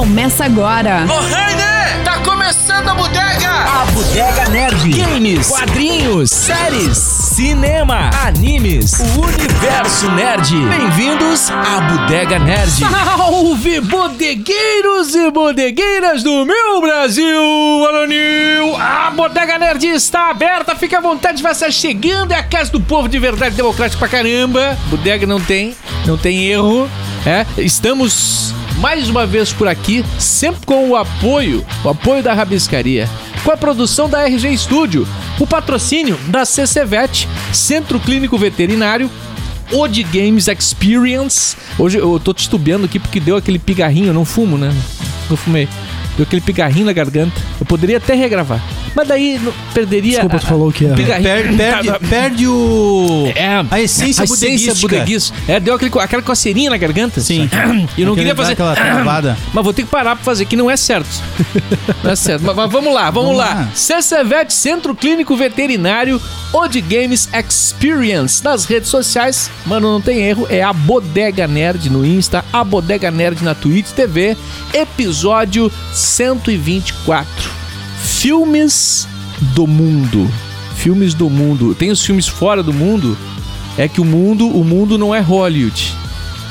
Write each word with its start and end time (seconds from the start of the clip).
Começa 0.00 0.44
agora. 0.44 1.04
Ô, 1.04 1.18
Rainer! 1.18 2.04
Tá 2.04 2.20
começando 2.20 2.88
a 2.90 2.94
bodega! 2.94 3.50
A 3.50 3.84
Bodega 3.86 4.48
Nerd. 4.48 4.88
Games, 4.88 5.48
quadrinhos, 5.48 6.30
séries, 6.30 6.96
cinema, 6.96 8.08
animes, 8.24 8.92
o 9.00 9.20
universo 9.22 10.08
nerd. 10.12 10.54
Bem-vindos 10.68 11.50
à 11.50 11.80
Bodega 11.80 12.38
Nerd. 12.38 12.70
Salve, 12.70 13.80
bodegueiros 13.80 15.16
e 15.16 15.28
bodegueiras 15.28 16.22
do 16.22 16.46
meu 16.46 16.80
Brasil! 16.80 17.84
Alonil! 17.88 18.76
A 18.76 19.10
Bodega 19.10 19.58
Nerd 19.58 19.84
está 19.88 20.30
aberta, 20.30 20.76
fica 20.76 20.98
à 20.98 21.00
vontade, 21.00 21.42
vai 21.42 21.50
estar 21.50 21.72
chegando, 21.72 22.30
é 22.30 22.36
a 22.36 22.44
casa 22.44 22.70
do 22.70 22.80
povo 22.80 23.08
de 23.08 23.18
verdade 23.18 23.56
democrático 23.56 23.98
pra 23.98 24.06
caramba. 24.08 24.78
Bodega 24.86 25.26
não 25.26 25.40
tem, 25.40 25.74
não 26.06 26.16
tem 26.16 26.46
erro, 26.46 26.88
é. 27.26 27.44
Estamos 27.58 28.54
mais 28.80 29.10
uma 29.10 29.26
vez 29.26 29.52
por 29.52 29.68
aqui, 29.68 30.02
sempre 30.18 30.64
com 30.64 30.88
o 30.88 30.96
apoio, 30.96 31.64
o 31.84 31.90
apoio 31.90 32.22
da 32.22 32.32
Rabiscaria, 32.32 33.06
com 33.44 33.52
a 33.52 33.56
produção 33.56 34.08
da 34.08 34.26
RG 34.26 34.56
Studio, 34.56 35.06
o 35.38 35.46
patrocínio 35.46 36.16
da 36.28 36.46
CCVET, 36.46 37.28
Centro 37.52 38.00
Clínico 38.00 38.38
Veterinário, 38.38 39.10
Ode 39.70 40.02
Games 40.02 40.48
Experience. 40.48 41.56
Hoje 41.78 41.98
eu 41.98 42.18
tô 42.18 42.32
titubeando 42.32 42.86
aqui 42.86 42.98
porque 42.98 43.20
deu 43.20 43.36
aquele 43.36 43.58
pigarrinho, 43.58 44.08
eu 44.08 44.14
não 44.14 44.24
fumo, 44.24 44.56
né? 44.56 44.74
Não 45.28 45.36
fumei. 45.36 45.68
Deu 46.16 46.24
aquele 46.24 46.40
pigarrinho 46.40 46.86
na 46.86 46.92
garganta. 46.92 47.38
Eu 47.60 47.66
poderia 47.66 47.98
até 47.98 48.14
regravar. 48.14 48.60
Mas 48.94 49.06
daí 49.08 49.40
perderia. 49.72 50.10
Desculpa, 50.12 50.38
tu 50.38 50.44
a- 50.44 50.48
falou 50.48 50.68
o 50.68 50.72
que 50.72 50.86
é. 50.86 50.94
pigarrinho. 50.94 51.28
Perde, 51.28 51.56
perde, 51.56 51.88
Tá, 51.88 51.98
perde 52.00 52.46
o. 52.48 53.32
É, 53.34 53.64
a 53.70 53.80
essência 53.80 54.26
bodeguística. 54.26 54.74
bodeguística. 54.80 55.38
É, 55.48 55.60
deu 55.60 55.74
aquele, 55.74 55.90
aquela 56.00 56.22
coceirinha 56.22 56.70
na 56.70 56.76
garganta. 56.76 57.20
Sim. 57.20 57.48
E 57.96 58.02
eu 58.02 58.06
não 58.08 58.14
queria 58.14 58.34
fazer. 58.34 58.52
aquela 58.52 58.74
travada. 58.74 59.36
Mas 59.54 59.64
vou 59.64 59.72
ter 59.72 59.82
que 59.82 59.88
parar 59.88 60.16
pra 60.16 60.24
fazer, 60.24 60.44
que 60.44 60.56
não 60.56 60.70
é 60.70 60.76
certo. 60.76 61.08
Não 62.02 62.10
é 62.12 62.16
certo. 62.16 62.42
Mas, 62.44 62.56
mas 62.56 62.70
vamos 62.70 62.94
lá, 62.94 63.10
vamos, 63.10 63.30
Vamos 63.30 63.38
lá. 63.38 63.54
lá. 63.54 63.68
CCVET, 63.74 64.52
Centro 64.52 64.94
Clínico 64.94 65.36
Veterinário, 65.36 66.20
Ode 66.52 66.80
Games 66.80 67.28
Experience. 67.34 68.42
Nas 68.42 68.64
redes 68.64 68.88
sociais, 68.88 69.50
mano, 69.66 69.90
não 69.92 70.00
tem 70.00 70.18
erro, 70.22 70.46
é 70.48 70.62
a 70.62 70.72
Bodega 70.72 71.46
Nerd 71.46 71.90
no 71.90 72.04
Insta, 72.06 72.44
a 72.52 72.64
Bodega 72.64 73.10
Nerd 73.10 73.42
na 73.44 73.54
Twitch 73.54 73.90
TV, 73.90 74.36
episódio 74.72 75.70
124. 75.92 77.59
Filmes 78.02 79.06
do 79.54 79.66
mundo. 79.66 80.30
Filmes 80.76 81.14
do 81.14 81.28
mundo. 81.28 81.74
Tem 81.74 81.90
os 81.90 82.02
filmes 82.04 82.26
fora 82.26 82.62
do 82.62 82.72
mundo, 82.72 83.16
é 83.76 83.86
que 83.86 84.00
o 84.00 84.04
mundo, 84.04 84.48
o 84.48 84.64
mundo 84.64 84.96
não 84.96 85.14
é 85.14 85.20
Hollywood, 85.20 85.92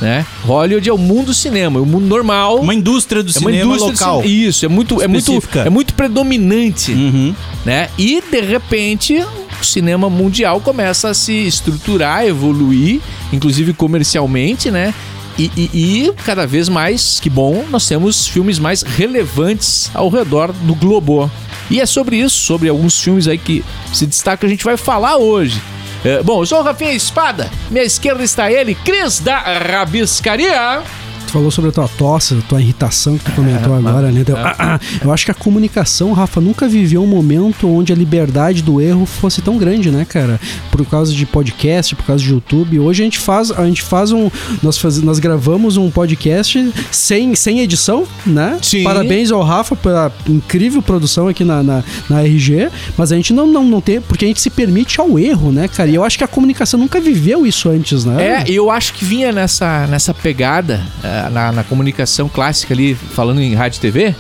né? 0.01 0.25
Hollywood 0.45 0.87
é 0.87 0.93
o 0.93 0.97
mundo 0.97 1.33
cinema, 1.33 1.79
é 1.79 1.81
o 1.81 1.85
mundo 1.85 2.05
normal. 2.05 2.59
Uma 2.59 2.73
indústria 2.73 3.23
do 3.23 3.29
É 3.31 3.33
cinema 3.33 3.57
indústria 3.57 3.91
local. 3.91 4.21
cine- 4.21 4.45
Isso, 4.47 4.65
é 4.65 4.69
muito, 4.69 5.01
é 5.01 5.07
muito, 5.07 5.31
Específica. 5.31 5.61
é 5.61 5.69
muito 5.69 5.93
predominante, 5.95 6.91
Uhum. 6.91 7.35
né? 7.65 7.89
E 7.97 8.21
de 8.21 8.41
repente 8.41 9.15
o 9.61 9.65
cinema 9.65 10.09
mundial 10.09 10.61
começa 10.61 11.09
a 11.09 11.13
se 11.13 11.33
estruturar, 11.47 12.23
evoluir, 12.25 13.01
inclusive 13.33 13.73
comercialmente, 13.73 14.69
né? 14.69 14.93
E, 15.39 15.49
e- 15.55 15.69
e 16.07 16.13
cada 16.25 16.45
vez 16.45 16.67
mais, 16.67 17.19
que 17.19 17.29
bom, 17.29 17.65
nós 17.69 17.87
temos 17.87 18.27
filmes 18.27 18.59
mais 18.59 18.81
relevantes 18.81 19.89
ao 19.93 20.09
redor 20.09 20.51
do 20.51 20.75
globo. 20.75 21.31
E 21.69 21.79
é 21.79 21.85
sobre 21.85 22.17
isso, 22.17 22.35
sobre 22.37 22.67
alguns 22.67 22.99
filmes 22.99 23.27
aí 23.27 23.37
que 23.37 23.63
se 23.93 24.05
destacam, 24.05 24.47
a 24.47 24.49
gente 24.49 24.65
vai 24.65 24.75
falar 24.75 25.15
hoje. 25.17 25.61
É, 26.03 26.21
bom, 26.23 26.41
eu 26.41 26.45
sou 26.45 26.59
o 26.59 26.63
Rafinha 26.63 26.93
Espada, 26.93 27.49
minha 27.69 27.83
esquerda 27.83 28.23
está 28.23 28.51
ele, 28.51 28.73
Cris 28.75 29.19
da 29.19 29.37
Rabiscaria. 29.39 30.81
Tu 31.29 31.33
falou 31.33 31.51
sobre 31.51 31.69
a 31.69 31.73
tua 31.73 31.87
tosse, 31.87 32.33
a 32.33 32.41
tua 32.41 32.59
irritação 32.59 33.15
que 33.15 33.25
tu 33.25 33.31
comentou 33.33 33.75
É, 33.75 33.77
agora, 33.77 34.11
né? 34.11 34.21
Então, 34.21 34.35
é. 34.35 34.41
ah, 34.41 34.55
ah, 34.57 34.79
eu 34.99 35.13
acho 35.13 35.25
que 35.25 35.29
a 35.29 35.33
comunicação, 35.35 36.11
Rafa, 36.11 36.41
nunca 36.41 36.67
viveu 36.67 37.03
um 37.03 37.07
momento 37.07 37.69
onde 37.69 37.93
a 37.93 37.95
liberdade 37.95 38.63
do 38.63 38.81
erro 38.81 39.05
fosse 39.05 39.39
tão 39.39 39.55
grande, 39.55 39.91
né, 39.91 40.07
cara? 40.09 40.41
Por 40.71 40.83
causa 40.87 41.13
de 41.13 41.27
podcast, 41.27 41.95
por 41.95 42.03
causa 42.03 42.23
de 42.23 42.31
YouTube. 42.31 42.79
Hoje 42.79 43.03
a 43.03 43.05
gente 43.05 43.19
faz, 43.19 43.51
a 43.51 43.63
gente 43.63 43.83
faz 43.83 44.11
um. 44.11 44.31
Nós, 44.63 44.79
faz, 44.79 44.99
nós 45.03 45.19
gravamos 45.19 45.77
um 45.77 45.91
podcast 45.91 46.73
sem, 46.89 47.35
sem 47.35 47.59
edição, 47.59 48.07
né? 48.25 48.57
Sim. 48.59 48.83
Parabéns 48.83 49.31
ao 49.31 49.43
Rafa 49.43 49.75
pela 49.75 50.11
incrível 50.27 50.81
produção 50.81 51.27
aqui 51.27 51.43
na, 51.43 51.61
na, 51.61 51.83
na 52.09 52.23
RG. 52.23 52.69
Mas 52.97 53.11
a 53.11 53.15
gente 53.15 53.33
não, 53.35 53.45
não, 53.45 53.63
não 53.63 53.81
tem. 53.81 54.01
Porque 54.01 54.25
a 54.25 54.27
gente 54.27 54.41
se 54.41 54.49
permite 54.49 54.99
ao 54.99 55.19
erro, 55.19 55.51
né, 55.51 55.67
cara? 55.67 55.91
E 55.91 55.93
eu 55.93 56.03
acho 56.03 56.17
que 56.17 56.23
a 56.23 56.27
comunicação 56.27 56.79
nunca 56.79 56.99
viveu 56.99 57.45
isso 57.45 57.69
antes, 57.69 58.03
né? 58.03 58.43
É, 58.47 58.51
eu 58.51 58.71
acho 58.71 58.95
que 58.95 59.05
vinha 59.05 59.31
nessa, 59.31 59.85
nessa 59.85 60.11
pegada 60.11 60.83
eh, 61.03 61.18
na, 61.29 61.51
na 61.51 61.63
comunicação 61.63 62.29
clássica 62.29 62.73
ali, 62.73 62.93
falando 62.93 63.41
em 63.41 63.55
rádio 63.55 63.77
e 63.77 63.81
TV. 63.81 64.15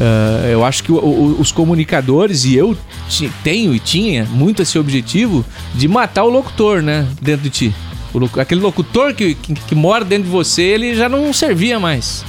eh, 0.00 0.50
eu 0.52 0.64
acho 0.64 0.82
que 0.82 0.90
o- 0.92 0.96
o- 0.96 1.40
os 1.40 1.52
comunicadores, 1.52 2.44
e 2.44 2.54
eu 2.56 2.76
tenho 3.44 3.74
e 3.74 3.78
tinha 3.78 4.24
muito 4.24 4.60
esse 4.62 4.76
objetivo 4.78 5.44
de 5.74 5.86
matar 5.86 6.24
o 6.24 6.30
locutor, 6.30 6.82
né? 6.82 7.06
Dentro 7.22 7.42
de 7.44 7.50
ti. 7.50 7.74
O 8.12 8.40
aquele 8.40 8.60
locutor 8.60 9.12
que, 9.14 9.34
que, 9.34 9.54
que 9.54 9.74
mora 9.74 10.04
dentro 10.04 10.24
de 10.24 10.30
você, 10.30 10.62
ele 10.62 10.94
já 10.94 11.08
não 11.08 11.32
servia 11.32 11.78
mais. 11.78 12.24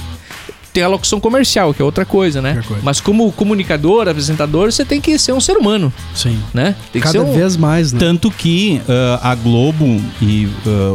Tem 0.72 0.82
a 0.84 0.88
locução 0.88 1.18
comercial, 1.18 1.72
que 1.72 1.80
é 1.80 1.84
outra 1.84 2.04
coisa, 2.04 2.40
né? 2.42 2.50
Outra 2.50 2.64
coisa. 2.68 2.82
Mas 2.84 3.00
como 3.00 3.32
comunicador, 3.32 4.06
apresentador, 4.08 4.70
você 4.70 4.84
tem 4.84 5.00
que 5.00 5.18
ser 5.18 5.32
um 5.32 5.40
ser 5.40 5.56
humano, 5.56 5.92
Sim. 6.14 6.38
né? 6.52 6.74
Tem 6.92 7.00
que 7.00 7.06
Cada 7.08 7.18
ser 7.18 7.24
um... 7.24 7.32
vez 7.32 7.56
mais, 7.56 7.92
né? 7.92 7.98
Tanto 7.98 8.30
que 8.30 8.80
ah, 8.88 9.30
a 9.30 9.34
Globo 9.34 10.00
e 10.20 10.46
ah, 10.66 10.94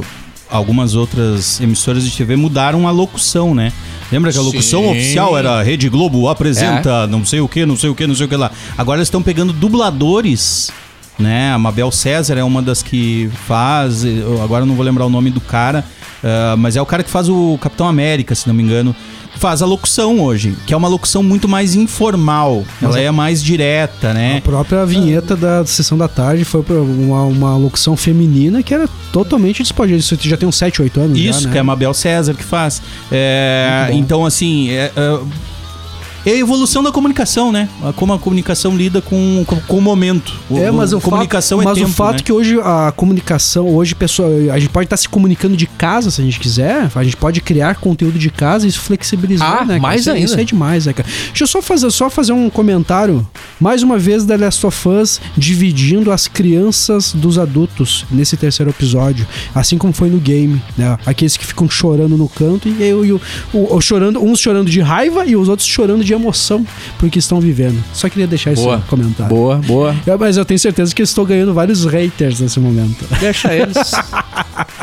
algumas 0.51 0.93
outras 0.95 1.59
emissoras 1.61 2.03
de 2.03 2.11
TV 2.15 2.35
mudaram 2.35 2.87
a 2.87 2.91
locução, 2.91 3.55
né? 3.55 3.71
Lembra 4.11 4.31
que 4.31 4.37
a 4.37 4.41
locução 4.41 4.81
Sim. 4.81 4.87
É. 4.87 4.91
oficial 4.91 5.37
era 5.37 5.63
Rede 5.63 5.87
Globo 5.87 6.27
apresenta 6.27 7.07
não 7.07 7.25
sei 7.25 7.39
o 7.39 7.47
que, 7.47 7.65
não 7.65 7.77
sei 7.77 7.89
o 7.89 7.95
que, 7.95 8.05
não 8.05 8.13
sei 8.13 8.25
o 8.25 8.29
que 8.29 8.35
lá. 8.35 8.51
Agora 8.77 8.99
eles 8.99 9.07
estão 9.07 9.23
pegando 9.23 9.53
dubladores, 9.53 10.69
né? 11.21 11.53
A 11.53 11.57
Mabel 11.59 11.91
César 11.91 12.37
é 12.37 12.43
uma 12.43 12.61
das 12.61 12.81
que 12.83 13.29
faz, 13.47 14.03
agora 14.43 14.63
eu 14.63 14.67
não 14.67 14.75
vou 14.75 14.85
lembrar 14.85 15.05
o 15.05 15.09
nome 15.09 15.29
do 15.29 15.39
cara, 15.39 15.85
ah, 16.23 16.55
mas 16.57 16.75
é 16.75 16.81
o 16.81 16.85
cara 16.85 17.03
que 17.03 17.09
faz 17.09 17.29
o 17.29 17.57
Capitão 17.59 17.87
América, 17.87 18.35
se 18.35 18.47
não 18.47 18.53
me 18.53 18.63
engano. 18.63 18.95
Faz 19.37 19.61
a 19.61 19.65
locução 19.65 20.19
hoje, 20.19 20.53
que 20.67 20.73
é 20.73 20.77
uma 20.77 20.87
locução 20.87 21.23
muito 21.23 21.47
mais 21.47 21.73
informal. 21.73 22.63
Ela 22.81 22.99
é 22.99 23.09
mais 23.09 23.41
direta, 23.41 24.13
né? 24.13 24.37
A 24.37 24.41
própria 24.41 24.85
vinheta 24.85 25.35
da 25.35 25.65
sessão 25.65 25.97
da 25.97 26.07
tarde 26.07 26.43
foi 26.43 26.61
uma, 26.69 27.23
uma 27.23 27.57
locução 27.57 27.97
feminina 27.97 28.61
que 28.61 28.71
era 28.73 28.87
totalmente 29.11 29.63
despojada. 29.63 29.97
Isso 29.97 30.15
já 30.21 30.37
tem 30.37 30.47
uns 30.47 30.57
7, 30.57 30.81
8 30.83 30.99
anos. 30.99 31.17
Isso, 31.17 31.41
já, 31.41 31.47
né? 31.47 31.51
que 31.53 31.57
é 31.57 31.61
a 31.61 31.63
Mabel 31.63 31.93
César 31.93 32.33
que 32.35 32.43
faz. 32.43 32.81
É, 33.11 33.89
então, 33.93 34.25
assim, 34.25 34.69
é, 34.69 34.91
é- 34.95 35.19
é 36.25 36.31
a 36.31 36.35
evolução 36.35 36.83
da 36.83 36.91
comunicação, 36.91 37.51
né? 37.51 37.67
A- 37.83 37.93
Como 37.93 38.13
a 38.13 38.19
comunicação 38.19 38.75
lida 38.75 39.01
com, 39.01 39.43
com, 39.45 39.55
com 39.59 39.77
o 39.77 39.81
momento. 39.81 40.33
O- 40.49 40.57
É, 40.57 40.69
mas 40.71 40.93
o 40.93 41.01
comunicação 41.01 41.57
fato, 41.59 41.67
é 41.67 41.69
mas 41.71 41.77
tempo, 41.79 41.89
o 41.89 41.93
fato 41.93 42.15
né? 42.17 42.21
que 42.23 42.31
hoje 42.31 42.59
a 42.61 42.91
comunicação, 42.95 43.67
hoje 43.75 43.95
pessoa, 43.95 44.29
a 44.53 44.59
gente 44.59 44.69
pode 44.69 44.85
estar 44.85 44.97
se 44.97 45.07
comunicando 45.09 45.55
de 45.57 45.65
casa 45.65 46.11
se 46.11 46.21
a 46.21 46.23
gente 46.23 46.39
quiser, 46.39 46.89
a 46.93 47.03
gente 47.03 47.17
pode 47.17 47.41
criar 47.41 47.75
conteúdo 47.75 48.17
de 48.19 48.29
casa 48.29 48.65
e 48.65 48.69
isso 48.69 48.79
flexibilizar, 48.81 49.59
Ah, 49.61 49.65
né? 49.65 49.79
mais 49.79 50.01
isso, 50.01 50.09
é- 50.09 50.13
ainda. 50.13 50.25
Isso 50.25 50.39
é 50.39 50.43
demais, 50.43 50.85
né, 50.85 50.93
cara? 50.93 51.07
Deixa 51.27 51.43
eu 51.43 51.47
só 51.47 51.61
fazer, 51.61 51.89
só 51.91 52.09
fazer 52.09 52.33
um 52.33 52.49
comentário. 52.49 53.25
Mais 53.59 53.83
uma 53.83 53.97
vez 53.97 54.25
da 54.25 54.35
Last 54.35 54.65
of 54.65 54.87
Us 54.89 55.19
dividindo 55.37 56.11
as 56.11 56.27
crianças 56.27 57.13
dos 57.13 57.37
adultos 57.37 58.05
nesse 58.11 58.37
terceiro 58.37 58.69
episódio, 58.71 59.25
assim 59.53 59.77
como 59.77 59.91
foi 59.93 60.09
no 60.09 60.17
game, 60.19 60.61
né? 60.77 60.97
Aqueles 61.05 61.35
que 61.37 61.45
ficam 61.45 61.69
chorando 61.69 62.17
no 62.17 62.27
canto 62.29 62.67
e 62.67 62.81
eu 62.83 63.03
e 63.05 63.11
o, 63.11 63.21
o- 63.53 63.75
o 63.75 63.81
chorando, 63.81 64.19
uns 64.23 64.39
chorando 64.39 64.69
de 64.69 64.79
raiva 64.81 65.25
e 65.25 65.35
os 65.35 65.47
outros 65.49 65.67
chorando 65.67 66.03
de 66.03 66.10
emoção 66.13 66.65
porque 66.97 67.19
estão 67.19 67.39
vivendo. 67.39 67.81
Só 67.93 68.09
queria 68.09 68.27
deixar 68.27 68.51
esse 68.53 68.65
comentário. 68.87 69.33
Boa, 69.35 69.57
boa. 69.57 69.95
É, 70.05 70.15
mas 70.17 70.37
eu 70.37 70.45
tenho 70.45 70.59
certeza 70.59 70.93
que 70.93 71.01
eu 71.01 71.05
estou 71.05 71.25
ganhando 71.25 71.53
vários 71.53 71.85
haters 71.85 72.39
nesse 72.39 72.59
momento. 72.59 73.05
Deixa 73.19 73.53
eles. 73.53 73.77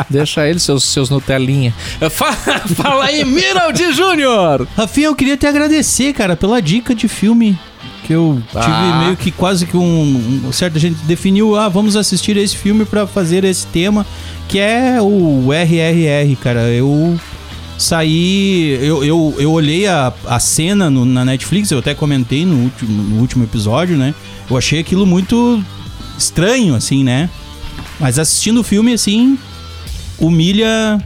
Deixa 0.08 0.46
eles, 0.46 0.62
seus, 0.62 0.84
seus 0.84 1.10
Nutelinha. 1.10 1.72
Fala, 2.10 2.36
fala 2.74 3.04
aí, 3.04 3.24
Miraldi 3.24 3.92
Júnior! 3.92 4.66
Rafinha, 4.76 5.06
eu 5.08 5.14
queria 5.14 5.36
te 5.36 5.46
agradecer, 5.46 6.12
cara, 6.12 6.36
pela 6.36 6.60
dica 6.60 6.94
de 6.94 7.08
filme 7.08 7.58
que 8.04 8.12
eu 8.14 8.40
tive 8.48 8.64
Ah. 8.64 9.02
meio 9.04 9.16
que 9.16 9.30
quase 9.30 9.66
que 9.66 9.76
um, 9.76 10.42
um 10.46 10.52
certa 10.52 10.78
gente 10.78 10.96
definiu, 11.04 11.56
ah, 11.56 11.68
vamos 11.68 11.94
assistir 11.94 12.36
esse 12.38 12.56
filme 12.56 12.84
pra 12.86 13.06
fazer 13.06 13.44
esse 13.44 13.66
tema, 13.66 14.06
que 14.48 14.58
é 14.58 14.96
o 15.00 15.48
RRR, 15.52 16.34
cara. 16.42 16.62
Eu 16.70 17.18
saí, 17.78 18.78
eu, 18.82 19.02
eu, 19.04 19.34
eu 19.38 19.52
olhei 19.52 19.86
a, 19.86 20.12
a 20.26 20.38
cena 20.40 20.90
no- 20.90 21.04
na 21.04 21.24
Netflix, 21.24 21.70
eu 21.70 21.78
até 21.78 21.94
comentei 21.94 22.44
no 22.44 22.56
último, 22.64 23.02
no 23.02 23.20
último 23.20 23.44
episódio, 23.44 23.96
né? 23.96 24.14
Eu 24.50 24.56
achei 24.56 24.80
aquilo 24.80 25.06
muito 25.06 25.62
estranho, 26.18 26.74
assim, 26.74 27.04
né? 27.04 27.30
Mas 28.00 28.18
assistindo 28.18 28.60
o 28.60 28.62
filme, 28.64 28.92
assim, 28.92 29.38
humilha. 30.18 30.98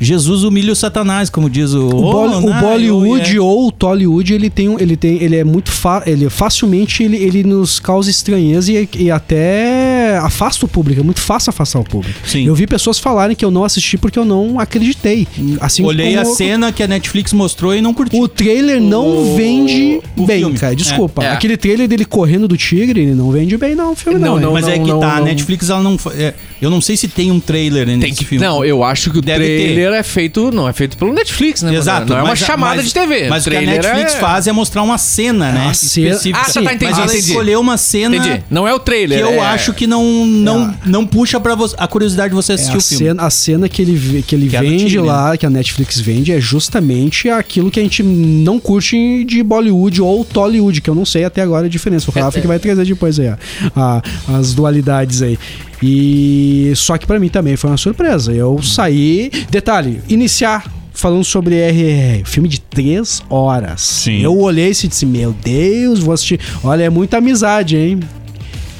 Jesus 0.00 0.42
humilha 0.42 0.72
o 0.72 0.76
Satanás, 0.76 1.30
como 1.30 1.48
diz 1.48 1.72
o. 1.72 1.86
O, 1.86 1.90
Bol- 1.90 2.26
o 2.28 2.40
não, 2.50 2.60
Bollywood 2.60 3.36
eu- 3.36 3.46
ou 3.46 3.68
o 3.68 3.72
Tollywood, 3.72 4.34
ele 4.34 4.50
tem, 4.50 4.74
ele 4.80 4.96
tem, 4.96 5.22
ele 5.22 5.36
é 5.36 5.44
muito 5.44 5.70
fa 5.70 6.02
ele 6.04 6.28
facilmente 6.28 7.02
ele, 7.04 7.16
ele 7.16 7.44
nos 7.44 7.78
causa 7.78 8.10
estranheza 8.10 8.72
e, 8.72 8.88
e 8.98 9.10
até 9.10 9.36
é, 9.36 10.03
afasta 10.26 10.64
o 10.64 10.68
público, 10.68 11.00
é 11.00 11.04
muito 11.04 11.20
fácil 11.20 11.50
afastar 11.50 11.78
o 11.80 11.84
público. 11.84 12.18
Sim. 12.26 12.46
Eu 12.46 12.54
vi 12.54 12.66
pessoas 12.66 12.98
falarem 12.98 13.34
que 13.36 13.44
eu 13.44 13.50
não 13.50 13.64
assisti 13.64 13.96
porque 13.98 14.18
eu 14.18 14.24
não 14.24 14.58
acreditei. 14.60 15.26
Assim 15.60 15.84
Olhei 15.84 16.16
como 16.16 16.20
a 16.20 16.34
cena 16.34 16.72
que 16.72 16.82
a 16.82 16.86
Netflix 16.86 17.32
mostrou 17.32 17.74
e 17.74 17.80
não 17.80 17.92
curti. 17.94 18.16
O 18.16 18.26
trailer 18.28 18.80
não 18.80 19.06
O- 19.06 19.36
vende 19.36 20.00
o 20.16 20.24
bem, 20.26 20.38
filme. 20.40 20.58
cara. 20.58 20.74
Desculpa. 20.74 21.22
É. 21.22 21.26
É. 21.26 21.30
Aquele 21.32 21.56
trailer 21.56 21.86
dele 21.88 22.04
correndo 22.04 22.46
do 22.48 22.56
tigre, 22.56 23.00
ele 23.02 23.14
não 23.14 23.30
vende 23.30 23.56
bem, 23.56 23.74
não, 23.74 23.92
o 23.92 23.94
filme 23.96 24.18
não. 24.18 24.32
Não, 24.32 24.38
é. 24.38 24.40
não, 24.42 24.52
Mas 24.52 24.68
é 24.68 24.72
que 24.78 24.88
não, 24.88 25.00
tá, 25.00 25.16
a. 25.16 25.20
Netflix 25.20 25.68
ela 25.70 25.82
não. 25.82 25.96
é, 26.16 26.34
eu 26.60 26.70
não 26.70 26.80
sei 26.80 26.96
se 26.96 27.08
tem 27.08 27.30
um 27.30 27.40
trailer 27.40 27.86
né, 27.86 27.92
Tem 27.92 28.10
nesse 28.10 28.14
que, 28.20 28.24
filme. 28.24 28.44
não, 28.44 28.64
eu 28.64 28.82
acho 28.84 29.10
que 29.10 29.18
o 29.18 29.22
Deve 29.22 29.44
trailer 29.44 29.92
é 29.92 30.02
feito, 30.02 30.50
não 30.52 30.68
é 30.68 30.72
feito 30.72 30.96
pelo 30.96 31.12
Netflix, 31.12 31.62
né? 31.62 31.74
Exato. 31.74 32.08
Não 32.10 32.18
é 32.18 32.22
uma 32.22 32.28
mas- 32.30 32.38
chamada 32.38 32.76
mas- 32.76 32.86
de 32.86 32.94
TV. 32.94 33.28
Mas 33.28 33.46
o 33.46 33.50
que 33.50 33.56
a 33.56 33.60
Netflix 33.60 34.14
é... 34.14 34.18
faz 34.18 34.46
é 34.46 34.52
mostrar 34.52 34.82
uma 34.82 34.98
cena, 34.98 35.52
né? 35.52 35.66
A 35.70 35.74
cena-. 35.74 36.16
Ah, 36.34 36.44
tá, 36.44 36.52
tá, 36.52 36.60
entendi, 36.74 36.84
Mas 36.92 36.98
ela 36.98 37.14
escolheu 37.16 37.60
uma 37.60 37.76
cena 37.76 38.16
Entendi. 38.16 38.44
Não 38.50 38.66
é 38.68 38.74
o 38.74 38.78
trailer. 38.78 39.18
que 39.18 39.24
eu 39.24 39.34
é- 39.34 39.38
acho 39.40 39.72
que 39.72 39.86
não, 39.86 40.04
não, 40.26 40.74
não 40.86 41.06
puxa 41.06 41.40
pra 41.40 41.54
você, 41.54 41.74
a 41.78 41.86
curiosidade 41.88 42.28
de 42.30 42.34
você 42.34 42.52
É, 42.52 42.54
assistir 42.56 42.74
a, 42.74 42.78
o 42.78 42.80
filme. 42.82 43.04
cena, 43.06 43.22
a 43.22 43.30
cena 43.30 43.68
que 43.68 43.82
ele, 43.82 44.22
que 44.22 44.34
ele 44.34 44.48
Que 44.48 44.56
é 44.56 44.60
vende 44.60 44.98
lá, 44.98 45.36
que 45.36 45.46
a 45.46 45.50
Netflix 45.50 45.98
vende, 45.98 46.30
é 46.32 46.40
justamente 46.40 47.28
aquilo 47.28 47.70
que 47.70 47.80
a 47.80 47.82
gente 47.82 48.02
não 48.02 48.58
curte 48.60 49.24
de 49.24 49.42
Bollywood 49.42 50.00
ou 50.02 50.24
Tollywood, 50.24 50.80
que 50.80 50.90
eu 50.90 50.94
não 50.94 51.04
sei 51.04 51.24
até 51.24 51.40
agora 51.42 51.66
a 51.66 51.68
diferença. 51.70 52.10
O 52.10 52.12
Rafa 52.12 52.40
que 52.40 52.46
vai 52.46 52.58
trazer 52.58 52.84
depois 52.84 53.18
aí 53.18 53.28
a- 53.28 53.38
a- 53.74 54.02
as 54.38 54.52
dualidades 54.54 55.22
aí. 55.22 55.38
E 55.82 56.72
só 56.76 56.96
que 56.98 57.06
pra 57.06 57.18
mim 57.20 57.28
também 57.28 57.56
foi 57.56 57.70
uma 57.70 57.76
surpresa. 57.76 58.32
Eu 58.32 58.60
saí. 58.62 59.30
Detalhe, 59.50 60.00
iniciar. 60.08 60.64
Falando 60.96 61.24
sobre 61.24 61.56
RRR, 61.56 62.22
filme 62.24 62.48
de 62.48 62.60
três 62.60 63.20
horas. 63.28 63.80
Sim. 63.80 64.20
Eu 64.22 64.38
olhei 64.38 64.68
e 64.70 64.72
disse: 64.88 65.04
Meu 65.04 65.34
Deus, 65.44 65.98
vou 65.98 66.14
assistir. 66.14 66.38
Olha, 66.62 66.84
é 66.84 66.88
muita 66.88 67.18
amizade, 67.18 67.76
hein? 67.76 67.98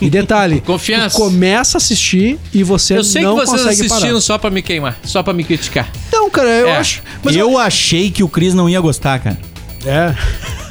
E 0.06 0.10
detalhe, 0.10 0.60
Confiança. 0.66 1.16
tu 1.16 1.22
começa 1.22 1.76
a 1.76 1.78
assistir 1.78 2.38
e 2.52 2.62
você 2.62 2.98
Eu 2.98 3.04
sei 3.04 3.22
que 3.22 3.26
não 3.28 3.34
vocês 3.36 3.50
consegue 3.50 3.80
assistiram 3.86 4.08
parar. 4.10 4.20
só 4.20 4.38
pra 4.38 4.50
me 4.50 4.62
queimar, 4.62 4.98
só 5.04 5.22
pra 5.22 5.32
me 5.32 5.44
criticar. 5.44 5.90
Não, 6.12 6.28
cara, 6.30 6.48
eu 6.50 6.68
É. 6.68 6.76
acho. 6.76 7.02
Mas 7.22 7.34
eu 7.36 7.58
achei 7.58 8.10
que 8.10 8.22
o 8.22 8.28
Chris 8.28 8.54
não 8.54 8.68
ia 8.68 8.80
gostar, 8.80 9.18
cara. 9.18 9.38
É. 9.86 10.14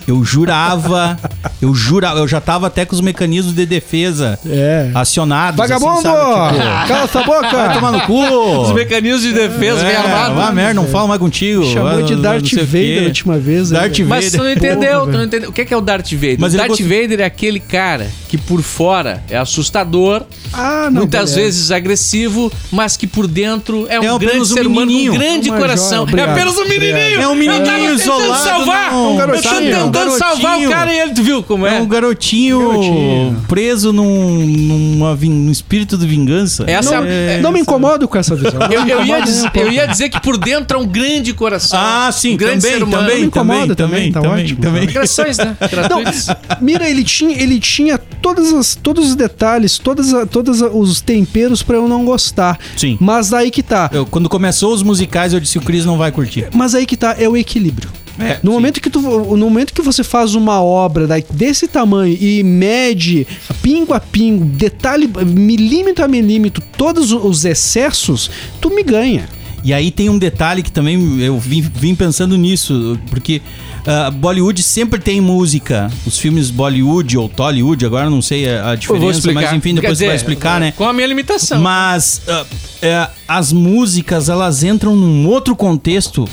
Eu 0.07 0.23
jurava, 0.23 1.17
eu 1.61 1.73
jurava, 1.73 2.19
eu 2.19 2.27
já 2.27 2.41
tava 2.41 2.67
até 2.67 2.85
com 2.85 2.93
os 2.93 2.99
mecanismos 3.01 3.55
de 3.55 3.65
defesa 3.65 4.37
É. 4.45 4.91
acionados. 4.93 5.57
Vagabundo! 5.57 5.91
assim? 6.07 6.57
Tipo, 6.57 6.87
Cala 6.87 7.03
essa 7.03 7.23
boca! 7.23 7.49
vai 7.49 7.73
tomar 7.73 7.91
no 7.91 8.01
cu! 8.01 8.23
Os 8.61 8.71
mecanismos 8.73 9.21
de 9.21 9.31
defesa 9.33 9.79
É, 9.81 9.85
bem 9.87 9.95
armados. 9.95 10.35
vá 10.35 10.51
merda, 10.51 10.73
não 10.73 10.87
fala 10.87 11.07
mais 11.07 11.19
contigo. 11.19 11.63
Chamou 11.71 12.01
de 12.03 12.15
Darth 12.15 12.53
Vader 12.53 13.03
a 13.03 13.05
última 13.05 13.37
vez. 13.37 13.71
né, 13.71 13.79
Darth 13.79 13.93
velho? 13.97 14.09
Mas 14.09 14.31
tu 14.31 14.37
não 14.37 14.43
Vader. 14.43 14.57
entendeu, 14.57 14.99
Porra, 14.99 15.11
tu 15.11 15.17
não 15.17 15.23
entendeu. 15.23 15.49
O 15.49 15.53
que 15.53 15.61
é, 15.61 15.65
que 15.65 15.73
é 15.73 15.77
o 15.77 15.81
Darth 15.81 16.11
Vader? 16.13 16.37
Mas 16.39 16.53
o 16.53 16.57
Darth 16.57 16.69
gost- 16.69 16.81
Vader 16.83 17.21
é 17.21 17.25
aquele 17.25 17.59
cara 17.61 18.07
que 18.27 18.37
por 18.37 18.61
fora 18.61 19.23
é 19.29 19.37
assustador, 19.37 20.23
Ah, 20.51 20.89
não. 20.91 21.01
muitas 21.01 21.31
beleza. 21.31 21.35
vezes 21.41 21.71
agressivo, 21.71 22.51
mas 22.71 22.97
que 22.97 23.07
por 23.07 23.25
dentro 23.27 23.85
é 23.89 23.99
um 23.99 24.15
É 24.15 24.19
grande 24.19 24.39
um 24.39 24.45
ser 24.45 24.67
humano, 24.67 24.81
um 24.81 24.85
menininho. 24.93 25.13
grande 25.13 25.49
Uma 25.49 25.59
coração. 25.59 26.07
joia, 26.07 26.21
é 26.21 26.31
apenas 26.31 26.57
um 26.57 26.67
menininho. 26.67 26.97
É 26.97 27.09
um 27.19 27.21
Eu 27.21 27.21
tava 27.21 27.35
menininho 27.35 27.97
tentando 27.97 28.01
isolado. 28.01 28.43
salvar. 28.43 28.91
não, 28.91 29.03
Um 29.15 29.19
eu 29.19 29.25
tô 29.27 29.27
garotinho. 29.27 29.92
Tentando 29.93 30.15
Um 30.15 30.17
salvar 30.17 30.59
o 30.59 30.69
cara 30.69 30.93
e 30.93 30.99
ele, 30.99 31.13
tu 31.13 31.23
viu 31.23 31.43
como 31.43 31.65
É 31.67 31.77
é? 31.77 31.81
um 31.81 31.87
garotinho, 31.87 32.59
Garotinho. 32.69 33.41
preso 33.47 33.93
num, 33.93 34.45
numa, 34.45 35.15
num 35.15 35.51
espírito 35.51 35.97
de 35.97 36.05
vingança. 36.07 36.63
Essa 36.67 36.99
Não, 37.01 37.07
é- 37.07 37.39
não 37.41 37.51
me 37.51 37.59
incomodo 37.59 38.07
com 38.07 38.17
essa 38.17 38.35
visão. 38.35 38.59
Eu, 38.71 38.85
eu 38.87 39.03
ia 39.05 39.17
Não 39.19 39.25
dizer, 39.25 39.51
eu 39.55 39.71
ia 39.71 39.87
dizer 39.87 40.09
que 40.09 40.19
por 40.21 40.37
dentro 40.37 40.77
é 40.77 40.81
um 40.81 40.85
grande 40.85 41.33
coração. 41.33 41.79
Ah, 41.81 42.09
sim, 42.11 42.33
um 42.33 42.37
grande 42.37 42.61
também, 42.61 42.77
ser 42.77 42.83
humano. 42.83 43.03
também, 43.03 43.19
Me 43.21 43.25
incomoda 43.27 43.75
também, 43.75 44.11
tá 44.11 44.21
também, 44.21 44.43
ótimo. 44.43 44.61
também. 44.61 44.85
Né? 44.87 44.93
Não, 45.89 46.57
mira, 46.61 46.89
ele 46.89 47.03
tinha, 47.03 47.35
ele 47.41 47.59
tinha 47.59 47.97
todas 47.97 48.53
as, 48.53 48.75
todos 48.75 49.09
os 49.09 49.15
detalhes, 49.15 49.77
todas, 49.77 50.13
a- 50.13 50.25
todos 50.25 50.61
os 50.61 51.01
temperos 51.01 51.61
pra 51.63 51.75
eu 51.77 51.87
não 51.87 52.05
gostar. 52.05 52.57
Sim. 52.77 52.97
Mas 52.99 53.33
aí 53.33 53.51
que 53.51 53.61
tá. 53.63 53.89
Eu- 53.93 54.05
quando 54.05 54.29
começou 54.29 54.73
os 54.73 54.81
musicais, 54.83 55.33
eu 55.33 55.39
disse 55.39 55.57
o 55.57 55.61
Chris 55.61 55.85
não 55.85 55.97
vai 55.97 56.11
curtir. 56.11 56.47
Mas 56.53 56.73
aí 56.75 56.85
que 56.85 56.95
tá, 56.97 57.15
é 57.19 57.27
o 57.27 57.35
equilíbrio. 57.37 57.89
É, 58.19 58.39
No 58.43 58.51
sim. 58.51 58.55
momento, 58.57 58.81
que 58.81 58.89
tu, 58.89 59.01
no 59.01 59.37
momento 59.49 59.73
que 59.73 59.81
você 59.81 60.03
faz 60.03 60.35
uma 60.35 60.61
obra 60.61 61.07
desse 61.31 61.67
tamanho 61.67 62.15
e 62.19 62.43
mede 62.43 63.25
pingo 63.61 63.93
a 63.93 63.99
pingo, 63.99 64.45
detalhe, 64.45 65.09
milímetro 65.25 66.05
a 66.05 66.07
milímetro, 66.07 66.63
todos 66.77 67.11
os 67.11 67.43
excessos, 67.45 68.29
tu 68.61 68.69
me 68.69 68.83
ganha. 68.83 69.27
E 69.63 69.73
aí 69.73 69.91
tem 69.91 70.09
um 70.09 70.17
detalhe 70.17 70.61
que 70.61 70.71
também 70.71 71.21
eu 71.21 71.39
vim, 71.39 71.61
vim 71.61 71.95
pensando 71.95 72.37
nisso, 72.37 72.99
porque 73.09 73.41
ah, 73.85 74.11
Bollywood 74.11 74.61
sempre 74.61 74.99
tem 74.99 75.21
música. 75.21 75.89
Os 76.05 76.17
filmes 76.17 76.49
Bollywood 76.49 77.17
ou 77.17 77.29
Tollywood, 77.29 77.85
agora 77.85 78.09
não 78.09 78.21
sei 78.21 78.49
a, 78.49 78.75
diferença, 78.75 79.31
mas 79.31 79.53
enfim, 79.53 79.73
depois 79.73 79.97
Quer 79.97 80.05
você 80.05 80.05
vai 80.05 80.15
dizer, 80.15 80.15
explicar, 80.15 80.59
né? 80.59 80.73
Com 80.75 80.87
a 80.87 80.93
minha 80.93 81.07
limitação. 81.07 81.61
Mas 81.61 82.21
ah, 82.27 82.45
é, 82.81 83.07
as 83.27 83.53
músicas, 83.53 84.27
elas 84.27 84.63
entram 84.63 84.95
num 84.95 85.27
outro 85.27 85.55
contexto 85.55 86.27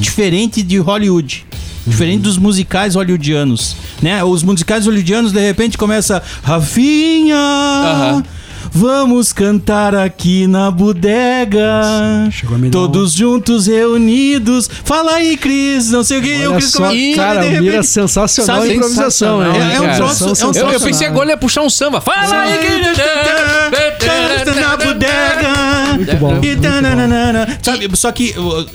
diferente 0.00 0.62
de 0.62 0.78
Hollywood. 0.78 1.46
Diferente 1.84 2.22
dos 2.22 2.38
musicais 2.38 2.94
hollywoodianos, 2.94 3.74
né? 4.00 4.22
Os 4.22 4.44
musicais 4.44 4.86
hollywoodianos, 4.86 5.32
de 5.32 5.40
repente, 5.40 5.76
começa 5.76 6.22
Rafinha, 6.40 7.36
Aham. 7.36 8.24
Vamos 8.72 9.32
cantar 9.32 9.94
aqui 9.94 10.46
na 10.46 10.70
bodega, 10.70 11.62
chegou 12.30 12.56
a 12.56 12.58
me 12.58 12.68
dar 12.70 12.72
todos 12.72 13.12
juntos 13.12 13.66
reunidos. 13.66 14.68
Fala 14.84 15.12
aí, 15.16 15.36
Cris, 15.36 15.90
não 15.90 16.02
sei 16.02 16.18
o 16.18 16.22
que. 16.22 16.28
e 16.34 16.46
o 16.46 16.50
Olha 16.50 16.56
Cris 16.58 16.70
só, 16.72 16.90
cara, 17.16 17.40
de 17.42 17.46
o 17.46 17.50
Mira 17.50 17.58
é 17.58 17.60
repente- 17.64 17.86
sensacional 17.86 18.56
sabe, 18.62 18.72
em 18.72 18.76
improvisação, 18.76 19.40
sensacional, 19.40 19.52
né? 19.52 19.72
É, 19.72 19.76
é 19.76 19.80
um 19.80 19.94
troço, 19.96 20.24
é 20.24 20.26
um 20.26 20.30
Eu, 20.30 20.34
troço 20.54 20.58
eu 20.76 20.80
pensei 20.80 21.06
agora 21.06 21.24
ele 21.26 21.32
ia 21.32 21.36
puxar 21.36 21.62
um 21.62 21.70
samba. 21.70 22.00
Fala 22.00 22.42
aí, 22.42 22.58
Canta 23.98 24.54
na 24.60 24.76
bodega. 24.76 25.52
Muito 25.96 26.16
bom, 26.16 26.30
E 26.30 26.34
muito 26.46 26.62
tananana. 26.62 27.58
Sabe, 27.62 27.88
só 27.96 28.10
que 28.10 28.34
uh, 28.38 28.66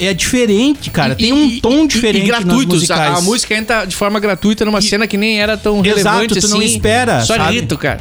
é 0.00 0.14
diferente, 0.14 0.90
cara. 0.90 1.14
Tem 1.14 1.32
um 1.32 1.60
tom 1.60 1.86
diferente 1.86 2.28
E, 2.28 2.30
nas 2.30 2.44
gratuitos. 2.44 2.74
musicais. 2.76 3.14
A, 3.14 3.18
a 3.18 3.20
música 3.20 3.54
entra 3.54 3.84
de 3.84 3.94
forma 3.96 4.18
gratuita 4.20 4.64
numa 4.64 4.80
cena 4.80 5.06
que 5.06 5.16
nem 5.16 5.40
era 5.40 5.56
tão 5.56 5.76
Exato, 5.84 5.88
relevante 5.88 6.34
tu 6.34 6.38
assim. 6.46 6.48
não 6.54 6.62
espera, 6.62 7.20
Só 7.22 7.36
sabe? 7.36 7.54
rito, 7.54 7.76
cara. 7.76 8.00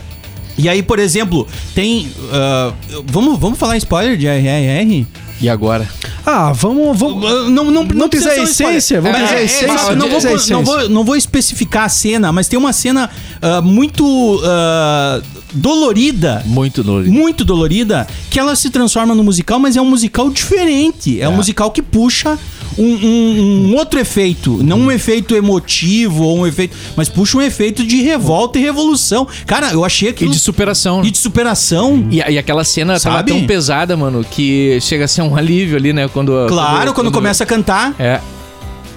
E 0.60 0.70
aí, 0.70 0.84
por 0.84 1.00
exemplo, 1.00 1.48
tem... 1.74 2.08
uh, 2.08 3.04
vamos, 3.08 3.40
vamos 3.40 3.58
falar 3.58 3.78
spoiler 3.78 4.18
de 4.18 4.28
RRR? 4.28 5.08
E 5.42 5.48
agora? 5.48 5.88
Ah, 6.26 6.52
vamos. 6.52 6.98
vamos 7.00 7.24
Uh, 7.24 7.50
Não, 7.50 7.72
não, 7.72 7.84
Não 7.86 8.10
precisa 8.10 8.32
quiser 8.32 8.48
ser 8.48 8.66
um 8.66 8.72
essência? 8.72 9.02
Vamos 9.02 9.20
dizer 9.22 9.44
essência? 9.44 9.96
não, 9.96 9.96
Não 9.96 10.10
vou, 10.10 10.22
não, 10.22 10.36
essência. 10.36 10.58
vou, 10.58 10.90
não 10.90 11.04
vou 11.06 11.16
especificar 11.16 11.86
a 11.86 11.90
cena, 11.90 12.32
mas 12.34 12.50
tem 12.50 12.60
uma 12.60 12.74
cena 12.74 13.10
uh, 13.42 13.62
muito 13.64 14.04
uh, 14.06 15.24
dolorida 15.54 16.44
Muito 16.46 16.84
dolorido. 16.84 17.12
muito 17.14 17.46
dolorida, 17.46 18.06
que 18.30 18.38
ela 18.38 18.54
se 18.56 18.70
transforma 18.70 19.16
no 19.16 19.24
musical, 19.24 19.60
mas 19.60 19.78
é 19.78 19.82
um 19.82 19.90
musical 19.90 20.30
diferente. 20.30 21.22
É, 21.22 21.30
um 21.30 21.36
musical 21.38 21.72
que 21.72 21.82
puxa 21.82 22.38
um, 22.78 22.84
um- 22.86 23.68
um 23.72 23.76
outro 23.76 24.00
efeito. 24.00 24.60
Não 24.64 24.80
um 24.80 24.92
efeito 24.92 25.36
emotivo 25.36 26.24
ou 26.24 26.40
um 26.40 26.48
efeito. 26.48 26.76
Mas 26.96 27.10
puxa 27.10 27.38
um 27.38 27.42
efeito 27.42 27.84
de 27.86 28.02
revolta 28.02 28.58
e 28.58 28.62
revolução. 28.62 29.28
Cara, 29.46 29.72
eu 29.72 29.84
achei 29.86 30.10
E 30.10 30.12
aquilo. 30.12 30.32
de 30.32 30.40
superação. 30.40 31.04
E 31.04 31.12
de 31.12 31.18
superação. 31.18 32.08
E, 32.12 32.18
e 32.18 32.38
aquela 32.38 32.64
cena 32.64 33.00
tava 33.00 33.18
Sabe? 33.18 33.32
tão 33.32 33.46
pesada, 33.46 33.96
mano, 33.98 34.26
que 34.30 34.78
chega 34.82 35.06
a 35.06 35.08
ser 35.08 35.22
um 35.22 35.36
alívio 35.38 35.78
ali, 35.78 35.94
né? 35.94 36.08
Quando, 36.08 36.34
Claro, 36.48 36.94
quando, 36.94 37.12
começa 37.12 37.44
a 37.44 37.48
cantar. 37.48 37.94
É. 38.00 38.20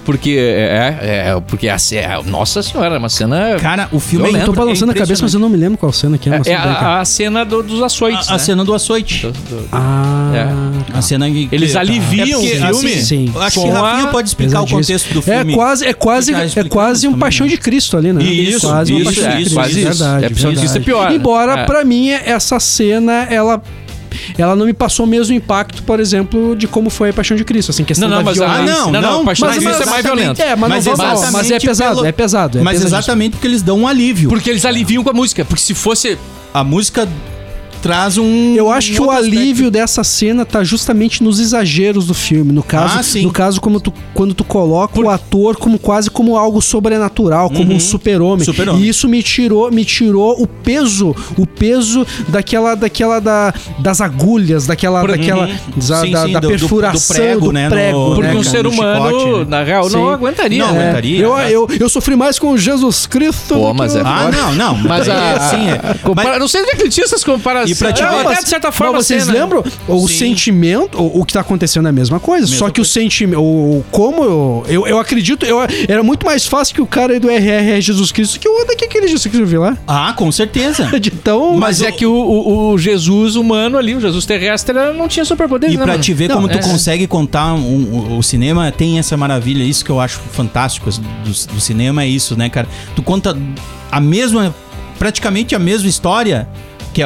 Porque 0.05 0.31
é, 0.31 0.97
é, 1.01 1.29
é 1.29 1.41
porque 1.47 1.69
a 1.69 1.77
cena, 1.77 2.21
nossa 2.23 2.61
senhora, 2.61 2.95
é 2.95 2.97
uma 2.97 3.07
cena 3.07 3.55
Cara, 3.61 3.87
o 3.91 3.99
filme 3.99 4.29
é 4.37 4.41
Eu 4.41 4.45
tô 4.47 4.51
balançando 4.53 4.91
a 4.91 4.95
é 4.95 4.97
cabeça, 4.97 5.21
mas 5.23 5.33
eu 5.33 5.39
não 5.39 5.47
me 5.49 5.55
lembro 5.57 5.77
qual 5.77 5.93
cena 5.93 6.17
que 6.17 6.29
é. 6.29 6.41
é, 6.45 6.51
é 6.51 6.55
a, 6.55 6.99
a 6.99 7.05
cena 7.05 7.45
do- 7.45 7.63
dos 7.63 7.81
açoites, 7.81 8.27
a, 8.27 8.31
a 8.31 8.37
né? 8.37 8.39
cena 8.43 8.65
do 8.65 8.73
açoite. 8.73 9.27
Do- 9.27 9.31
do- 9.31 9.67
Ah. 9.71 10.71
A 10.93 11.01
cena 11.01 11.29
que. 11.29 11.47
Eles 11.51 11.71
que- 11.71 11.77
aliviam 11.77 12.39
É 12.41 12.43
porque, 12.43 12.57
o 12.57 12.59
filme. 12.79 12.93
assim, 12.95 13.01
Sim. 13.01 13.31
eu 13.33 13.41
Acho 13.41 13.59
Com 13.61 13.65
que 13.67 13.71
Rafinha 13.71 14.03
a- 14.03 14.11
pode 14.11 14.27
explicar 14.27 14.61
o 14.61 14.67
contexto 14.67 15.13
do 15.13 15.21
filme. 15.21 15.53
É 15.53 15.55
quase, 15.55 15.85
é 15.85 15.93
quase, 15.93 16.33
é 16.33 16.63
quase 16.65 17.07
um 17.07 17.11
também, 17.11 17.19
paixão 17.21 17.45
né? 17.45 17.51
de 17.51 17.57
Cristo 17.57 17.97
ali, 17.97 18.11
né? 18.13 18.23
Isso, 18.23 18.67
quase 18.67 18.91
uma 18.93 19.01
isso, 19.01 19.05
paixão 19.09 19.23
de 19.23 19.29
isso, 19.29 19.35
Cristo. 19.37 19.53
quase 19.55 19.71
isso. 19.79 19.87
Verdade, 20.03 20.25
É, 20.25 20.29
paixão 20.29 20.51
de 20.51 20.57
Cristo 20.59 20.75
é 20.75 20.79
verdade. 20.79 20.85
pior, 20.85 21.09
né? 21.09 21.15
Embora, 21.15 21.59
É. 21.61 21.65
pra 21.65 21.85
mim, 21.85 22.09
essa 22.09 22.59
cena, 22.59 23.25
ela. 23.29 23.61
Ela 24.37 24.55
não 24.55 24.65
me 24.65 24.73
passou 24.73 25.05
o 25.05 25.09
mesmo 25.09 25.35
impacto, 25.35 25.83
por 25.83 25.99
exemplo, 25.99 26.55
de 26.55 26.67
como 26.67 26.89
foi 26.89 27.09
a 27.09 27.13
Paixão 27.13 27.37
de 27.37 27.43
Cristo, 27.43 27.69
assim, 27.71 27.83
questão 27.83 28.09
Não, 28.09 28.17
não, 28.17 28.23
da 28.23 28.29
mas 28.31 28.37
violência. 28.37 28.61
Ah, 28.61 28.65
não, 28.77 28.91
não, 28.91 29.01
não, 29.01 29.11
não, 29.19 29.25
Paixão 29.25 29.47
mas 29.47 29.59
de 29.59 29.65
Cristo 29.65 29.83
é 29.83 29.85
mais 29.85 30.03
violento. 30.03 30.41
É, 30.41 30.55
mas, 30.55 30.69
Mas 30.69 30.85
não 30.85 30.95
vamos, 30.95 31.31
mas 31.31 31.51
é 31.51 31.59
pesado, 31.59 31.95
pelo- 31.95 32.05
é 32.07 32.11
pesado. 32.11 32.57
É 32.57 32.61
Mas 32.61 32.73
pesadíssimo. 32.73 32.97
exatamente 32.99 33.31
porque 33.33 33.47
eles 33.47 33.61
dão 33.61 33.79
um 33.79 33.87
alívio. 33.87 34.29
Porque 34.29 34.49
eles 34.49 34.65
aliviam 34.65 35.03
com 35.03 35.09
a 35.09 35.13
música. 35.13 35.43
Porque 35.45 35.61
se 35.63 35.73
fosse. 35.73 36.17
A 36.53 36.63
música 36.63 37.07
traz 37.83 38.17
um. 38.17 38.55
Eu 38.55 38.71
acho 38.71 38.91
um 38.93 38.95
que 38.95 39.01
o 39.01 39.11
alívio 39.11 39.69
dessa 39.69 40.03
cena 40.03 40.45
tá 40.45 40.63
justamente 40.63 41.21
nos 41.21 41.39
exageros 41.39 42.07
do 42.07 42.13
filme. 42.13 42.51
No 42.51 42.63
caso, 42.63 42.97
Ah, 42.97 43.03
sim. 43.03 43.23
no 43.23 43.31
caso 43.31 43.59
como 43.61 43.79
tu, 43.79 43.93
quando 44.13 44.33
tu 44.33 44.43
coloca 44.43 44.99
o 44.99 45.09
ator 45.09 45.57
como 45.57 45.77
quase 45.77 46.09
como 46.09 46.37
algo 46.37 46.61
sobrenatural, 46.61 47.49
como 47.49 47.73
um 47.73 47.79
super-homem. 47.79 48.39
Uhum. 48.39 48.45
Super-homem. 48.53 48.81
e 48.83 48.87
isso 48.89 49.07
me 49.09 49.21
tirou, 49.21 49.69
me 49.71 49.83
tirou 49.83 50.41
o 50.41 50.47
peso, 50.47 51.13
o 51.37 51.45
peso 51.45 52.07
daquela 52.29 52.73
daquela 52.75 53.19
da, 53.19 53.53
das 53.79 53.99
agulhas, 54.01 54.65
daquela 54.65 55.05
daquela 55.05 55.47
da, 55.75 56.01
Sim, 56.01 56.11
da- 56.11 56.25
sim, 56.25 56.31
da 56.31 56.39
do- 56.39 56.47
do- 56.47 56.53
do 56.53 56.59
perfuração 56.59 57.15
prego, 57.15 57.51
né, 57.51 57.65
no- 57.65 57.75
prego, 57.75 58.15
Porque 58.15 58.21
né, 58.31 58.35
um 58.37 58.43
ser 58.43 58.63
no 58.63 58.69
humano, 58.71 59.19
chicote, 59.19 59.39
né? 59.39 59.45
na 59.49 59.63
real, 59.63 59.89
Sim. 59.89 59.97
não 59.97 60.09
aguentaria. 60.09 60.65
Não 60.65 60.73
né? 60.73 60.83
aguentaria. 60.83 61.19
Eu, 61.19 61.35
né? 61.35 61.51
eu, 61.51 61.67
eu 61.79 61.89
sofri 61.89 62.15
mais 62.15 62.39
com 62.39 62.55
Jesus 62.57 63.05
Cristo. 63.05 63.55
Pô, 63.55 63.67
do 63.67 63.71
que 63.73 63.77
mas 63.77 63.95
é- 63.95 64.01
Ah, 64.05 64.29
não, 64.31 64.53
não. 64.55 64.77
Mas 64.77 65.09
a, 65.09 65.33
assim, 65.33 65.69
é. 65.69 65.93
compara- 66.01 66.29
Mas- 66.29 66.39
Não 66.39 66.47
sei 66.47 66.61
onde 66.61 66.71
é 66.71 66.75
que 66.75 66.81
ele 66.83 66.89
tinha 66.89 67.03
essas 67.03 67.23
comparações. 67.23 67.72
E 67.73 67.77
pra 67.77 67.93
te 67.93 68.01
ver- 68.03 68.27
até 68.27 68.41
de 68.43 68.49
certa 68.49 68.67
Mas 68.69 68.75
forma. 68.75 69.01
vocês 69.01 69.23
cena- 69.25 69.39
lembram? 69.39 69.63
O 69.87 70.07
Sim. 70.07 70.17
sentimento, 70.17 70.97
o, 71.01 71.21
o 71.21 71.25
que 71.25 71.33
tá 71.33 71.41
acontecendo 71.41 71.85
é 71.87 71.89
a 71.89 71.93
mesma 71.93 72.19
coisa. 72.19 72.47
só 72.47 72.69
que 72.69 72.79
o 72.81 72.85
sentimento. 72.85 73.41
O, 73.41 73.83
como 73.91 74.23
eu, 74.23 74.65
eu, 74.67 74.87
eu 74.87 74.99
acredito, 74.99 75.45
eu, 75.45 75.57
era 75.87 76.03
muito 76.03 76.25
mais 76.25 76.45
fácil 76.45 76.75
que 76.75 76.81
o 76.81 76.87
cara 76.87 77.13
aí 77.13 77.19
do 77.19 77.29
RR 77.29 77.71
é 77.71 77.81
Jesus 77.81 78.11
Cristo 78.11 78.39
que 78.39 78.47
o 78.47 78.65
daqui 78.65 78.85
aquele 78.85 79.07
Jesus 79.07 79.25
Cristo 79.33 79.59
lá. 79.59 79.77
Ah, 79.87 80.13
com 80.15 80.31
certeza. 80.31 80.85
De 80.99 81.11
tão. 81.11 81.57
Mas, 81.57 81.81
é 81.81 81.91
que 81.91 82.05
o, 82.05 82.13
o- 82.13 82.71
o 82.73 82.77
Jesus 82.77 83.35
humano 83.35 83.77
ali, 83.77 83.95
o 83.95 83.99
Jesus 84.01 84.25
terrestre, 84.25 84.77
ele 84.77 84.93
não 84.97 85.07
tinha 85.07 85.25
superpoderes, 85.25 85.75
E 85.75 85.77
né, 85.77 85.83
pra 85.83 85.97
te 85.97 86.13
ver 86.13 86.29
Não, 86.29 86.35
como 86.37 86.47
tu 86.47 86.57
é. 86.57 86.61
consegue 86.61 87.07
contar 87.07 87.53
um- 87.53 88.13
o, 88.13 88.17
o 88.17 88.23
cinema, 88.23 88.71
tem 88.71 88.99
essa 88.99 89.17
maravilha, 89.17 89.63
isso 89.63 89.83
que 89.83 89.89
eu 89.91 89.99
acho 89.99 90.19
fantástico 90.31 90.89
do, 90.91 91.53
do 91.53 91.59
cinema 91.61 92.03
é 92.03 92.07
isso, 92.07 92.35
né, 92.37 92.49
cara? 92.49 92.67
Tu 92.95 93.01
conta 93.01 93.37
a 93.91 93.99
mesma, 93.99 94.53
praticamente 94.99 95.55
a 95.55 95.59
mesma 95.59 95.87
história, 95.89 96.47
que 96.93 97.01
é 97.01 97.05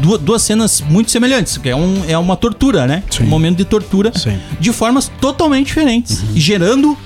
duas, 0.00 0.20
duas 0.20 0.42
cenas 0.42 0.80
muito 0.80 1.10
semelhantes, 1.10 1.56
que 1.58 1.68
é, 1.68 1.74
um, 1.76 2.02
é 2.06 2.16
uma 2.18 2.36
tortura, 2.36 2.86
né? 2.86 3.02
Sim. 3.10 3.24
Um 3.24 3.26
momento 3.26 3.56
de 3.58 3.64
tortura, 3.64 4.12
Sim. 4.14 4.38
de 4.60 4.72
formas 4.72 5.10
totalmente 5.20 5.66
diferentes, 5.68 6.22
e 6.34 6.40
gerando 6.40 6.96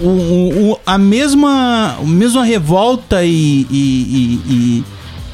o, 0.00 0.06
o- 0.72 0.78
a 0.84 0.98
mesma, 0.98 1.96
a 1.98 2.04
mesma 2.04 2.44
revolta 2.44 3.24
e, 3.24 3.66
e, 3.70 4.40
e, 4.48 4.84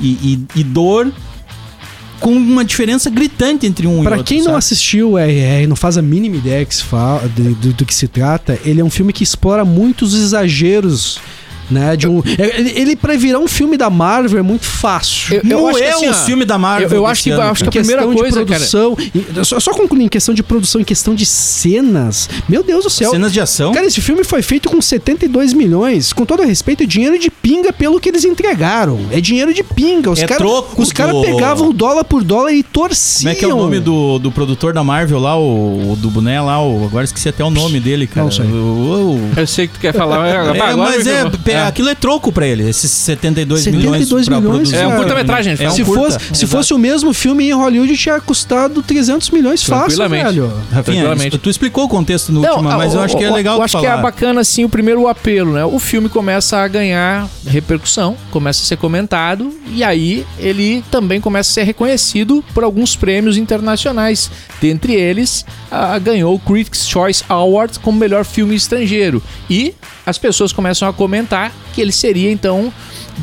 e, 0.01 0.07
e- 0.07 0.61
e 0.61 0.65
dor 0.65 1.13
com 2.21 2.33
uma 2.33 2.65
diferença 2.65 3.09
gritante 3.09 3.65
entre 3.67 3.87
um 3.87 4.01
e 4.01 4.03
Pra 4.03 4.17
outro. 4.17 4.25
quem 4.25 4.39
não 4.39 4.47
sabe? 4.47 4.57
assistiu 4.59 5.13
o 5.13 5.19
RR, 5.19 5.67
não 5.69 5.77
faz 5.77 5.97
a 5.97 6.03
mínima 6.03 6.37
ideia 6.37 6.65
que 6.65 6.75
se 6.75 6.83
fala, 6.83 7.23
do 7.29 7.85
que 7.85 7.95
se 7.95 8.09
trata, 8.09 8.59
ele 8.65 8.81
é 8.81 8.85
um 8.85 8.91
filme 8.91 9.13
que 9.13 9.23
explora 9.23 9.65
muitos 9.65 10.15
exageros. 10.15 11.19
Né, 11.71 11.97
de 11.97 12.09
um, 12.09 12.23
ele, 12.39 12.73
ele 12.75 12.97
pra 12.97 13.15
virar 13.17 13.39
um 13.39 13.47
filme 13.49 13.77
da 13.77 13.91
Marvel 13.91 14.39
é 14.39 14.43
muito 14.43 14.65
fácil. 14.65 15.35
Eu- 15.37 15.43
eu 15.45 15.49
não 15.59 15.67
acho 15.69 15.79
que 15.79 15.85
é 15.85 15.91
assim, 15.91 16.07
um 16.09 16.11
ó, 16.11 16.15
filme 16.15 16.45
da 16.47 16.57
Marvel. 16.57 16.89
eu- 16.89 16.97
eu 16.97 17.07
acho 17.07 17.23
que- 17.23 17.31
ano, 17.31 17.43
acho 17.43 17.65
que 17.65 17.71
cara. 17.71 17.81
a 17.81 17.85
primeira 17.85 18.03
coisa, 18.07 18.39
de 18.41 18.47
produção, 18.47 18.97
e- 19.15 19.45
só, 19.45 19.61
só 19.61 19.73
concluindo, 19.73 20.05
em 20.07 20.09
questão 20.09 20.35
de 20.35 20.43
produção, 20.43 20.81
em 20.81 20.85
questão 20.85 21.15
de 21.15 21.27
cenas, 21.27 22.29
meu 22.49 22.63
Deus 22.63 22.85
do 22.85 22.91
céu. 22.91 23.11
Cenas 23.11 23.33
de 23.33 23.41
ação. 23.41 23.73
Cara, 23.73 23.87
esse 23.87 24.01
filme 24.01 24.25
foi 24.25 24.41
feito 24.43 24.69
com 24.71 24.81
72 24.81 25.53
milhões. 25.53 26.13
Com 26.13 26.25
todo 26.25 26.43
respeito, 26.43 26.83
é 26.83 26.87
dinheiro 26.87 27.19
de 27.19 27.31
pinga 27.31 27.73
pelo 27.73 28.01
que 28.01 28.09
eles 28.09 28.25
entregaram. 28.25 28.99
É 29.11 29.21
dinheiro 29.21 29.53
de 29.53 29.63
pinga. 29.63 30.11
Os 30.11 30.21
É 30.23 30.27
caras 30.27 30.39
troco 30.43 30.81
os 30.81 30.93
cara 30.93 31.13
do- 31.13 31.23
pegavam 31.23 31.73
dólar 31.73 32.05
por 32.05 32.23
dólar 32.25 32.53
e 32.53 32.63
torciam. 32.63 33.25
Como 33.25 33.29
é 33.33 33.35
que 33.35 33.45
é 33.45 33.49
o 33.49 33.57
nome 33.57 33.81
do, 33.81 34.19
do 34.19 34.31
produtor 34.33 34.73
da 34.73 34.83
Marvel 34.85 35.19
lá, 35.19 35.37
o, 35.39 35.93
o 35.93 35.97
do 35.97 36.11
boné 36.11 36.41
lá? 36.41 36.63
O, 36.63 36.85
agora 36.87 37.05
esqueci 37.05 37.29
até 37.29 37.45
o 37.45 37.51
nome 37.51 37.81
dele, 37.81 38.07
cara. 38.07 38.25
Não 38.25 38.31
sei. 38.33 38.47
O- 38.47 39.19
o- 39.19 39.31
Eu 39.37 39.47
sei 39.47 39.67
que 39.67 39.75
tu 39.75 39.81
quer 39.81 39.93
falar. 39.95 40.19
mas 40.21 40.33
É, 40.57 40.77
mas 40.77 41.07
é, 41.07 41.11
ferrou. 41.15 41.31
É, 41.59 41.67
aquilo 41.67 41.89
é 41.89 41.95
troco 41.95 42.33
pra 42.33 42.47
ele, 42.47 42.69
esses 42.69 42.91
72, 42.91 43.63
72 43.63 44.09
milhões 44.09 44.27
pra 44.29 44.41
milhões, 44.41 44.57
produzir 44.57 44.77
É 44.77 44.87
um 44.87 44.91
cara. 44.91 45.01
curta-metragem, 45.01 45.57
É 45.59 45.69
um 45.69 45.71
se, 45.73 45.85
curta, 45.85 46.19
fosse, 46.19 46.35
se 46.35 46.47
fosse 46.47 46.75
o 46.75 46.79
mesmo 46.79 47.13
filme 47.13 47.49
em 47.49 47.53
Hollywood, 47.53 47.97
tinha 47.97 48.21
custado 48.21 48.83
300 48.83 49.31
milhões 49.31 49.63
fácil, 49.63 50.09
velho. 50.09 50.53
Rafinha, 50.73 51.05
tu 51.43 51.51
explicou 51.51 51.85
o 51.85 51.89
contexto 51.89 52.33
no 52.33 52.41
último, 52.41 52.63
mas 52.63 52.95
eu 52.95 53.01
acho 53.01 53.17
que 53.17 53.25
é 53.25 53.31
legal 53.31 53.59
Eu 53.59 53.63
acho 53.63 53.79
que 53.79 53.87
é 53.87 53.97
bacana, 53.97 54.41
assim, 54.41 54.65
o 54.65 54.69
primeiro 54.69 55.07
apelo, 55.09 55.53
né? 55.53 55.65
O 55.65 55.79
filme 55.79 56.09
começa 56.09 56.59
a 56.59 56.69
ganhar 56.69 57.29
repercussão, 57.47 58.17
começa 58.31 58.63
a 58.63 58.67
ser 58.67 58.77
comentado, 58.77 59.53
e 59.73 59.83
aí 59.83 60.25
ele 60.39 60.85
também 60.91 61.21
começa 61.21 61.51
a 61.51 61.55
ser 61.55 61.63
reconhecido 61.65 62.45
por 62.55 62.65
alguns 62.65 62.97
prêmios 62.97 63.37
internacionais. 63.37 64.31
Dentre 64.61 64.95
eles, 64.95 65.45
ah, 65.71 65.99
ganhou 65.99 66.35
o 66.35 66.39
Critics' 66.39 66.87
Choice 66.89 67.25
Award 67.29 67.79
como 67.81 67.99
melhor 67.99 68.25
filme 68.25 68.55
estrangeiro. 68.55 69.23
E 69.49 69.75
as 70.05 70.19
pessoas 70.19 70.53
começam 70.53 70.89
a 70.89 70.93
comentar 70.93 71.48
que 71.73 71.81
ele 71.81 71.93
seria, 71.93 72.31
então, 72.31 72.73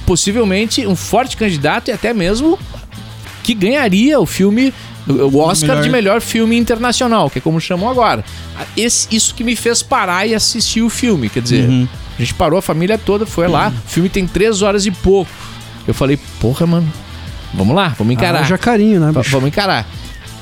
possivelmente 0.05 0.86
um 0.86 0.96
forte 0.96 1.36
candidato 1.38 1.89
e 1.89 1.91
até 1.91 2.13
mesmo 2.13 2.58
que 3.44 3.53
ganharia 3.53 4.20
o 4.20 4.25
filme, 4.25 4.74
o 5.08 5.38
Oscar 5.39 5.70
Melhor- 5.70 5.84
de 5.84 5.89
melhor 5.89 6.22
filme 6.22 6.58
internacional, 6.58 7.29
que 7.29 7.38
é 7.38 7.41
como 7.41 7.60
chamam 7.62 7.89
agora. 7.89 8.24
Esse- 8.75 9.08
isso 9.15 9.36
que 9.36 9.44
me 9.44 9.55
fez 9.55 9.84
parar 9.84 10.25
e 10.25 10.34
assistir 10.34 10.82
o 10.82 10.89
filme. 10.89 11.29
Quer 11.29 11.41
dizer, 11.44 11.70
Uhum. 11.70 11.88
a 12.17 12.22
gente 12.22 12.34
parou 12.34 12.58
a 12.58 12.62
família 12.62 12.98
toda, 12.98 13.25
foi 13.25 13.48
lá. 13.48 13.72
O 13.86 13.89
filme 13.89 14.10
tem 14.10 14.25
três 14.25 14.62
horas 14.62 14.86
e 14.86 14.91
pouco. 14.91 15.29
Eu 15.88 15.94
falei, 15.94 16.17
porra, 16.39 16.65
mano, 16.65 16.91
vamos 17.53 17.75
lá, 17.75 17.89
vamos 17.98 18.13
encarar. 18.13 18.39
Ah, 18.41 18.44
jacarinho, 18.44 19.00
né, 19.00 19.12
Va- 19.12 19.22
bicho? 19.22 19.32
Vamos 19.32 19.48
encarar. 19.50 19.88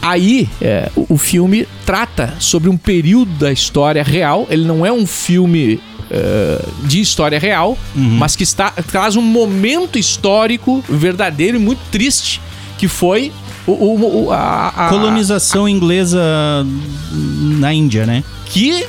Aí, 0.02 0.50
é, 0.62 0.90
o, 0.96 1.16
o 1.16 1.18
filme 1.18 1.68
trata 1.86 2.34
sobre 2.40 2.70
um 2.70 2.78
período 2.78 3.32
da 3.40 3.52
história 3.52 4.04
real. 4.04 4.48
Ele 4.50 4.64
não 4.66 4.86
é 4.86 4.92
um 4.92 5.06
filme 5.06 5.80
é, 6.12 6.66
de 6.84 7.00
história 7.02 7.40
real, 7.40 7.78
mas 7.96 8.36
que 8.36 8.44
está, 8.44 8.72
traz 8.72 9.16
um 9.16 9.22
momento 9.22 9.98
histórico 10.00 10.84
verdadeiro 10.90 11.58
e 11.58 11.60
muito 11.60 11.80
triste, 11.92 12.42
que 12.78 12.88
foi 12.88 13.32
o, 13.66 13.72
o- 13.72 14.26
o- 14.26 14.32
a, 14.32 14.68
a- 14.76 14.90
Colonização 14.90 15.68
inglesa 15.70 16.22
na 17.60 17.74
Índia, 17.74 18.06
né? 18.06 18.24
que 18.46 18.86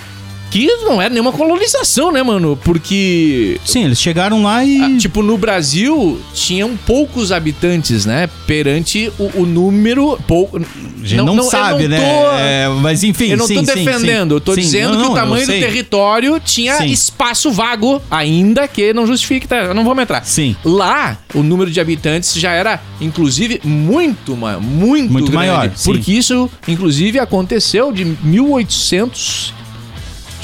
que 0.54 0.68
não 0.84 1.02
é 1.02 1.10
nenhuma 1.10 1.32
colonização, 1.32 2.12
né, 2.12 2.22
mano? 2.22 2.56
Porque 2.62 3.58
Sim, 3.64 3.86
eles 3.86 4.00
chegaram 4.00 4.40
lá 4.44 4.64
e. 4.64 4.80
Ah, 4.80 4.96
tipo, 4.96 5.20
no 5.20 5.36
Brasil 5.36 6.20
tinham 6.32 6.76
poucos 6.86 7.32
habitantes, 7.32 8.06
né? 8.06 8.28
Perante 8.46 9.10
o, 9.18 9.40
o 9.42 9.46
número. 9.46 10.16
Pouco, 10.28 10.58
a 10.58 10.60
gente 11.04 11.16
não, 11.16 11.36
eu 11.36 11.42
sabe, 11.42 11.88
não 11.88 11.88
né? 11.88 11.98
tô- 11.98 12.38
É, 12.38 12.68
mas 12.80 13.02
enfim, 13.02 13.30
eu 13.30 13.36
não 13.36 13.48
sim, 13.48 13.56
tô 13.56 13.62
defendendo, 13.62 14.30
sim. 14.30 14.36
eu 14.36 14.40
tô 14.40 14.54
Sim, 14.54 14.60
dizendo 14.60 14.92
não, 14.92 15.00
que 15.00 15.06
o 15.06 15.08
não, 15.08 15.14
tamanho 15.16 15.44
do 15.44 15.52
território 15.52 16.38
tinha 16.38 16.86
espaço 16.86 17.50
vago, 17.50 18.00
ainda 18.08 18.68
que 18.68 18.92
não 18.94 19.08
justifique, 19.08 19.48
tá? 19.48 19.56
Eu 19.56 19.74
não 19.74 19.82
vou 19.82 20.00
entrar. 20.00 20.24
Sim. 20.24 20.54
Lá, 20.64 21.18
o 21.34 21.42
número 21.42 21.68
de 21.68 21.80
habitantes 21.80 22.32
já 22.34 22.52
era, 22.52 22.80
inclusive, 23.00 23.60
muito, 23.64 24.36
muito, 24.36 25.12
Muito 25.12 25.32
grande, 25.32 25.34
maior. 25.48 25.68
Porque 25.84 26.12
isso, 26.12 26.48
inclusive, 26.68 27.18
aconteceu 27.18 27.90
de 27.90 28.04
1800. 28.04 29.63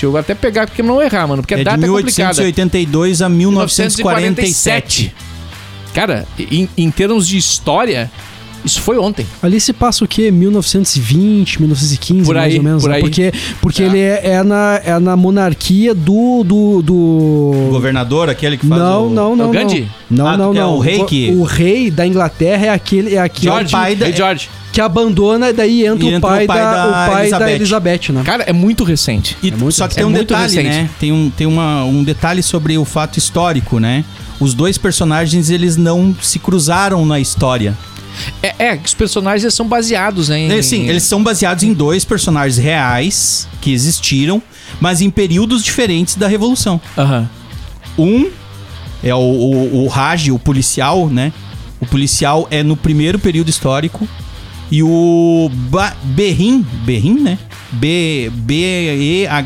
Deixa 0.01 0.07
eu 0.07 0.17
até 0.17 0.35
pegar 0.35 0.67
porque 0.67 0.83
não 0.83 1.03
errar, 1.03 1.27
mano, 1.27 1.43
porque 1.43 1.53
a 1.53 1.59
É 1.59 1.61
de 1.61 1.65
data 1.65 1.85
é 1.85 1.89
complicada. 1.89 2.41
1882 2.41 3.21
a 3.21 3.29
1947. 3.29 5.15
Cara, 5.93 6.27
em, 6.39 6.69
em 6.75 6.91
termos 6.91 7.29
de 7.29 7.37
história, 7.37 8.11
isso 8.65 8.81
foi 8.81 8.99
ontem. 8.99 9.27
Ali 9.43 9.61
se 9.61 9.73
passa 9.73 10.05
o 10.05 10.09
quê? 10.09 10.31
1920, 10.31 11.61
1915, 11.61 12.25
Por 12.25 12.35
mais 12.35 12.53
aí, 12.53 12.59
ou 12.59 12.65
menos. 12.65 12.83
por 12.83 12.91
né? 12.91 12.97
aí. 12.97 13.03
Porque, 13.03 13.33
porque 13.61 13.83
Tá. 13.83 13.89
ele 13.89 13.99
é, 14.01 14.21
é 14.25 14.43
na, 14.43 14.81
é 14.85 14.99
na 14.99 15.17
monarquia 15.17 15.95
do. 15.95 16.43
do, 16.45 16.83
do... 16.83 16.95
O 16.95 17.69
governador, 17.71 18.29
aquele 18.29 18.57
que 18.57 18.67
faz 18.67 18.81
Não, 18.81 19.07
o... 19.07 19.11
não, 19.11 19.37
não. 19.37 19.49
o 19.49 19.53
Gandhi? 19.53 19.89
Não, 20.11 20.27
Ah, 20.27 20.37
não, 20.37 20.53
quer 20.53 20.61
não. 20.61 20.75
o 20.77 20.79
rei 20.81 21.05
que- 21.05 21.31
O, 21.37 21.43
rei 21.45 21.91
da 21.91 22.07
Inglaterra 22.07 22.67
é 22.67 22.69
aquele, 22.71 23.15
é 23.15 23.19
aquele 23.21 23.51
George, 23.53 23.71
pai 23.73 23.95
da- 23.95 24.07
Rei 24.07 24.17
George. 24.17 24.49
que 24.73 24.81
abandona 24.81 25.51
e 25.51 25.53
daí 25.53 25.87
entra, 25.87 26.05
E 26.05 26.13
o, 26.13 26.17
entra 26.17 26.29
pai 26.31 26.45
o 26.45 26.47
pai 26.47 26.59
da, 26.59 26.73
da 26.75 26.89
o 26.89 27.11
pai 27.11 27.23
Elizabeth. 27.23 27.45
da 27.47 27.53
Elizabeth, 27.53 28.13
né? 28.13 28.23
Cara, 28.25 28.43
é 28.45 28.53
muito 28.53 28.85
recente. 28.85 29.37
E, 29.43 29.51
muito 29.51 29.73
só 29.73 29.87
que 29.89 29.95
recente. 29.95 29.97
tem 29.97 30.05
um 30.05 30.09
É 30.11 30.13
muito 30.13 30.29
detalhe, 30.29 30.53
recente. 30.57 30.69
né? 30.83 30.91
Tem, 30.99 31.13
um, 31.13 31.31
tem 31.31 31.47
uma, 31.47 31.85
um 31.85 32.03
detalhe 32.05 32.43
sobre 32.43 32.77
o 32.79 32.85
fato 32.85 33.19
histórico, 33.19 33.79
né? 33.79 34.05
Os 34.41 34.55
dois 34.55 34.79
personagens, 34.79 35.51
eles 35.51 35.77
não 35.77 36.15
se 36.21 36.39
cruzaram 36.39 37.05
na 37.05 37.21
história. 37.21 37.77
É, 38.43 38.55
é, 38.59 38.81
os 38.85 38.95
personagens 38.95 39.53
são 39.55 39.67
baseados, 39.67 40.29
né? 40.29 40.39
Em, 40.41 40.53
É, 40.53 40.63
Sim, 40.63 40.89
eles 40.89 41.03
são 41.05 41.23
baseados 41.23 41.63
em 41.65 41.73
dois 41.73 42.05
personagens 42.05 42.57
reais 42.59 43.49
que 43.61 43.73
existiram, 43.73 44.43
mas 44.81 45.01
em 45.01 45.11
períodos 45.11 45.63
diferentes 45.65 46.15
da 46.17 46.27
Revolução. 46.29 46.81
Aham. 46.97 47.29
Um 47.99 48.29
é 49.03 49.15
o, 49.15 49.19
o, 49.19 49.85
o 49.85 49.89
Raj, 49.89 50.29
o 50.31 50.39
policial, 50.39 51.09
né? 51.09 51.33
O 51.81 51.87
policial 51.87 52.47
é 52.51 52.63
no 52.63 52.77
primeiro 52.77 53.19
período 53.19 53.49
histórico. 53.49 54.07
E 54.71 54.83
o 54.85 55.51
ba 55.53 55.95
Berrin, 56.05 56.65
Berrin, 56.85 57.15
né? 57.21 57.39
B- 57.73 58.31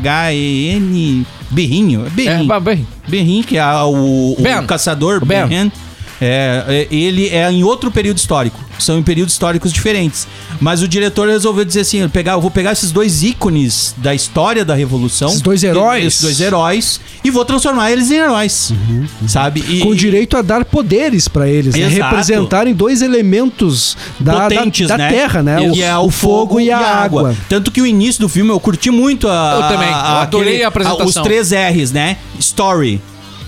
B-E-H-E-N. 0.05 1.25
Berrinho. 1.49 2.05
É, 2.05 2.09
Berrin. 2.09 2.47
bem. 2.61 2.87
Berrin, 3.07 3.41
que 3.43 3.57
é 3.57 3.65
o, 3.83 4.35
o 4.37 4.67
caçador 4.67 5.21
O 5.21 5.25
Ben. 5.25 5.47
Berrin. 5.47 5.71
É, 6.21 6.63
é, 6.89 6.95
ele 6.95 7.27
é 7.27 7.49
em 7.51 7.63
outro 7.63 7.91
período 7.91 8.17
histórico. 8.17 8.63
São 8.79 8.97
em 8.97 9.03
períodos 9.03 9.33
históricos 9.33 9.71
diferentes. 9.71 10.27
Mas 10.59 10.81
o 10.81 10.87
diretor 10.87 11.27
resolveu 11.27 11.63
dizer 11.65 11.81
assim: 11.81 11.99
eu, 11.99 12.09
pegar, 12.09 12.33
eu 12.33 12.41
vou 12.41 12.51
pegar 12.51 12.71
esses 12.73 12.91
dois 12.91 13.23
ícones 13.23 13.93
da 13.97 14.13
história 14.13 14.63
da 14.65 14.75
Revolução. 14.75 15.29
Esses 15.29 15.41
dois 15.41 15.63
heróis. 15.63 16.05
Esses 16.05 16.21
dois 16.21 16.41
heróis. 16.41 17.01
E 17.23 17.31
vou 17.31 17.43
transformar 17.45 17.91
eles 17.91 18.11
em 18.11 18.15
heróis. 18.15 18.73
Sabe? 19.27 19.63
E, 19.67 19.79
Com 19.79 19.93
direito 19.95 20.37
a 20.37 20.41
dar 20.41 20.63
poderes 20.65 21.27
pra 21.27 21.47
eles, 21.47 21.73
né? 21.75 21.87
Representarem 21.87 22.73
dois 22.73 23.01
elementos 23.01 23.97
da, 24.19 24.33
da- 24.33 24.41
potentes, 24.41 24.87
da 24.87 24.97
né? 24.97 25.09
terra, 25.09 25.41
né? 25.43 25.69
Que 25.71 25.81
é 25.83 25.97
o 25.97 26.09
fogo 26.09 26.59
e 26.59 26.71
a 26.71 26.77
água. 26.79 27.35
Tanto 27.49 27.71
que 27.71 27.81
o 27.81 27.85
início 27.85 28.21
do 28.21 28.29
filme 28.29 28.51
eu 28.51 28.59
curti 28.59 28.91
muito 28.91 29.27
a. 29.27 29.53
Eu 29.55 29.67
também, 29.75 29.89
eu 29.89 29.95
adorei 29.95 30.63
a 30.63 30.67
apresentação. 30.67 31.05
os 31.07 31.13
três 31.15 31.51
R's, 31.51 31.91
né? 31.91 32.17
Story. 32.39 33.01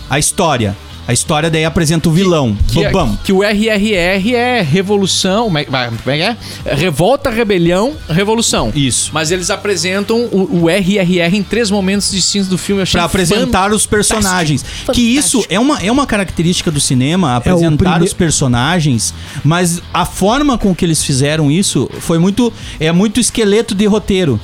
A 0.09 0.17
história. 0.19 0.75
A 1.07 1.13
história 1.13 1.49
daí 1.49 1.63
apresenta 1.63 2.09
o 2.09 2.11
vilão. 2.11 2.57
Que, 2.67 2.83
é- 2.83 2.91
que 3.23 3.31
o 3.33 3.41
RRR 3.43 4.35
é 4.35 4.61
revolução. 4.61 5.45
Como 5.45 5.57
é, 5.57 5.63
como 5.65 5.77
é 6.07 6.17
que 6.17 6.23
é? 6.23 6.37
É 6.65 6.75
Revolta, 6.75 7.29
rebelião, 7.29 7.93
revolução. 8.09 8.71
Isso. 8.75 9.11
Mas 9.13 9.31
eles 9.31 9.49
apresentam 9.49 10.25
o, 10.31 10.63
o 10.63 10.69
RRR 10.69 11.35
em 11.37 11.43
três 11.43 11.71
momentos 11.71 12.11
distintos 12.11 12.47
do 12.49 12.57
filme. 12.57 12.79
Eu 12.79 12.83
achei 12.83 12.97
Pra 12.97 13.05
apresentar 13.05 13.71
os 13.71 13.85
personagens. 13.85 14.65
Que 14.93 15.01
isso 15.01 15.45
é 15.49 15.59
uma, 15.59 15.79
é 15.81 15.91
uma 15.91 16.05
característica 16.05 16.69
do 16.69 16.79
cinema, 16.81 17.35
apresentar 17.37 17.93
prime- 17.93 18.05
os 18.05 18.13
personagens, 18.13 19.13
mas 19.43 19.81
a 19.93 20.05
forma 20.05 20.57
com 20.57 20.75
que 20.75 20.83
eles 20.83 21.03
fizeram 21.03 21.49
isso 21.51 21.89
foi 21.99 22.17
muito. 22.19 22.51
É 22.79 22.91
muito 22.91 23.19
esqueleto 23.19 23.73
de 23.73 23.85
roteiro. 23.85 24.39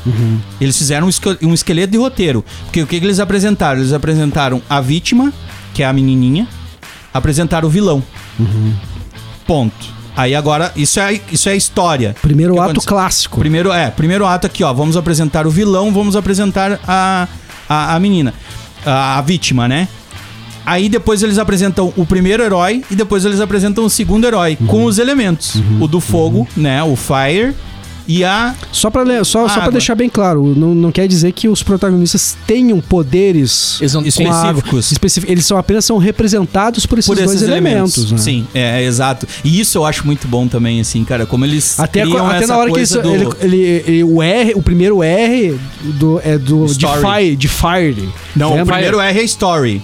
Eles 0.61 0.77
fizeram 0.77 1.07
um, 1.07 1.47
um 1.49 1.53
esqueleto 1.53 1.91
de 1.91 1.97
roteiro. 1.97 2.43
Porque 2.65 2.81
o 2.81 2.87
que, 2.87 2.99
que 2.99 3.05
eles 3.05 3.19
apresentaram? 3.19 3.79
Eles 3.79 3.93
apresentaram 3.93 4.61
a 4.69 4.79
vítima, 4.81 5.33
que 5.73 5.83
é 5.83 5.85
a 5.85 5.93
menininha, 5.93 6.47
apresentaram 7.13 7.67
o 7.67 7.71
vilão. 7.71 8.03
Ponto. 9.45 9.93
Aí 10.15 10.35
agora, 10.35 10.71
isso 10.75 10.99
é, 10.99 11.19
isso 11.31 11.49
é 11.49 11.55
história. 11.55 12.15
Primeiro 12.21 12.53
ato 12.53 12.71
aconteceu? 12.71 12.89
clássico. 12.89 13.39
Primeiro, 13.39 13.71
é, 13.71 13.89
primeiro 13.89 14.25
ato 14.25 14.45
aqui, 14.45 14.63
ó. 14.63 14.71
Vamos 14.71 14.95
apresentar 14.95 15.47
o 15.47 15.49
vilão, 15.49 15.91
vamos 15.91 16.15
apresentar 16.15 16.79
a, 16.87 17.27
a, 17.67 17.95
a 17.95 17.99
menina. 17.99 18.33
A, 18.85 19.17
a 19.17 19.21
vítima, 19.21 19.67
né? 19.67 19.87
Aí 20.65 20.87
depois 20.87 21.21
eles 21.23 21.37
apresentam 21.37 21.91
o 21.97 22.05
primeiro 22.05 22.43
herói 22.43 22.83
e 22.89 22.95
depois 22.95 23.25
eles 23.25 23.41
apresentam 23.41 23.83
o 23.85 23.89
segundo 23.89 24.25
herói 24.25 24.57
com 24.67 24.85
os 24.85 24.97
elementos. 24.97 25.61
O 25.81 25.87
do 25.87 25.99
fogo, 25.99 26.47
né? 26.55 26.81
O 26.83 26.95
fire 26.95 27.53
e 28.07 28.23
a. 28.23 28.53
Só 28.71 28.89
pra, 28.89 29.03
le- 29.03 29.23
só, 29.23 29.47
só 29.47 29.69
deixar 29.69 29.95
bem 29.95 30.09
claro, 30.09 30.53
não, 30.55 30.73
não 30.75 30.91
quer 30.91 31.07
dizer 31.07 31.31
que 31.31 31.47
os 31.47 31.61
protagonistas 31.63 32.35
tenham 32.45 32.79
poderes 32.81 33.79
Eles 33.81 33.93
específicos. 33.93 34.91
Específico. 34.91 35.31
Eles 35.31 35.45
são 35.45 35.57
apenas 35.57 35.85
são 35.85 35.97
representados 35.97 36.85
por 36.85 36.99
esses, 36.99 37.07
Por 37.07 37.17
esses 37.17 37.39
dois 37.39 37.41
elementos. 37.43 37.97
elementos. 37.97 38.11
né? 38.11 38.17
Sim, 38.17 38.47
é, 38.53 38.81
é, 38.81 38.85
exato. 38.85 39.27
E 39.43 39.59
isso 39.59 39.77
eu 39.77 39.85
acho 39.85 40.05
muito 40.05 40.27
bom 40.27 40.47
também, 40.47 40.79
assim, 40.81 41.03
cara. 41.03 41.25
Como 41.25 41.45
eles. 41.45 41.79
Até, 41.79 42.01
criam 42.01 42.27
até 42.27 42.45
na 42.45 42.57
hora 42.57 42.67
que 42.67 42.73
coisa 42.75 43.01
do- 43.01 43.09
ele, 43.13 43.27
ele- 43.41 43.83
ele- 43.87 44.03
o 44.03 44.21
R, 44.21 44.53
o 44.55 44.61
primeiro 44.61 45.01
R 45.03 45.57
do, 45.81 46.19
é 46.23 46.37
do 46.37 46.65
de 46.65 46.71
Story. 46.71 47.01
Fire, 47.01 47.35
de 47.35 47.47
Fire. 47.47 48.09
Não, 48.35 48.51
o 48.51 48.55
Lembra? 48.55 48.73
primeiro 48.75 48.99
R 48.99 49.19
é 49.19 49.23
Story. 49.23 49.81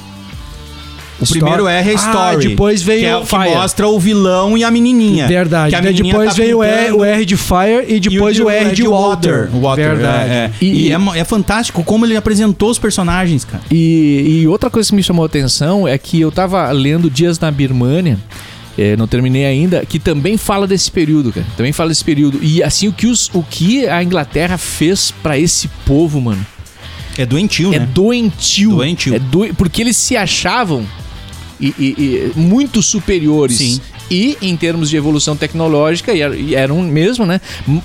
O 1.20 1.24
Story. 1.24 1.40
primeiro 1.42 1.68
R 1.68 1.90
é 1.90 1.94
Ah, 1.94 1.96
Story. 1.96 2.48
depois 2.50 2.82
veio 2.82 3.00
que, 3.02 3.06
é, 3.06 3.18
o 3.18 3.22
que 3.22 3.28
Fire. 3.28 3.50
mostra 3.56 3.88
o 3.88 4.00
vilão 4.00 4.58
e 4.58 4.64
a 4.64 4.72
menininha. 4.72 5.28
Verdade. 5.28 5.70
Que 5.72 5.76
a 5.76 5.82
menininha 5.82 6.14
depois 6.14 6.30
tá 6.30 6.36
veio 6.42 6.58
o 6.60 6.64
R, 6.64 6.78
pintando. 6.86 6.98
o 7.00 7.04
R 7.06 7.26
de 7.26 7.38
Fire 7.38 7.86
e 7.88 8.00
depois 8.00 8.38
E 8.38 8.42
o, 8.42 8.50
R 8.50 8.76
de 8.76 8.88
Water. 8.88 9.50
Water, 9.54 9.96
Verdade. 9.96 10.30
é, 10.32 10.34
é. 10.34 10.52
E- 10.62 10.88
E, 10.88 10.92
é, 10.94 10.98
é 11.20 11.24
fantástico 11.26 11.84
como 11.84 12.06
ele 12.06 12.16
apresentou 12.16 12.70
os 12.70 12.80
personagens, 12.80 13.44
cara. 13.44 13.64
E, 13.70 14.42
e 14.44 14.48
outra 14.48 14.70
coisa 14.70 14.90
que 14.90 14.96
me 14.96 15.04
chamou 15.04 15.24
a 15.24 15.26
atenção 15.26 15.88
é 15.88 15.98
que 15.98 16.22
eu 16.22 16.32
tava 16.32 16.72
lendo 16.72 17.10
Dias 17.10 17.38
na 17.40 17.52
Birmânia. 17.52 18.18
é, 18.78 18.96
não 18.96 19.08
terminei 19.08 19.46
ainda, 19.46 19.86
que 19.86 20.00
também 20.00 20.38
fala 20.38 20.66
desse 20.66 20.90
período, 20.90 21.34
cara. 21.34 21.46
Também 21.58 21.74
fala 21.74 21.90
desse 21.90 22.06
período. 22.06 22.40
E 22.42 22.64
assim, 22.64 22.88
o 22.88 22.94
que, 22.94 23.08
os, 23.08 23.30
o 23.34 23.44
que 23.44 23.86
a 23.90 24.02
Inglaterra 24.02 24.58
fez 24.58 25.12
pra 25.22 25.38
esse 25.38 25.68
povo, 25.86 26.22
mano, 26.22 26.46
É 27.18 27.26
doentio, 27.26 27.74
é 27.74 27.80
né? 27.80 27.90
doentio. 27.94 28.70
Doentio. 28.78 29.16
É 29.16 29.20
Porque 29.58 29.82
eles 29.82 29.98
se 29.98 30.16
achavam 30.16 30.86
e, 31.60 31.68
e- 31.78 32.32
e 32.36 32.40
muito 32.40 32.82
superiores. 32.82 33.58
Sim. 33.58 33.82
E 34.12 34.38
em 34.42 34.58
termos 34.58 34.90
de 34.90 34.98
evolução 34.98 35.36
tecnológica, 35.38 36.12
e 36.14 36.22
er- 36.22 36.34
e 36.34 36.56
eram 36.56 36.82
mesmo, 36.82 37.26
né? 37.28 37.40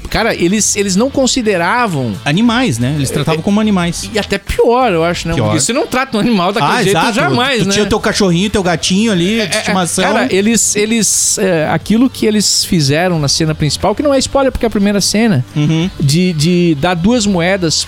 Cara, 0.08 0.34
eles, 0.34 0.74
eles 0.76 0.96
não 0.96 1.10
consideravam. 1.10 2.14
Animais, 2.24 2.78
né? 2.78 2.94
Eles 2.96 3.10
tratavam 3.10 3.42
como 3.42 3.60
animais. 3.60 4.08
E 4.12 4.18
até 4.18 4.38
pior, 4.38 4.90
eu 4.92 5.04
acho, 5.04 5.28
né? 5.28 5.34
Pior. 5.34 5.44
Porque 5.46 5.60
você 5.60 5.72
não 5.72 5.86
trata 5.86 6.16
um 6.16 6.20
animal 6.20 6.52
daquele 6.52 6.84
jeito 6.92 7.12
jamais, 7.12 7.58
tu 7.62 7.68
né? 7.68 7.74
tinha 7.74 7.86
teu 7.86 8.00
cachorrinho, 8.00 8.48
teu 8.48 8.62
gatinho 8.62 9.12
ali, 9.12 9.34
de 9.34 9.40
É, 9.42 9.48
estimação. 9.48 10.04
Cara, 10.04 10.34
eles. 10.34 10.74
eles 10.76 11.36
é, 11.38 11.68
aquilo 11.68 12.08
que 12.08 12.24
eles 12.24 12.64
fizeram 12.64 13.18
na 13.18 13.28
cena 13.28 13.54
principal, 13.54 13.94
que 13.94 14.02
não 14.02 14.14
é 14.14 14.18
spoiler 14.18 14.50
porque 14.50 14.64
é 14.64 14.68
a 14.68 14.70
primeira 14.70 15.00
cena, 15.00 15.44
Uhum. 15.54 15.90
de, 16.00 16.32
de 16.32 16.76
dar 16.80 16.94
duas 16.94 17.26
moedas 17.26 17.86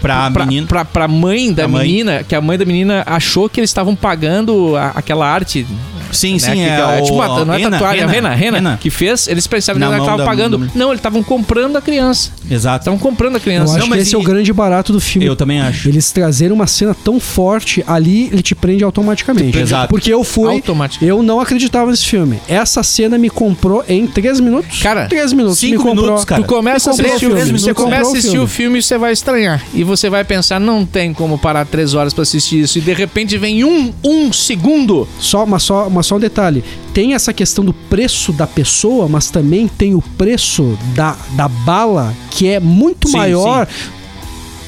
Pra, 0.00 0.30
pra, 0.30 0.46
menina. 0.46 0.66
pra, 0.66 0.84
pra 0.84 1.08
mãe 1.08 1.52
da 1.52 1.64
A 1.64 1.68
mãe. 1.68 1.86
menina, 1.88 2.22
que 2.22 2.34
a 2.34 2.40
mãe 2.40 2.56
da 2.56 2.64
menina 2.64 3.02
achou 3.06 3.48
que 3.48 3.60
eles 3.60 3.70
estavam 3.70 3.96
pagando 3.96 4.76
a- 4.76 4.92
aquela 4.94 5.26
arte. 5.26 5.66
Sim, 6.12 6.34
né, 6.34 6.38
sim, 6.38 6.52
que, 6.52 6.60
é. 6.60 6.76
que 6.76 6.80
é 6.80 7.00
o- 7.00 7.04
tipo 7.04 7.14
uma, 7.16 7.44
não 7.44 7.54
é 7.54 7.58
Rena, 7.58 7.70
tatuagem, 7.72 8.00
Rena, 8.00 8.08
a 8.08 8.12
Rena, 8.12 8.34
Rena, 8.34 8.56
Rena. 8.58 8.78
que 8.80 8.90
fez, 8.90 9.28
eles 9.28 9.46
pensavam 9.46 9.78
que 9.80 9.84
ela 9.86 9.96
mão 9.96 10.06
tava 10.06 10.18
da- 10.18 10.24
pagando. 10.24 10.58
da- 10.58 10.66
Não, 10.74 10.88
eles 10.88 10.98
estavam 10.98 11.22
comprando 11.22 11.76
a 11.76 11.82
criança. 11.82 12.30
Exato. 12.50 12.82
Estavam 12.82 12.98
comprando 12.98 13.34
a 13.34 13.38
Eu 13.38 13.40
criança. 13.42 13.64
acho 13.72 13.78
Não, 13.80 13.84
que 13.84 13.90
mas 13.90 14.02
esse 14.02 14.14
é 14.14 14.18
o 14.18 14.22
e- 14.22 14.24
grande 14.24 14.52
barato 14.52 14.92
do 14.92 15.00
filme. 15.00 15.26
Eu 15.26 15.36
também 15.36 15.60
acho. 15.60 15.88
Eles 15.88 16.10
trazerem 16.10 16.52
uma 16.52 16.66
cena 16.66 16.94
tão 16.94 17.20
forte 17.20 17.84
ali, 17.86 18.28
ele 18.32 18.42
te 18.42 18.54
prende 18.54 18.82
automaticamente. 18.84 19.58
Exato. 19.58 19.88
Porque 19.88 20.12
eu 20.12 20.24
fui. 20.24 20.62
Eu 21.00 21.22
não 21.22 21.40
acreditava 21.40 21.90
nesse 21.90 22.04
filme. 22.06 22.38
Essa 22.48 22.82
cena 22.82 23.18
me 23.18 23.28
comprou 23.30 23.84
em 23.88 24.06
3 24.06 24.40
minutos. 24.40 24.80
Cara, 24.82 25.06
3 25.06 25.32
minutos. 25.32 25.58
cinco 25.58 25.72
me 25.82 25.88
comprou. 25.90 26.04
minutos, 26.06 26.24
cara. 26.24 26.42
Tu 26.42 26.46
começa 26.48 26.90
a 26.90 26.92
assistir 26.92 27.08
o 27.12 27.16
o 27.16 27.18
filme, 27.20 27.36
filme, 27.36 27.52
me 27.52 27.58
você 27.58 27.74
começa 27.74 28.02
a 28.02 28.08
o 28.08 28.12
assistir 28.16 28.38
o 28.38 28.46
filme 28.46 28.78
e 28.78 28.82
você 28.82 28.98
vai 28.98 29.12
estranhar. 29.12 29.62
E 29.74 29.84
você 29.84 30.08
vai 30.10 30.24
pensar, 30.24 30.58
não 30.60 30.84
tem 30.86 31.12
como 31.12 31.38
parar 31.38 31.64
três 31.66 31.94
horas 31.94 32.12
pra 32.14 32.22
assistir 32.22 32.60
isso. 32.60 32.78
E 32.78 32.80
de 32.80 32.92
repente 32.92 33.36
vem 33.38 33.64
um, 33.64 33.92
um 34.04 34.32
segundo. 34.32 35.06
Só, 35.18 35.44
mas, 35.46 35.62
só, 35.62 35.88
mas 35.98 36.06
só 36.06 36.16
um 36.16 36.20
detalhe. 36.20 36.64
Tem 36.94 37.14
essa 37.14 37.32
questão 37.32 37.64
do 37.64 37.72
preço 37.72 38.32
da 38.32 38.46
pessoa, 38.46 39.08
mas 39.08 39.30
também 39.30 39.68
tem 39.68 39.94
o 39.94 40.00
preço 40.02 40.78
da, 40.94 41.14
da 41.32 41.48
bala, 41.48 42.14
que 42.30 42.48
é 42.48 42.58
muito 42.58 43.08
Sim, 43.08 43.16
maior 43.16 43.66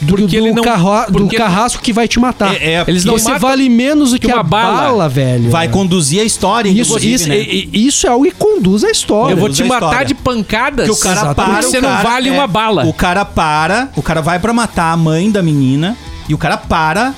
do, 0.02 0.14
Porque 0.16 0.38
do, 0.40 0.46
ele 0.46 0.54
não- 0.54 0.62
carro- 0.62 1.10
do 1.10 1.28
carrasco 1.28 1.82
que 1.82 1.92
vai 1.92 2.08
te 2.08 2.18
matar. 2.18 2.54
É, 2.54 2.74
é, 2.76 2.84
Eles 2.88 3.04
não 3.04 3.18
Você 3.18 3.38
vale 3.38 3.68
menos 3.68 4.12
do 4.12 4.18
que, 4.18 4.26
que 4.26 4.32
a 4.32 4.36
uma 4.36 4.42
bala, 4.42 4.80
bala. 4.82 5.08
velho. 5.10 5.50
Vai 5.50 5.68
conduzir 5.68 6.20
a 6.22 6.24
história, 6.24 6.70
isso, 6.70 6.98
isso, 6.98 7.28
né? 7.28 7.36
isso 7.38 8.06
é 8.06 8.10
algo 8.10 8.24
que 8.24 8.30
conduz 8.30 8.82
a 8.82 8.90
história. 8.90 9.34
Eu 9.34 9.36
vou 9.36 9.50
te 9.50 9.62
matar 9.62 9.86
história. 9.88 10.06
de 10.06 10.14
pancadas. 10.14 10.86
Que 10.86 10.90
o 10.92 10.96
cara 10.96 11.20
Exatamente. 11.20 11.52
para, 11.52 11.62
você 11.62 11.80
não 11.82 11.88
cara- 11.90 12.02
vale 12.08 12.28
é, 12.30 12.32
uma 12.32 12.46
bala. 12.46 12.86
O 12.86 12.94
cara 12.94 13.24
para, 13.26 13.90
o 13.94 14.02
cara 14.02 14.22
vai 14.22 14.38
pra 14.38 14.54
matar 14.54 14.90
a 14.92 14.96
mãe 14.96 15.30
da 15.30 15.42
menina 15.42 15.94
e 16.28 16.32
o 16.32 16.38
cara 16.38 16.56
para 16.56 17.12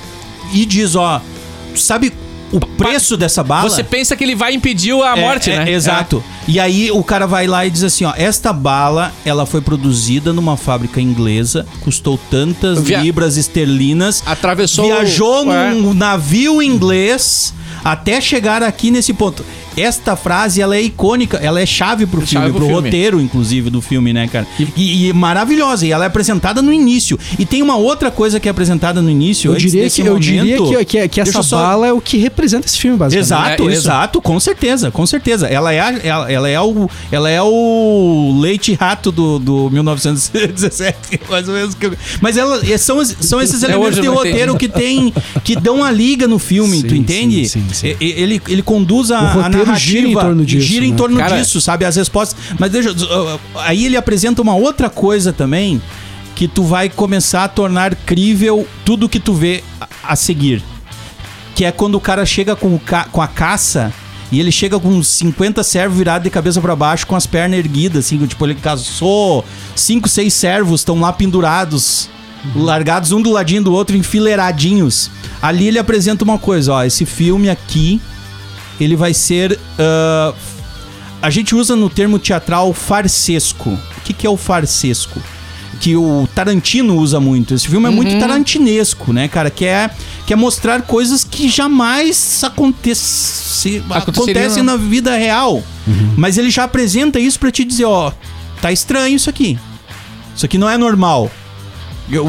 e 0.53 0.65
diz, 0.65 0.93
ó, 0.97 1.21
sabe 1.75 2.11
o 2.53 2.59
preço 2.59 3.17
dessa 3.17 3.43
bala? 3.43 3.69
Você 3.69 3.83
pensa 3.83 4.15
que 4.15 4.23
ele 4.23 4.35
vai 4.35 4.53
impedir 4.53 4.93
a 5.01 5.17
É, 5.17 5.21
morte, 5.21 5.51
é, 5.51 5.65
né? 5.65 5.71
Exato. 5.71 6.23
E 6.47 6.59
aí 6.59 6.91
o 6.91 7.03
cara 7.03 7.25
vai 7.25 7.47
lá 7.47 7.65
e 7.65 7.69
diz 7.69 7.83
assim, 7.83 8.05
ó, 8.05 8.13
esta 8.15 8.53
bala, 8.53 9.11
ela 9.25 9.45
foi 9.45 9.59
produzida 9.61 10.31
numa 10.31 10.55
fábrica 10.55 11.01
inglesa, 11.01 11.65
custou 11.81 12.19
tantas 12.29 12.79
Via- 12.81 12.99
libras 13.01 13.37
esterlinas, 13.37 14.23
Atravessou. 14.25 14.85
viajou 14.85 15.51
É. 15.51 15.73
num 15.73 15.93
navio 15.93 16.61
inglês 16.61 17.53
até 17.83 18.21
chegar 18.21 18.61
aqui 18.63 18.91
nesse 18.91 19.13
ponto. 19.13 19.43
Esta 19.75 20.15
frase, 20.15 20.61
ela 20.61 20.75
é 20.75 20.81
icônica, 20.81 21.37
ela 21.37 21.59
é 21.59 21.65
chave 21.65 22.05
pro 22.05 22.21
Chave 22.21 22.29
filme, 22.31 22.49
pro 22.51 22.57
pro 22.59 22.67
filme. 22.67 22.81
roteiro, 22.89 23.19
inclusive, 23.21 23.69
do 23.69 23.81
filme, 23.81 24.13
né, 24.13 24.27
cara? 24.27 24.45
E, 24.75 25.07
e 25.07 25.13
maravilhosa, 25.13 25.85
e 25.85 25.91
ela 25.91 26.03
é 26.03 26.07
apresentada 26.07 26.61
no 26.61 26.71
início. 26.71 27.17
E 27.39 27.45
tem 27.45 27.61
uma 27.61 27.75
outra 27.75 28.11
coisa 28.11 28.39
que 28.39 28.47
é 28.47 28.51
apresentada 28.51 29.01
no 29.01 29.09
início, 29.09 29.51
Eu 29.51 29.57
diria, 29.57 29.89
que, 29.89 30.01
eu 30.01 30.19
diria 30.19 30.57
momento. 30.57 30.77
que, 30.77 30.85
que, 30.85 31.07
que 31.07 31.21
essa 31.21 31.41
só- 31.43 31.57
bala 31.61 31.87
é 31.87 31.91
o 31.93 31.99
que 31.99 32.17
representa 32.17 32.67
esse 32.67 32.77
filme, 32.77 32.97
basicamente. 32.97 33.25
Exato, 33.25 33.69
É 33.69 33.73
exato, 33.73 34.21
com 34.21 34.39
certeza, 34.39 34.91
com 34.91 35.05
certeza. 35.05 35.47
Ela 35.47 35.73
é, 35.73 35.79
a- 35.79 35.99
ela, 36.03 36.31
ela 36.31 36.49
é, 36.49 36.59
o, 36.61 36.89
ela 37.11 37.29
é 37.29 37.41
o 37.41 38.37
leite 38.39 38.73
rato 38.73 39.11
do, 39.11 39.39
do 39.39 39.69
1917, 39.71 41.19
mais 41.29 41.47
ou 41.47 41.53
menos. 41.55 41.75
que 41.75 41.85
eu- 41.87 41.93
Mas 42.21 42.37
ela, 42.37 42.61
é- 42.65 42.77
são, 42.77 43.03
são 43.03 43.41
esses 43.41 43.63
É, 43.63 43.67
elementos 43.71 43.99
de 43.99 44.07
roteiro 44.07 44.55
que 44.57 44.67
tem, 44.67 45.13
que 45.43 45.55
dão 45.55 45.83
a 45.83 45.91
liga 45.91 46.27
no 46.27 46.39
filme, 46.39 46.77
Sim, 46.81 46.87
tu 46.87 46.95
entende? 46.95 47.47
sim, 47.47 47.63
sim, 47.69 47.73
sim. 47.73 47.95
Ele, 47.99 48.41
ele 48.47 48.61
conduz 48.61 49.11
a, 49.11 49.19
a 49.19 49.31
roteiro 49.33 49.62
narrativa. 49.67 49.91
gira 49.91 50.07
em 50.07 50.13
torno 50.13 50.45
disso, 50.45 50.67
Gira 50.67 50.85
em 50.85 50.91
né? 50.91 50.97
torno 50.97 51.17
Cara- 51.17 51.37
disso, 51.39 51.59
sabe? 51.61 51.85
As 51.85 51.95
respostas. 51.95 52.35
Mas 52.59 52.71
deixa, 52.71 52.89
eu- 52.89 53.39
aí 53.55 53.85
ele 53.85 53.97
apresenta 53.97 54.41
uma 54.41 54.55
outra 54.55 54.89
coisa 54.89 55.31
também 55.33 55.81
que 56.35 56.47
tu 56.47 56.63
vai 56.63 56.89
começar 56.89 57.43
a 57.43 57.47
tornar 57.47 57.95
crível 57.95 58.67
tudo 58.83 59.07
que 59.09 59.19
tu 59.19 59.33
vê 59.33 59.63
a, 60.03 60.15
seguir. 60.15 60.63
Que 61.55 61.65
é 61.65 61.71
quando 61.71 61.95
o 61.95 61.99
cara 61.99 62.25
chega 62.25 62.55
com, 62.55 62.77
ca- 62.79 63.05
com 63.11 63.21
a 63.21 63.27
caça 63.27 63.93
e 64.31 64.39
ele 64.39 64.51
chega 64.51 64.79
com 64.79 64.89
uns 64.89 65.07
50 65.09 65.61
servos 65.63 65.95
virados 65.97 66.23
de 66.23 66.31
cabeça 66.31 66.59
pra 66.59 66.75
baixo 66.75 67.05
com 67.05 67.15
as 67.15 67.27
pernas 67.27 67.59
erguidas, 67.59 68.05
assim, 68.05 68.17
tipo, 68.25 68.43
ele 68.45 68.55
caçou 68.55 69.45
cinco, 69.75 70.09
seis 70.09 70.33
servos, 70.33 70.81
estão 70.81 70.99
lá 70.99 71.13
pendurados, 71.13 72.09
largados 72.55 73.11
um 73.11 73.21
do 73.21 73.29
ladinho 73.31 73.63
do 73.63 73.71
outro, 73.71 73.95
enfileiradinhos. 73.95 75.11
Ali 75.39 75.67
ele 75.67 75.77
apresenta 75.77 76.23
uma 76.23 76.39
coisa, 76.39 76.73
ó, 76.73 76.83
esse 76.83 77.05
filme 77.05 77.47
aqui 77.47 78.01
ele 78.79 78.95
vai 78.95 79.13
ser. 79.13 79.59
ah, 79.79 80.33
a 81.21 81.29
gente 81.29 81.55
usa 81.55 81.73
no 81.75 81.89
termo 81.89 82.19
teatral 82.19 82.73
farsesco. 82.73 83.69
O 83.69 84.01
que, 84.03 84.11
que 84.13 84.27
é 84.27 84.29
o 84.29 84.35
farsesco? 84.35 85.21
Que 85.79 85.95
o 85.95 86.27
Tarantino 86.35 86.97
usa 86.97 87.17
muito. 87.19 87.53
Esse 87.53 87.67
filme 87.67 87.87
é 87.87 87.89
muito 87.91 88.19
tarantinesco, 88.19 89.13
né, 89.13 89.29
cara? 89.29 89.49
Que 89.49 89.63
é, 89.65 89.89
que 90.27 90.33
é 90.33 90.35
mostrar 90.35 90.81
coisas 90.81 91.23
que 91.23 91.47
jamais 91.49 92.43
acontece, 92.43 93.81
acontecem 94.33 94.63
na 94.63 94.75
vida 94.77 95.15
real. 95.15 95.63
Mas 96.17 96.37
ele 96.37 96.49
já 96.49 96.65
apresenta 96.65 97.19
isso 97.19 97.39
pra 97.39 97.51
te 97.51 97.63
dizer, 97.63 97.85
ó, 97.85 98.11
tá 98.61 98.71
estranho 98.71 99.15
isso 99.15 99.29
aqui. 99.29 99.57
Isso 100.35 100.45
aqui 100.45 100.57
não 100.57 100.69
é 100.69 100.77
normal. 100.77 101.31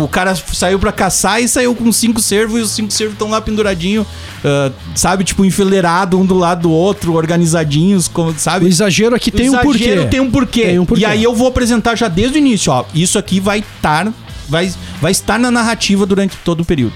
O 0.02 0.06
cara 0.06 0.34
saiu 0.34 0.78
pra 0.78 0.92
caçar 0.92 1.42
e 1.42 1.48
saiu 1.48 1.74
com 1.74 1.90
cinco 1.90 2.20
cervos 2.20 2.58
e 2.58 2.62
os 2.62 2.70
cinco 2.70 2.92
cervos 2.92 3.14
estão 3.14 3.28
lá 3.28 3.40
penduradinho, 3.40 4.06
ah, 4.44 4.70
sabe, 4.94 5.24
tipo 5.24 5.44
enfileirado 5.44 6.18
um 6.18 6.24
do 6.24 6.36
lado 6.36 6.62
do 6.62 6.70
outro, 6.70 7.14
organizadinhos, 7.14 8.06
como, 8.06 8.32
sabe? 8.38 8.66
O 8.66 8.68
exagero 8.68 9.16
aqui 9.16 9.30
tem 9.30 9.50
o 9.50 9.54
um 9.54 9.58
porquê. 9.58 9.84
exagero 9.84 10.10
tem 10.10 10.20
um 10.20 10.30
porquê. 10.30 10.62
Tem 10.62 10.78
um 10.78 10.86
porquê. 10.86 11.02
E 11.02 11.04
aí 11.04 11.24
eu 11.24 11.34
vou 11.34 11.48
apresentar 11.48 11.96
já 11.96 12.06
desde 12.06 12.36
o 12.36 12.38
início, 12.38 12.72
ó. 12.72 12.84
Isso 12.94 13.18
aqui 13.18 13.40
vai 13.40 13.60
estar, 13.60 14.12
vai, 14.48 14.72
vai 15.00 15.10
estar 15.10 15.38
na 15.38 15.50
narrativa 15.50 16.06
durante 16.06 16.36
todo 16.44 16.60
o 16.60 16.64
período. 16.64 16.94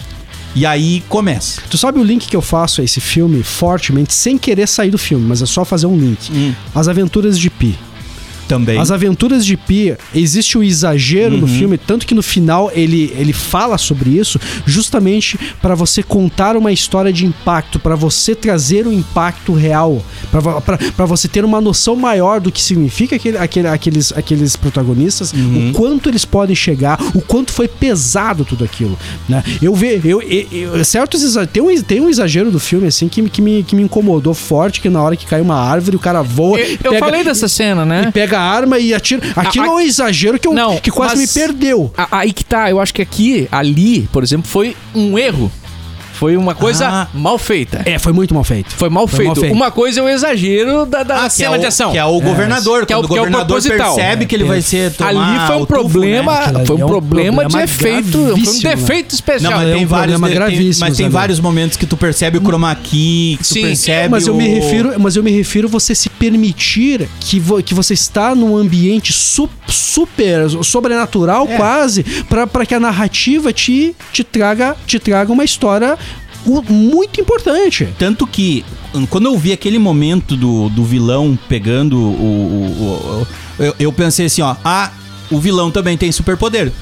E 0.54 0.64
aí 0.64 1.02
começa. 1.08 1.60
Tu 1.68 1.76
sabe 1.76 1.98
o 1.98 2.02
link 2.02 2.26
que 2.26 2.36
eu 2.36 2.42
faço 2.42 2.80
a 2.80 2.84
esse 2.84 3.00
filme 3.00 3.42
fortemente, 3.42 4.14
sem 4.14 4.38
querer 4.38 4.66
sair 4.66 4.90
do 4.90 4.98
filme, 4.98 5.26
mas 5.26 5.42
é 5.42 5.46
só 5.46 5.64
fazer 5.64 5.86
um 5.86 5.96
link. 5.96 6.32
Hum. 6.32 6.54
As 6.74 6.88
Aventuras 6.88 7.38
de 7.38 7.50
Pi. 7.50 7.78
Também. 8.48 8.78
As 8.78 8.90
Aventuras 8.90 9.44
de 9.44 9.56
Pi, 9.56 9.94
existe 10.14 10.56
o 10.56 10.62
exagero 10.62 11.36
no 11.36 11.46
filme, 11.46 11.76
tanto 11.78 12.06
que 12.06 12.14
no 12.14 12.22
final 12.22 12.70
ele, 12.74 13.12
ele 13.16 13.32
fala 13.32 13.76
sobre 13.76 14.10
isso, 14.10 14.40
justamente 14.66 15.38
para 15.60 15.74
você 15.74 16.02
contar 16.02 16.56
uma 16.56 16.72
história 16.72 17.12
de 17.12 17.26
impacto, 17.26 17.78
para 17.78 17.94
você 17.94 18.34
trazer 18.34 18.86
o 18.86 18.92
impacto 18.92 19.52
real, 19.52 20.02
para 20.96 21.04
você 21.06 21.28
ter 21.28 21.44
uma 21.44 21.60
noção 21.60 21.94
maior 21.96 22.40
do 22.40 22.50
que 22.50 22.62
significa 22.62 23.16
aquele, 23.16 23.36
aquele- 23.38 23.68
aqueles, 23.68 24.12
aqueles 24.12 24.56
protagonistas, 24.56 25.32
o 25.32 25.72
quanto 25.72 26.08
eles 26.08 26.24
podem 26.24 26.54
chegar, 26.56 26.98
o 27.14 27.20
quanto 27.20 27.52
foi 27.52 27.68
pesado 27.68 28.44
tudo 28.44 28.64
aquilo. 28.64 28.98
Né? 29.28 29.42
Eu 29.60 29.74
vejo, 29.74 30.06
eu, 30.08 30.22
eu, 30.22 30.46
eu- 30.76 30.84
certos 30.84 31.22
tem, 31.52 31.62
um, 31.62 31.82
tem 31.82 32.00
um 32.00 32.08
exagero 32.08 32.50
do 32.50 32.58
filme 32.60 32.86
assim 32.86 33.08
que, 33.08 33.20
me- 33.22 33.30
que, 33.30 33.42
me, 33.42 33.62
que 33.62 33.76
me 33.76 33.82
incomodou 33.82 34.32
forte, 34.34 34.80
que 34.80 34.88
na 34.88 35.02
hora 35.02 35.16
que 35.16 35.26
cai 35.26 35.40
uma 35.40 35.56
árvore 35.56 35.96
o 35.96 36.00
cara 36.00 36.22
voa. 36.22 36.58
Eu, 36.58 36.66
e 36.66 36.78
eu 36.82 36.92
pega- 36.92 36.98
falei 37.06 37.24
dessa 37.24 37.48
cena, 37.48 37.84
né? 37.84 38.06
e 38.08 38.12
pega 38.12 38.37
a 38.38 38.42
arma 38.42 38.78
e 38.78 38.94
atira. 38.94 39.20
Aquilo 39.36 39.64
A- 39.64 39.68
é 39.68 39.70
um 39.72 39.80
exagero 39.80 40.38
que, 40.38 40.46
eu, 40.48 40.52
Não, 40.54 40.76
que 40.78 40.90
quase 40.90 41.16
me 41.16 41.26
perdeu. 41.28 41.92
Aí 42.10 42.32
que 42.32 42.44
tá, 42.44 42.70
eu 42.70 42.80
acho 42.80 42.94
que 42.94 43.02
aqui, 43.02 43.48
ali, 43.50 44.08
por 44.12 44.22
exemplo, 44.22 44.48
foi 44.48 44.76
um 44.94 45.18
erro. 45.18 45.50
Foi 46.18 46.36
uma 46.36 46.54
coisa 46.54 46.86
Ah. 46.88 47.08
mal 47.14 47.38
feita. 47.38 47.82
É, 47.84 47.98
foi 47.98 48.12
muito 48.12 48.34
mal 48.34 48.42
feito. 48.44 48.70
Foi 48.74 48.88
mal 48.88 49.06
Foi 49.06 49.18
feito. 49.18 49.26
mal 49.28 49.36
feito. 49.36 49.52
Uma 49.54 49.70
coisa 49.70 50.00
é 50.00 50.02
o 50.02 50.08
exagero 50.08 50.84
da, 50.86 51.02
da 51.02 51.24
Ah, 51.24 51.28
que 51.28 51.36
cena 51.36 51.54
é 51.54 51.58
o, 51.58 51.60
de 51.60 51.66
ação. 51.66 51.92
Que 51.92 51.98
é 51.98 52.04
o 52.04 52.20
governador. 52.20 52.84
Que 52.86 52.92
é 52.92 52.96
o- 52.96 53.00
o 53.00 53.02
que 53.08 53.12
é 53.12 53.14
o 53.14 53.18
governador 53.18 53.46
proposital. 53.60 53.94
percebe 53.94 54.26
que 54.26 54.34
ele 54.34 54.44
vai 54.44 54.60
ser 54.62 54.92
tomar 54.92 55.08
Ali 55.10 55.46
foi 55.46 55.56
um 55.56 55.62
o 55.62 55.66
tufo, 55.66 55.80
problema, 55.80 56.32
né? 56.32 56.38
Aquilo 56.40 56.56
ali 56.58 56.66
foi 56.66 56.76
um 56.76 56.84
é 56.84 56.86
problema, 56.86 57.44
de 57.46 57.56
efeito, 57.58 58.10
foi 58.12 58.32
um 58.32 58.62
né? 58.62 58.74
defeito 58.76 59.14
especial. 59.14 59.52
Não, 59.52 59.58
mas 59.58 59.68
é 59.68 59.74
tem 59.74 59.84
um 59.84 59.88
vários, 59.88 60.18
problema 60.18 60.26
tem- 60.28 60.36
gravíssimo, 60.36 60.86
mas 60.88 60.96
tem 60.96 61.08
vários 61.08 61.40
momentos 61.40 61.76
que 61.76 61.86
tu 61.86 61.96
percebe 61.96 62.38
o 62.38 62.40
chroma 62.40 62.74
key, 62.74 63.38
que 63.40 63.48
tu 63.48 63.54
percebe 63.54 64.08
Mas 64.08 64.26
eu 64.26 64.34
me 64.34 64.48
o- 64.48 64.54
refiro, 64.54 64.94
mas 64.98 65.16
eu 65.16 65.22
me 65.22 65.30
refiro 65.30 65.68
você 65.68 65.94
se 65.94 66.08
permitir 66.08 67.08
que, 67.20 67.38
vo- 67.38 67.62
que 67.62 67.74
você 67.74 67.94
está 67.94 68.34
num 68.34 68.56
ambiente 68.56 69.12
su- 69.12 69.48
super 69.66 70.48
sobrenatural 70.62 71.46
É. 71.48 71.56
quase 71.56 72.04
para 72.28 72.66
que 72.66 72.74
a 72.74 72.80
narrativa 72.80 73.52
te, 73.52 73.94
te 74.12 74.24
traga 74.24 74.76
te 74.86 74.98
traga 74.98 75.32
uma 75.32 75.44
história 75.44 75.96
muito 76.46 77.20
importante. 77.20 77.88
Tanto 77.98 78.26
que, 78.26 78.64
quando 79.10 79.26
eu 79.26 79.36
vi 79.38 79.52
aquele 79.52 79.78
momento 79.78 80.36
do, 80.36 80.68
do 80.70 80.84
vilão 80.84 81.38
pegando 81.48 81.96
o. 81.98 82.02
o- 82.02 83.22
o- 83.22 83.26
eu, 83.62 83.74
eu 83.78 83.92
pensei 83.92 84.26
assim, 84.26 84.42
ó. 84.42 84.54
Ah, 84.64 84.90
o 85.30 85.38
vilão 85.40 85.70
também 85.70 85.96
tem 85.96 86.10
superpoder. 86.12 86.72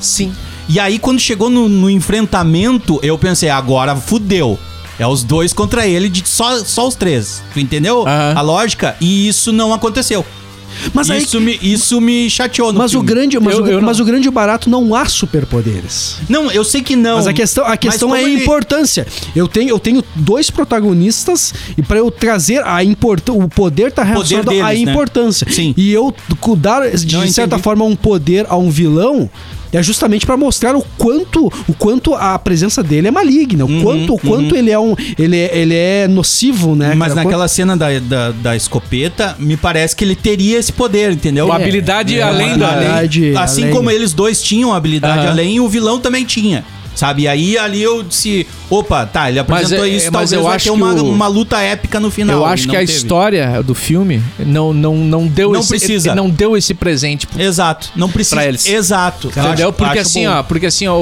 Sim. 0.00 0.32
E 0.68 0.80
aí, 0.80 0.98
quando 0.98 1.20
chegou 1.20 1.48
no, 1.48 1.68
no 1.68 1.88
enfrentamento, 1.88 2.98
eu 3.02 3.16
pensei, 3.16 3.48
agora 3.48 3.94
fudeu. 3.94 4.58
É 4.98 5.06
os 5.06 5.22
dois 5.22 5.52
contra 5.52 5.86
ele, 5.86 6.08
de 6.08 6.26
só, 6.26 6.64
só 6.64 6.88
os 6.88 6.94
três. 6.94 7.42
Tu 7.52 7.60
entendeu 7.60 8.02
Aham. 8.08 8.32
a 8.34 8.40
lógica? 8.40 8.96
E 9.00 9.28
isso 9.28 9.52
não 9.52 9.72
aconteceu. 9.74 10.24
Mas 10.92 11.10
aí 11.10 11.22
isso, 11.22 11.40
me, 11.40 11.58
isso 11.62 12.00
me 12.00 12.28
chateou 12.30 12.72
no 12.72 12.78
mas 12.78 12.90
o 12.92 12.94
filme. 12.94 13.06
grande 13.06 13.38
mas, 13.40 13.54
Eu- 13.56 13.64
o, 13.64 13.68
eu 13.68 13.82
mas 13.82 14.00
o 14.00 14.04
grande 14.04 14.30
barato 14.30 14.68
não 14.70 14.94
há 14.94 15.04
superpoderes. 15.06 16.16
Não, 16.28 16.50
eu 16.50 16.64
sei 16.64 16.82
que 16.82 16.96
não. 16.96 17.16
Mas 17.16 17.26
a 17.26 17.32
questão, 17.32 17.64
a 17.64 17.76
questão 17.76 18.14
é 18.14 18.20
a 18.20 18.22
ele- 18.22 18.42
importância. 18.42 19.06
Eu 19.34 19.48
tenho, 19.48 19.70
eu 19.70 19.78
tenho 19.78 20.02
dois 20.14 20.50
protagonistas 20.50 21.52
e 21.76 21.82
para 21.82 21.98
eu 21.98 22.10
trazer 22.10 22.62
a 22.64 22.82
importância, 22.82 23.42
o 23.42 23.48
poder 23.48 23.92
tá 23.92 24.02
relacionado 24.02 24.48
à 24.48 24.52
deles, 24.52 24.84
né? 24.84 24.92
importância. 24.92 25.46
Sim. 25.50 25.74
E 25.76 25.92
eu 25.92 26.14
dar 26.56 26.88
de 26.90 27.14
Não, 27.16 27.22
certa 27.28 27.42
entendi. 27.56 27.62
forma 27.62 27.84
um 27.84 27.96
poder 27.96 28.46
a 28.48 28.56
um 28.56 28.70
vilão 28.70 29.28
é 29.76 29.82
justamente 29.82 30.24
para 30.24 30.38
mostrar 30.38 30.74
o 30.74 30.82
quanto, 30.96 31.52
o 31.68 31.74
quanto 31.74 32.14
a 32.14 32.38
presença 32.38 32.82
dele 32.82 33.08
é 33.08 33.10
maligna, 33.10 33.66
o 33.66 33.82
quanto, 33.82 34.14
o 34.14 34.18
quanto 34.18 34.56
ele 34.56 34.70
é 34.70 34.78
um, 34.78 34.96
ele 35.18 35.36
é, 35.36 35.58
ele 35.58 35.74
é 35.74 36.08
nocivo, 36.08 36.74
né? 36.74 36.94
Mas 36.94 37.12
cara? 37.12 37.24
naquela 37.24 37.46
cena 37.46 37.76
da, 37.76 37.98
da, 37.98 38.30
da 38.30 38.56
escopeta, 38.56 39.36
me 39.38 39.54
parece 39.54 39.94
que 39.94 40.02
ele 40.02 40.16
teria 40.16 40.58
esse 40.58 40.72
poder, 40.72 41.12
entendeu? 41.12 41.44
Uma 41.44 41.56
habilidade 41.56 42.18
é, 42.18 42.22
além 42.22 42.56
da 42.56 42.70
habilidade 42.70 43.36
Assim 43.36 43.64
além. 43.64 43.74
como 43.74 43.90
eles 43.90 44.14
dois 44.14 44.42
tinham 44.42 44.72
habilidade 44.72 45.20
Aham. 45.20 45.30
além, 45.30 45.60
o 45.60 45.68
vilão 45.68 46.00
também 46.00 46.24
tinha. 46.24 46.64
Sabe? 46.96 47.22
E 47.22 47.28
aí 47.28 47.56
ali 47.56 47.80
eu 47.80 48.02
disse, 48.02 48.46
opa, 48.68 49.06
tá, 49.06 49.28
ele 49.28 49.38
apresentou 49.38 49.84
é- 49.84 49.88
isso, 49.90 50.08
é, 50.08 50.10
mas 50.10 50.32
eu 50.32 50.42
vai 50.42 50.56
acho 50.56 50.64
ter 50.64 50.70
que 50.70 50.76
uma, 50.76 50.92
o- 50.94 51.10
uma 51.12 51.28
luta 51.28 51.60
épica 51.60 52.00
no 52.00 52.10
final. 52.10 52.36
Eu 52.38 52.44
acho 52.44 52.66
que 52.68 52.74
a 52.74 52.80
teve. 52.80 52.92
história 52.92 53.62
do 53.62 53.74
filme 53.74 54.20
não, 54.38 54.72
não, 54.72 54.96
não 54.96 55.26
deu 55.28 55.52
Não 55.52 55.60
esse 55.60 55.68
precisa. 55.68 56.14
não 56.14 56.28
deu 56.28 56.56
esse 56.56 56.74
presente 56.74 57.28
Exato, 57.38 57.90
não 57.94 58.08
precisa. 58.10 58.36
Pra 58.36 58.46
eles. 58.46 58.66
Exato. 58.66 59.28
Entendeu? 59.28 59.68
Acho- 59.68 59.72
porque 59.76 59.98
acho 59.98 60.08
assim, 60.08 60.26
ó, 60.26 60.42
porque 60.42 60.66
assim, 60.66 60.86
ó, 60.88 60.96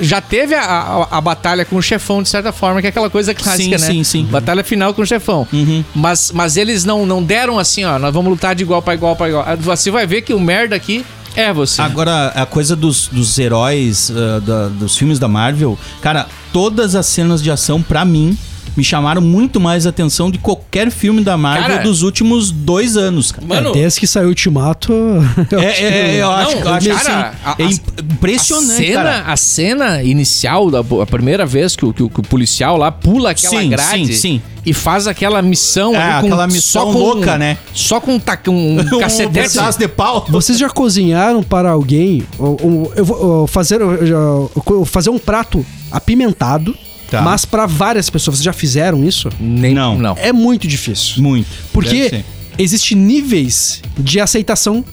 já 0.00 0.20
teve 0.20 0.54
a, 0.54 0.62
a, 0.62 1.18
a 1.18 1.20
batalha 1.20 1.64
com 1.64 1.76
o 1.76 1.82
chefão, 1.82 2.22
de 2.22 2.28
certa 2.28 2.52
forma, 2.52 2.80
que 2.80 2.86
é 2.86 2.90
aquela 2.90 3.10
coisa 3.10 3.34
clássica, 3.34 3.78
Sim, 3.78 3.84
né? 3.86 3.92
sim, 3.92 4.04
sim. 4.04 4.24
Batalha 4.24 4.62
final 4.62 4.92
com 4.94 5.02
o 5.02 5.06
chefão. 5.06 5.46
Uhum. 5.52 5.84
Mas, 5.94 6.30
mas 6.32 6.56
eles 6.56 6.84
não, 6.84 7.06
não 7.06 7.22
deram 7.22 7.58
assim, 7.58 7.84
ó, 7.84 7.98
nós 7.98 8.12
vamos 8.12 8.30
lutar 8.30 8.54
de 8.54 8.62
igual 8.62 8.82
pra 8.82 8.94
igual 8.94 9.16
pra 9.16 9.28
igual. 9.28 9.44
Você 9.60 9.90
vai 9.90 10.06
ver 10.06 10.22
que 10.22 10.34
o 10.34 10.40
merda 10.40 10.76
aqui 10.76 11.04
é 11.36 11.52
você. 11.52 11.80
Agora, 11.80 12.28
a 12.28 12.44
coisa 12.46 12.74
dos, 12.76 13.08
dos 13.08 13.38
heróis 13.38 14.10
ah, 14.10 14.40
da- 14.40 14.68
dos 14.68 14.96
filmes 14.96 15.18
da 15.18 15.28
Marvel, 15.28 15.78
cara, 16.00 16.26
todas 16.52 16.94
as 16.94 17.06
cenas 17.06 17.42
de 17.42 17.50
ação, 17.50 17.82
pra 17.82 18.04
mim, 18.04 18.36
me 18.78 18.84
chamaram 18.84 19.20
muito 19.20 19.58
mais 19.58 19.86
atenção 19.88 20.30
de 20.30 20.38
qualquer 20.38 20.88
filme 20.90 21.20
da 21.22 21.36
Marvel 21.36 21.66
Cara, 21.68 21.82
dos 21.82 22.02
últimos 22.02 22.52
dois 22.52 22.96
anos, 22.96 23.32
cara. 23.32 23.44
Mano, 23.46 23.70
É, 23.70 23.72
desde 23.72 23.98
que 23.98 24.06
saiu 24.06 24.26
o 24.26 24.28
Ultimato, 24.28 24.92
eu 25.50 25.58
É, 25.58 25.66
acho 25.68 25.78
que- 25.78 25.84
é, 25.84 26.22
eu 26.22 26.30
acho, 26.30 26.50
Não, 26.56 26.62
eu 26.62 26.74
acho 26.74 26.88
cara, 26.88 27.28
assim, 27.28 27.38
a- 27.44 27.56
é 27.58 28.02
impressionante, 28.04 28.72
a 28.82 28.86
cena, 28.86 29.02
cara. 29.02 29.32
a 29.32 29.36
cena 29.36 30.02
inicial, 30.04 30.70
da, 30.70 30.78
a 30.80 31.06
primeira 31.06 31.44
vez 31.44 31.74
que 31.74 31.84
o, 31.84 31.92
que 31.92 32.02
o- 32.04 32.08
que 32.08 32.20
o 32.20 32.22
policial 32.22 32.76
lá 32.76 32.92
pula 32.92 33.30
aquela 33.30 33.60
Sim, 33.60 33.68
grade 33.68 34.06
sim, 34.06 34.12
sim. 34.14 34.42
e 34.64 34.72
faz 34.72 35.06
aquela 35.08 35.42
missão. 35.42 35.92
É, 35.94 35.98
ali 36.12 36.26
aquela 36.28 36.46
missão 36.46 36.86
só 36.86 36.92
com- 36.92 36.98
louca, 36.98 37.36
né? 37.36 37.58
Só 37.74 38.00
com 38.00 38.12
um, 38.12 38.20
um 38.52 38.80
Um 38.96 39.00
cacetete. 39.00 39.48
pedaço 39.54 39.78
de 39.78 39.88
pau. 39.88 40.24
Vocês 40.28 40.56
já 40.58 40.70
cozinharam 40.70 41.42
para 41.42 41.70
alguém? 41.70 42.22
ou- 42.38 42.56
ou- 42.62 42.92
Eu 42.94 43.04
vou 43.04 43.18
ou, 43.40 43.46
fazer, 43.48 43.80
eu 43.80 44.50
eu 44.70 44.84
fazer 44.84 45.10
um 45.10 45.18
prato 45.18 45.64
apimentado, 45.90 46.76
Tá. 47.10 47.22
mas 47.22 47.44
para 47.44 47.66
várias 47.66 48.10
pessoas. 48.10 48.36
Vocês 48.36 48.44
já 48.44 48.52
fizeram 48.52 49.04
isso? 49.04 49.30
Nem, 49.40 49.74
Não. 49.74 49.98
não. 49.98 50.16
É 50.18 50.32
muito 50.32 50.66
difícil. 50.68 51.22
Muito. 51.22 51.48
Porque 51.72 52.22
existem 52.58 52.96
níveis 52.98 53.82
de 53.96 54.20
aceitação 54.20 54.84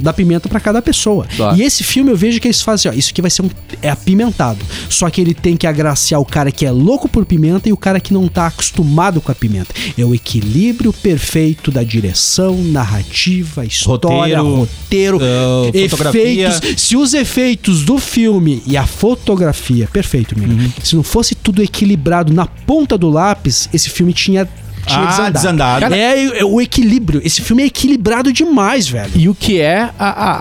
da 0.00 0.12
pimenta 0.12 0.48
para 0.48 0.60
cada 0.60 0.82
pessoa. 0.82 1.26
Claro. 1.36 1.56
E 1.56 1.62
esse 1.62 1.84
filme 1.84 2.10
eu 2.10 2.16
vejo 2.16 2.40
que 2.40 2.48
eles 2.48 2.62
fazem, 2.62 2.90
ó, 2.90 2.94
isso 2.94 3.10
aqui 3.10 3.20
vai 3.20 3.30
ser 3.30 3.42
um 3.42 3.50
é 3.82 3.90
apimentado. 3.90 4.64
Só 4.88 5.08
que 5.10 5.20
ele 5.20 5.34
tem 5.34 5.56
que 5.56 5.66
agraciar 5.66 6.20
o 6.20 6.24
cara 6.24 6.50
que 6.50 6.64
é 6.64 6.70
louco 6.70 7.08
por 7.08 7.24
pimenta 7.24 7.68
e 7.68 7.72
o 7.72 7.76
cara 7.76 8.00
que 8.00 8.12
não 8.12 8.28
tá 8.28 8.46
acostumado 8.46 9.20
com 9.20 9.30
a 9.30 9.34
pimenta. 9.34 9.74
É 9.96 10.04
o 10.04 10.14
equilíbrio 10.14 10.92
perfeito 10.92 11.70
da 11.70 11.82
direção, 11.82 12.56
narrativa, 12.56 13.64
história, 13.64 14.40
Roteiro, 14.40 15.18
roteiro, 15.18 15.90
fotografia. 15.90 16.48
efeitos. 16.48 16.82
Se 16.82 16.96
os 16.96 17.14
efeitos 17.14 17.82
do 17.82 17.98
filme 17.98 18.62
e 18.66 18.76
a 18.76 18.86
fotografia, 18.86 19.88
perfeito, 19.92 20.34
amigo. 20.34 20.52
Uhum. 20.52 20.70
Se 20.82 20.96
não 20.96 21.02
fosse 21.02 21.34
tudo 21.34 21.62
equilibrado 21.62 22.32
na 22.32 22.46
ponta 22.46 22.96
do 22.96 23.10
lápis, 23.10 23.68
esse 23.72 23.90
filme 23.90 24.12
tinha 24.12 24.48
tinha 24.86 25.00
Ah, 25.00 25.06
desandado. 25.06 25.32
desandado. 25.32 25.94
É, 25.94 26.38
é 26.40 26.44
o 26.44 26.60
equilíbrio. 26.60 27.20
Esse 27.24 27.40
filme 27.42 27.62
é 27.62 27.66
equilibrado 27.66 28.32
demais, 28.32 28.88
velho. 28.88 29.10
E 29.14 29.28
o 29.28 29.34
que 29.34 29.60
é 29.60 29.90
a, 29.98 30.08
a, 30.08 30.34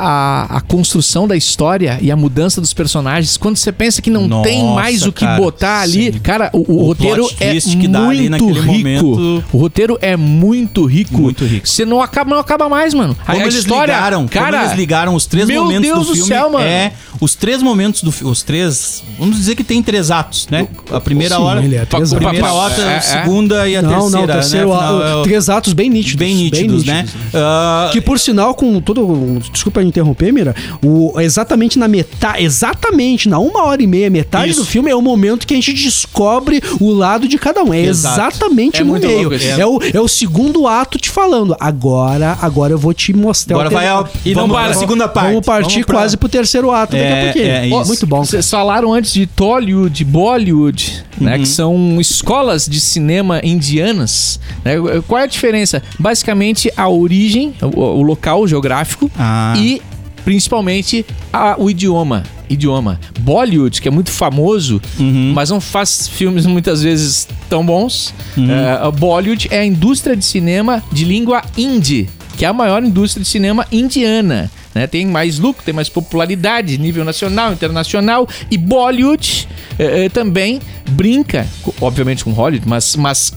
a, 0.54 0.58
a 0.58 0.62
construção 0.62 1.28
da 1.28 1.36
história 1.36 1.98
e 2.02 2.12
a 2.12 2.16
mudança 2.16 2.60
dos 2.62 2.74
personagens, 2.74 3.38
quando 3.38 3.58
você 3.58 3.72
pensa 3.72 4.02
que 4.02 4.10
não 4.10 4.28
Nossa, 4.28 4.50
tem 4.50 4.64
mais 4.74 5.04
o 5.06 5.12
que 5.12 5.26
cara, 5.26 5.40
botar 5.42 5.82
ali, 5.82 6.12
sim. 6.14 6.20
cara, 6.20 6.50
o, 6.54 6.60
o 6.60 6.84
O 6.84 6.86
roteiro 6.88 7.30
é 7.40 7.54
muito 7.54 8.52
rico. 8.52 8.66
momento. 8.66 9.44
O 9.52 9.58
roteiro 9.58 9.98
é 10.02 10.16
muito 10.18 10.86
rico. 10.86 11.22
Muito 11.22 11.46
rico. 11.46 11.68
Você 11.68 11.86
não 11.86 12.02
acaba, 12.02 12.30
não 12.32 12.40
acaba 12.40 12.68
mais, 12.70 12.94
mano. 12.94 13.16
A- 13.22 13.32
Como 13.32 13.40
a 13.40 13.42
eles 13.44 13.56
história, 13.56 13.94
ligaram, 13.94 14.28
cara, 14.28 14.52
como 14.58 14.64
eles 14.66 14.78
ligaram 14.78 15.16
os 15.16 15.26
três 15.26 15.48
meu 15.48 15.64
momentos 15.64 15.88
Deus 15.90 16.00
do 16.00 16.06
do 16.08 16.14
filme 16.16 16.28
céu, 16.30 16.50
mano. 16.50 16.66
é 16.66 16.92
os 17.20 17.36
três 17.36 17.62
momentos 17.62 18.02
do 18.04 18.12
fi- 18.12 18.26
os 18.26 18.42
três, 18.44 19.04
vamos 19.18 19.38
dizer 19.38 19.56
que 19.56 19.64
tem 19.64 19.82
três 19.82 20.12
atos, 20.12 20.48
né? 20.50 20.68
A 20.92 21.00
primeira 21.00 21.36
Sim, 21.36 21.42
hora, 21.42 21.60
é 21.62 21.82
a 21.82 21.86
primeira 21.86 22.54
hora, 22.54 22.74
é, 22.82 22.84
a 22.86 22.92
é. 22.94 23.00
segunda 23.02 23.68
e 23.70 23.76
a 23.76 23.82
não, 23.82 23.90
terceira, 24.12 24.33
não, 24.33 24.33
terceiro, 24.34 24.70
né? 24.70 24.76
Afinal, 24.76 25.04
é 25.08 25.16
o- 25.16 25.24
três 25.24 25.50
atos 25.50 25.74
bem 25.74 25.90
nítidos. 25.90 26.16
bem 26.20 26.36
nítidos, 26.36 26.84
né? 26.86 27.06
Ah, 27.34 27.90
Que 27.92 28.02
por 28.02 28.20
sinal, 28.20 28.54
com 28.56 28.80
todo. 28.82 29.40
Desculpa 29.52 29.82
interromper, 29.82 30.32
Mira. 30.34 30.56
O, 30.84 31.20
exatamente 31.20 31.78
na 31.80 31.88
metade. 31.88 32.44
Exatamente 32.44 33.28
na 33.30 33.40
uma 33.40 33.64
hora 33.64 33.82
e 33.82 33.88
meia, 33.88 34.10
metade 34.10 34.52
Isso. 34.52 34.62
do 34.62 34.66
filme 34.66 34.90
é 34.90 34.96
o 34.96 35.02
momento 35.02 35.46
que 35.48 35.54
a 35.54 35.58
gente 35.58 35.74
descobre 35.74 36.62
o 36.80 36.92
lado 36.92 37.28
de 37.28 37.38
cada 37.38 37.64
um. 37.64 37.74
É 37.74 37.82
Exato. 37.82 38.20
exatamente 38.20 38.82
É 38.82 38.84
no 38.84 38.92
muito 38.92 39.08
meio. 39.08 39.30
louco. 39.30 39.36
É 39.46 39.66
o, 39.66 39.80
é 39.94 40.00
o 40.02 40.08
segundo 40.08 40.68
ato 40.68 40.98
te 40.98 41.10
falando. 41.10 41.56
Agora, 41.60 42.38
agora 42.42 42.74
eu 42.74 42.78
vou 42.78 42.94
te 42.94 43.14
mostrar 43.14 43.56
Agora 43.56 43.70
o 43.70 43.72
vai 43.72 43.88
a, 43.88 44.04
E 44.26 44.34
não 44.34 44.42
vamos 44.44 44.56
para. 44.58 44.70
pra 44.70 44.74
segunda 44.80 45.08
parte. 45.08 45.30
Vamos 45.30 45.46
partir 45.46 45.86
pra- 45.86 45.96
quase 46.00 46.18
pro 46.18 46.30
terceiro 46.30 46.72
ato 46.72 46.94
daqui 46.94 47.04
É, 47.04 47.20
a 47.22 47.24
pouquinho. 47.26 47.46
é 47.54 47.68
isso. 47.68 47.88
Muito 47.88 48.08
bom. 48.08 48.24
Vocês 48.26 48.50
falaram 48.50 48.94
antes 48.94 49.14
de 49.14 49.26
Tollywood, 49.28 50.04
Bollywood, 50.04 51.04
né? 51.20 51.34
Uhum. 51.36 51.40
Que 51.42 51.48
são 51.48 51.98
escolas 52.02 52.66
de 52.68 52.80
cinema 52.80 53.40
indianas. 53.44 54.23
Né? 54.64 54.74
Qual 55.08 55.20
é 55.20 55.24
a 55.24 55.28
diferença? 55.28 55.82
Basicamente, 56.00 56.72
a 56.76 56.88
origem, 56.88 57.54
o, 57.62 57.80
o 57.80 58.02
local 58.02 58.48
geográfico 58.48 59.10
Ah. 59.18 59.54
e 59.58 59.82
principalmente 60.24 61.06
a- 61.32 61.56
o 61.58 61.70
idioma. 61.70 62.24
Idioma. 62.50 63.00
Bollywood, 63.20 63.82
que 63.82 63.88
é 63.88 63.92
muito 63.92 64.12
famoso, 64.12 64.82
Uhum. 65.00 65.32
mas 65.34 65.50
não 65.50 65.60
faz 65.60 66.08
filmes 66.08 66.46
muitas 66.46 66.82
vezes 66.84 67.28
tão 67.50 67.66
bons. 67.66 68.14
É, 68.38 68.86
a 68.86 68.92
Bollywood 68.92 69.48
é 69.52 69.60
a 69.60 69.66
indústria 69.66 70.16
de 70.16 70.24
cinema 70.24 70.84
de 70.92 71.04
língua 71.04 71.42
hindi, 71.58 72.10
que 72.38 72.46
é 72.46 72.48
a 72.48 72.54
maior 72.54 72.84
indústria 72.84 73.24
de 73.24 73.30
cinema 73.30 73.66
indiana. 73.72 74.50
né? 74.76 74.88
Tem 74.88 75.06
mais 75.06 75.38
lucro, 75.38 75.64
tem 75.64 75.72
mais 75.74 75.88
popularidade, 75.88 76.80
nível 76.80 77.06
nacional, 77.06 77.54
internacional. 77.54 78.28
E 78.50 78.58
Bollywood 78.58 79.48
é, 79.78 80.06
é, 80.06 80.10
também 80.10 80.60
brinca, 80.90 81.46
obviamente 81.80 82.24
com 82.24 82.32
Hollywood, 82.32 82.68
mas, 82.68 82.96
mas 82.96 83.32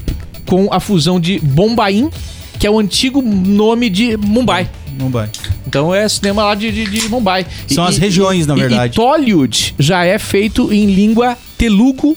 com 0.46 0.72
a 0.72 0.80
fusão 0.80 1.20
de 1.20 1.38
Bombaim, 1.40 2.10
que 2.58 2.66
é 2.66 2.70
o 2.70 2.78
antigo 2.78 3.20
nome 3.20 3.90
de 3.90 4.16
Mumbai. 4.16 4.68
Vai. 5.10 5.28
Então 5.66 5.94
é 5.94 6.08
cinema 6.08 6.44
lá 6.44 6.54
de, 6.54 6.72
de, 6.72 6.84
de 6.86 7.08
Mumbai. 7.08 7.46
São 7.68 7.84
as 7.84 7.98
regiões, 7.98 8.46
na 8.46 8.56
e- 8.56 8.60
verdade. 8.60 8.94
E 8.94 8.96
Tollywood 8.96 9.74
já 9.78 10.04
é 10.04 10.18
feito 10.18 10.72
em 10.72 10.86
língua 10.86 11.36
telugu, 11.58 12.16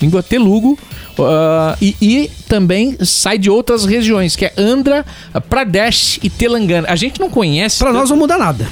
língua 0.00 0.22
telugu, 0.22 0.78
ah, 1.18 1.76
e, 1.82 1.94
e 2.00 2.30
também 2.48 2.96
sai 3.04 3.36
de 3.36 3.50
outras 3.50 3.84
regiões, 3.84 4.36
que 4.36 4.46
é 4.46 4.52
Andhra 4.56 5.04
Pradesh 5.50 6.18
e 6.22 6.30
Telangana. 6.30 6.88
A 6.90 6.96
gente 6.96 7.20
não 7.20 7.28
conhece. 7.28 7.78
Pra 7.78 7.92
nós 7.92 8.08
não 8.08 8.16
muda 8.16 8.38
nada. 8.38 8.66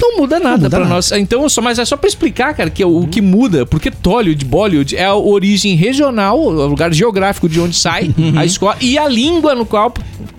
Não 0.00 0.16
muda 0.18 0.38
nada 0.38 0.56
muda 0.56 0.70
pra 0.70 0.78
nada. 0.80 0.90
nós. 0.94 1.12
Então, 1.12 1.48
só, 1.48 1.60
mas 1.60 1.78
é 1.78 1.84
só 1.84 1.96
pra 1.96 2.08
explicar, 2.08 2.54
cara, 2.54 2.70
que 2.70 2.84
o, 2.84 3.00
o 3.02 3.06
que 3.08 3.20
muda, 3.20 3.64
porque 3.66 3.90
Tollywood, 3.90 4.44
Bollywood 4.44 4.96
é 4.96 5.04
a 5.04 5.14
origem 5.14 5.74
regional, 5.74 6.38
o 6.40 6.66
lugar 6.66 6.92
geográfico 6.92 7.48
de 7.48 7.60
onde 7.60 7.76
sai 7.76 8.10
Uhum. 8.18 8.32
a 8.38 8.44
escola 8.44 8.76
e 8.80 8.98
a 8.98 9.08
língua 9.08 9.54
no 9.54 9.64
qual 9.66 9.92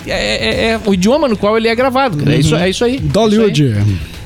é, 0.07 0.11
é- 0.11 0.65
é 0.71 0.79
o 0.85 0.93
idioma 0.93 1.27
no 1.27 1.37
qual 1.37 1.57
ele 1.57 1.67
é 1.67 1.75
gravado. 1.75 2.17
cara. 2.17 2.35
É, 2.35 2.39
isso, 2.39 2.55
é 2.55 2.69
isso 2.69 2.83
aí. 2.83 2.99
Dollywood. 2.99 3.75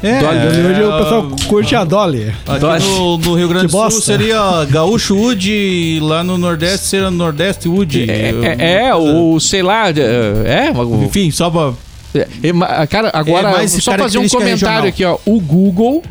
É, 0.01 0.19
Dollywood, 0.19 0.81
o 0.83 0.97
pessoal 1.03 1.31
curte 1.47 1.75
a 1.75 1.83
Dolly. 1.85 2.27
Aqui 2.45 2.59
Dolly. 2.59 2.83
no, 2.83 3.17
no 3.19 3.35
Rio 3.35 3.47
Grande 3.47 3.67
do 3.67 3.71
Sul 3.91 4.01
seria 4.01 4.65
Gaúcho 4.69 5.15
Wood 5.15 5.49
e 5.49 5.99
lá 6.01 6.23
no 6.23 6.37
Nordeste 6.37 6.87
seria 6.87 7.09
Nordeste 7.09 7.69
Wood. 7.69 8.09
É, 8.11 8.33
é, 8.59 8.87
é, 8.87 8.95
ou 8.95 9.39
sei 9.39 9.63
lá, 9.63 9.89
é, 9.89 10.67
é, 10.67 10.71
o- 10.77 11.03
Enfim, 11.05 11.31
só 11.31 11.49
pra. 11.49 11.71
É, 12.15 12.28
é, 12.43 12.54
ma- 12.54 12.86
cara, 12.88 13.10
agora 13.13 13.63
É 13.63 13.67
só 13.67 13.97
fazer 13.97 14.17
um 14.19 14.28
comentário 14.28 14.86
regional. 14.86 14.88
aqui, 14.88 15.04
ó. 15.06 15.17
O 15.26 15.39
Google 15.39 16.02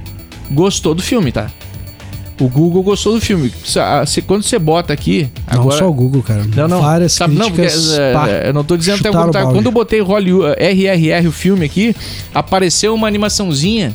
gostou 0.51 0.95
do 0.95 1.03
filme, 1.03 1.31
tá? 1.33 1.51
O 2.41 2.49
Google 2.49 2.83
gostou 2.83 3.15
do 3.15 3.21
filme. 3.21 3.53
Se- 3.65 3.79
ah, 3.79 4.05
se- 4.05 4.21
Quando 4.23 4.43
você 4.43 4.59
bota 4.59 4.93
aqui, 4.93 5.29
Não 5.53 5.61
agora 5.61 5.79
só 5.79 5.89
o 5.89 5.93
Google, 5.93 6.23
cara. 6.23 6.43
Não, 6.57 6.67
não. 6.67 6.81
Várias 6.83 7.13
Sabe, 7.13 7.35
não, 7.37 7.51
porque, 7.51 7.69
é, 7.69 8.13
pá, 8.13 8.29
eu 8.29 8.53
não 8.53 8.65
tô 8.65 8.77
dizendo 8.77 8.99
até 9.01 9.11
o 9.11 9.13
contrário. 9.13 9.51
Quando 9.53 9.67
eu 9.67 9.73
botei 9.73 10.01
Hollywood, 10.01 10.57
RRR, 10.59 11.29
o 11.29 11.33
filme 11.33 11.65
aqui, 11.67 11.95
apareceu 12.35 12.95
uma 12.95 13.07
animaçãozinha 13.07 13.95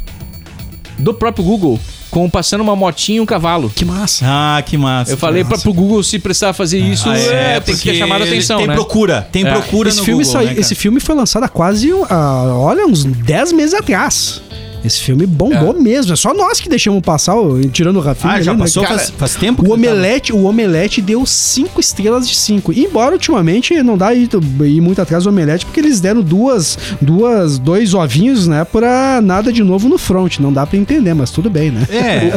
do 0.97 1.13
próprio 1.13 1.43
Google 1.43 1.79
com 2.17 2.27
passando 2.29 2.61
uma 2.61 2.75
motinha 2.75 3.17
e 3.17 3.21
um 3.21 3.25
cavalo. 3.25 3.69
Que 3.73 3.85
massa. 3.85 4.25
Ah, 4.27 4.61
que 4.65 4.75
massa. 4.77 5.11
Eu 5.13 5.17
falei 5.17 5.43
pra, 5.43 5.51
massa. 5.51 5.61
pro 5.63 5.73
Google 5.73 6.01
se 6.01 6.17
precisar 6.17 6.51
fazer 6.53 6.79
isso, 6.79 7.07
Ah, 7.09 7.17
é, 7.17 7.59
tem 7.59 7.75
que 7.75 7.83
ter 7.83 7.95
chamado 7.95 8.23
a 8.23 8.25
atenção, 8.25 8.57
Tem 8.57 8.67
né? 8.67 8.73
procura, 8.73 9.27
tem 9.31 9.45
É. 9.45 9.51
procura 9.51 9.89
Esse 9.89 9.99
no 9.99 10.03
filme, 10.05 10.23
Google, 10.23 10.39
saiu- 10.41 10.53
né, 10.55 10.59
esse 10.59 10.73
filme 10.73 10.99
foi 10.99 11.13
lançado 11.15 11.43
há 11.43 11.47
quase, 11.49 11.91
ah, 12.09 12.53
olha, 12.55 12.85
uns 12.87 13.03
10 13.03 13.51
meses 13.51 13.75
atrás. 13.75 14.41
Esse 14.87 15.01
filme 15.01 15.25
bombou 15.25 15.73
mesmo. 15.79 16.13
É 16.13 16.15
só 16.15 16.33
nós 16.33 16.59
que 16.59 16.67
deixamos 16.69 17.01
passar, 17.01 17.35
tirando 17.71 17.97
o 17.97 17.99
Rafinha. 17.99 18.33
Ah, 18.33 18.41
já 18.41 18.51
ali, 18.51 18.59
né? 18.59 18.65
passou 18.65 18.83
Cara, 18.83 18.97
faz, 18.97 19.09
faz 19.17 19.35
tempo? 19.35 19.61
O 19.61 19.65
que 19.65 19.71
Omelete, 19.73 20.33
o 20.33 20.43
Omelete 20.45 21.01
deu 21.01 21.25
5 21.25 21.79
estrelas 21.79 22.27
de 22.27 22.35
5. 22.35 22.73
Embora 22.73 23.13
ultimamente 23.13 23.73
não 23.83 23.97
dá 23.97 24.13
ir, 24.13 24.29
ir 24.63 24.81
muito 24.81 25.01
atrás 25.01 25.23
do 25.25 25.29
Omelete, 25.29 25.65
porque 25.65 25.79
eles 25.79 25.99
deram 25.99 26.21
duas, 26.21 26.77
duas, 27.01 27.57
dois 27.59 27.93
ovinhos, 27.93 28.47
né, 28.47 28.63
pra 28.65 29.19
nada 29.21 29.51
de 29.51 29.63
novo 29.63 29.87
no 29.89 29.97
front. 29.97 30.39
Não 30.39 30.51
dá 30.51 30.65
pra 30.65 30.77
entender, 30.77 31.13
mas 31.13 31.29
tudo 31.31 31.49
bem, 31.49 31.69
né? 31.71 31.87
É, 31.91 32.31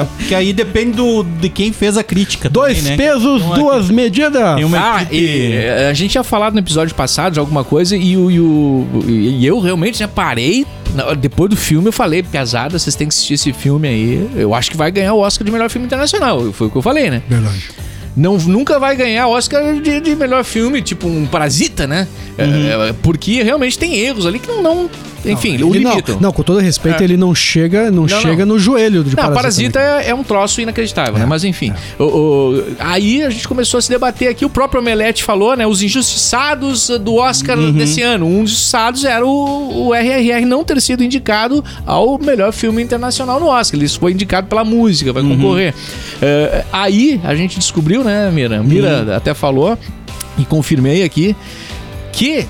é, 0.00 0.06
porque 0.16 0.34
aí 0.34 0.52
depende 0.52 0.92
do, 0.92 1.22
de 1.22 1.48
quem 1.48 1.72
fez 1.72 1.96
a 1.96 2.02
crítica. 2.02 2.48
Dois 2.48 2.78
também, 2.78 2.90
né? 2.92 2.96
pesos, 2.96 3.42
Então, 3.42 3.54
duas 3.54 3.90
medidas. 3.90 4.58
Ah, 4.78 5.04
e, 5.10 5.52
eh, 5.54 5.88
a 5.90 5.94
gente 5.94 6.12
tinha 6.12 6.24
falado 6.24 6.52
no 6.54 6.58
episódio 6.60 6.94
passado 6.94 7.32
de 7.34 7.38
alguma 7.40 7.64
coisa 7.64 7.96
e, 7.96 8.16
o, 8.16 8.30
e, 8.30 8.40
o- 8.40 8.86
e 9.08 9.44
eu 9.46 9.58
realmente 9.60 9.98
já 9.98 10.08
parei. 10.08 10.66
Depois 11.18 11.50
do 11.50 11.56
filme 11.56 11.88
eu 11.88 11.92
falei, 11.92 12.22
pesada, 12.22 12.78
vocês 12.78 12.94
têm 12.94 13.08
que 13.08 13.14
assistir 13.14 13.34
esse 13.34 13.52
filme 13.52 13.88
aí. 13.88 14.30
Eu 14.36 14.54
acho 14.54 14.70
que 14.70 14.76
vai 14.76 14.90
ganhar 14.90 15.14
o 15.14 15.20
Oscar 15.20 15.44
de 15.44 15.50
melhor 15.50 15.70
filme 15.70 15.86
internacional. 15.86 16.52
Foi 16.52 16.66
o 16.66 16.70
que 16.70 16.76
eu 16.76 16.82
falei, 16.82 17.10
né? 17.10 17.22
Verdade. 17.28 17.70
Não, 18.16 18.36
nunca 18.36 18.78
vai 18.78 18.94
ganhar 18.94 19.26
Oscar 19.26 19.80
de, 19.80 20.00
de 20.00 20.14
melhor 20.14 20.44
filme, 20.44 20.82
tipo 20.82 21.08
um 21.08 21.26
Parasita, 21.26 21.86
né? 21.86 22.06
É, 22.36 22.44
é, 22.88 22.92
porque 23.02 23.42
realmente 23.42 23.78
tem 23.78 23.96
erros 23.96 24.26
ali 24.26 24.38
que 24.38 24.48
não, 24.48 24.62
não 24.62 24.90
enfim, 25.24 25.50
o 25.62 25.74
Ele 25.74 25.84
não, 25.84 25.90
limitam. 25.92 26.18
não, 26.20 26.32
com 26.32 26.42
todo 26.42 26.58
respeito, 26.60 27.00
É. 27.00 27.04
ele 27.04 27.16
não 27.16 27.34
chega, 27.34 27.90
não, 27.90 28.02
Não, 28.06 28.20
chega 28.20 28.44
no 28.46 28.58
joelho 28.58 29.04
de 29.04 29.10
Não, 29.16 29.22
Parasita. 29.32 29.78
Parasita 29.78 29.78
é, 30.06 30.10
é 30.10 30.14
um 30.14 30.22
troço 30.22 30.60
inacreditável, 30.60 31.18
né? 31.18 31.26
Mas 31.26 31.44
enfim. 31.44 31.72
O- 31.98 32.04
o- 32.04 32.64
aí 32.78 33.22
a 33.22 33.30
gente 33.30 33.46
começou 33.46 33.78
a 33.78 33.82
se 33.82 33.88
debater 33.88 34.28
aqui. 34.28 34.44
O 34.44 34.50
próprio 34.50 34.80
Omelete 34.80 35.22
falou, 35.22 35.56
né? 35.56 35.66
Os 35.66 35.82
injustiçados 35.82 36.88
do 37.00 37.16
Oscar 37.16 37.56
desse 37.72 38.02
ano. 38.02 38.26
Um 38.26 38.42
dos 38.42 38.52
injustiçados 38.52 39.04
era 39.04 39.24
o, 39.26 39.88
o 39.88 39.94
RRR 39.94 40.44
não 40.44 40.64
ter 40.64 40.80
sido 40.80 41.02
indicado 41.02 41.64
ao 41.86 42.18
melhor 42.18 42.52
filme 42.52 42.82
internacional 42.82 43.38
no 43.40 43.46
Oscar. 43.46 43.78
Ele 43.78 43.88
foi 43.88 44.12
indicado 44.12 44.46
pela 44.46 44.64
música, 44.64 45.12
vai 45.12 45.22
concorrer. 45.22 45.74
É, 46.20 46.64
aí 46.72 47.20
a 47.24 47.34
gente 47.34 47.58
descobriu, 47.58 48.02
né, 48.04 48.30
Mira? 48.32 48.62
Mira 48.62 49.16
até 49.16 49.34
falou 49.34 49.78
e 50.38 50.44
confirmei 50.44 51.02
aqui 51.02 51.36
que 52.12 52.46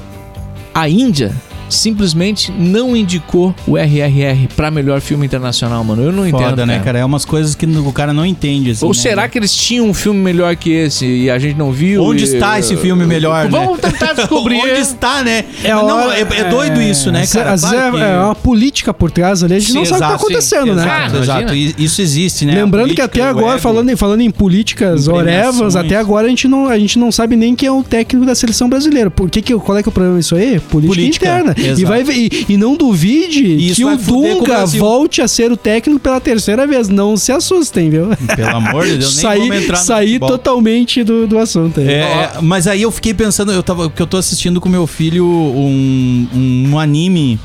a 0.74 0.88
Índia 0.88 1.32
simplesmente 1.74 2.52
não 2.52 2.96
indicou 2.96 3.54
o 3.66 3.76
RRR 3.76 4.48
pra 4.56 4.70
melhor 4.70 5.00
filme 5.00 5.26
internacional, 5.26 5.82
mano. 5.84 6.02
Eu 6.02 6.12
não 6.12 6.26
entendo. 6.26 6.42
Foda, 6.50 6.66
né, 6.66 6.80
cara? 6.80 6.98
É 6.98 7.04
umas 7.04 7.24
coisas 7.24 7.54
que 7.54 7.66
o 7.66 7.92
cara 7.92 8.12
não 8.12 8.24
entende. 8.26 8.70
assim, 8.70 8.84
Ou 8.84 8.92
né? 8.92 8.98
será 8.98 9.28
que 9.28 9.38
eles 9.38 9.54
tinham 9.54 9.86
um 9.88 9.94
filme 9.94 10.20
melhor 10.20 10.54
que 10.56 10.70
esse 10.70 11.04
e 11.06 11.30
a 11.30 11.38
gente 11.38 11.56
não 11.56 11.72
viu? 11.72 12.02
Onde 12.04 12.24
e- 12.24 12.34
está 12.34 12.58
esse 12.58 12.76
filme 12.76 13.04
melhor, 13.06 13.44
né? 13.44 13.50
Vamos 13.50 13.80
tentar 13.80 14.12
descobrir. 14.14 14.56
Onde 14.56 14.80
está, 14.80 15.22
né? 15.22 15.44
É, 15.64 15.70
Não, 15.70 15.86
hora- 15.86 16.16
é, 16.18 16.20
é 16.40 16.44
doido 16.48 16.80
isso, 16.80 17.10
né, 17.10 17.22
às- 17.22 17.32
cara? 17.32 17.52
Às 17.52 17.62
vezes 17.62 17.76
Claro 17.76 17.96
é, 17.96 18.00
que- 18.00 18.06
é 18.06 18.18
uma 18.20 18.34
política 18.34 18.94
por 18.94 19.10
trás 19.10 19.42
ali, 19.42 19.54
a 19.54 19.58
gente 19.58 19.72
Sim, 19.72 19.78
não 19.78 19.84
sabe 19.84 19.94
o 19.96 19.96
que 19.96 20.00
tá 20.00 20.06
exato, 20.14 20.24
acontecendo, 20.26 20.68
sim, 20.70 20.74
né? 20.74 20.82
Exato, 20.82 21.16
Ah, 21.16 21.20
exato. 21.42 21.54
Isso 21.54 22.02
existe, 22.02 22.44
né? 22.44 22.54
Lembrando 22.54 22.94
que 22.94 23.00
até 23.00 23.22
agora, 23.22 23.58
falando 23.58 23.90
em, 23.90 23.96
falando 23.96 24.20
em 24.20 24.30
políticas 24.30 25.08
orevas, 25.08 25.76
até 25.76 25.96
agora 25.96 26.26
a 26.26 26.30
gente, 26.30 26.46
não, 26.48 26.68
a 26.68 26.78
gente 26.78 26.98
não 26.98 27.10
sabe 27.12 27.36
nem 27.36 27.54
quem 27.54 27.68
é 27.68 27.72
o 27.72 27.82
técnico 27.82 28.26
da 28.26 28.34
seleção 28.34 28.68
brasileira. 28.68 29.10
Por 29.10 29.30
que 29.30 29.40
que, 29.42 29.54
qual 29.58 29.78
é 29.78 29.82
que 29.82 29.88
é 29.88 29.90
o 29.90 29.92
problema 29.92 30.18
disso 30.18 30.34
aí? 30.34 30.60
Política, 30.60 30.94
Política, 30.94 31.26
interna. 31.26 31.54
E, 31.66 31.84
vai, 31.84 32.02
e, 32.02 32.46
e 32.48 32.56
não 32.56 32.76
duvide 32.76 33.44
E 33.44 33.74
que 33.74 33.84
o 33.84 33.92
o 33.92 33.96
Dunga 33.96 34.42
Brasil. 34.44 34.80
volte 34.80 35.20
a 35.22 35.28
ser 35.28 35.50
o 35.52 35.56
técnico 35.56 36.00
pela 36.00 36.20
terceira 36.20 36.66
vez. 36.66 36.88
Não 36.88 37.16
se 37.16 37.32
assustem, 37.32 37.90
viu? 37.90 38.08
Pelo 38.34 38.56
amor 38.56 38.84
de 38.86 38.98
Deus, 38.98 39.14
nem 39.16 39.22
sair 39.22 39.48
vamos 39.48 39.62
entrar 39.64 39.78
no 39.78 39.84
sair 39.84 40.06
futebol. 40.08 40.28
totalmente 40.30 41.04
do, 41.04 41.26
do 41.26 41.38
assunto 41.38 41.80
aí. 41.80 41.88
É, 41.88 42.32
mas 42.40 42.66
aí 42.66 42.82
eu 42.82 42.90
fiquei 42.90 43.14
pensando, 43.14 43.52
eu 43.52 43.62
tava, 43.62 43.88
que 43.90 44.00
eu 44.00 44.06
tô 44.06 44.16
assistindo 44.16 44.60
com 44.60 44.68
meu 44.68 44.86
filho 44.86 45.24
um, 45.26 46.26
um, 46.34 46.70
um 46.72 46.78
anime 46.78 47.38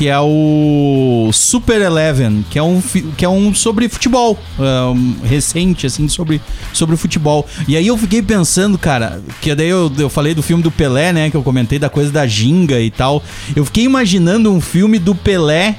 que 0.00 0.08
é 0.08 0.18
o 0.18 1.28
Super 1.30 1.82
Eleven, 1.82 2.42
que 2.48 2.58
é 2.58 2.62
um, 2.62 2.80
que 3.18 3.22
é 3.22 3.28
um 3.28 3.54
sobre 3.54 3.86
futebol, 3.86 4.38
um, 4.58 5.16
recente, 5.26 5.86
assim, 5.86 6.08
sobre, 6.08 6.40
sobre 6.72 6.96
futebol. 6.96 7.46
E 7.68 7.76
aí 7.76 7.86
eu 7.86 7.98
fiquei 7.98 8.22
pensando, 8.22 8.78
cara, 8.78 9.20
que 9.42 9.54
daí 9.54 9.68
eu, 9.68 9.92
eu 9.98 10.08
falei 10.08 10.32
do 10.32 10.42
filme 10.42 10.62
do 10.62 10.70
Pelé, 10.70 11.12
né, 11.12 11.28
que 11.28 11.36
eu 11.36 11.42
comentei 11.42 11.78
da 11.78 11.90
coisa 11.90 12.10
da 12.10 12.26
ginga 12.26 12.80
e 12.80 12.90
tal. 12.90 13.22
Eu 13.54 13.62
fiquei 13.66 13.84
imaginando 13.84 14.50
um 14.50 14.58
filme 14.58 14.98
do 14.98 15.14
Pelé 15.14 15.76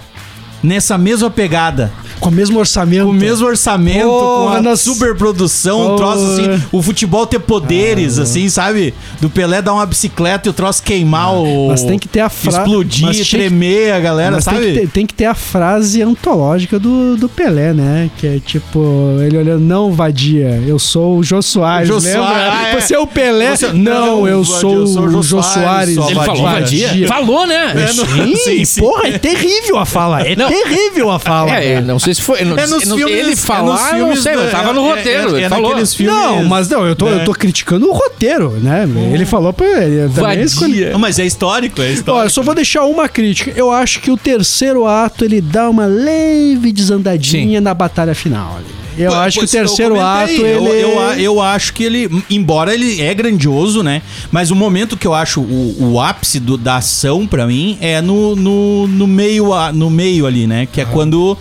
nessa 0.63 0.97
mesma 0.97 1.30
pegada. 1.30 1.91
Com 2.19 2.30
o 2.30 2.32
mesmo 2.32 2.60
orçamento. 2.60 3.06
Com 3.06 3.10
o 3.10 3.13
mesmo 3.13 3.47
orçamento, 3.47 4.06
Porra, 4.08 4.52
com 4.52 4.58
a 4.58 4.62
nós- 4.62 4.82
superprodução, 4.82 5.93
um 5.93 5.95
troço 5.95 6.24
assim, 6.34 6.63
o 6.71 6.82
futebol 6.82 7.26
ter 7.26 7.39
poderes, 7.39 8.19
assim, 8.19 8.47
sabe? 8.47 8.93
Do 9.19 9.28
Pelé 9.30 9.60
dar 9.62 9.74
uma 9.74 9.86
bicicleta 9.88 10.47
e 10.47 10.52
o 10.52 10.54
troço 10.54 10.84
queimar 10.84 11.34
o. 11.34 11.69
Mas 11.69 11.84
tem 11.84 11.97
que 11.97 12.08
ter 12.08 12.19
a 12.19 12.30
frase. 12.30 12.60
Explodir, 12.60 13.28
tremer 13.30 13.91
a 13.93 14.00
galera, 14.00 14.36
Mas 14.36 14.43
sabe? 14.43 14.60
tem 14.60 14.74
que, 14.74 14.80
ter, 14.82 14.88
tem 14.89 15.06
que 15.08 15.13
ter 15.15 15.26
a 15.26 15.34
frase 15.34 16.02
antológica 16.04 16.78
do, 16.78 17.17
do 17.17 17.28
Pelé, 17.28 17.74
né? 17.74 18.10
Que 18.17 18.28
é 18.28 18.39
tipo, 18.45 19.17
ele 19.26 19.38
olhando, 19.38 19.62
não, 19.63 19.91
vadia, 19.91 20.62
eu 20.67 20.78
sou 20.78 21.17
o 21.17 21.24
Jô 21.24 21.41
Soares, 21.41 21.88
Jô 21.88 21.95
lembra? 21.97 22.13
Soares, 22.21 22.54
ah, 22.54 22.67
é. 22.67 22.80
Você 22.82 22.93
é 22.95 23.00
o 23.00 23.08
Pelé? 23.08 23.56
Você- 23.56 23.67
não, 23.74 24.06
não, 24.17 24.28
eu 24.28 24.43
vadia, 24.43 24.60
sou 24.60 24.74
eu 24.76 24.88
sou 24.88 25.04
o 25.08 25.24
Jô 25.24 25.41
Soares. 25.41 25.95
só 25.95 26.06
Ele 26.10 26.19
falou 26.19 26.43
vadia? 26.43 27.08
Falou, 27.08 27.47
né? 27.47 27.74
É, 27.76 27.88
Sim, 27.88 28.36
sim, 28.36 28.65
sim. 28.65 28.82
porra, 28.82 29.08
é 29.08 29.17
terrível 29.17 29.78
a 29.80 29.86
fala. 29.88 30.21
É 30.21 30.36
terrível 30.51 31.09
a 31.11 31.19
fala. 31.19 31.55
É, 31.55 31.77
eu 31.77 31.81
não 31.81 31.99
sei 31.99 32.13
se 32.13 32.21
foi. 32.21 32.43
Não, 32.43 32.57
É 32.57 32.67
nos 32.67 32.85
não- 32.85 32.97
filmes- 32.97 33.15
ele 33.17 33.27
é 33.27 33.31
nos 33.31 33.45
falar, 33.45 33.81
não 33.93 33.97
filmes 33.99 34.23
sei, 34.23 34.33
do- 34.33 34.41
mas 34.41 34.51
tava 34.51 34.73
no 34.73 34.85
é- 34.85 34.89
roteiro. 34.95 35.29
é- 35.29 35.37
ele 35.37 35.43
é 35.45 35.49
falou. 35.49 35.75
Não, 35.99 36.43
mas 36.45 36.69
não, 36.69 36.85
eu 36.85 36.95
tô, 36.95 37.05
né? 37.09 37.21
eu 37.21 37.25
tô 37.25 37.33
criticando 37.33 37.87
o 37.89 37.93
roteiro, 37.93 38.51
né? 38.61 38.87
Ele 39.13 39.25
falou 39.25 39.53
pra 39.53 39.65
ele. 39.65 40.01
também 40.09 40.23
Vadia. 40.23 40.43
escolhi- 40.43 40.85
Não, 40.89 40.99
mas 40.99 41.19
é 41.19 41.25
histórico, 41.25 41.81
é 41.81 41.91
histórico. 41.91 42.11
Olha, 42.19 42.29
só 42.29 42.41
vou 42.41 42.53
deixar 42.55 42.83
uma 42.83 43.07
crítica. 43.07 43.51
Eu 43.55 43.71
acho 43.71 43.99
que 43.99 44.11
o 44.11 44.17
terceiro 44.17 44.85
ato 44.85 45.23
ele 45.25 45.41
dá 45.41 45.69
uma 45.69 45.85
leve 45.85 46.71
desandadinha 46.71 47.61
na 47.61 47.73
batalha 47.73 48.13
final. 48.15 48.57
ali. 48.57 48.65
Eu 48.97 49.13
acho 49.15 49.39
que 49.39 49.45
o 49.45 49.47
terceiro 49.47 49.99
ato 49.99 50.32
eu, 50.32 50.67
ele. 50.67 50.82
eu, 50.84 50.99
eu 51.19 51.41
acho 51.41 51.73
que 51.73 51.84
ele, 51.84 52.23
embora 52.30 52.73
ele 52.73 53.01
é 53.01 53.13
grandioso, 53.13 53.82
né? 53.84 54.01
Mas 54.32 54.51
o 54.51 54.56
momento 54.56 54.97
que 54.97 55.08
eu 55.08 55.13
acho 55.13 55.41
o, 55.41 55.91
o 55.93 55.99
ápice 56.01 56.39
do- 56.39 56.58
da 56.58 56.77
ação 56.77 57.25
pra 57.25 57.47
mim 57.47 57.77
é 57.82 58.01
no, 58.01 58.36
no, 58.36 58.88
no 58.88 59.08
meio 59.08 59.49
no 59.73 59.89
meio 59.89 60.25
ali, 60.25 60.45
né? 60.47 60.67
Que 60.71 60.82
é 60.82 60.86
quando 60.86 61.38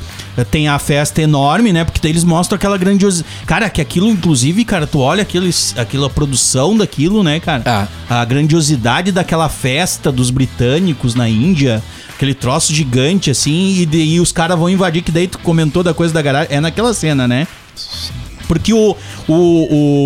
tem 0.51 0.69
a 0.69 0.79
festa 0.79 1.21
enorme, 1.21 1.73
né? 1.73 1.85
Porque 1.85 2.01
daí 2.03 2.13
eles 2.13 2.25
mostram 2.25 2.57
aquela 2.57 2.79
grandiosidade. 2.79 3.29
Cara, 3.47 3.69
que 3.69 3.81
aquilo, 3.81 4.09
inclusive, 4.09 4.65
cara, 4.65 4.87
tu 4.87 4.99
olha 5.01 5.21
aquilo, 5.23 5.49
aquela 5.77 6.09
produção 6.09 6.77
daquilo, 6.77 7.23
né, 7.23 7.41
cara? 7.41 7.63
Ah. 7.67 8.21
A 8.21 8.25
grandiosidade 8.25 9.13
daquela 9.13 9.49
festa 9.49 10.11
dos 10.11 10.31
britânicos 10.31 11.15
na 11.15 11.29
Índia. 11.29 11.83
Aquele 12.21 12.35
troço 12.35 12.75
gigante, 12.75 13.31
assim, 13.31 13.77
e 13.79 13.87
daí 13.87 14.21
os 14.21 14.31
caras 14.31 14.59
vão 14.59 14.69
invadir, 14.69 15.01
que 15.03 15.11
daí 15.11 15.27
tu 15.27 15.39
comentou 15.39 15.83
da 15.83 15.95
coisa 15.95 16.13
da 16.13 16.21
garagem. 16.21 16.55
É 16.55 16.61
naquela 16.61 16.93
cena, 16.93 17.27
né? 17.27 17.49
Porque 18.47 18.75
o, 18.75 18.95
o, 19.27 19.35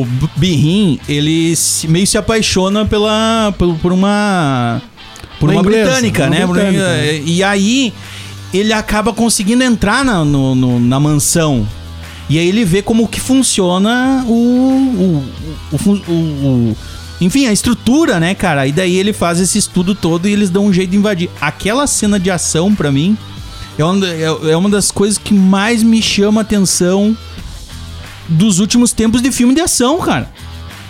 o 0.03 0.07
Birrin, 0.37 1.01
ele 1.09 1.57
se- 1.57 1.89
meio 1.89 2.07
se 2.07 2.17
apaixona 2.17 2.85
pela, 2.87 3.53
por, 3.59 3.75
por 3.79 3.93
uma. 3.93 4.81
Por 5.41 5.51
Uma 5.51 5.61
uma, 5.61 5.63
inglesa, 5.69 5.91
britânica, 5.91 6.23
uma 6.27 6.31
né? 6.31 6.47
britânica, 6.47 6.87
né? 6.89 7.23
E 7.27 7.43
aí 7.43 7.93
ele 8.53 8.73
acaba 8.73 9.13
conseguindo 9.13 9.65
entrar 9.65 10.05
na, 10.05 10.25
no- 10.25 10.55
no- 10.55 10.79
na 10.79 11.01
mansão. 11.01 11.67
E 12.31 12.39
aí 12.39 12.47
ele 12.47 12.65
vê 12.65 12.81
como 12.81 13.09
que 13.09 13.19
funciona 13.19 14.25
o. 14.29 14.33
o, 14.33 15.25
o, 15.73 15.91
o- 15.91 16.13
o- 16.13 16.77
enfim, 17.21 17.47
a 17.47 17.53
estrutura, 17.53 18.19
né, 18.21 18.35
cara? 18.35 18.67
E 18.67 18.73
daí 18.73 18.97
ele 18.97 19.13
faz 19.13 19.41
esse 19.41 19.57
estudo 19.59 19.95
todo 19.95 20.29
e 20.29 20.33
eles 20.33 20.51
dão 20.51 20.67
um 20.67 20.73
jeito 20.73 20.91
de 20.91 20.97
invadir. 20.97 21.31
Aquela 21.41 21.87
cena 21.87 22.19
de 22.19 22.31
ação, 22.31 22.75
pra 22.75 22.91
mim, 22.91 23.17
é 23.79 23.85
uma, 23.85 24.07
é- 24.07 24.51
é 24.53 24.57
uma 24.57 24.69
das 24.69 24.91
coisas 24.91 25.17
que 25.19 25.33
mais 25.33 25.83
me 25.83 26.03
chama 26.03 26.41
a 26.41 26.43
atenção 26.43 27.17
dos 28.29 28.59
últimos 28.59 28.93
tempos 28.93 29.21
de 29.23 29.31
filme 29.31 29.55
de 29.55 29.61
ação, 29.61 29.99
cara. 30.01 30.31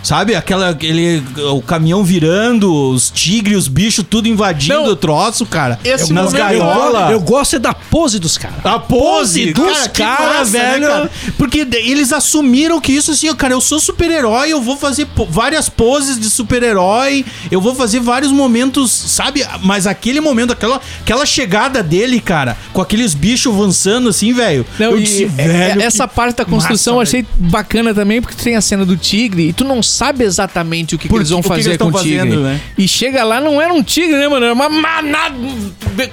Sabe? 0.05 0.35
Aquela, 0.35 0.69
aquele, 0.69 1.23
o 1.51 1.61
caminhão 1.61 2.03
virando, 2.03 2.71
os 2.91 3.09
tigres, 3.09 3.57
os 3.57 3.67
bichos, 3.67 4.05
tudo 4.07 4.27
invadindo 4.27 4.81
Não. 4.83 4.89
o 4.89 4.95
troço, 4.95 5.45
cara. 5.47 5.79
Esse 5.83 6.13
Nas 6.13 6.25
momento- 6.31 6.35
Eu, 6.53 6.59
gaiolas. 6.59 7.11
eu 7.11 7.19
gosto 7.19 7.55
é 7.55 7.59
da 7.59 7.73
pose 7.73 8.19
dos 8.19 8.37
caras. 8.37 8.63
A 8.63 8.77
pose 8.77 9.51
dos 9.51 9.65
cara, 9.73 9.89
que 9.89 10.03
caras, 10.03 10.37
massa, 10.51 10.57
né, 10.59 10.71
velho. 10.73 10.87
cara? 10.87 11.11
Porque 11.39 11.67
eles 11.73 12.13
assumiram 12.13 12.79
que 12.79 12.91
isso 12.91 13.09
assim, 13.11 13.33
cara, 13.35 13.53
eu 13.53 13.61
sou 13.61 13.79
super-herói, 13.79 14.49
eu 14.53 14.61
vou 14.61 14.77
fazer 14.77 15.07
po- 15.07 15.25
várias 15.25 15.69
poses 15.69 16.19
de 16.19 16.29
super-herói, 16.29 17.25
eu 17.49 17.59
vou 17.59 17.73
fazer 17.73 17.99
vários 17.99 18.31
momentos, 18.31 18.91
sabe? 18.91 19.43
Mas 19.63 19.87
aquele 19.87 20.21
momento, 20.21 20.53
aquela, 20.53 20.79
aquela 21.01 21.25
chegada 21.25 21.81
dele, 21.81 22.19
cara, 22.19 22.55
com 22.71 22.81
aqueles 22.81 23.15
bichos 23.15 23.51
avançando 23.53 24.09
assim, 24.09 24.33
velho. 24.33 24.65
Não, 24.77 24.91
eu 24.91 24.99
disse, 24.99 25.23
é- 25.23 25.27
velho, 25.47 25.81
essa 25.81 26.07
que 26.07 26.13
parte 26.13 26.35
da 26.37 26.45
construção 26.45 26.97
massa, 26.97 27.17
eu 27.17 27.19
achei 27.21 27.25
bacana 27.39 27.91
também, 27.93 28.21
porque 28.21 28.35
tu 28.35 28.43
tem 28.43 28.55
a 28.55 28.61
cena 28.61 28.85
do 28.85 28.95
tigre 28.95 29.49
e 29.49 29.53
tu 29.53 29.63
não 29.63 29.81
sabe 29.81 29.94
exatamente 30.23 30.95
o 30.95 30.97
que, 30.97 31.07
que 31.07 31.15
eles 31.15 31.29
vão 31.29 31.39
o 31.39 31.43
que 31.43 31.49
que 31.49 31.55
fazer 31.55 31.69
eles 31.71 31.77
com 31.77 31.87
o 31.87 32.01
tigre. 32.01 32.17
fazendo, 32.19 32.41
né? 32.41 32.61
E 32.77 32.87
chega 32.87 33.23
lá, 33.23 33.39
não 33.39 33.61
era 33.61 33.73
um 33.73 33.83
tigre, 33.83 34.15
né, 34.17 34.27
mano? 34.27 34.45
Era 34.45 34.53
uma 34.53 34.69
manada. 34.69 35.35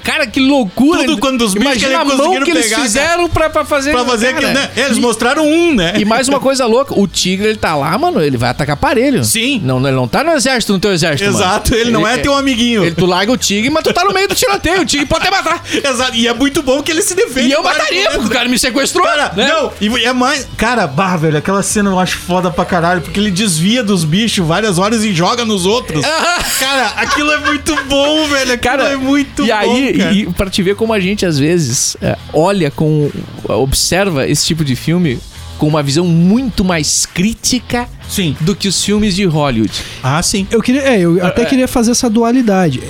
Cara, 0.03 0.25
que 0.27 0.39
loucura. 0.39 1.01
Tudo 1.03 1.17
quando 1.17 1.41
os 1.41 1.53
bichos 1.53 1.81
Imagina 1.81 1.99
a 1.99 2.05
mão 2.05 2.43
que 2.43 2.51
eles 2.51 2.65
pegar, 2.65 2.81
fizeram 2.81 3.29
pra, 3.29 3.49
pra 3.49 3.65
fazer. 3.65 3.91
Pra 3.91 4.05
fazer 4.05 4.33
cara. 4.33 4.37
aquilo, 4.37 4.53
né? 4.53 4.69
Eles 4.75 4.97
E- 4.97 5.01
mostraram 5.01 5.45
um, 5.47 5.73
né? 5.73 5.93
E 5.97 6.05
mais 6.05 6.27
uma 6.27 6.39
coisa 6.39 6.65
louca, 6.65 6.97
o 6.97 7.07
tigre, 7.07 7.47
ele 7.47 7.57
tá 7.57 7.75
lá, 7.75 7.97
mano, 7.97 8.21
ele 8.21 8.37
vai 8.37 8.49
atacar 8.49 8.73
aparelho. 8.73 9.23
Sim. 9.23 9.61
Não, 9.63 9.77
ele 9.85 9.95
não 9.95 10.07
tá 10.07 10.23
no 10.23 10.31
exército, 10.31 10.73
no 10.73 10.79
teu 10.79 10.93
exército, 10.93 11.31
mano. 11.31 11.43
Exato, 11.43 11.75
ele 11.75 11.91
não 11.91 12.07
é 12.07 12.17
teu 12.17 12.33
amiguinho. 12.35 12.83
Ele, 12.85 12.95
tu 12.95 13.05
larga 13.05 13.31
o 13.31 13.37
tigre, 13.37 13.69
mas 13.69 13.83
tu 13.83 13.93
tá 13.93 14.03
no 14.03 14.13
meio 14.13 14.27
do 14.27 14.35
tiroteio. 14.35 14.81
O 14.81 14.85
tigre 14.85 15.05
pode 15.05 15.27
até 15.27 15.35
matar. 15.35 15.63
Exato, 15.71 16.15
e 16.15 16.27
é 16.27 16.33
muito 16.33 16.61
bom 16.63 16.81
que 16.81 16.91
ele 16.91 17.01
se 17.01 17.15
defende. 17.15 17.49
E 17.49 17.51
eu 17.51 17.63
mataria, 17.63 18.11
porque 18.11 18.27
o 18.27 18.29
cara 18.29 18.47
me 18.47 18.57
sequestrou. 18.57 19.05
Cara, 19.05 19.31
né? 19.35 19.47
não, 19.47 19.71
e 19.81 20.05
é 20.05 20.13
mais. 20.13 20.47
Cara, 20.57 20.87
bah, 20.87 21.15
velho, 21.17 21.37
aquela 21.37 21.61
cena 21.63 21.89
eu 21.89 21.99
acho 21.99 22.17
foda 22.17 22.49
pra 22.51 22.65
caralho, 22.65 23.01
porque 23.01 23.19
ele 23.19 23.31
desvia 23.31 23.72
dos 23.81 24.03
bichos 24.03 24.45
várias 24.45 24.77
horas 24.77 25.03
e 25.03 25.13
joga 25.13 25.45
nos 25.45 25.65
outros. 25.65 26.05
cara, 26.59 26.87
aquilo 26.97 27.31
é 27.31 27.39
muito 27.39 27.75
bom, 27.85 28.27
velho. 28.27 28.53
Aquilo 28.53 28.57
Cara, 28.77 28.83
é 28.89 28.95
muito 28.97 29.43
e 29.43 29.47
bom. 29.47 29.53
aí, 29.53 29.97
cara. 29.97 30.13
e 30.13 30.25
pra 30.33 30.49
te 30.49 30.61
ver 30.61 30.75
como 30.75 30.91
a 30.93 30.99
gente 30.99 31.25
às 31.25 31.39
vezes 31.39 31.95
é, 32.01 32.17
olha 32.33 32.69
com. 32.69 33.09
observa 33.47 34.27
esse 34.27 34.45
tipo 34.45 34.63
de 34.65 34.75
filme 34.75 35.19
com 35.57 35.67
uma 35.67 35.81
visão 35.81 36.05
muito 36.05 36.63
mais 36.63 37.05
crítica 37.05 37.87
Sim. 38.09 38.35
do 38.41 38.55
que 38.55 38.67
os 38.67 38.83
filmes 38.83 39.15
de 39.15 39.23
Hollywood. 39.23 39.71
Ah, 40.01 40.21
sim. 40.21 40.45
Eu 40.51 40.61
queria, 40.61 40.81
é, 40.81 40.99
eu 40.99 41.25
até 41.25 41.45
queria 41.45 41.67
fazer 41.67 41.91
essa 41.91 42.09
dualidade. 42.09 42.81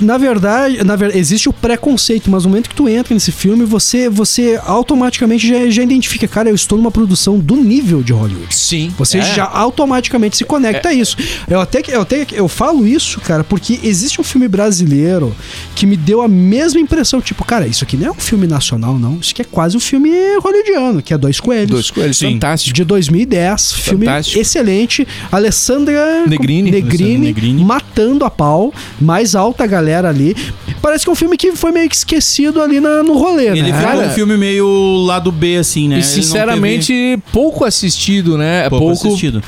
Na 0.00 0.18
verdade, 0.18 0.82
na 0.84 0.96
verdade, 0.96 1.18
existe 1.20 1.48
o 1.48 1.52
preconceito, 1.52 2.30
mas 2.30 2.44
no 2.44 2.50
momento 2.50 2.68
que 2.68 2.74
tu 2.74 2.88
entra 2.88 3.14
nesse 3.14 3.30
filme, 3.32 3.64
você, 3.64 4.08
você 4.08 4.60
automaticamente 4.64 5.46
já, 5.46 5.68
já 5.70 5.82
identifica, 5.82 6.26
cara, 6.26 6.48
eu 6.48 6.54
estou 6.54 6.76
numa 6.78 6.90
produção 6.90 7.38
do 7.38 7.56
nível 7.56 8.02
de 8.02 8.12
Hollywood. 8.12 8.54
Sim. 8.54 8.92
Você 8.98 9.18
É. 9.18 9.22
já 9.22 9.44
automaticamente 9.44 10.36
se 10.36 10.44
conecta 10.44 10.88
a 10.88 10.92
isso. 10.94 11.16
Eu 11.48 11.60
até, 11.60 11.82
que- 11.82 11.90
eu 11.92 12.02
até 12.02 12.26
eu 12.32 12.48
falo 12.48 12.86
isso, 12.86 13.20
cara, 13.20 13.44
porque 13.44 13.78
existe 13.82 14.20
um 14.20 14.24
filme 14.24 14.48
brasileiro 14.48 15.34
que 15.74 15.86
me 15.86 15.96
deu 15.96 16.22
a 16.22 16.28
mesma 16.28 16.80
impressão, 16.80 17.20
tipo, 17.20 17.44
cara, 17.44 17.66
isso 17.66 17.84
aqui 17.84 17.96
não 17.96 18.08
é 18.08 18.10
um 18.10 18.14
filme 18.14 18.46
nacional, 18.46 18.98
não. 18.98 19.18
Isso 19.20 19.32
aqui 19.32 19.42
é 19.42 19.44
quase 19.44 19.76
um 19.76 19.80
filme 19.80 20.10
hollywoodiano, 20.42 21.02
que 21.02 21.12
é 21.14 21.18
Dois 21.18 21.38
Coelhos. 21.38 21.70
Dois 21.70 21.90
coelhos, 21.90 22.16
Sim. 22.18 22.32
fantástico. 22.32 22.74
De 22.74 22.84
2010, 22.84 23.72
filme 23.72 24.06
Fantástico. 24.06 24.40
excelente. 24.40 25.06
Alessandra 25.30 26.26
Negrini. 26.26 26.70
Negrini, 26.70 27.02
Alessandra 27.02 27.18
Negrini. 27.18 27.64
matando 27.64 28.24
a 28.24 28.30
pau, 28.30 28.72
mais 29.00 29.34
alta 29.34 29.66
galera 29.66 29.81
ali. 29.90 30.36
Parece 30.80 31.04
que 31.04 31.10
é 31.10 31.12
um 31.12 31.16
filme 31.16 31.36
que 31.36 31.52
foi 31.52 31.72
meio 31.72 31.88
que 31.88 31.96
esquecido 31.96 32.60
ali 32.60 32.80
na- 32.80 33.02
no 33.02 33.16
rolê, 33.18 33.48
Ele 33.48 33.62
né? 33.62 33.78
ficou 33.78 33.92
Cara, 33.96 34.06
um 34.08 34.10
filme 34.10 34.36
meio 34.36 34.66
lado 35.06 35.30
B, 35.32 35.56
assim, 35.56 35.88
né? 35.88 35.96
E 35.96 35.98
Ele 35.98 36.06
não 36.06 36.12
sinceramente, 36.14 37.18
pouco 37.32 37.64
assistido, 37.64 38.36
né? 38.38 38.58
teve 38.64 38.70
Pouco, 38.70 38.86
pouco 38.86 39.08
assistido. 39.08 39.42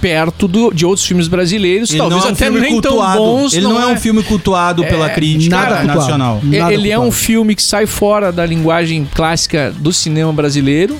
perto 0.00 0.48
do- 0.48 0.72
de 0.72 0.84
outros 0.84 1.06
filmes 1.06 1.28
brasileiros, 1.28 1.90
Ele 1.90 1.98
talvez 1.98 2.22
é 2.24 2.26
um 2.26 2.30
até 2.30 2.44
filme 2.46 2.60
nem 2.60 2.80
tão 2.80 2.90
cultuado. 2.92 3.18
bons. 3.18 3.52
Ele 3.54 3.62
não, 3.66 3.80
é 3.80 3.86
um 3.86 3.96
filme 3.96 4.22
cultuado 4.24 4.82
pela 4.84 5.08
crítica 5.08 5.54
nada 5.56 5.76
cultuado. 5.76 5.98
nacional. 6.00 6.40
Nada 6.42 6.72
ele 6.74 6.88
é 6.90 6.94
culpado. 6.94 7.08
um 7.08 7.12
filme 7.12 7.54
que 7.54 7.62
sai 7.62 7.86
fora 7.86 8.32
da 8.32 8.44
linguagem 8.44 9.06
clássica 9.14 9.72
do 9.78 9.92
cinema 9.92 10.32
brasileiro. 10.32 10.96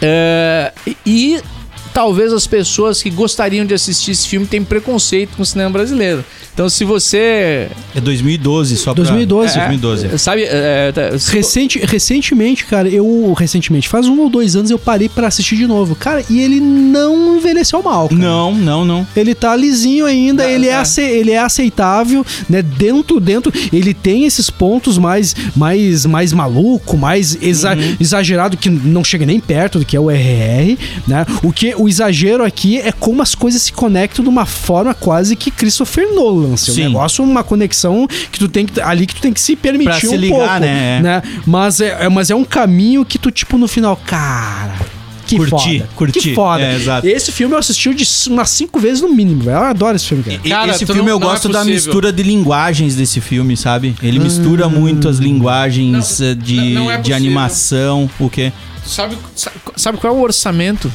É, 0.00 0.72
e 1.06 1.40
talvez 1.92 2.32
as 2.32 2.46
pessoas 2.46 3.02
que 3.02 3.10
gostariam 3.10 3.64
de 3.66 3.74
assistir 3.74 4.10
esse 4.12 4.28
filme 4.28 4.46
tenham 4.46 4.64
preconceito 4.64 5.36
com 5.36 5.42
o 5.42 5.46
cinema 5.46 5.70
brasileiro. 5.70 6.24
Então, 6.54 6.68
se 6.68 6.84
você. 6.84 7.68
É 7.94 8.00
2012, 8.00 8.76
só 8.76 8.92
pra... 8.92 9.02
2012. 9.04 9.52
É, 9.54 9.58
2012. 9.68 10.18
Sabe. 10.18 10.42
é, 10.44 10.92
tá- 10.92 11.18
se- 11.18 11.32
Recente, 11.32 11.78
recentemente, 11.78 12.64
cara, 12.66 12.88
eu. 12.88 13.34
Recentemente, 13.38 13.88
faz 13.88 14.06
um 14.06 14.20
ou 14.20 14.28
dois 14.28 14.54
anos 14.54 14.70
eu 14.70 14.78
parei 14.78 15.08
pra 15.08 15.28
assistir 15.28 15.56
de 15.56 15.66
novo. 15.66 15.94
Cara, 15.94 16.22
e 16.28 16.40
ele 16.40 16.60
não 16.60 17.36
envelheceu 17.38 17.82
mal. 17.82 18.08
Cara. 18.08 18.20
Não, 18.20 18.54
não, 18.54 18.84
não. 18.84 19.06
Ele 19.16 19.34
tá 19.34 19.56
lisinho 19.56 20.04
ainda, 20.04 20.44
ele, 20.46 20.66
é 20.68 20.72
é. 20.72 20.80
ace- 20.80 21.00
ele 21.00 21.30
é 21.30 21.38
aceitável, 21.38 22.24
né? 22.48 22.60
Dentro, 22.62 23.18
dentro. 23.18 23.52
Ele 23.72 23.94
tem 23.94 24.26
esses 24.26 24.50
pontos 24.50 24.98
mais, 24.98 25.34
mais, 25.56 26.04
mais 26.04 26.32
maluco, 26.34 26.98
mais 26.98 27.36
exa- 27.40 27.76
exagerado, 27.98 28.58
que 28.58 28.68
não 28.68 29.02
chega 29.02 29.24
nem 29.24 29.40
perto 29.40 29.78
do 29.78 29.86
que 29.86 29.96
é 29.96 30.00
o 30.00 30.10
RR, 30.10 30.76
né? 31.08 31.24
O 31.42 31.50
que, 31.50 31.74
o, 31.82 31.88
exagero 31.88 32.44
aqui 32.44 32.78
é 32.78 32.92
como 32.92 33.22
as 33.22 33.34
coisas 33.34 33.62
se 33.62 33.72
conectam 33.72 34.22
de 34.22 34.28
uma 34.28 34.46
forma 34.46 34.94
quase 34.94 35.36
que 35.36 35.50
Christopher 35.50 36.12
Nolan. 36.14 36.54
Assim, 36.54 36.72
Sim. 36.72 36.80
um 36.82 36.84
negócio, 36.88 37.24
uma 37.24 37.42
conexão 37.44 38.06
que 38.30 38.38
tu 38.38 38.48
tem 38.48 38.66
que. 38.66 38.80
Ali 38.80 39.06
que 39.06 39.14
tu 39.14 39.20
tem 39.20 39.32
que 39.32 39.40
se 39.40 39.54
permitir 39.56 39.90
Pra 39.90 40.00
se 40.00 40.08
um 40.08 40.16
ligar, 40.16 40.38
pouco. 40.38 40.60
né? 40.60 41.22
Mas, 41.46 41.80
é, 41.80 42.04
é- 42.04 42.08
mas 42.08 42.30
é 42.30 42.34
um 42.34 42.44
caminho 42.44 43.04
que 43.04 43.18
tu, 43.18 43.30
tipo, 43.30 43.56
no 43.58 43.66
final, 43.68 43.96
cara. 43.96 44.74
Que 45.24 45.36
Curti, 45.36 45.78
foda. 45.78 45.88
curti. 45.96 46.18
Que 46.20 46.34
foda. 46.34 46.62
É, 46.62 46.74
exato. 46.74 47.06
Esse 47.06 47.32
filme 47.32 47.54
eu 47.54 47.58
assisti 47.58 47.94
de 47.94 48.04
umas 48.28 48.50
cinco 48.50 48.78
vezes 48.78 49.00
no 49.00 49.08
mínimo, 49.08 49.42
velho. 49.44 49.56
Eu 49.56 49.62
adoro 49.62 49.96
esse 49.96 50.04
filme, 50.06 50.22
cara. 50.24 50.38
Cara, 50.40 50.70
esse 50.72 50.84
filme 50.84 51.00
não- 51.00 51.08
eu 51.08 51.18
não 51.20 51.28
é 51.28 51.30
gosto 51.30 51.48
da 51.48 51.60
possível. 51.60 51.74
mistura 51.74 52.12
de 52.12 52.22
linguagens 52.22 52.96
desse 52.96 53.20
filme, 53.20 53.56
sabe? 53.56 53.94
Ele 54.02 54.18
mistura 54.18 54.68
muito 54.68 55.08
as 55.08 55.18
linguagens 55.18 56.18
Não, 56.20 56.26
eh, 56.26 56.34
de, 56.34 56.60
não- 56.74 56.90
é 56.90 56.98
de 56.98 57.12
animação, 57.14 58.10
o 58.18 58.28
quê? 58.28 58.52
Sabe, 58.84 59.16
sa- 59.34 59.52
sabe 59.76 59.96
qual 59.98 60.12
é 60.12 60.16
o 60.18 60.20
orçamento 60.20 60.92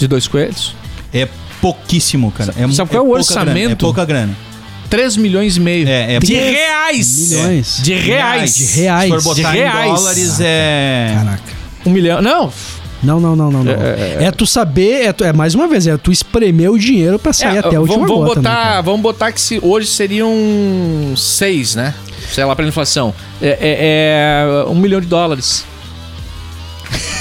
de 0.00 0.08
Dois 0.08 0.26
Coelhos? 0.26 0.74
É 1.12 1.28
pouquíssimo, 1.60 2.30
cara. 2.32 2.52
É, 2.56 2.66
Sabe 2.72 2.90
é 2.90 2.92
qual 2.94 3.06
é 3.06 3.08
o 3.08 3.14
pouca 3.14 3.22
grana, 3.34 3.40
orçamento? 3.50 3.72
É 3.72 3.74
pouca 3.76 4.04
grana. 4.04 4.36
3 4.88 5.16
milhões 5.16 5.56
e 5.56 5.60
meio. 5.60 5.88
É, 5.88 6.14
é 6.14 6.18
de 6.18 6.34
reais! 6.34 7.30
Milhões. 7.30 7.80
De 7.82 7.94
reais! 7.94 8.56
De 8.56 8.64
reais. 8.64 9.10
Se 9.14 9.20
for 9.20 9.22
botar 9.22 9.50
De 9.52 9.58
em 9.58 9.60
reais. 9.60 9.94
dólares, 9.94 10.40
é... 10.40 11.12
Caraca. 11.14 11.42
Um 11.86 11.90
milhão. 11.90 12.20
Não, 12.20 12.52
Não, 13.02 13.20
não, 13.20 13.36
não, 13.36 13.50
não, 13.52 13.62
não. 13.64 13.72
É, 13.72 14.30
tu 14.32 14.44
saber, 14.46 15.04
é, 15.06 15.12
tu- 15.12 15.22
é 15.24 15.32
mais 15.32 15.54
uma 15.54 15.68
vez, 15.68 15.86
é 15.86 15.96
tu 15.96 16.10
espremer 16.10 16.70
o 16.70 16.78
dinheiro 16.78 17.18
pra 17.18 17.32
sair 17.32 17.56
É, 17.56 17.58
até 17.60 17.76
a 17.76 17.80
última 17.80 17.98
vamos, 17.98 18.10
vamos 18.10 18.28
gota, 18.28 18.40
né, 18.42 18.48
botar, 18.50 18.64
cara? 18.64 18.80
vamos 18.82 19.00
botar 19.00 19.32
que 19.32 19.40
se 19.40 19.58
hoje 19.62 19.86
seriam 19.86 20.34
seis, 21.16 21.74
né? 21.76 21.94
Sei 22.32 22.44
lá, 22.44 22.54
pra 22.56 22.66
inflação. 22.66 23.14
É, 23.40 23.48
é- 23.60 24.64
é 24.64 24.64
um 24.70 24.74
milhão 24.74 25.00
de 25.00 25.06
dólares. 25.06 25.64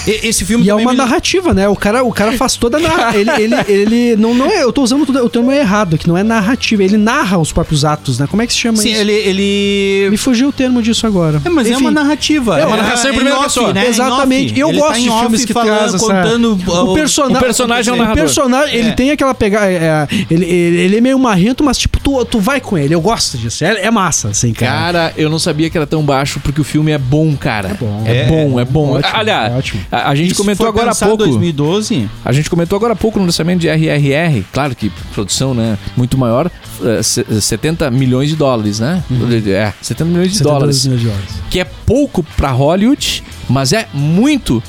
E- 0.09 0.27
Esse 0.29 0.45
filme 0.45 0.65
E 0.65 0.69
é 0.69 0.75
uma 0.75 0.91
me- 0.91 0.97
narrativa, 0.97 1.53
né? 1.53 1.67
O 1.67 1.75
cara, 1.75 2.03
o 2.03 2.11
cara 2.11 2.31
faz 2.33 2.55
toda 2.55 2.77
a 2.77 2.79
narra... 2.79 3.15
ele, 3.17 3.29
ele, 3.31 3.55
ele 3.67 4.15
não, 4.15 4.33
não 4.33 4.45
é, 4.47 4.63
eu 4.63 4.71
tô 4.73 4.81
usando 4.83 5.05
tudo- 5.05 5.23
o 5.23 5.29
termo 5.29 5.51
errado, 5.51 5.97
que 5.97 6.07
não 6.07 6.17
é 6.17 6.23
narrativa, 6.23 6.83
ele 6.83 6.97
narra 6.97 7.37
os 7.37 7.51
próprios 7.51 7.83
atos, 7.85 8.19
né? 8.19 8.27
Como 8.29 8.41
é 8.41 8.47
que 8.47 8.53
se 8.53 8.59
chama 8.59 8.77
Sim, 8.77 8.91
isso? 8.91 9.01
ele... 9.01 9.11
ele... 9.13 10.07
Me 10.11 10.17
fugiu 10.17 10.49
o 10.49 10.51
termo 10.51 10.81
disso 10.81 11.05
agora. 11.07 11.41
É, 11.43 11.49
mas 11.49 11.67
é 11.67 11.71
Enfim, 11.71 11.81
uma 11.81 11.91
narrativa. 11.91 12.59
É 12.59 12.65
uma 12.65 12.77
narração 12.77 13.11
em 13.11 13.13
primeira 13.15 13.37
off, 13.39 13.45
pessoa. 13.47 13.73
Né? 13.73 13.85
Em 13.85 13.89
Exatamente. 13.89 14.59
Eu 14.59 14.69
Ele 14.69 14.79
gosto 14.79 14.93
tá 14.93 14.99
de 14.99 15.09
filmes 15.21 15.45
que 15.45 15.53
falando, 15.53 15.77
traz 15.77 15.93
essa- 15.93 16.05
contando 16.05 16.59
O, 16.67 16.93
persona... 16.93 17.37
o 17.37 17.41
personagem 17.41 17.93
é 17.93 17.97
um 18.03 18.11
o 18.11 18.13
personagem, 18.13 18.75
ele 18.75 18.89
É. 18.89 18.93
tem 18.93 19.11
aquela 19.11 19.33
pegada. 19.33 19.65
é, 19.71 20.07
ele, 20.29 20.45
ele, 20.45 20.77
ele 20.81 20.97
é 20.97 21.01
meio 21.01 21.19
marrento, 21.19 21.63
mas 21.63 21.77
tipo, 21.77 21.99
tu, 21.99 22.23
tu 22.25 22.39
vai 22.39 22.59
com 22.61 22.77
ele. 22.77 22.93
Eu 22.93 23.01
gosto 23.01 23.37
disso. 23.37 23.63
É, 23.63 23.85
é 23.85 23.91
massa, 23.91 24.29
assim, 24.29 24.53
cara. 24.53 24.69
Cara, 24.79 25.13
eu 25.17 25.29
não 25.29 25.39
sabia 25.39 25.69
que 25.69 25.77
era 25.77 25.85
tão 25.87 26.03
baixo 26.03 26.39
porque 26.43 26.59
o 26.61 26.63
filme 26.63 26.91
é 26.91 26.97
bom, 26.97 27.35
cara. 27.35 27.69
É 27.69 27.73
bom. 27.73 28.03
É, 28.05 28.17
É, 28.19 28.25
bom, 28.27 28.59
é 28.59 28.65
bom. 28.65 28.91
ótimo, 28.93 29.17
Aliás, 29.17 29.53
ótimo. 29.55 29.81
A, 29.91 29.97
a 30.05 30.15
gente 30.15 30.29
se 30.29 30.35
comentou 30.35 30.67
agora 30.67 30.91
há 30.91 30.95
pouco. 30.95 31.17
2012... 31.17 32.09
A 32.23 32.31
gente 32.31 32.49
comentou 32.49 32.75
agora 32.75 32.93
há 32.93 32.95
pouco 32.95 33.19
no 33.19 33.25
lançamento 33.25 33.59
de 33.61 33.67
RRR, 33.67 34.43
claro 34.51 34.75
que 34.75 34.89
produção, 35.13 35.53
né, 35.53 35.77
muito 35.97 36.17
maior, 36.17 36.49
eh, 36.83 37.01
se- 37.03 37.25
70 37.41 37.89
milhões 37.91 38.29
de 38.29 38.35
dólares, 38.35 38.79
né? 38.79 39.03
É, 39.47 39.73
70 39.81 40.05
milhões 40.09 40.31
de 40.31 40.37
72 40.37 40.43
dólares. 40.43 40.85
milhões 40.85 41.01
de 41.01 41.07
dólares. 41.07 41.29
Que 41.49 41.59
é 41.59 41.63
pouco 41.65 42.23
pra 42.37 42.51
Hollywood, 42.51 43.23
mas 43.49 43.73
é 43.73 43.87
muito 43.93 44.61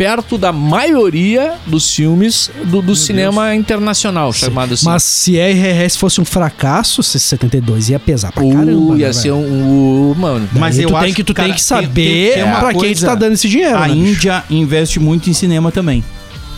perto 0.00 0.38
da 0.38 0.50
maioria 0.50 1.56
dos 1.66 1.94
filmes 1.94 2.50
do, 2.64 2.80
do 2.80 2.96
cinema 2.96 3.54
internacional, 3.54 4.32
chamado 4.32 4.72
assim. 4.72 4.86
Mas 4.86 5.02
se 5.02 5.36
RRS 5.36 5.98
fosse 5.98 6.22
um 6.22 6.24
fracasso, 6.24 7.02
esse 7.02 7.20
72 7.20 7.90
ia 7.90 7.98
pesar 7.98 8.32
pra 8.32 8.42
Uh, 8.42 8.50
caramba. 8.50 8.96
ia 8.96 9.08
né, 9.08 9.12
ser 9.12 9.30
um, 9.30 9.42
um- 9.42 10.14
mano. 10.16 10.48
Mas 10.54 10.78
eu 10.78 10.88
tu 10.88 10.96
acho 10.96 11.04
tem 11.04 11.12
que 11.12 11.22
tu 11.22 11.34
cara, 11.34 11.48
tem 11.48 11.54
que 11.54 11.62
saber 11.62 12.32
tem- 12.34 12.44
tem 12.44 12.52
pra 12.54 12.72
quem 12.72 12.94
tu 12.94 13.04
tá 13.04 13.14
dando 13.14 13.34
esse 13.34 13.46
dinheiro. 13.46 13.76
A 13.76 13.88
né, 13.88 13.94
bicho? 13.94 14.06
Índia 14.06 14.42
investe 14.48 14.98
muito 14.98 15.28
em 15.28 15.34
cinema 15.34 15.70
também. 15.70 16.02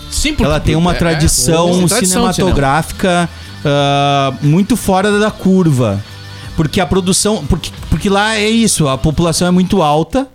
Sim, 0.09 0.35
porque- 0.35 0.45
Ela 0.45 0.61
tem 0.61 0.77
uma 0.77 0.93
é, 0.93 0.95
tradição 0.95 1.73
cinema. 1.89 2.01
cinematográfica 2.33 3.29
ah, 3.65 4.35
muito 4.41 4.77
fora 4.77 5.19
da 5.19 5.33
curva. 5.33 6.01
Porque 6.55 6.81
a 6.81 6.87
produção. 6.87 7.45
Porque, 7.49 7.71
porque 7.91 8.09
lá 8.09 8.37
é 8.37 8.49
isso, 8.49 8.87
a 8.87 8.97
população 8.97 9.49
é 9.49 9.51
muito 9.51 9.83
alta, 9.83 10.29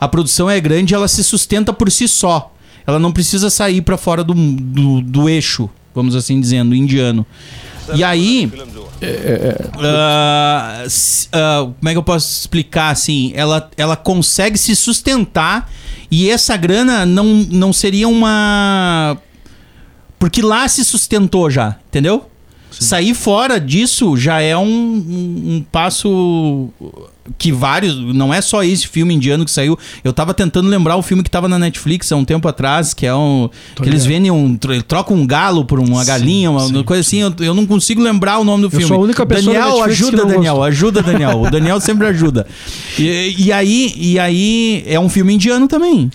a 0.00 0.08
produção 0.08 0.48
é 0.48 0.58
grande 0.60 0.94
ela 0.94 1.06
se 1.08 1.22
sustenta 1.22 1.72
por 1.72 1.90
si 1.90 2.08
só. 2.08 2.52
Ela 2.86 2.98
não 2.98 3.12
precisa 3.12 3.50
sair 3.50 3.82
pra 3.82 3.96
fora 3.98 4.24
do, 4.24 4.32
do, 4.34 5.00
do 5.02 5.28
eixo, 5.28 5.68
vamos 5.94 6.14
assim 6.16 6.40
dizendo, 6.40 6.74
indiano. 6.74 7.26
E 7.94 8.02
aí. 8.04 8.50
s- 10.86 11.28
ah, 11.32 11.66
como 11.78 11.88
é 11.88 11.92
que 11.92 11.98
eu 11.98 12.02
posso 12.02 12.40
explicar 12.40 12.90
assim? 12.90 13.32
Ela, 13.34 13.68
ela 13.76 13.96
consegue 13.96 14.56
se 14.58 14.74
sustentar 14.76 15.70
e 16.10 16.30
essa 16.30 16.56
grana 16.56 17.04
não, 17.06 17.24
não 17.50 17.72
seria 17.72 18.08
uma. 18.08 19.16
Porque 20.18 20.42
lá 20.42 20.68
se 20.68 20.84
sustentou 20.84 21.50
já, 21.50 21.76
entendeu? 21.88 22.30
Sair 22.70 23.14
fora 23.14 23.58
disso 23.60 24.16
já 24.16 24.40
é 24.40 24.56
um, 24.56 24.62
um, 24.64 25.56
um 25.56 25.64
passo 25.72 26.68
que 27.38 27.52
vários. 27.52 27.96
Não 28.14 28.32
é 28.32 28.40
só 28.40 28.62
esse 28.62 28.86
filme 28.88 29.14
indiano 29.14 29.44
que 29.44 29.50
saiu. 29.50 29.78
Eu 30.02 30.12
tava 30.12 30.34
tentando 30.34 30.68
lembrar 30.68 30.96
o 30.96 31.02
filme 31.02 31.22
que 31.22 31.30
tava 31.30 31.48
na 31.48 31.58
Netflix 31.58 32.10
há 32.10 32.16
um 32.16 32.24
tempo 32.24 32.46
atrás, 32.48 32.92
que 32.94 33.06
é 33.06 33.14
um. 33.14 33.48
que 33.76 33.88
eles 33.88 34.04
vendem 34.04 34.30
um. 34.30 34.56
tro- 34.56 34.82
trocam 34.82 35.16
um 35.16 35.26
galo 35.26 35.64
por 35.64 35.78
uma 35.78 36.04
galinha, 36.04 36.50
uma 36.50 36.84
coisa 36.84 37.00
assim. 37.00 37.18
Eu, 37.20 37.32
eu 37.40 37.54
não 37.54 37.66
consigo 37.66 38.02
lembrar 38.02 38.38
o 38.38 38.44
nome 38.44 38.62
do 38.62 38.70
filme. 38.70 38.86
sou 38.86 38.96
a 38.96 39.00
única 39.00 39.24
pessoa 39.26 39.54
da 39.54 39.60
Daniel, 39.66 39.82
ajuda, 39.84 40.24
Daniel. 40.24 40.62
Ajuda, 40.62 41.02
Daniel. 41.02 41.42
O 41.42 41.50
Daniel 41.50 41.80
sempre 41.80 42.06
ajuda. 42.06 42.46
E, 42.98 43.34
e 43.38 43.52
aí, 43.52 43.92
e 43.96 44.18
aí 44.18 44.82
é 44.86 44.98
um 44.98 45.08
filme 45.08 45.34
indiano 45.34 45.68
também. 45.68 46.10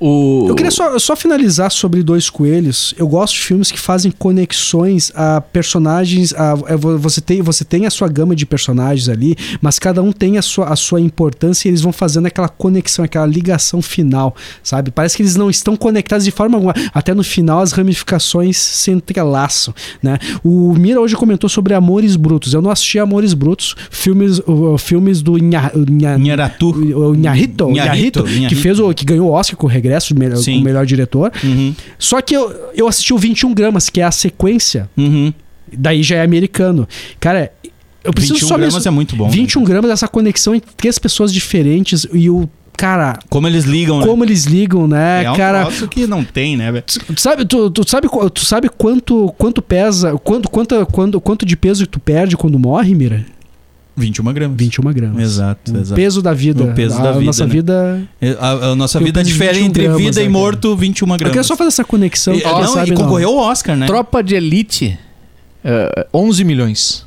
O, 0.00 0.46
Eu 0.48 0.54
queria 0.54 0.70
só, 0.70 0.98
só 0.98 1.14
finalizar 1.14 1.70
sobre 1.70 2.02
Dois 2.02 2.30
Coelhos. 2.30 2.94
Eu 2.96 3.06
gosto 3.06 3.34
de 3.34 3.40
filmes 3.40 3.70
que 3.70 3.78
fazem 3.78 4.10
conexões 4.10 5.12
a 5.14 5.40
personagens. 5.40 6.32
A, 6.34 6.54
é, 6.68 6.76
vo- 6.76 6.98
você, 6.98 7.20
tem, 7.20 7.42
você 7.42 7.64
tem 7.64 7.84
a 7.86 7.90
sua 7.90 8.08
gama 8.08 8.34
de 8.34 8.46
personagens 8.46 9.08
ali, 9.10 9.36
mas 9.60 9.78
cada 9.78 10.02
um 10.02 10.10
tem 10.10 10.38
a 10.38 10.42
sua, 10.42 10.66
a 10.68 10.76
sua 10.76 11.00
importância 11.00 11.68
e 11.68 11.70
eles 11.70 11.82
vão 11.82 11.92
fazendo 11.92 12.26
aquela 12.26 12.48
conexão, 12.48 13.04
aquela 13.04 13.26
ligação 13.26 13.82
final, 13.82 14.34
sabe? 14.62 14.90
Parece 14.90 15.16
que 15.16 15.22
eles 15.22 15.36
não 15.36 15.50
estão 15.50 15.76
conectados 15.76 16.24
de 16.24 16.30
forma 16.30 16.56
alguma. 16.56 16.74
Até 16.94 17.12
no 17.12 17.22
final 17.22 17.60
as 17.60 17.72
ramificações 17.72 18.56
se 18.56 18.90
entrelaçam, 18.90 19.74
né? 20.02 20.18
O 20.42 20.72
Mira 20.72 20.98
hoje 21.00 21.14
comentou 21.14 21.50
sobre 21.50 21.74
Amores 21.74 22.16
Brutos. 22.16 22.54
Eu 22.54 22.62
não 22.62 22.70
assisti 22.70 22.98
Amores 22.98 23.34
Brutos, 23.34 23.74
filmes, 23.90 24.40
o- 24.46 24.78
filmes 24.78 25.20
do 25.20 25.36
Nha, 25.36 25.70
Nha, 25.74 26.16
Inharatu. 26.16 26.70
o 26.70 27.14
Inharito, 27.14 27.66
o 27.66 27.70
Inharito, 27.72 28.20
Inharito, 28.20 28.48
que 28.48 28.54
fez 28.54 28.78
o 28.78 28.94
que 28.94 29.04
ganhou 29.04 29.28
o 29.28 29.32
Oscar 29.32 29.56
com 29.58 29.66
o 29.66 29.70
Regresso 29.70 29.89
de 29.98 30.14
melhor, 30.14 30.36
Sim. 30.38 30.52
como 30.52 30.64
melhor 30.64 30.86
diretor. 30.86 31.32
Uhum, 31.42 31.74
Só 31.98 32.20
que 32.20 32.34
eu, 32.34 32.70
eu 32.74 32.88
assisti 32.88 33.12
o 33.12 33.18
21 33.18 33.52
gramas, 33.54 33.88
que 33.88 34.00
é 34.00 34.04
a 34.04 34.10
sequência, 34.10 34.88
uhum. 34.96 35.32
daí 35.72 36.02
já 36.02 36.16
é 36.16 36.22
americano. 36.22 36.88
Cara, 37.18 37.52
eu 38.02 38.12
preciso 38.12 38.34
21 38.34 38.48
só 38.48 38.56
gramas 38.56 38.86
é 38.86 38.90
muito 38.90 39.16
bom. 39.16 39.28
21 39.28 39.64
gramas 39.64 39.90
essa 39.90 40.08
conexão 40.08 40.54
entre 40.54 40.70
três 40.76 40.98
pessoas 40.98 41.32
diferentes 41.32 42.06
e 42.12 42.30
o 42.30 42.48
cara, 42.76 43.18
Como 43.28 43.46
eles 43.46 43.64
ligam, 43.64 44.00
né? 44.00 44.06
como 44.06 44.24
eles 44.24 44.46
ligam, 44.46 44.88
né, 44.88 45.24
É 45.24 45.30
um 45.30 45.36
cara? 45.36 45.62
troço 45.66 45.86
que 45.86 46.06
não 46.06 46.24
tem, 46.24 46.56
né, 46.56 46.72
velho? 46.72 46.84
Tu 46.86 47.20
sabe, 47.20 47.44
tu, 47.44 47.70
tu 47.70 47.86
sabe, 47.86 48.08
tu 48.32 48.42
sabe 48.42 48.70
quanto, 48.70 49.34
quanto 49.36 49.60
pesa, 49.60 50.16
quanto, 50.24 50.48
quanto, 50.48 50.86
quanto, 50.86 51.20
quanto 51.20 51.44
de 51.44 51.56
peso 51.58 51.86
tu 51.86 52.00
perde 52.00 52.38
quando 52.38 52.58
morre, 52.58 52.94
Mira? 52.94 53.26
21 54.00 54.32
gramas. 54.32 54.56
21 54.56 54.92
gramas. 54.92 55.22
Exato, 55.22 55.72
O 55.72 55.78
exato. 55.78 55.94
peso 55.94 56.22
da 56.22 56.32
vida. 56.32 56.64
O 56.64 56.74
peso 56.74 56.98
a, 56.98 57.02
da 57.02 57.12
vida, 57.12 57.24
nossa 57.24 57.46
né? 57.46 57.52
vida. 57.52 58.08
A, 58.40 58.50
a 58.50 58.74
nossa 58.74 58.98
Eu 58.98 59.04
vida 59.04 59.22
difere 59.22 59.52
21 59.54 59.66
entre 59.66 59.82
gramas, 59.84 59.98
vida 60.02 60.16
né, 60.16 60.22
e 60.22 60.24
cara? 60.24 60.30
morto, 60.30 60.76
21 60.76 61.04
Eu 61.06 61.18
gramas. 61.18 61.32
queria 61.32 61.44
só 61.44 61.56
fazer 61.56 61.68
essa 61.68 61.84
conexão. 61.84 62.34
E, 62.34 62.42
não, 62.42 62.66
sabe 62.68 62.92
e 62.92 62.94
concorreu 62.94 63.38
ao 63.38 63.50
Oscar, 63.50 63.76
né? 63.76 63.86
Tropa 63.86 64.22
de 64.22 64.34
Elite, 64.34 64.98
eh, 65.64 66.06
11 66.12 66.44
milhões. 66.44 67.06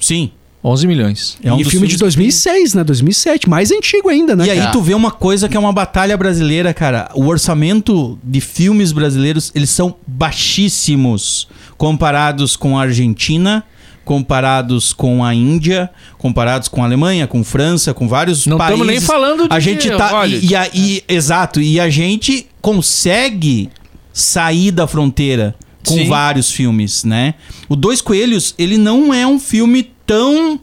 Sim. 0.00 0.30
11 0.62 0.86
milhões. 0.88 1.38
É 1.42 1.52
um 1.52 1.60
e 1.60 1.64
filme 1.64 1.86
de 1.86 1.94
filmes 1.94 1.98
2006, 1.98 2.74
né? 2.74 2.84
2007, 2.84 3.48
mais 3.48 3.70
antigo 3.70 4.08
ainda, 4.08 4.34
né? 4.34 4.46
E 4.46 4.50
aí 4.50 4.58
cara? 4.58 4.72
tu 4.72 4.82
vê 4.82 4.92
uma 4.92 5.10
coisa 5.10 5.48
que 5.48 5.56
é 5.56 5.60
uma 5.60 5.72
batalha 5.72 6.16
brasileira, 6.16 6.74
cara. 6.74 7.08
O 7.14 7.26
orçamento 7.26 8.18
de 8.24 8.40
filmes 8.40 8.90
brasileiros, 8.90 9.52
eles 9.54 9.70
são 9.70 9.94
baixíssimos 10.06 11.48
comparados 11.76 12.56
com 12.56 12.76
a 12.76 12.82
Argentina, 12.82 13.62
comparados 14.08 14.94
com 14.94 15.22
a 15.22 15.34
Índia, 15.34 15.90
comparados 16.16 16.66
com 16.66 16.82
a 16.82 16.86
Alemanha, 16.86 17.26
com 17.26 17.44
França, 17.44 17.92
com 17.92 18.08
vários 18.08 18.46
Não 18.46 18.56
países. 18.56 18.72
estamos 18.80 18.86
nem 18.94 19.00
falando 19.02 19.46
de 19.46 19.54
A 19.54 19.60
gente 19.60 19.90
tá 19.90 20.26
e, 20.26 20.46
e, 20.46 20.56
a- 20.56 20.70
e- 20.72 21.04
exato, 21.06 21.60
e 21.60 21.78
a 21.78 21.90
gente 21.90 22.46
consegue 22.62 23.68
sair 24.10 24.70
da 24.70 24.86
fronteira 24.86 25.54
com 25.86 25.92
Sim. 25.94 26.08
vários 26.08 26.50
filmes, 26.50 27.04
né? 27.04 27.34
O 27.68 27.76
Dois 27.76 28.00
Coelhos, 28.00 28.54
ele 28.58 28.78
não 28.78 29.12
é 29.12 29.26
um 29.26 29.38
filme 29.38 29.90
tão 30.06 30.58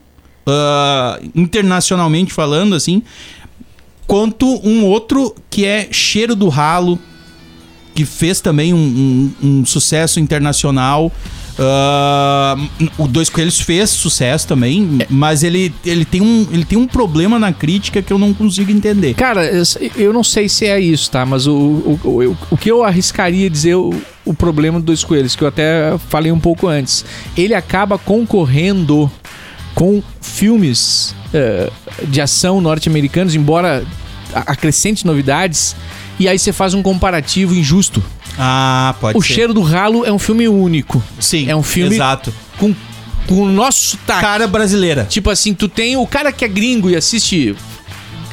ah, 0.47 1.19
internacionalmente 1.35 2.33
falando 2.33 2.73
assim, 2.73 3.03
quanto 4.07 4.59
um 4.67 4.85
outro 4.85 5.35
que 5.51 5.65
é 5.65 5.87
Cheiro 5.91 6.35
do 6.35 6.49
Ralo, 6.49 6.97
que 7.93 8.05
fez 8.05 8.41
também 8.41 8.73
um, 8.73 9.31
um- 9.43 9.47
um 9.61 9.65
sucesso 9.65 10.19
internacional. 10.19 11.11
Ah, 11.57 12.55
o 12.97 13.07
Dois 13.07 13.29
Coelhos 13.29 13.59
fez 13.59 13.89
sucesso 13.89 14.47
também, 14.47 14.99
mas 15.09 15.43
ele, 15.43 15.73
ele, 15.85 16.03
tem 16.03 16.21
um, 16.21 16.47
ele 16.51 16.65
tem 16.65 16.77
um 16.77 16.87
problema 16.87 17.39
na 17.39 17.53
crítica 17.53 18.01
que 18.01 18.11
eu 18.11 18.17
não 18.17 18.33
consigo 18.33 18.71
entender. 18.71 19.13
Cara, 19.13 19.49
eu, 19.95 20.11
não 20.11 20.23
sei 20.23 20.49
se 20.49 20.65
é 20.65 20.79
isso, 20.79 21.09
tá? 21.09 21.25
Mas 21.25 21.47
o, 21.47 21.53
o, 21.53 21.99
o, 22.03 22.37
o 22.51 22.57
que 22.57 22.69
eu 22.69 22.83
arriscaria 22.83 23.49
dizer, 23.49 23.75
o, 23.75 23.93
o 24.25 24.33
problema 24.33 24.79
do 24.79 24.85
Dois 24.85 25.03
Coelhos, 25.03 25.35
que 25.35 25.43
eu 25.43 25.47
até 25.47 25.97
falei 26.09 26.31
um 26.31 26.39
pouco 26.39 26.67
antes. 26.67 27.05
Ele 27.37 27.53
acaba 27.53 27.97
concorrendo 27.97 29.09
com 29.73 30.01
filmes 30.21 31.15
eh, 31.33 31.69
de 32.07 32.21
ação 32.21 32.61
norte-americanos, 32.61 33.35
embora 33.35 33.85
acrescente 34.33 35.05
novidades, 35.05 35.75
e 36.17 36.27
aí 36.27 36.39
você 36.39 36.51
faz 36.51 36.73
um 36.73 36.81
comparativo 36.81 37.53
injusto. 37.53 38.01
Ah, 38.38 38.95
pode 38.99 39.17
O 39.17 39.21
ser. 39.21 39.33
Cheiro 39.33 39.53
do 39.53 39.61
Ralo 39.61 40.05
é 40.05 40.11
um 40.11 40.19
filme 40.19 40.47
único, 40.47 41.01
Sim, 41.19 41.49
é 41.49 41.55
um 41.55 41.63
filme- 41.63 41.95
Exato. 41.95 42.33
com, 42.57 42.73
com 43.27 43.36
o 43.43 43.45
nosso 43.49 43.91
sotaque. 43.91 44.21
Cara 44.21 44.47
brasileira. 44.47 45.05
Tipo 45.09 45.29
assim, 45.29 45.53
tu 45.53 45.67
tem 45.67 45.95
o 45.95 46.05
cara 46.05 46.31
que 46.31 46.43
é 46.43 46.47
gringo 46.47 46.89
e 46.89 46.95
assiste. 46.95 47.55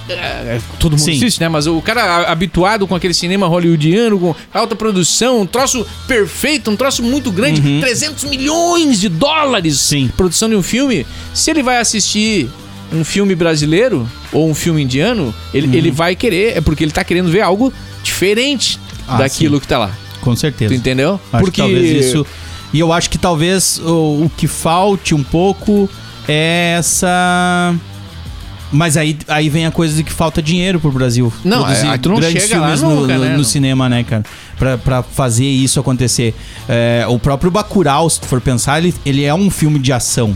é, 0.09 0.61
todo 0.81 0.93
mundo 0.93 1.01
Sim. 1.05 1.13
assiste, 1.17 1.41
né? 1.41 1.49
Mas 1.49 1.67
o 1.69 1.81
cara 1.81 2.25
habituado 2.31 2.87
com 2.87 2.95
aquele 2.95 3.15
cinema 3.15 3.47
hollywoodiano, 3.47 4.19
com 4.19 4.35
alta 4.53 4.75
produção, 4.75 5.41
um 5.43 5.47
troço 5.47 5.87
perfeito, 6.09 6.71
um 6.71 6.77
troço 6.77 7.03
muito 7.03 7.31
grande, 7.31 7.63
300 7.81 8.25
milhões 8.25 9.01
de 9.01 9.09
dólares 9.09 9.79
Sim. 9.81 10.11
produção 10.17 10.49
de 10.49 10.57
um 10.57 10.63
filme. 10.63 11.07
Se 11.33 11.51
ele 11.51 11.63
vai 11.63 11.79
assistir 11.79 12.51
um 12.93 13.05
filme 13.05 13.35
brasileiro 13.37 14.07
ou 14.33 14.51
um 14.51 14.55
filme 14.55 14.83
indiano, 14.83 15.33
ele, 15.55 15.75
ele 15.77 15.91
vai 15.91 16.15
querer, 16.17 16.57
é 16.59 16.61
porque 16.61 16.83
ele 16.85 16.91
tá 16.93 17.05
querendo 17.05 17.31
ver 17.31 17.41
algo 17.41 17.73
diferente 18.03 18.79
Ah, 19.15 19.19
daquilo 19.19 19.61
que 19.61 19.67
tá 19.69 19.79
lá. 19.79 19.91
Com 20.21 20.35
certeza. 20.37 20.73
Tu 20.73 20.79
entendeu? 20.79 21.21
Acho 21.33 21.43
porque 21.45 21.63
que 21.63 21.69
talvez 21.69 22.07
isso. 22.07 22.27
E 22.73 22.79
eu 22.81 22.93
acho 22.93 23.11
que 23.11 23.19
talvez 23.19 23.79
o, 23.85 24.25
o 24.25 24.31
que 24.37 24.47
falte 24.47 25.15
um 25.15 25.23
pouco 25.23 25.89
é 26.29 26.77
essa. 26.79 27.75
Mas 28.71 28.97
aí, 28.97 29.19
aí 29.29 29.51
vem 29.51 29.67
a 29.67 29.71
coisa 29.71 29.95
de 29.95 30.03
que 30.03 30.11
falta 30.13 30.41
dinheiro 30.41 30.81
pro 30.81 30.91
Brasil. 30.91 31.31
Não, 31.45 31.59
Produzir 31.63 31.87
aí 31.89 31.99
tu 31.99 32.09
não 32.09 32.17
grandes 32.17 32.43
chega 32.43 32.59
lá 32.59 32.67
filmes 32.69 32.83
no, 32.83 33.01
nunca, 33.03 33.19
no- 33.19 33.25
né? 33.25 33.37
no 33.37 33.45
cinema, 33.45 33.87
né, 33.89 34.03
cara? 34.03 34.25
Pra, 34.59 34.79
pra 34.79 35.03
fazer 35.03 35.45
isso 35.45 35.79
acontecer. 35.79 36.35
É, 36.67 37.05
o 37.07 37.19
próprio 37.19 37.51
Bacurau, 37.51 38.09
se 38.09 38.19
tu 38.21 38.27
for 38.27 38.41
pensar, 38.41 38.79
ele, 38.79 38.95
ele 39.05 39.25
é 39.25 39.35
um 39.35 39.51
filme 39.51 39.79
de 39.79 39.93
ação. 39.93 40.35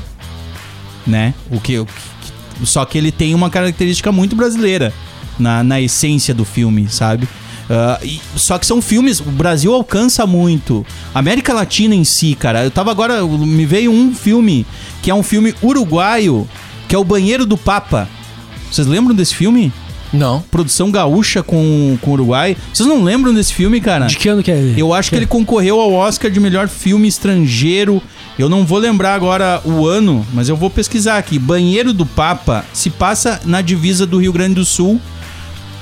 Né? 1.06 1.32
O 1.50 1.58
que, 1.60 1.78
o 1.78 1.86
que- 1.86 2.66
só 2.66 2.84
que 2.84 2.98
ele 2.98 3.10
tem 3.12 3.34
uma 3.34 3.48
característica 3.48 4.10
muito 4.12 4.36
brasileira 4.36 4.92
na, 5.38 5.62
na 5.62 5.80
essência 5.80 6.34
do 6.34 6.44
filme, 6.44 6.88
sabe? 6.90 7.26
Ah, 7.68 7.98
e- 8.02 8.20
só 8.36 8.58
que 8.58 8.66
são 8.66 8.80
filmes, 8.80 9.20
o 9.20 9.24
Brasil 9.24 9.72
alcança 9.74 10.26
muito. 10.26 10.86
América 11.14 11.52
Latina 11.52 11.94
em 11.94 12.04
si, 12.04 12.34
cara. 12.34 12.64
Eu 12.64 12.70
tava 12.70 12.90
agora, 12.90 13.24
me 13.26 13.66
veio 13.66 13.90
um 13.90 14.14
filme 14.14 14.64
que 15.02 15.10
é 15.10 15.14
um 15.14 15.22
filme 15.22 15.54
uruguaio, 15.62 16.48
que 16.88 16.94
é 16.94 16.98
O 16.98 17.04
Banheiro 17.04 17.44
do 17.44 17.56
Papa. 17.56 18.08
Vocês 18.70 18.86
lembram 18.86 19.14
desse 19.14 19.34
filme? 19.34 19.72
Não. 20.12 20.40
Produção 20.50 20.90
gaúcha 20.90 21.42
com, 21.42 21.98
com 22.00 22.12
Uruguai. 22.12 22.56
Vocês 22.72 22.88
não 22.88 23.02
lembram 23.02 23.34
desse 23.34 23.52
filme, 23.52 23.80
cara? 23.80 24.06
De 24.06 24.16
que 24.16 24.28
ano 24.28 24.42
que 24.42 24.50
é 24.50 24.56
ele? 24.56 24.80
Eu 24.80 24.94
acho 24.94 25.10
que 25.10 25.16
ele 25.16 25.26
concorreu 25.26 25.80
ao 25.80 25.92
Oscar 25.92 26.30
de 26.30 26.38
melhor 26.38 26.68
filme 26.68 27.08
estrangeiro. 27.08 28.00
Eu 28.38 28.48
não 28.48 28.64
vou 28.64 28.78
lembrar 28.78 29.14
agora 29.14 29.60
o 29.64 29.84
ano, 29.86 30.24
mas 30.32 30.48
eu 30.48 30.56
vou 30.56 30.70
pesquisar 30.70 31.18
aqui. 31.18 31.38
Banheiro 31.38 31.92
do 31.92 32.06
Papa 32.06 32.64
se 32.72 32.88
passa 32.88 33.40
na 33.44 33.60
divisa 33.60 34.06
do 34.06 34.18
Rio 34.18 34.32
Grande 34.32 34.54
do 34.54 34.64
Sul 34.64 35.00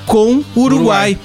com 0.06 0.42
o 0.54 0.60
Uruguai, 0.60 1.18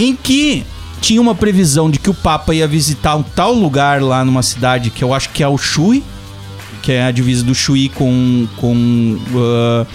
em 0.00 0.16
que 0.16 0.64
tinha 1.00 1.20
uma 1.20 1.34
previsão 1.34 1.90
de 1.90 1.98
que 1.98 2.10
o 2.10 2.14
Papa 2.14 2.54
ia 2.54 2.66
visitar 2.66 3.16
um 3.16 3.22
tal 3.22 3.52
lugar 3.54 4.02
lá 4.02 4.24
numa 4.24 4.42
cidade 4.42 4.90
que 4.90 5.02
eu 5.04 5.14
acho 5.14 5.28
que 5.30 5.42
é 5.42 5.48
o 5.48 5.56
Chuy, 5.56 6.02
que 6.82 6.92
é 6.92 7.04
a 7.04 7.10
divisa 7.10 7.44
do 7.44 7.54
Chuí 7.54 7.88
com 7.88 8.46
com 8.56 9.16
ah, 9.36 9.86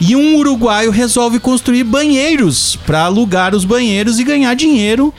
e 0.00 0.14
um 0.16 0.36
uruguaio 0.36 0.90
resolve 0.90 1.38
construir 1.40 1.84
banheiros 1.84 2.76
para 2.86 3.02
alugar 3.02 3.54
os 3.54 3.64
banheiros 3.64 4.18
e 4.18 4.24
ganhar 4.24 4.54
dinheiro 4.54 5.12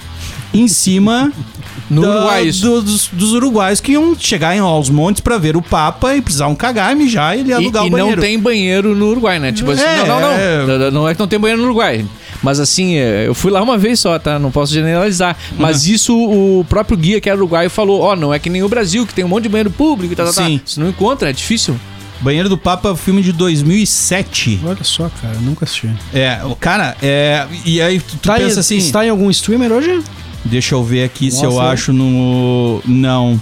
em 0.53 0.67
cima 0.67 1.31
No 1.89 2.01
da- 2.03 2.09
Uruguai, 2.17 2.51
do- 2.51 2.81
dos, 2.83 3.07
dos 3.11 3.33
uruguaios 3.33 3.79
que 3.81 3.93
iam 3.93 4.15
chegar 4.17 4.55
em 4.55 4.59
aos 4.59 4.89
montes 4.91 5.21
para 5.21 5.39
ver 5.39 5.57
o 5.57 5.61
Papa 5.61 6.15
e 6.15 6.21
precisavam 6.21 6.53
cagar, 6.53 6.95
mijar 6.95 7.35
e 7.35 7.39
ele 7.39 7.49
E, 7.49 7.53
alugar 7.53 7.83
e 7.83 7.87
o 7.87 7.89
não 7.91 7.97
banheiro. 7.99 8.21
tem 8.21 8.37
banheiro 8.39 8.95
no 8.95 9.07
Uruguai, 9.09 9.39
né? 9.39 9.51
Tipo 9.51 9.71
assim, 9.71 9.81
É, 9.81 10.05
não, 10.05 10.19
não, 10.21 10.29
é. 10.31 10.65
não. 10.77 10.91
Não 10.91 11.09
é 11.09 11.15
que 11.15 11.19
não 11.19 11.27
tem 11.27 11.39
banheiro 11.39 11.61
no 11.61 11.67
Uruguai. 11.69 12.05
Mas 12.41 12.59
assim, 12.59 12.95
é, 12.95 13.27
eu 13.27 13.33
fui 13.35 13.51
lá 13.51 13.61
uma 13.61 13.77
vez 13.77 13.99
só, 13.99 14.17
tá? 14.17 14.39
Não 14.39 14.49
posso 14.51 14.73
generalizar. 14.73 15.35
Mas 15.57 15.85
Uhum. 15.85 15.93
isso 15.93 16.15
o 16.17 16.65
próprio 16.69 16.97
guia 16.97 17.19
que 17.19 17.29
era 17.29 17.37
uruguaio 17.37 17.69
falou: 17.69 18.01
ó, 18.01 18.15
não 18.15 18.33
é 18.33 18.39
que 18.39 18.49
nem 18.49 18.63
o 18.63 18.69
Brasil, 18.69 19.05
que 19.05 19.13
tem 19.13 19.25
um 19.25 19.27
monte 19.27 19.43
de 19.43 19.49
banheiro 19.49 19.71
público 19.71 20.13
e 20.13 20.15
tal, 20.15 20.25
tal, 20.25 20.33
Sim. 20.45 20.57
tal. 20.57 20.67
Se 20.67 20.79
não 20.79 20.87
encontra, 20.89 21.29
é 21.29 21.33
difícil. 21.33 21.77
Banheiro 22.21 22.49
do 22.49 22.57
Papa, 22.57 22.95
filme 22.95 23.21
de 23.21 23.31
2007. 23.31 24.59
Olha 24.65 24.83
só, 24.83 25.09
cara, 25.21 25.35
nunca 25.41 25.65
assisti. 25.65 25.89
É, 26.13 26.39
o 26.45 26.55
cara, 26.55 26.95
é, 27.01 27.45
e 27.65 27.81
aí 27.81 27.99
tu, 27.99 28.17
tu 28.17 28.27
Tá 28.27 28.35
pensa 28.35 28.57
em, 28.57 28.59
assim, 28.59 28.77
Está 28.77 29.05
em 29.05 29.09
algum 29.09 29.29
streamer 29.29 29.71
hoje? 29.71 30.01
deixa 30.45 30.75
eu 30.75 30.83
ver 30.83 31.03
aqui 31.03 31.29
se 31.31 31.43
Nossa, 31.43 31.57
eu 31.57 31.61
é. 31.61 31.71
acho 31.71 31.93
no 31.93 32.81
não. 32.85 33.39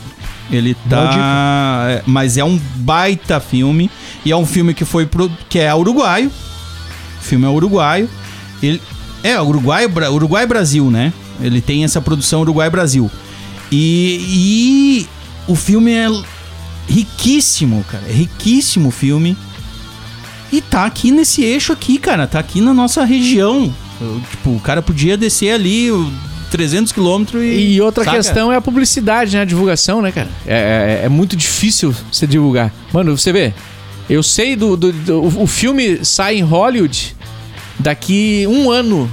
Ele 0.52 0.76
tá, 0.90 1.86
é, 1.90 2.04
mas 2.06 2.38
é 2.38 2.44
um 2.44 2.58
baita 2.76 3.40
filme 3.40 3.92
e 4.24 4.32
é 4.32 4.36
um 4.36 4.46
filme 4.46 4.74
que 4.74 4.86
foi 4.86 5.06
pro, 5.06 5.30
que 5.50 5.60
é 5.60 5.74
uruguaio. 5.76 6.30
O 6.30 7.24
filme 7.24 7.46
é 7.46 7.50
uruguaio. 7.50 8.10
Ele 8.62 8.82
é 9.24 9.40
Uruguai, 9.42 9.86
Uruguai 10.12 10.46
Brasil, 10.46 10.90
né? 10.92 11.12
Ele 11.42 11.62
tem 11.62 11.84
essa 11.84 12.02
produção 12.02 12.42
Uruguai 12.42 12.70
Brasil. 12.70 13.10
E, 13.72 15.06
e 15.08 15.08
o 15.52 15.56
filme 15.56 15.92
é 15.92 16.08
riquíssimo, 16.88 17.84
cara. 17.90 18.04
É 18.08 18.12
riquíssimo 18.14 18.90
o 18.90 18.92
filme. 18.92 19.38
E 20.52 20.62
tá 20.62 20.86
aqui 20.86 21.12
nesse 21.12 21.44
eixo 21.44 21.74
aqui, 21.74 21.98
cara. 21.98 22.26
Tá 22.26 22.40
aqui 22.40 22.62
na 22.62 22.74
nossa 22.74 23.04
região. 23.04 23.74
Eu, 24.00 24.22
tipo, 24.32 24.52
o 24.52 24.60
cara 24.60 24.82
podia 24.82 25.18
descer 25.18 25.52
ali 25.52 25.92
o 25.92 26.10
300 26.52 26.94
quilômetros 26.94 27.44
e... 27.44 27.74
E 27.74 27.82
outra 27.82 28.04
saca? 28.06 28.16
questão 28.18 28.52
é 28.52 28.56
a 28.56 28.62
publicidade, 28.62 29.36
né? 29.36 29.42
A 29.42 29.46
divulgação, 29.46 30.02
né, 30.02 30.12
cara? 30.12 30.30
É, 30.46 31.00
é- 31.02 31.06
é 31.06 31.10
muito 31.10 31.36
difícil 31.36 31.94
você 32.12 32.26
divulgar. 32.26 32.72
Mano, 32.94 33.18
você 33.18 33.34
vê, 33.34 33.54
eu 34.10 34.24
sei 34.24 34.56
do. 34.56 34.78
do- 34.78 34.94
do- 34.94 35.42
o 35.42 35.48
filme 35.48 36.06
sai 36.06 36.38
em 36.38 36.42
Hollywood 36.44 37.17
daqui 37.80 38.46
um 38.48 38.70
ano 38.72 39.10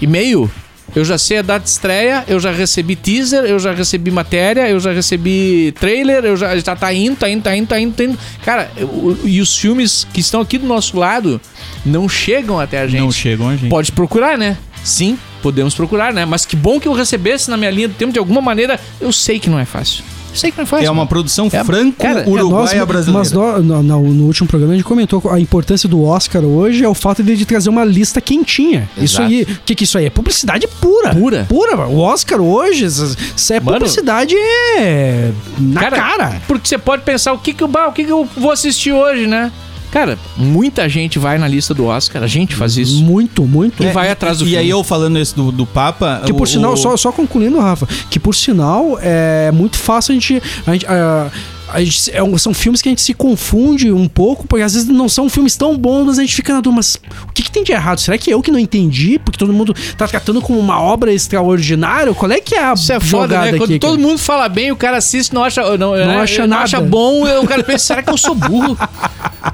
e 0.00 0.06
meio. 0.06 0.50
Eu 0.94 1.04
já 1.04 1.18
sei 1.18 1.38
a 1.38 1.42
data 1.42 1.64
de 1.64 1.68
estreia, 1.70 2.24
eu 2.28 2.38
já 2.40 2.50
recebi 2.52 2.96
teaser, 2.96 3.44
eu 3.44 3.58
já 3.58 3.72
recebi 3.72 4.10
matéria, 4.10 4.68
eu 4.70 4.80
já 4.80 4.92
recebi 4.92 5.74
trailer, 5.78 6.24
eu 6.24 6.36
já, 6.36 6.56
já 6.56 6.74
tá 6.76 6.92
indo, 6.94 7.16
tá 7.16 7.28
indo, 7.28 7.42
tá 7.42 7.54
indo, 7.56 7.66
tá 7.66 7.78
indo, 7.80 7.92
tá 7.94 8.04
indo. 8.04 8.18
Cara, 8.44 8.70
o- 8.80 9.16
e 9.24 9.40
os 9.40 9.56
filmes 9.58 10.06
que 10.12 10.20
estão 10.20 10.40
aqui 10.40 10.56
do 10.56 10.66
nosso 10.66 10.96
lado 10.96 11.40
não 11.84 12.08
chegam 12.08 12.58
até 12.58 12.80
a 12.80 12.86
gente. 12.86 13.00
Não 13.00 13.12
chegam 13.12 13.48
a 13.48 13.56
gente. 13.56 13.68
Pode 13.68 13.92
procurar, 13.92 14.38
né? 14.38 14.56
Sim, 14.82 15.18
podemos 15.42 15.74
procurar, 15.74 16.14
né? 16.14 16.24
Mas 16.24 16.46
que 16.46 16.54
bom 16.56 16.78
que 16.80 16.86
eu 16.88 16.92
recebesse 16.94 17.50
na 17.50 17.56
minha 17.56 17.70
linha 17.70 17.88
do 17.88 17.94
tempo 17.94 18.12
de 18.12 18.18
alguma 18.18 18.40
maneira. 18.40 18.80
Eu 19.00 19.12
sei 19.12 19.38
que 19.40 19.50
não 19.50 19.58
é 19.58 19.64
fácil. 19.64 20.02
Sei 20.34 20.50
que 20.50 20.56
não 20.58 20.64
é 20.64 20.66
fácil. 20.66 20.86
É 20.86 20.90
uma 20.90 20.96
mano. 20.96 21.08
produção 21.08 21.46
É- 21.46 21.50
cara, 21.50 21.64
franco-uruguaia 21.64 22.80
É, 22.80 22.84
brasileira. 22.86 23.18
Mas 23.18 23.32
no, 23.32 23.62
no- 23.62 23.82
no- 23.82 24.24
último 24.26 24.46
programa 24.48 24.74
a 24.74 24.76
gente 24.76 24.84
comentou 24.84 25.22
a 25.30 25.40
importância 25.40 25.88
do 25.88 26.02
Oscar 26.04 26.44
hoje 26.44 26.84
é 26.84 26.88
o 26.88 26.94
fato 26.94 27.22
de, 27.22 27.36
de 27.36 27.44
trazer 27.46 27.68
uma 27.70 27.84
lista 27.84 28.20
quentinha. 28.20 28.88
Isso 28.96 29.20
Exato. 29.22 29.28
aí, 29.34 29.42
o 29.42 29.58
que, 29.64 29.74
que 29.74 29.84
isso 29.84 29.96
aí? 29.98 30.06
É 30.06 30.10
publicidade 30.10 30.66
pura. 30.80 31.14
Pura. 31.14 31.46
Pura. 31.48 31.76
mano. 31.76 31.90
O 31.92 31.98
Oscar 32.00 32.40
hoje, 32.40 32.88
se 32.90 33.54
é 33.54 33.60
Mano. 33.60 33.78
publicidade, 33.78 34.34
é 34.36 35.30
na 35.58 35.90
cara. 35.90 36.40
Porque 36.46 36.68
você 36.68 36.78
pode 36.78 37.02
pensar 37.02 37.32
o 37.32 37.38
que 37.38 37.52
que 37.54 37.64
o 37.64 37.92
que 37.92 38.04
que 38.04 38.12
eu 38.12 38.28
vou 38.36 38.50
assistir 38.50 38.92
hoje, 38.92 39.26
né? 39.26 39.50
Cara, 39.96 40.18
muita 40.36 40.86
gente 40.90 41.18
vai 41.18 41.38
na 41.38 41.48
lista 41.48 41.72
do 41.72 41.86
Oscar. 41.86 42.22
A 42.22 42.26
gente 42.26 42.54
faz 42.54 42.76
isso. 42.76 43.02
Muito, 43.02 43.44
muito. 43.44 43.82
E 43.82 43.86
vai 43.92 44.10
atrás 44.10 44.36
do 44.40 44.44
É, 44.44 44.48
E 44.48 44.50
filme. 44.50 44.62
aí 44.64 44.68
eu 44.68 44.84
falando 44.84 45.18
esse 45.18 45.34
do, 45.34 45.50
do 45.50 45.64
Papa... 45.64 46.20
Que 46.26 46.34
por 46.34 46.42
o- 46.42 46.46
sinal, 46.46 46.74
o- 46.74 46.76
só, 46.76 46.94
só 46.98 47.10
concluindo, 47.10 47.58
Rafa, 47.58 47.88
que 48.10 48.20
por 48.20 48.34
sinal 48.34 48.98
é 49.00 49.50
muito 49.52 49.78
fácil 49.78 50.12
a 50.12 50.14
gente. 50.14 50.42
A 50.66 50.72
gente, 50.74 50.86
a 50.86 51.80
gente- 51.82 52.10
é 52.12 52.22
um- 52.22 52.36
são 52.36 52.52
filmes 52.52 52.82
que 52.82 52.90
a 52.90 52.92
gente 52.92 53.00
se 53.00 53.14
confunde 53.14 53.90
um 53.90 54.06
pouco, 54.06 54.46
porque 54.46 54.62
às 54.62 54.74
vezes 54.74 54.86
não 54.86 55.08
são 55.08 55.30
filmes 55.30 55.56
tão 55.56 55.74
bons, 55.78 56.04
mas 56.04 56.18
a 56.18 56.20
gente 56.22 56.34
fica 56.34 56.52
na 56.52 56.60
dúvida, 56.60 56.76
mas 56.76 56.96
o 57.26 57.32
que, 57.32 57.42
que 57.44 57.50
tem 57.50 57.64
de 57.64 57.72
errado? 57.72 57.98
Será 57.98 58.18
que 58.18 58.30
eu 58.30 58.42
que 58.42 58.50
não 58.52 58.58
entendi? 58.58 59.18
Porque 59.18 59.38
todo 59.38 59.50
mundo 59.50 59.74
tá 59.96 60.06
tratando 60.06 60.42
como 60.42 60.58
uma 60.58 60.78
obra 60.78 61.10
extraordinária? 61.10 62.12
Qual 62.12 62.30
é 62.30 62.38
que 62.38 62.54
é 62.54 62.62
a 62.62 62.74
Isso 62.74 62.92
é 62.92 63.00
foda, 63.00 63.28
jogada 63.34 63.52
né? 63.52 63.56
Quando 63.58 63.70
aqui? 63.70 63.78
todo 63.78 63.96
cara? 63.96 64.06
mundo 64.08 64.18
fala 64.18 64.46
bem, 64.46 64.70
o 64.70 64.76
cara 64.76 64.98
assiste 64.98 65.32
não 65.34 65.42
acha, 65.42 65.62
não, 65.78 65.92
Não 65.92 65.94
né? 65.96 66.16
acha 66.18 66.42
não 66.42 66.48
nada. 66.48 66.64
acha 66.64 66.80
bom, 66.82 67.26
e 67.26 67.34
o 67.38 67.46
cara 67.46 67.64
pensa, 67.64 67.86
será 67.86 68.02
que 68.02 68.10
eu 68.10 68.18
sou 68.18 68.34
burro? 68.34 68.76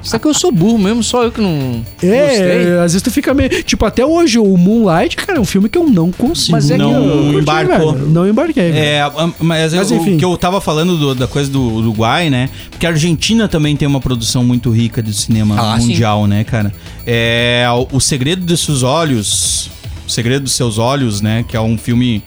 será 0.01 0.19
que 0.19 0.27
eu 0.27 0.33
sou 0.33 0.51
burro 0.51 0.77
mesmo? 0.79 1.03
Só 1.03 1.23
eu 1.23 1.31
que 1.31 1.41
não 1.41 1.83
gostei? 1.93 2.09
É, 2.11 2.73
às 2.83 2.93
vezes 2.93 3.01
tu 3.01 3.11
fica 3.11 3.33
meio. 3.33 3.49
Tipo, 3.63 3.85
até 3.85 4.05
hoje, 4.05 4.39
o 4.39 4.57
Moonlight, 4.57 5.15
cara, 5.15 5.37
é 5.37 5.41
um 5.41 5.45
filme 5.45 5.69
que 5.69 5.77
eu 5.77 5.87
não 5.87 6.11
consigo. 6.11 6.53
Mas 6.53 6.69
é 6.71 6.75
que 6.75 6.79
Não 6.81 6.91
eu 6.93 7.23
curti, 7.25 7.39
embarcou. 7.41 7.93
velho. 7.93 8.07
Não 8.09 8.27
embarquei. 8.27 8.71
velho. 8.71 8.77
É, 8.85 9.11
mas, 9.39 9.73
Mas 9.73 9.91
o 9.91 9.95
enfim. 9.95 10.17
que 10.17 10.25
eu 10.25 10.35
tava 10.37 10.59
falando 10.61 10.97
do- 10.97 11.15
da 11.15 11.27
coisa 11.27 11.49
do 11.51 11.61
Uruguai, 11.61 12.29
né? 12.29 12.49
Porque 12.71 12.85
a 12.85 12.89
Argentina 12.89 13.47
também 13.47 13.75
tem 13.75 13.87
uma 13.87 13.99
produção 13.99 14.43
muito 14.43 14.69
rica 14.71 15.01
de 15.03 15.13
cinema 15.13 15.55
Ah, 15.59 15.79
sim. 15.79 15.87
mundial, 15.89 16.25
né, 16.27 16.43
cara? 16.43 16.73
É 17.05 17.65
o, 17.91 17.97
o 17.97 17.99
Segredo 18.01 18.45
de 18.45 18.57
Seus 18.57 18.83
Olhos, 18.83 19.69
O 20.07 20.09
Segredo 20.11 20.43
dos 20.43 20.53
Seus 20.53 20.77
Olhos, 20.77 21.21
né? 21.21 21.43
Que 21.47 21.55
é 21.57 21.61
um 21.61 21.77
filme. 21.77 22.23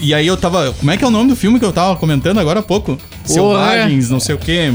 E 0.00 0.12
aí 0.14 0.26
eu 0.26 0.36
tava. 0.36 0.72
Como 0.78 0.90
é 0.90 0.96
que 0.96 1.04
é 1.04 1.06
o 1.06 1.10
nome 1.10 1.28
do 1.30 1.36
filme 1.36 1.58
que 1.58 1.64
eu 1.64 1.72
tava 1.72 1.96
comentando 1.96 2.38
agora 2.38 2.60
há 2.60 2.62
pouco? 2.62 2.98
Selvagens, 3.24 4.10
não 4.10 4.18
sei 4.20 4.34
o 4.34 4.38
quê. 4.38 4.72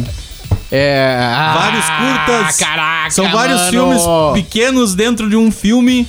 É. 0.72 1.18
Vários 1.54 1.86
ah, 1.88 2.26
curtas. 2.26 2.58
Caraca, 2.58 3.10
São 3.12 3.30
vários 3.32 3.60
mano. 3.60 3.72
filmes 3.72 4.02
pequenos 4.34 4.96
dentro 4.96 5.30
de 5.30 5.36
um 5.36 5.52
filme. 5.52 6.06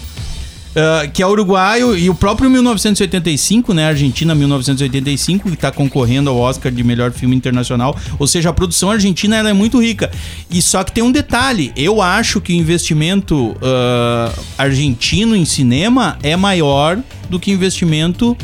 ah, 0.76 1.06
que 1.06 1.22
é 1.22 1.26
uruguaio 1.26 1.96
e 1.96 2.08
o 2.10 2.14
próprio 2.14 2.48
1985, 2.50 3.72
né? 3.74 3.88
Argentina 3.88 4.34
1985, 4.34 5.50
que 5.50 5.56
tá 5.56 5.70
concorrendo 5.72 6.30
ao 6.30 6.36
Oscar 6.36 6.70
de 6.70 6.84
melhor 6.84 7.10
filme 7.12 7.34
internacional. 7.34 7.96
Ou 8.18 8.26
seja, 8.26 8.50
a 8.50 8.52
produção 8.52 8.90
argentina 8.90 9.36
ela 9.36 9.50
é 9.50 9.52
muito 9.52 9.80
rica. 9.80 10.10
E 10.50 10.60
só 10.62 10.82
que 10.84 10.92
tem 10.92 11.02
um 11.02 11.12
detalhe: 11.12 11.72
eu 11.76 12.00
acho 12.02 12.40
que 12.40 12.52
o 12.52 12.56
investimento 12.56 13.56
ah, 13.62 14.32
argentino 14.56 15.34
em 15.36 15.44
cinema 15.44 16.18
é 16.22 16.36
maior 16.36 16.98
do 17.30 17.38
que 17.40 17.50
investimento. 17.50 18.36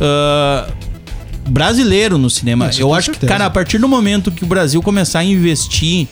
ah, 0.00 0.66
brasileiro 1.50 2.16
no 2.16 2.30
cinema. 2.30 2.68
Isso, 2.70 2.80
eu 2.80 2.94
acho 2.94 3.10
que, 3.10 3.18
certeza. 3.18 3.32
cara, 3.32 3.46
a 3.46 3.50
partir 3.50 3.78
do 3.78 3.88
momento 3.88 4.30
que 4.30 4.44
o 4.44 4.46
Brasil 4.46 4.80
começar 4.82 5.20
a 5.20 5.24
investir 5.24 6.08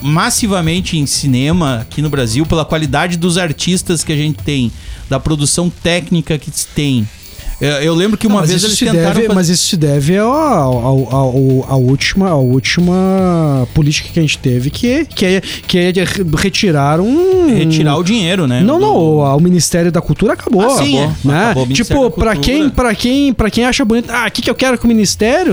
massivamente 0.00 0.96
em 0.96 1.06
cinema 1.06 1.80
aqui 1.80 2.00
no 2.00 2.08
Brasil, 2.08 2.46
pela 2.46 2.64
qualidade 2.64 3.16
dos 3.16 3.36
artistas 3.36 4.04
que 4.04 4.12
a 4.12 4.16
gente 4.16 4.42
tem, 4.42 4.70
da 5.08 5.18
produção 5.18 5.70
técnica 5.70 6.38
que 6.38 6.50
se 6.50 6.66
tem. 6.68 7.08
Eu, 7.60 7.68
eu 7.70 7.94
lembro 7.94 8.16
que 8.16 8.26
uma 8.26 8.40
Mas 8.40 8.50
vez 8.50 8.62
eles 8.64 8.78
tentaram 8.78 8.98
deve, 9.00 9.22
fazer- 9.22 9.34
Mas 9.34 9.48
isso 9.48 9.66
se 9.66 9.76
deve 9.76 10.16
ao, 10.16 10.30
ao, 10.30 10.78
ao- 10.84 11.12
ao- 11.12 11.66
à 11.68 11.76
última, 11.76 12.28
à 12.30 12.36
última 12.36 13.66
política 13.74 14.08
que 14.12 14.18
a 14.18 14.22
gente 14.22 14.38
teve, 14.38 14.70
que, 14.70 15.04
que, 15.06 15.24
é, 15.26 15.40
que 15.40 15.78
é 15.78 15.92
de 15.92 16.04
re- 16.04 16.24
retirar 16.36 17.00
um... 17.00 17.56
retirar 17.56 17.96
o 17.96 18.02
dinheiro, 18.04 18.46
né? 18.46 18.60
Não, 18.60 18.78
do- 18.78 18.86
não, 18.86 18.96
o, 18.96 19.36
o 19.36 19.40
Ministério 19.40 19.90
da 19.90 20.00
Cultura 20.00 20.34
acabou. 20.34 20.62
Ah, 20.62 20.70
sim, 20.82 20.98
acabou, 20.98 21.02
é. 21.24 21.28
né? 21.28 21.44
Acabou 21.46 21.62
o 21.64 21.66
Ministério 21.66 22.02
tipo, 22.04 22.20
pra 22.20 22.36
quem, 22.36 22.70
pra 22.70 22.94
quem, 22.94 23.32
para 23.32 23.50
quem 23.50 23.64
acha 23.64 23.84
bonito, 23.84 24.10
ah, 24.10 24.26
o 24.28 24.30
que 24.30 24.42
que 24.42 24.50
eu 24.50 24.54
quero 24.54 24.78
com 24.78 24.84
o 24.84 24.88
Ministério? 24.88 25.52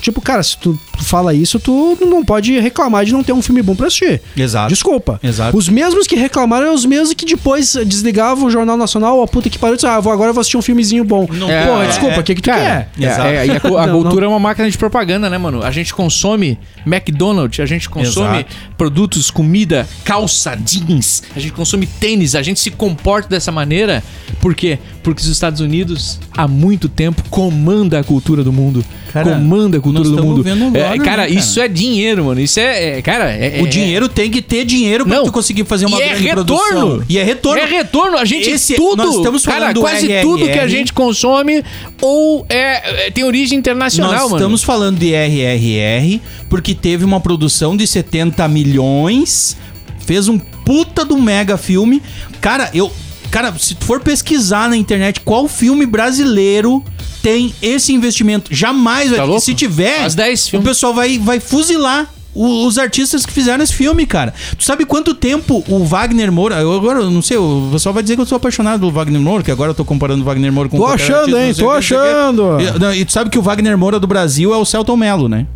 Tipo, 0.00 0.20
cara, 0.20 0.42
se 0.42 0.58
tu 0.58 0.78
fala 0.98 1.32
isso, 1.32 1.58
tu 1.58 1.96
não 2.00 2.22
pode 2.22 2.58
reclamar 2.60 3.04
de 3.06 3.12
não 3.12 3.22
ter 3.24 3.32
um 3.32 3.40
filme 3.40 3.62
bom 3.62 3.74
pra 3.74 3.86
assistir. 3.86 4.20
Exato. 4.36 4.68
Desculpa. 4.68 5.18
Exato. 5.22 5.56
Os 5.56 5.66
mesmos 5.68 6.06
que 6.06 6.14
reclamaram 6.14 6.66
são 6.66 6.74
os 6.74 6.84
mesmos 6.84 7.14
que 7.14 7.24
depois 7.24 7.74
desligavam 7.86 8.46
o 8.46 8.50
Jornal 8.50 8.76
Nacional, 8.76 9.18
ó, 9.18 9.26
puta 9.26 9.48
que 9.48 9.58
pariu, 9.58 9.76
ah, 9.84 10.00
vou, 10.00 10.12
agora 10.12 10.30
eu 10.30 10.34
vou 10.34 10.40
assistir 10.42 10.56
um 10.58 10.62
filmezinho 10.62 11.04
bom. 11.04 11.26
Não 11.34 11.50
É, 11.50 11.66
Porra, 11.66 11.84
é, 11.84 11.86
desculpa, 11.88 12.20
o 12.20 12.22
que 12.22 12.34
que 12.34 12.42
tu 12.42 12.46
Cara, 12.50 12.88
quer? 12.96 13.04
é, 13.04 13.06
Exato. 13.06 13.28
é, 13.28 13.46
e 13.46 13.50
a, 13.50 13.82
a 13.82 13.86
Não, 13.86 14.02
cultura 14.02 14.26
é 14.26 14.28
uma 14.28 14.38
máquina 14.38 14.70
de 14.70 14.76
propaganda, 14.78 15.28
né, 15.28 15.36
mano? 15.38 15.62
A 15.62 15.70
gente 15.70 15.92
consome 15.94 16.58
McDonald's, 16.86 17.60
a 17.60 17.66
gente 17.66 17.88
consome 17.88 18.38
Exato. 18.38 18.54
produtos, 18.76 19.30
comida, 19.30 19.86
calça, 20.04 20.56
jeans, 20.56 21.22
a 21.34 21.40
gente 21.40 21.52
consome 21.52 21.86
tênis, 21.86 22.34
a 22.34 22.42
gente 22.42 22.60
se 22.60 22.70
comporta 22.70 23.28
dessa 23.28 23.50
maneira. 23.50 24.02
Por 24.40 24.54
quê? 24.54 24.78
Porque 25.02 25.20
os 25.20 25.28
Estados 25.28 25.60
Unidos, 25.60 26.18
há 26.36 26.46
muito 26.48 26.88
tempo, 26.88 27.22
comanda 27.30 27.98
a 27.98 28.04
cultura 28.04 28.42
do 28.42 28.52
mundo. 28.52 28.84
Cara, 29.12 29.30
comanda 29.34 29.78
a 29.78 29.80
cultura 29.80 30.08
nós 30.08 30.16
do 30.16 30.24
mundo. 30.24 30.42
vendo 30.42 30.76
É, 30.76 30.82
agora, 30.86 30.98
cara, 30.98 31.22
né, 31.22 31.28
cara? 31.28 31.28
isso 31.28 31.60
é 31.60 31.68
dinheiro, 31.68 32.24
mano. 32.24 32.40
Isso 32.40 32.58
é. 32.58 32.98
é, 32.98 33.02
cara, 33.02 33.30
é, 33.30 33.60
O 33.62 33.66
é- 33.66 33.68
dinheiro 33.68 34.08
tem 34.08 34.30
que 34.30 34.42
ter 34.42 34.64
dinheiro 34.64 35.06
pra 35.06 35.16
Não. 35.18 35.24
tu 35.24 35.32
conseguir 35.32 35.64
fazer 35.64 35.86
uma 35.86 35.98
e 35.98 36.02
é 36.02 36.08
grande 36.08 36.24
retorno. 36.24 36.44
produção. 36.46 37.02
E 37.08 37.18
é 37.18 37.22
retorno. 37.22 37.62
É 37.62 37.66
retorno. 37.66 38.18
A 38.18 38.24
gente 38.24 38.50
Esse- 38.50 38.74
tudo. 38.74 39.04
nós 39.04 39.14
estamos 39.16 39.44
cara, 39.46 39.58
falando 39.60 39.74
do 39.74 39.80
quase 39.82 40.06
RRR. 40.06 40.22
tudo 40.22 40.44
que 40.48 40.58
a 40.58 40.66
gente 40.66 40.92
consome 40.92 41.23
ou 42.00 42.44
é, 42.48 43.06
é- 43.06 43.10
tem 43.10 43.24
origem 43.24 43.58
internacional, 43.58 44.12
Nós 44.12 44.22
mano. 44.24 44.36
estamos 44.36 44.62
falando 44.62 44.98
de 44.98 45.12
RRR 45.14 46.20
porque 46.48 46.74
teve 46.74 47.04
uma 47.04 47.20
produção 47.20 47.76
de 47.76 47.86
70 47.86 48.46
milhões, 48.48 49.56
fez 50.06 50.28
um 50.28 50.38
puta 50.38 51.04
do 51.04 51.18
mega 51.18 51.56
filme. 51.56 52.02
Cara, 52.40 52.70
eu, 52.74 52.92
cara, 53.30 53.54
se 53.58 53.74
tu 53.74 53.84
for 53.84 54.00
pesquisar 54.00 54.68
na 54.68 54.76
internet 54.76 55.20
qual 55.20 55.48
filme 55.48 55.86
brasileiro 55.86 56.84
tem 57.22 57.54
esse 57.62 57.92
investimento, 57.92 58.54
jamais 58.54 59.08
vai 59.08 59.18
Tá 59.18 59.24
ter. 59.24 59.28
louco? 59.28 59.44
Se 59.44 59.54
tiver, 59.54 60.00
Faz 60.00 60.14
10 60.14 60.52
o 60.54 60.62
pessoal 60.62 60.92
vai 60.94 61.18
vai 61.18 61.40
fuzilar 61.40 62.13
os 62.34 62.78
artistas 62.78 63.24
que 63.24 63.32
fizeram 63.32 63.62
esse 63.62 63.72
filme, 63.74 64.06
cara. 64.06 64.34
Tu 64.58 64.64
sabe 64.64 64.84
quanto 64.84 65.14
tempo 65.14 65.62
o 65.68 65.84
Wagner 65.84 66.32
Moura. 66.32 66.56
Eu 66.56 66.72
agora 66.74 67.00
eu 67.00 67.10
não 67.10 67.22
sei, 67.22 67.36
o 67.36 67.68
pessoal 67.72 67.92
vai 67.92 68.02
dizer 68.02 68.16
que 68.16 68.22
eu 68.22 68.26
sou 68.26 68.36
apaixonado 68.36 68.80
pelo 68.80 68.92
Wagner 68.92 69.20
Moura, 69.20 69.42
que 69.42 69.50
agora 69.50 69.70
eu 69.70 69.74
tô 69.74 69.84
comparando 69.84 70.22
o 70.22 70.24
Wagner 70.24 70.52
Moura 70.52 70.68
com 70.68 70.76
Tô 70.76 70.84
qualquer 70.84 71.02
achando, 71.04 71.36
artista, 71.36 71.42
hein? 71.44 71.54
Tô 71.54 71.64
o 71.64 71.68
o 71.68 71.70
que. 71.72 71.76
achando. 71.78 72.60
E- 72.60 72.78
não, 72.78 72.94
E 72.94 73.04
tu 73.04 73.12
sabe 73.12 73.30
que 73.30 73.38
o 73.38 73.42
Wagner 73.42 73.76
Moura 73.78 74.00
do 74.00 74.06
Brasil 74.06 74.52
é 74.52 74.56
o 74.56 74.64
Celton 74.64 74.96
Mello, 74.96 75.28
né? 75.28 75.46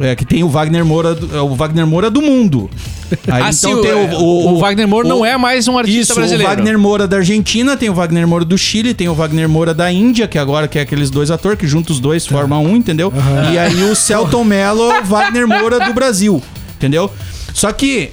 É 0.00 0.16
que 0.16 0.24
tem 0.24 0.42
o 0.42 0.48
Wagner 0.48 0.84
Moura, 0.84 1.14
do- 1.14 1.36
é 1.36 1.40
o 1.40 1.54
Wagner 1.54 1.86
Moura 1.86 2.10
do 2.10 2.20
mundo. 2.20 2.68
Aí, 3.12 3.18
Ah, 3.30 3.38
então 3.40 3.52
sim, 3.52 3.80
tem 3.80 3.92
o, 3.92 4.14
o- 4.20 4.54
o 4.54 4.58
Wagner 4.58 4.88
Moura 4.88 5.08
não 5.08 5.20
o- 5.20 5.24
é 5.24 5.36
mais 5.36 5.68
um 5.68 5.78
artista 5.78 6.12
Isso, 6.12 6.14
brasileiro. 6.14 6.44
o 6.52 6.56
Wagner 6.56 6.78
Moura 6.78 7.06
da 7.06 7.18
Argentina, 7.18 7.76
tem 7.76 7.88
o 7.90 7.94
Wagner 7.94 8.26
Moura 8.26 8.44
do 8.44 8.58
Chile, 8.58 8.92
tem 8.94 9.08
o 9.08 9.14
Wagner 9.14 9.48
Moura 9.48 9.72
da 9.72 9.92
Índia, 9.92 10.26
que 10.26 10.38
agora 10.38 10.66
que 10.66 10.78
é 10.78 10.82
aqueles 10.82 11.10
dois 11.10 11.30
atores 11.30 11.58
que 11.58 11.66
juntos 11.68 11.96
os 11.96 12.00
dois 12.00 12.26
formam 12.26 12.64
um, 12.64 12.74
entendeu? 12.76 13.12
E 13.52 13.56
aí 13.58 13.84
o 13.84 13.94
Celton 13.96 14.42
Mello, 14.44 14.90
é 14.90 15.00
o 15.00 15.04
Wagner 15.04 15.46
Moura 15.46 15.78
do 15.78 15.92
Brasil, 15.94 16.42
entendeu? 16.76 17.08
Só 17.52 17.70
que 17.72 18.10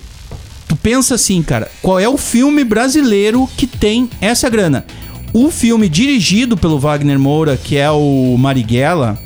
tu 0.68 0.76
pensa 0.76 1.16
assim, 1.16 1.42
cara, 1.42 1.68
qual 1.82 2.00
é 2.00 2.08
o 2.08 2.18
filme 2.18 2.64
brasileiro 2.64 3.50
que 3.58 3.66
tem 3.66 4.08
essa 4.22 4.48
grana? 4.50 4.86
O 5.34 5.50
filme 5.50 5.88
dirigido 5.90 6.56
pelo 6.58 6.78
Wagner 6.78 7.18
Moura, 7.18 7.58
que 7.58 7.76
é 7.78 7.90
o 7.90 8.36
Marighella, 8.38 9.18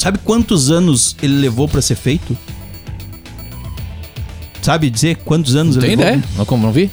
sabe 0.00 0.18
quantos 0.18 0.70
anos 0.70 1.14
ele 1.22 1.34
levou 1.34 1.68
pra 1.68 1.82
ser 1.82 1.94
feito? 1.96 2.36
Sabe 4.62 4.90
dizer 4.90 5.16
quantos 5.24 5.56
anos 5.56 5.76
Tem 5.76 5.92
ele 5.92 5.96
levou? 5.96 6.14
ideia? 6.14 6.28
Não, 6.36 6.44
como 6.44 6.66
não 6.66 6.72
vi? 6.72 6.90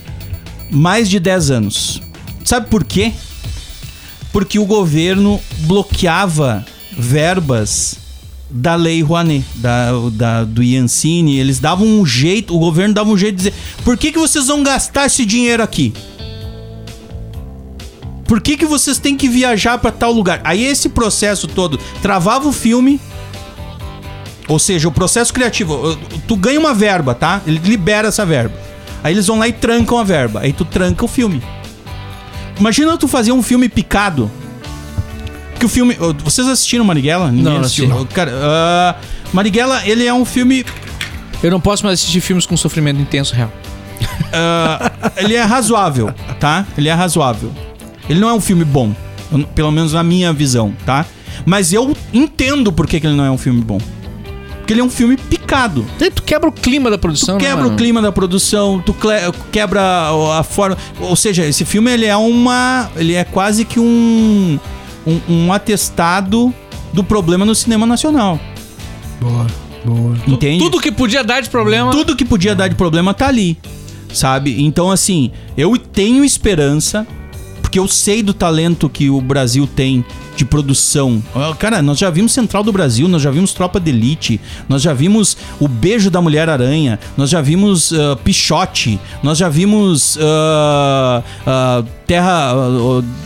mais 0.69 1.09
de 1.09 1.17
10 1.19 1.51
anos. 1.51 2.01
Sabe 2.43 2.67
por 2.67 2.83
quê? 2.83 3.13
Porque 4.33 4.59
o 4.59 4.65
governo 4.65 5.39
bloqueava 5.61 6.65
verbas 6.97 7.97
da 8.49 8.75
Lei 8.75 9.01
Rouanet, 9.01 9.45
da, 9.55 9.91
da, 10.11 10.43
do 10.43 10.61
Iancine. 10.61 11.37
Eles 11.37 11.59
davam 11.59 11.87
um 11.87 12.05
jeito, 12.05 12.55
o 12.55 12.59
governo 12.59 12.93
dava 12.93 13.09
um 13.09 13.17
jeito 13.17 13.35
de 13.35 13.43
dizer: 13.49 13.53
por 13.83 13.97
que, 13.97 14.11
que 14.11 14.19
vocês 14.19 14.47
vão 14.47 14.61
gastar 14.63 15.05
esse 15.05 15.25
dinheiro 15.25 15.63
aqui? 15.63 15.93
Por 18.27 18.41
que, 18.41 18.57
que 18.57 18.65
vocês 18.65 18.97
têm 18.99 19.15
que 19.15 19.29
viajar 19.29 19.77
para 19.77 19.91
tal 19.91 20.11
lugar? 20.11 20.41
Aí 20.43 20.63
esse 20.65 20.89
processo 20.89 21.47
todo 21.47 21.79
travava 22.01 22.47
o 22.47 22.51
filme. 22.51 22.99
Ou 24.47 24.59
seja, 24.59 24.87
o 24.87 24.91
processo 24.91 25.33
criativo, 25.33 25.97
tu 26.27 26.35
ganha 26.35 26.59
uma 26.59 26.73
verba, 26.73 27.13
tá? 27.15 27.41
Ele 27.45 27.59
libera 27.63 28.07
essa 28.09 28.25
verba. 28.25 28.55
Aí 29.03 29.13
eles 29.13 29.27
vão 29.27 29.39
lá 29.39 29.47
e 29.47 29.53
trancam 29.53 29.97
a 29.97 30.03
verba. 30.03 30.41
Aí 30.41 30.53
tu 30.53 30.63
tranca 30.65 31.03
o 31.03 31.07
filme. 31.07 31.41
Imagina 32.59 32.97
tu 32.97 33.07
fazer 33.07 33.31
um 33.31 33.43
filme 33.43 33.69
picado. 33.69 34.29
Que 35.59 35.65
o 35.65 35.69
filme. 35.69 35.97
Vocês 36.23 36.47
assistiram 36.47 36.85
Marighella? 36.85 37.27
Ninguém 37.27 37.43
Não, 37.43 37.53
não 37.55 37.61
assistiu. 37.61 37.91
assisti. 37.93 38.13
Cara, 38.13 38.31
ah, 38.35 38.95
Marighella, 39.33 39.81
ele 39.85 40.05
é 40.05 40.13
um 40.13 40.25
filme. 40.25 40.65
Eu 41.43 41.51
não 41.51 41.59
posso 41.59 41.85
mais 41.85 41.99
assistir 41.99 42.21
filmes 42.21 42.45
com 42.45 42.55
sofrimento 42.57 42.99
intenso 43.01 43.35
real. 43.35 43.51
ah, 44.33 44.91
ele 45.17 45.35
é 45.35 45.41
razoável, 45.43 46.13
tá? 46.39 46.65
Ele 46.77 46.89
é 46.89 46.93
razoável. 46.93 47.51
Ele 48.09 48.19
não 48.19 48.29
é 48.29 48.33
um 48.33 48.41
filme 48.41 48.63
bom. 48.65 48.93
eu- 49.31 49.45
Pelo 49.55 49.71
menos 49.71 49.93
na 49.93 50.03
minha 50.03 50.31
visão, 50.33 50.73
tá? 50.85 51.05
Mas 51.45 51.73
eu 51.73 51.95
entendo 52.13 52.71
por 52.71 52.87
que, 52.87 52.99
que 52.99 53.07
ele 53.07 53.15
não 53.15 53.25
é 53.25 53.31
um 53.31 53.37
filme 53.37 53.61
bom. 53.61 53.77
Porque 54.57 54.73
ele 54.73 54.81
é 54.81 54.83
um 54.83 54.89
filme 54.89 55.15
picado. 55.15 55.85
Daí 55.97 56.11
tu 56.11 56.21
quebra 56.23 56.49
o 56.49 56.51
clima 56.51 56.89
da 56.89 56.97
produção, 56.97 57.37
Tu 57.37 57.43
né, 57.43 57.49
quebra 57.49 57.67
o 57.67 57.75
clima 57.75 58.01
da 58.01 58.11
produção, 58.11 58.81
tu 58.85 58.93
quebra 59.51 59.81
a 60.37 60.43
forma. 60.43 60.77
Ou 60.99 61.15
seja, 61.15 61.45
esse 61.45 61.63
filme 61.63 61.89
ele 61.91 62.05
é 62.05 62.15
uma. 62.17 62.89
Ele 62.97 63.13
é 63.13 63.23
quase 63.23 63.63
que 63.63 63.79
um. 63.79 64.59
Um, 65.05 65.21
um 65.29 65.53
atestado 65.53 66.53
do 66.91 67.01
problema 67.01 67.45
no 67.45 67.55
cinema 67.55 67.85
nacional. 67.85 68.37
Boa, 69.21 69.47
boa. 69.85 70.17
Entende? 70.27 70.61
Tudo 70.61 70.81
que 70.81 70.91
podia 70.91 71.23
dar 71.23 71.39
de 71.41 71.49
problema. 71.49 71.91
Tudo 71.91 72.13
que 72.13 72.25
podia 72.25 72.53
dar 72.53 72.67
de 72.67 72.75
problema 72.75 73.13
tá 73.13 73.27
ali. 73.27 73.57
Sabe? 74.11 74.61
Então, 74.63 74.91
assim, 74.91 75.31
eu 75.57 75.77
tenho 75.77 76.25
esperança, 76.25 77.07
porque 77.77 77.79
eu 77.79 77.87
sei 77.87 78.23
do 78.23 78.33
talento 78.33 78.89
que 78.89 79.07
o 79.07 79.21
Brasil 79.21 79.67
tem 79.67 80.03
de 80.37 80.45
produção. 80.45 81.21
Cara, 81.59 81.81
nós 81.81 81.97
já 81.97 82.09
vimos 82.09 82.31
Central 82.31 82.63
do 82.63 82.71
Brasil, 82.71 83.07
nós 83.07 83.21
já 83.21 83.31
vimos 83.31 83.53
Tropa 83.53 83.79
de 83.79 83.89
Elite, 83.89 84.39
nós 84.69 84.81
já 84.81 84.93
vimos 84.93 85.35
O 85.59 85.67
Beijo 85.67 86.09
da 86.11 86.21
Mulher 86.21 86.49
Aranha, 86.49 86.99
nós 87.17 87.29
já 87.29 87.41
vimos 87.41 87.91
ah, 87.93 88.15
Pichote, 88.23 88.99
nós 89.23 89.37
já 89.37 89.49
vimos 89.49 90.17
ah, 90.21 91.23
ah, 91.45 91.83
Terra. 92.05 92.53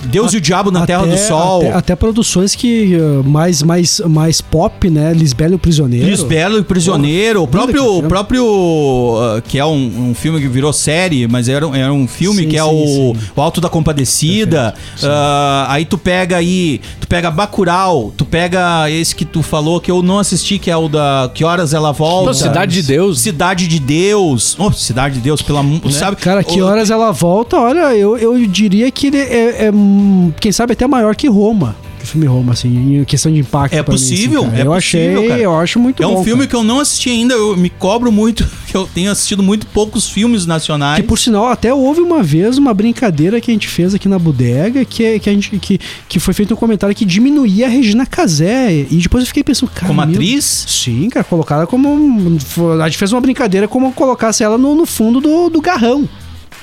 Deus 0.06 0.34
e 0.34 0.38
o 0.38 0.42
Diabo 0.42 0.72
na 0.72 0.86
Terra 0.88 1.06
do 1.06 1.16
Sol. 1.18 1.62
Até, 1.62 1.74
até 1.74 1.96
produções 1.96 2.56
que 2.56 2.96
uh, 2.96 3.24
mais, 3.24 3.62
mais, 3.62 4.02
mais 4.08 4.42
pop, 4.42 4.90
né? 4.90 5.14
Lisbela 5.14 5.52
e 5.52 5.56
o 5.56 5.60
Prisioneiro. 5.60 6.08
Lisbelo 6.10 6.58
e 6.58 6.64
Prisioneiro, 6.64 7.44
o 7.44 7.48
próprio, 7.48 7.98
o 8.00 8.04
próprio 8.04 8.44
uh, 8.44 9.42
que 9.48 9.60
é 9.60 9.66
um, 9.66 10.10
um 10.10 10.14
filme 10.16 10.42
que 10.42 10.48
virou 10.48 10.74
série, 10.74 11.28
mas 11.28 11.48
era, 11.48 11.68
um- 11.68 11.76
era 11.76 11.94
um 11.94 12.08
filme 12.08 12.42
Sim, 12.44 12.50
que 12.50 12.58
é 12.58 12.64
sim, 12.64 12.70
o, 12.70 13.14
sim. 13.16 13.22
o 13.36 13.42
Alto 13.42 13.62
da 13.62 13.70
Compadecida. 13.70 14.74
Uh, 14.98 15.68
aí 15.68 15.86
tu 15.86 15.98
pega 16.00 16.38
aí, 16.38 16.82
tu 17.02 17.08
pega 17.08 17.32
Bacurau, 17.32 18.14
tu 18.16 18.24
pega 18.24 18.90
esse 18.90 19.14
que 19.16 19.26
tu 19.26 19.42
falou 19.42 19.82
que 19.82 19.92
eu 19.92 20.02
não 20.02 20.20
assisti, 20.20 20.60
que 20.60 20.70
é 20.70 20.78
o 20.78 20.88
da 20.88 21.30
Que 21.34 21.44
Horas 21.44 21.74
Ela 21.74 21.92
Volta. 21.92 22.28
Pô, 22.28 22.34
Cidade 22.34 22.82
de 22.82 22.84
Deus. 22.84 23.20
Cidade 23.20 23.68
de 23.68 23.80
Deus. 23.80 24.56
Oh, 24.58 24.72
Cidade 24.72 25.16
de 25.16 25.22
Deus, 25.22 25.42
pela 25.42 25.60
amor, 25.60 25.92
sabe? 25.92 26.16
Cara, 26.18 26.44
que 26.44 26.62
horas 26.62 26.90
ela 26.90 27.12
volta? 27.12 27.58
Olha, 27.58 27.96
eu, 27.96 28.18
eu 28.18 28.38
diria 28.48 28.90
que 28.92 29.08
ele 29.08 29.18
é, 29.18 29.66
é, 29.66 29.72
hum, 29.72 30.32
quem 30.40 30.52
sabe, 30.52 30.74
até 30.74 30.86
maior 30.88 31.16
que 31.16 31.28
Roma. 31.28 31.76
Filme 32.06 32.28
Roma, 32.28 32.54
assim, 32.54 33.00
em 33.00 33.04
questão 33.06 33.32
de 33.32 33.40
impacto. 33.40 33.74
É 33.74 33.82
pra 33.84 33.94
mim, 33.94 33.96
assim, 33.96 34.10
possível, 34.16 34.42
é 34.44 34.46
eu 34.46 34.50
possível, 34.50 34.74
achei, 34.74 35.28
cara. 35.28 35.42
eu 35.42 35.56
acho 35.58 35.80
muito 35.80 36.02
É 36.04 36.06
bom. 36.06 36.20
um 36.20 36.24
filme 36.24 36.40
cara. 36.42 36.50
que 36.50 36.56
eu 36.56 36.64
não 36.64 36.80
assisti 36.80 37.10
ainda, 37.10 37.34
eu 37.34 37.56
me 37.58 37.70
cobro 37.70 38.12
muito, 38.12 38.48
que 38.68 38.76
eu 38.76 38.88
tenho 38.94 39.12
assistido 39.12 39.42
muito 39.44 39.66
poucos 39.68 40.10
filmes 40.10 40.46
nacionais. 40.46 41.02
Que 41.02 41.08
por 41.08 41.18
sinal, 41.20 41.48
até 41.48 41.74
houve 41.74 42.02
uma 42.02 42.22
vez 42.24 42.58
uma 42.58 42.74
brincadeira 42.74 43.40
que 43.42 43.52
a 43.52 43.54
gente 43.54 43.68
fez 43.68 43.94
aqui 43.94 44.08
na 44.08 44.18
bodega, 44.20 44.84
que, 44.86 45.04
é- 45.04 45.20
que, 45.20 45.30
a 45.30 45.34
gente, 45.34 45.58
que, 45.60 45.80
que 46.08 46.20
foi 46.20 46.34
feito 46.34 46.54
um 46.54 46.58
comentário 46.58 46.96
que 46.96 47.06
diminuía 47.06 47.66
a 47.68 47.70
Regina 47.70 48.06
Casé. 48.06 48.74
E 48.74 48.98
depois 48.98 49.24
eu 49.24 49.28
fiquei 49.28 49.44
pensando, 49.44 49.70
cara. 49.72 49.88
Como 49.88 50.02
meu- 50.06 50.10
atriz? 50.10 50.66
Sim, 50.68 51.10
cara, 51.10 51.24
colocada 51.24 51.66
como. 51.68 52.38
A 52.82 52.88
gente 52.88 52.98
fez 52.98 53.12
uma 53.12 53.22
brincadeira 53.22 53.68
como 53.68 53.92
colocasse 53.94 54.44
ela 54.44 54.58
no, 54.58 54.76
no 54.76 54.86
fundo 54.86 55.20
do, 55.22 55.50
do 55.50 55.62
garrão. 55.62 56.08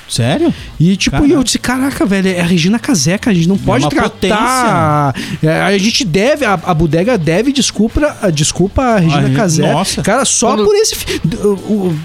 Sério? 0.09 0.53
E 0.79 0.97
tipo, 0.97 1.15
Caraca. 1.17 1.33
eu 1.33 1.43
disse, 1.43 1.59
caraca, 1.59 2.05
velho, 2.05 2.27
é 2.29 2.39
a 2.41 2.43
Regina 2.43 2.79
Casé, 2.79 3.17
cara, 3.17 3.31
a 3.31 3.35
gente 3.35 3.47
não 3.47 3.57
pode 3.57 3.83
uma 3.85 3.89
tratar. 3.91 5.13
É, 5.43 5.61
a 5.61 5.77
gente 5.77 6.03
deve, 6.03 6.45
a, 6.45 6.53
a 6.53 6.73
bodega 6.73 7.17
deve 7.17 7.51
desculpa, 7.53 8.17
a- 8.21 8.29
desculpa 8.29 8.81
a 8.81 8.97
Regina 8.99 9.17
A 9.17 9.27
Re- 9.27 9.35
Casé. 9.35 9.71
nossa. 9.71 10.01
Cara, 10.01 10.25
só 10.25 10.55
Quando- 10.55 10.65
por 10.65 10.75
esse 10.75 10.95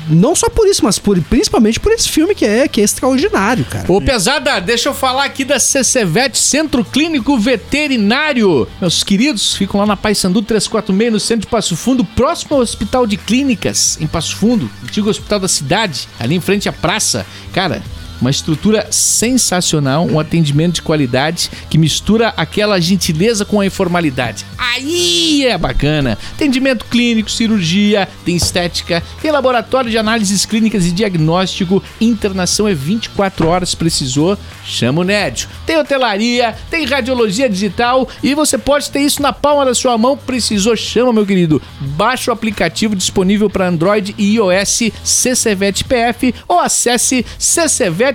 Não 0.09 0.35
só 0.35 0.49
por 0.49 0.67
isso, 0.67 0.85
mas 0.85 0.99
por, 0.99 1.21
principalmente 1.23 1.81
por 1.81 1.93
esse 1.93 2.09
filme 2.09 2.35
que 2.35 2.45
é, 2.45 2.69
que 2.69 2.81
é 2.81 2.85
extraordinário, 2.85 3.65
cara. 3.65 3.91
Ô, 3.91 4.01
pesada, 4.01 4.61
deixa 4.61 4.89
eu 4.89 4.95
falar 4.95 5.25
aqui 5.25 5.45
da 5.45 5.59
CCVET, 5.59 6.37
Centro 6.39 6.85
Clínico 6.85 7.39
Veterinário. 7.39 8.67
Meus 8.81 9.03
queridos, 9.03 9.55
ficam 9.57 9.81
lá 9.81 9.87
na 9.87 9.97
Paysandu 9.97 10.43
346, 10.43 11.13
no 11.13 11.21
centro 11.21 11.43
de 11.43 11.47
Passo 11.47 11.77
Fundo, 11.77 12.05
próximo 12.05 12.57
ao 12.57 12.61
Hospital 12.63 13.07
de 13.07 13.17
Clínicas, 13.17 13.99
em 14.01 14.07
Passo 14.07 14.37
Fundo, 14.37 14.71
antigo 14.83 15.09
hospital 15.09 15.41
da 15.41 15.49
cidade, 15.49 16.09
ali 16.19 16.35
em 16.35 16.41
frente 16.41 16.69
à 16.69 16.73
praça. 16.73 17.27
Cara, 17.53 17.83
uma 18.25 18.31
estrutura 18.31 18.87
sensacional, 18.91 20.07
um 20.07 20.19
atendimento 20.19 20.77
de 20.77 20.83
qualidade 20.83 21.51
que 21.69 21.77
mistura 21.77 22.33
aquela 22.39 22.81
gentileza 22.81 23.45
com 23.45 23.61
a 23.61 23.67
informalidade. 23.67 24.47
Aí 24.57 25.45
é 25.45 25.59
bacana. 25.59 26.17
Atendimento 26.33 26.87
clínico, 26.87 27.31
cirurgia, 27.31 28.09
tem 28.25 28.35
estética, 28.35 29.03
tem 29.21 29.31
laboratório 29.31 29.91
de 29.91 29.99
análises 29.99 30.47
clínicas 30.47 30.87
e 30.87 30.93
diagnóstico, 30.93 31.83
internação 32.01 32.67
é 32.67 32.73
24 32.73 33.47
horas, 33.47 33.75
precisou, 33.75 34.39
chama 34.65 35.03
o 35.03 35.05
Nédio. 35.05 35.47
Tem 35.67 35.77
hotelaria, 35.77 36.57
tem 36.71 36.87
radiologia 36.87 37.49
digital 37.49 38.09
e 38.23 38.35
você 38.35 38.57
pode 38.57 38.91
ter 38.91 39.01
isso 39.01 39.21
na 39.21 39.35
palma 39.35 39.67
da 39.67 39.75
sua 39.75 39.99
mão, 39.99 40.17
precisou, 40.17 40.75
chama 40.75 41.13
meu 41.13 41.27
querido. 41.27 41.61
Baixa 41.79 42.31
o 42.31 42.35
aplicativo 42.35 42.97
disponível 42.97 43.51
para 43.51 43.69
Android 43.69 44.15
e 44.17 44.37
iOS 44.37 44.93
CCVET 45.05 45.85
PF 45.85 46.35
ou 46.49 46.59
acesse 46.59 47.27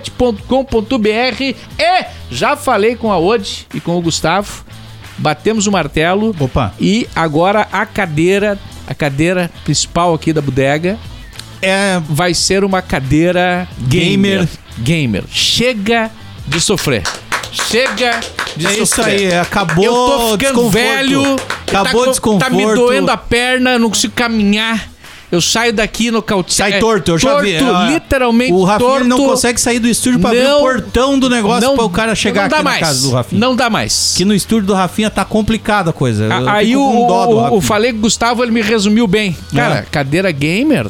ccvet.com.br 0.00 1.42
e 1.42 1.54
já 2.30 2.56
falei 2.56 2.96
com 2.96 3.12
a 3.12 3.18
Ode 3.18 3.66
e 3.74 3.80
com 3.80 3.96
o 3.96 4.00
Gustavo, 4.00 4.64
batemos 5.18 5.66
o 5.66 5.72
martelo 5.72 6.34
Opa. 6.38 6.72
e 6.80 7.08
agora 7.14 7.68
a 7.72 7.84
cadeira, 7.86 8.58
a 8.86 8.94
cadeira 8.94 9.50
principal 9.64 10.14
aqui 10.14 10.32
da 10.32 10.40
bodega 10.40 10.98
É. 11.62 12.00
vai 12.08 12.32
ser 12.34 12.64
uma 12.64 12.80
cadeira 12.82 13.68
gamer. 13.88 14.48
Gamer. 14.78 15.24
Chega 15.30 16.10
de 16.46 16.60
sofrer. 16.60 17.02
Chega 17.52 18.20
de 18.56 18.66
É 18.66 18.70
sofrer. 18.70 18.82
isso 18.82 19.02
aí, 19.02 19.34
acabou 19.38 19.84
Eu 19.84 19.92
tô 19.92 20.18
ficando 20.18 20.38
desconforto. 20.38 20.70
velho. 20.72 21.36
Acabou 21.66 22.04
tá, 22.04 22.10
desconforto. 22.10 22.50
Tá 22.50 22.56
me 22.56 22.74
doendo 22.74 23.10
a 23.10 23.16
perna, 23.16 23.78
não 23.78 23.88
consigo 23.90 24.12
caminhar. 24.14 24.88
Eu 25.32 25.40
saio 25.40 25.72
daqui 25.72 26.10
no 26.10 26.20
cautinho. 26.20 26.56
Sai 26.56 26.78
torto, 26.80 27.12
eu 27.12 27.18
já 27.18 27.40
vi. 27.40 27.56
Torto, 27.58 27.72
Ah, 27.74 27.90
literalmente 27.92 28.52
O 28.52 28.64
Rafinha 28.64 28.88
torto. 28.90 29.06
não 29.06 29.16
consegue 29.18 29.60
sair 29.60 29.78
do 29.78 29.86
estúdio 29.88 30.18
pra 30.18 30.30
abrir 30.30 30.42
Não- 30.42 30.58
o 30.58 30.60
portão 30.60 31.18
do 31.18 31.30
negócio 31.30 31.72
para 31.74 31.84
o 31.84 31.90
cara 31.90 32.14
chegar 32.16 32.48
não 32.50 32.56
aqui 32.56 32.64
mais. 32.64 32.80
na 32.80 32.86
casa 32.86 33.02
do 33.08 33.14
Rafinha. 33.14 33.40
Não 33.40 33.54
dá 33.54 33.70
mais. 33.70 34.14
Que 34.16 34.24
no 34.24 34.34
estúdio 34.34 34.66
do 34.66 34.74
Rafinha 34.74 35.08
tá 35.08 35.24
complicada 35.24 35.90
a 35.90 35.92
coisa. 35.92 36.24
Eu 36.24 36.48
Aí 36.48 36.74
o, 36.76 36.80
do 36.80 37.12
o, 37.14 37.56
o 37.58 37.60
falei 37.60 37.92
com 37.92 37.98
o 37.98 38.02
Gustavo, 38.02 38.42
ele 38.42 38.50
me 38.50 38.60
resumiu 38.60 39.06
bem. 39.06 39.36
Cara, 39.54 39.76
É. 39.76 39.82
cadeira 39.82 40.32
gamer, 40.32 40.88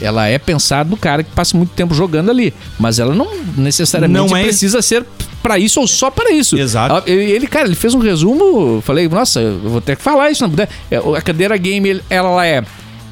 ela 0.00 0.28
é 0.28 0.38
pensada 0.38 0.88
no 0.88 0.96
cara 0.96 1.24
que 1.24 1.30
passa 1.32 1.56
muito 1.56 1.70
tempo 1.70 1.92
jogando 1.94 2.30
ali. 2.30 2.54
Mas 2.78 3.00
ela 3.00 3.12
não 3.14 3.26
necessariamente 3.56 4.30
Não 4.30 4.36
é- 4.36 4.44
precisa 4.44 4.80
ser 4.80 5.04
pra 5.42 5.58
isso 5.58 5.80
ou 5.80 5.86
só 5.88 6.10
pra 6.10 6.30
isso. 6.30 6.56
Exato. 6.56 7.10
Ele, 7.10 7.46
cara, 7.48 7.66
ele 7.66 7.74
fez 7.74 7.92
um 7.94 7.98
resumo. 7.98 8.80
Falei, 8.82 9.08
nossa, 9.08 9.40
eu 9.40 9.58
vou 9.58 9.80
ter 9.80 9.96
que 9.96 10.02
falar 10.02 10.30
isso. 10.30 10.46
Não. 10.46 10.54
É, 10.90 10.96
A 11.16 11.20
cadeira 11.22 11.56
gamer, 11.56 12.00
ela 12.08 12.46
é 12.46 12.62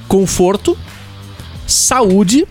conforto, 0.09 0.77
saúde 1.67 2.47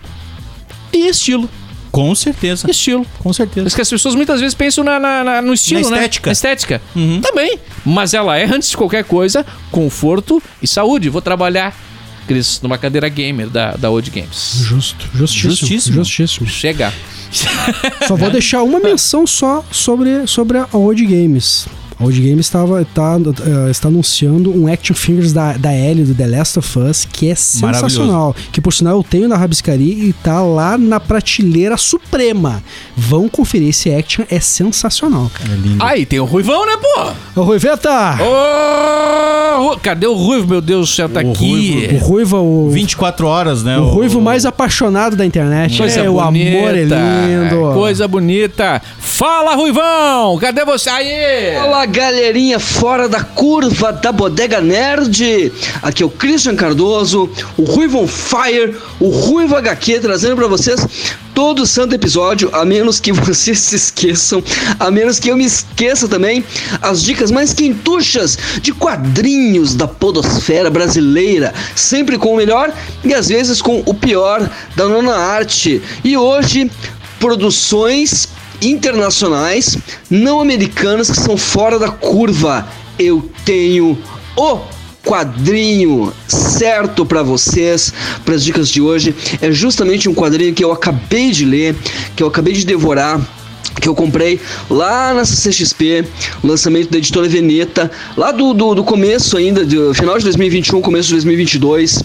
e 0.92 1.08
estilo. 1.08 1.48
Com 1.90 2.14
certeza. 2.14 2.70
Estilo. 2.70 3.06
Com 3.20 3.32
certeza. 3.32 3.64
Mas 3.64 3.74
que 3.74 3.80
as 3.80 3.88
pessoas 3.88 4.14
muitas 4.14 4.40
vezes 4.40 4.54
pensam 4.54 4.84
na, 4.84 4.98
na- 5.00 5.24
na- 5.24 5.42
no 5.42 5.54
estilo, 5.54 5.80
Na 5.84 5.90
né? 5.90 5.96
estética. 5.96 6.28
Na 6.28 6.32
estética. 6.32 6.82
Uhum. 6.94 7.20
Também. 7.22 7.58
Mas 7.86 8.12
ela 8.12 8.36
é, 8.36 8.44
antes 8.44 8.68
de 8.68 8.76
qualquer 8.76 9.04
coisa, 9.04 9.46
conforto 9.70 10.42
e 10.60 10.66
saúde. 10.66 11.08
Vou 11.08 11.22
trabalhar, 11.22 11.74
Cris, 12.28 12.60
numa 12.62 12.76
cadeira 12.76 13.08
gamer 13.08 13.48
da, 13.48 13.72
da 13.72 13.88
Old 13.88 14.10
Games. 14.10 14.56
Justo, 14.60 15.06
justíssimo. 15.14 15.50
Justíssimo. 15.56 15.94
Justíssimo. 16.04 16.46
Chega. 16.46 16.92
Só 18.06 18.14
vou 18.14 18.28
deixar 18.30 18.62
uma 18.62 18.78
menção 18.78 19.26
só 19.26 19.64
sobre, 19.70 20.26
sobre 20.26 20.58
a 20.58 20.68
Old 20.72 21.02
Games. 21.06 21.66
A 21.98 22.04
Old 22.04 22.20
Games 22.20 22.46
estava, 22.46 22.84
tá, 22.94 23.16
eh, 23.66 23.70
está 23.70 23.88
anunciando 23.88 24.50
um 24.54 24.70
Action 24.70 24.94
Figures 24.94 25.32
da, 25.32 25.54
da 25.54 25.72
Ellie, 25.74 26.04
do 26.04 26.14
The 26.14 26.26
Last 26.26 26.58
of 26.58 26.78
Us, 26.78 27.06
que 27.10 27.30
é 27.30 27.34
sensacional. 27.34 28.36
Que 28.52 28.60
por 28.60 28.72
sinal 28.72 28.96
eu 28.98 29.02
tenho 29.02 29.26
na 29.28 29.36
Rabiscaria 29.36 30.04
e 30.04 30.12
tá 30.12 30.42
lá 30.42 30.76
na 30.76 31.00
prateleira 31.00 31.76
suprema. 31.78 32.62
Vão 32.94 33.28
conferir 33.28 33.70
esse 33.70 33.92
Action, 33.94 34.24
é 34.30 34.38
sensacional, 34.40 35.30
cara. 35.32 35.50
É 35.52 35.56
lindo. 35.56 35.82
Aí, 35.82 36.04
tem 36.04 36.20
o 36.20 36.24
Ruivão, 36.26 36.66
né, 36.66 36.72
pô? 36.76 37.40
Ô, 37.40 37.44
Ruiveta! 37.44 37.90
Ô, 38.20 39.68
Ru- 39.70 39.78
cadê 39.82 40.06
o 40.06 40.12
Ruivo, 40.14 40.46
meu 40.48 40.60
Deus 40.60 40.90
do 40.90 40.94
céu? 40.94 41.08
Tá 41.08 41.20
O 41.22 41.30
aqui. 41.32 41.88
O 41.92 41.96
Ruiva, 42.04 42.38
o, 42.38 42.68
24 42.70 43.26
horas, 43.26 43.62
né? 43.62 43.78
o 43.78 43.84
Ruivo 43.86 44.20
mais 44.20 44.44
apaixonado 44.44 45.16
da 45.16 45.24
internet. 45.24 45.78
Coisa 45.78 46.00
é, 46.00 46.10
o 46.10 46.20
bonita. 46.20 46.56
amor 46.58 46.76
é 46.76 46.84
lindo. 46.84 47.72
Coisa 47.72 48.06
bonita. 48.06 48.82
Fala, 48.98 49.54
Ruivão! 49.54 50.36
Cadê 50.38 50.62
você? 50.64 50.90
Aí! 50.90 51.54
Fala 51.58 51.85
galerinha 51.86 52.58
fora 52.58 53.08
da 53.08 53.22
curva 53.22 53.92
da 53.92 54.10
Bodega 54.10 54.60
Nerd. 54.60 55.52
Aqui 55.82 56.02
é 56.02 56.06
o 56.06 56.10
Christian 56.10 56.56
Cardoso, 56.56 57.30
o 57.56 57.62
Ruivo 57.62 58.02
on 58.02 58.08
Fire, 58.08 58.76
o 58.98 59.08
Ruivo 59.08 59.54
HQ 59.54 60.00
trazendo 60.00 60.36
pra 60.36 60.48
vocês 60.48 60.86
todo 61.34 61.66
santo 61.66 61.94
episódio, 61.94 62.50
a 62.52 62.64
menos 62.64 62.98
que 62.98 63.12
vocês 63.12 63.58
se 63.60 63.76
esqueçam, 63.76 64.42
a 64.80 64.90
menos 64.90 65.18
que 65.18 65.30
eu 65.30 65.36
me 65.36 65.44
esqueça 65.44 66.08
também, 66.08 66.44
as 66.82 67.02
dicas 67.02 67.30
mais 67.30 67.52
quentuchas 67.52 68.36
de 68.60 68.72
quadrinhos 68.72 69.74
da 69.74 69.86
podosfera 69.86 70.70
brasileira, 70.70 71.54
sempre 71.74 72.18
com 72.18 72.32
o 72.32 72.36
melhor 72.36 72.72
e 73.04 73.14
às 73.14 73.28
vezes 73.28 73.62
com 73.62 73.82
o 73.86 73.94
pior 73.94 74.50
da 74.74 74.88
nona 74.88 75.14
arte. 75.14 75.80
E 76.02 76.16
hoje 76.16 76.70
produções 77.18 78.28
internacionais, 78.60 79.76
não 80.10 80.40
americanas, 80.40 81.10
que 81.10 81.20
são 81.20 81.36
fora 81.36 81.78
da 81.78 81.88
curva. 81.88 82.66
Eu 82.98 83.30
tenho 83.44 83.98
o 84.36 84.60
quadrinho 85.04 86.12
certo 86.26 87.06
para 87.06 87.22
vocês, 87.22 87.92
para 88.24 88.34
as 88.34 88.42
dicas 88.42 88.68
de 88.68 88.80
hoje. 88.80 89.14
É 89.40 89.52
justamente 89.52 90.08
um 90.08 90.14
quadrinho 90.14 90.52
que 90.52 90.64
eu 90.64 90.72
acabei 90.72 91.30
de 91.30 91.44
ler, 91.44 91.76
que 92.16 92.22
eu 92.22 92.26
acabei 92.26 92.52
de 92.52 92.66
devorar 92.66 93.20
que 93.80 93.88
eu 93.88 93.94
comprei 93.94 94.40
lá 94.70 95.14
na 95.14 95.24
CCXP, 95.24 96.04
o 96.42 96.46
lançamento 96.46 96.90
da 96.90 96.98
editora 96.98 97.28
Veneta, 97.28 97.90
lá 98.16 98.32
do, 98.32 98.52
do, 98.54 98.74
do 98.74 98.84
começo 98.84 99.36
ainda, 99.36 99.64
do 99.64 99.94
final 99.94 100.18
de 100.18 100.24
2021, 100.24 100.80
começo 100.80 101.08
de 101.08 101.14
2022, 101.14 102.02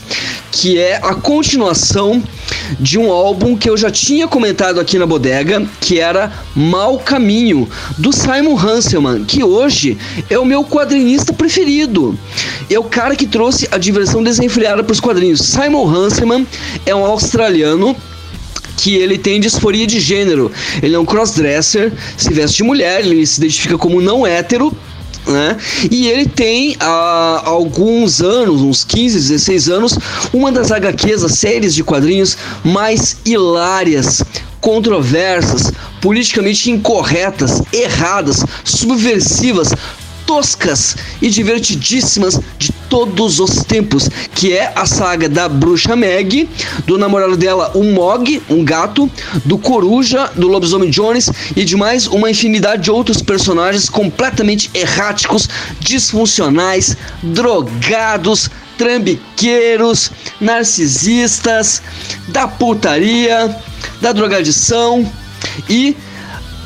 que 0.51 0.77
é 0.77 0.97
a 0.97 1.15
continuação 1.15 2.21
de 2.79 2.97
um 2.97 3.11
álbum 3.11 3.55
que 3.55 3.69
eu 3.69 3.77
já 3.77 3.89
tinha 3.89 4.27
comentado 4.27 4.79
aqui 4.79 4.97
na 4.97 5.05
bodega, 5.05 5.65
que 5.79 5.99
era 5.99 6.31
Mal 6.55 6.99
Caminho, 6.99 7.67
do 7.97 8.11
Simon 8.11 8.57
Hanselman, 8.57 9.23
que 9.23 9.43
hoje 9.43 9.97
é 10.29 10.37
o 10.37 10.45
meu 10.45 10.63
quadrinista 10.63 11.33
preferido. 11.33 12.17
É 12.69 12.77
o 12.77 12.83
cara 12.83 13.15
que 13.15 13.27
trouxe 13.27 13.67
a 13.71 13.77
diversão 13.77 14.23
desenfreada 14.23 14.83
para 14.83 14.93
os 14.93 14.99
quadrinhos. 14.99 15.41
Simon 15.41 15.87
Hanselman 15.87 16.47
é 16.85 16.93
um 16.93 17.05
australiano 17.05 17.95
que 18.81 18.95
ele 18.95 19.15
tem 19.15 19.39
disforia 19.39 19.85
de 19.85 19.99
gênero. 19.99 20.51
Ele 20.81 20.95
é 20.95 20.99
um 20.99 21.05
crossdresser, 21.05 21.93
se 22.17 22.33
veste 22.33 22.57
de 22.57 22.63
mulher, 22.63 23.01
ele 23.01 23.23
se 23.27 23.39
identifica 23.39 23.77
como 23.77 24.01
não 24.01 24.25
hétero. 24.25 24.75
Né? 25.27 25.55
E 25.91 26.07
ele 26.07 26.25
tem 26.25 26.75
há 26.79 27.43
alguns 27.45 28.21
anos, 28.21 28.59
uns 28.61 28.83
15, 28.83 29.19
16 29.19 29.69
anos, 29.69 29.99
uma 30.33 30.51
das 30.51 30.71
HQs, 30.71 31.23
as 31.23 31.33
séries 31.33 31.75
de 31.75 31.83
quadrinhos 31.83 32.35
mais 32.63 33.17
hilárias, 33.23 34.23
controversas, 34.59 35.71
politicamente 36.01 36.71
incorretas, 36.71 37.61
erradas, 37.71 38.43
subversivas, 38.63 39.69
toscas 40.31 40.95
e 41.21 41.29
divertidíssimas 41.29 42.39
de 42.57 42.71
todos 42.89 43.41
os 43.41 43.65
tempos, 43.65 44.09
que 44.33 44.53
é 44.53 44.71
a 44.73 44.85
saga 44.85 45.27
da 45.27 45.49
bruxa 45.49 45.93
Meg, 45.93 46.49
do 46.87 46.97
namorado 46.97 47.35
dela, 47.35 47.71
o 47.75 47.83
Mog, 47.83 48.41
um 48.49 48.63
gato, 48.63 49.11
do 49.43 49.57
Coruja, 49.57 50.31
do 50.33 50.47
Lobisomem 50.47 50.89
Jones 50.89 51.29
e 51.53 51.65
de 51.65 51.75
mais 51.75 52.07
uma 52.07 52.31
infinidade 52.31 52.83
de 52.83 52.91
outros 52.91 53.21
personagens 53.21 53.89
completamente 53.89 54.71
erráticos, 54.73 55.49
disfuncionais, 55.81 56.95
drogados, 57.21 58.49
trambiqueiros, 58.77 60.11
narcisistas, 60.39 61.81
da 62.29 62.47
putaria, 62.47 63.53
da 63.99 64.13
drogadição 64.13 65.05
e 65.69 65.93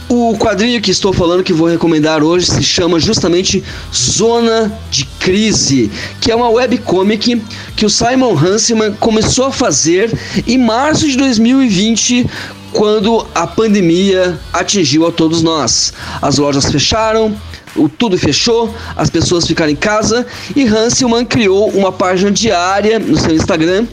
o 0.08 0.38
quadrinho 0.38 0.82
que 0.82 0.92
estou 0.92 1.12
falando 1.12 1.44
que 1.44 1.54
vou 1.54 1.68
recomendar 1.68 2.24
hoje 2.24 2.48
se 2.48 2.64
chama 2.64 3.00
justamente 3.00 3.64
Zona 3.94 4.72
de 4.92 5.06
Crise, 5.20 5.92
que 6.22 6.32
é 6.32 6.36
uma 6.36 6.50
webcomic 6.50 7.42
que 7.76 7.86
o 7.86 7.90
Simon 7.90 8.38
Hanselman 8.38 8.94
começou 8.94 9.46
a 9.46 9.52
fazer 9.52 10.12
em 10.46 10.58
março 10.58 11.08
de 11.08 11.18
2020 11.18 12.28
quando 12.72 13.26
a 13.34 13.48
pandemia 13.48 14.40
atingiu 14.52 15.08
a 15.08 15.12
todos 15.12 15.42
nós. 15.42 15.94
As 16.22 16.38
lojas 16.38 16.66
fecharam, 16.66 17.36
o 17.76 17.90
tudo 17.90 18.18
fechou, 18.18 18.74
as 18.96 19.10
pessoas 19.10 19.46
ficaram 19.46 19.72
em 19.72 19.76
casa 19.76 20.26
e 20.56 20.64
Hanselman 20.64 21.26
criou 21.26 21.70
uma 21.70 21.92
página 21.92 22.32
diária 22.32 23.00
no 23.00 23.18
seu 23.18 23.36
Instagram 23.36 23.86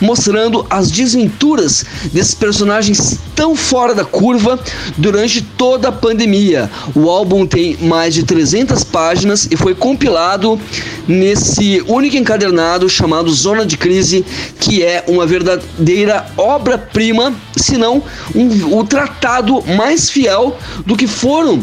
mostrando 0.00 0.66
as 0.68 0.90
desventuras 0.90 1.84
desses 2.12 2.34
personagens 2.34 3.18
tão 3.34 3.56
fora 3.56 3.94
da 3.94 4.04
curva 4.04 4.58
durante 4.96 5.42
toda 5.42 5.88
a 5.88 5.92
pandemia. 5.92 6.70
O 6.94 7.08
álbum 7.08 7.46
tem 7.46 7.76
mais 7.80 8.14
de 8.14 8.22
300 8.22 8.84
páginas 8.84 9.48
e 9.50 9.56
foi 9.56 9.74
compilado 9.74 10.60
nesse 11.06 11.82
único 11.86 12.16
encadernado 12.16 12.88
chamado 12.88 13.30
Zona 13.32 13.66
de 13.66 13.76
Crise, 13.76 14.24
que 14.60 14.82
é 14.82 15.04
uma 15.06 15.26
verdadeira 15.26 16.26
obra-prima, 16.36 17.34
se 17.56 17.76
não 17.76 18.02
um, 18.34 18.78
o 18.78 18.84
tratado 18.84 19.62
mais 19.76 20.10
fiel 20.10 20.56
do 20.86 20.96
que 20.96 21.06
foram 21.06 21.62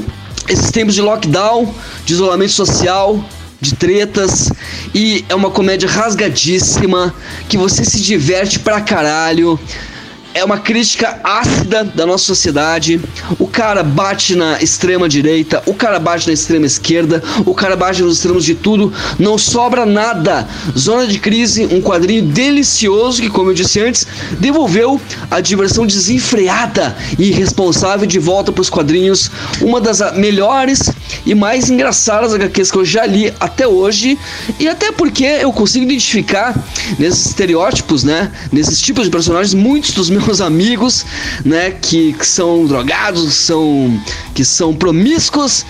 esses 0.52 0.70
tempos 0.70 0.94
de 0.94 1.02
lockdown, 1.02 1.74
de 2.06 2.14
isolamento 2.14 2.52
social, 2.52 3.24
de 3.62 3.74
tretas 3.76 4.52
e 4.94 5.24
é 5.30 5.36
uma 5.36 5.50
comédia 5.50 5.88
rasgadíssima 5.88 7.14
que 7.48 7.58
você 7.58 7.86
se 7.86 8.02
diverte 8.02 8.60
pra 8.60 8.82
caralho 8.82 9.58
é 10.34 10.44
uma 10.44 10.58
crítica 10.58 11.20
ácida 11.24 11.84
da 11.84 12.06
nossa 12.06 12.26
sociedade. 12.26 13.02
O 13.38 13.48
cara 13.48 13.84
bate 13.84 14.36
na 14.36 14.62
extrema 14.62 15.10
direita, 15.10 15.62
o 15.66 15.74
cara 15.74 16.00
bate 16.00 16.28
na 16.28 16.34
extrema 16.34 16.66
esquerda, 16.66 17.22
o 17.46 17.54
cara 17.54 17.76
bate 17.76 18.02
nos 18.02 18.18
extremos 18.18 18.46
de 18.46 18.56
tudo, 18.56 18.94
não 19.20 19.38
sobra 19.38 19.86
nada. 19.86 20.48
Zona 20.78 21.06
de 21.06 21.20
Crise, 21.20 21.66
um 21.66 21.82
quadrinho 21.82 22.24
delicioso 22.24 23.22
que, 23.22 23.30
como 23.30 23.50
eu 23.50 23.54
disse 23.54 23.80
antes, 23.82 24.08
devolveu 24.40 25.00
a 25.30 25.42
diversão 25.42 25.86
desenfreada 25.86 26.96
e 27.20 27.30
irresponsável 27.30 28.08
de 28.08 28.20
volta 28.20 28.52
para 28.52 28.62
os 28.62 28.70
quadrinhos. 28.70 29.30
Uma 29.62 29.82
das 29.82 30.02
melhores 30.16 30.92
e 31.26 31.36
mais 31.36 31.70
engraçadas 31.70 32.34
HQs 32.34 32.72
que 32.72 32.78
eu 32.78 32.86
já 32.86 33.06
li 33.06 33.34
até 33.40 33.68
hoje, 33.68 34.18
e 34.60 34.68
até 34.68 34.92
porque 34.92 35.26
eu 35.26 35.52
consigo 35.52 35.86
identificar 35.86 36.56
nesses 36.98 37.28
estereótipos, 37.28 38.04
né, 38.04 38.32
nesses 38.52 38.82
tipos 38.82 39.06
de 39.06 39.10
personagens, 39.10 39.54
muitos 39.54 39.92
dos 39.92 40.10
meus 40.10 40.21
meus 40.26 40.42
amigos, 40.42 41.06
né, 41.44 41.72
que, 41.72 42.14
que 42.14 42.26
são 42.26 42.66
drogados, 42.66 43.34
são, 43.34 44.00
que 44.34 44.44
são 44.44 44.74
promíscuos, 44.74 45.66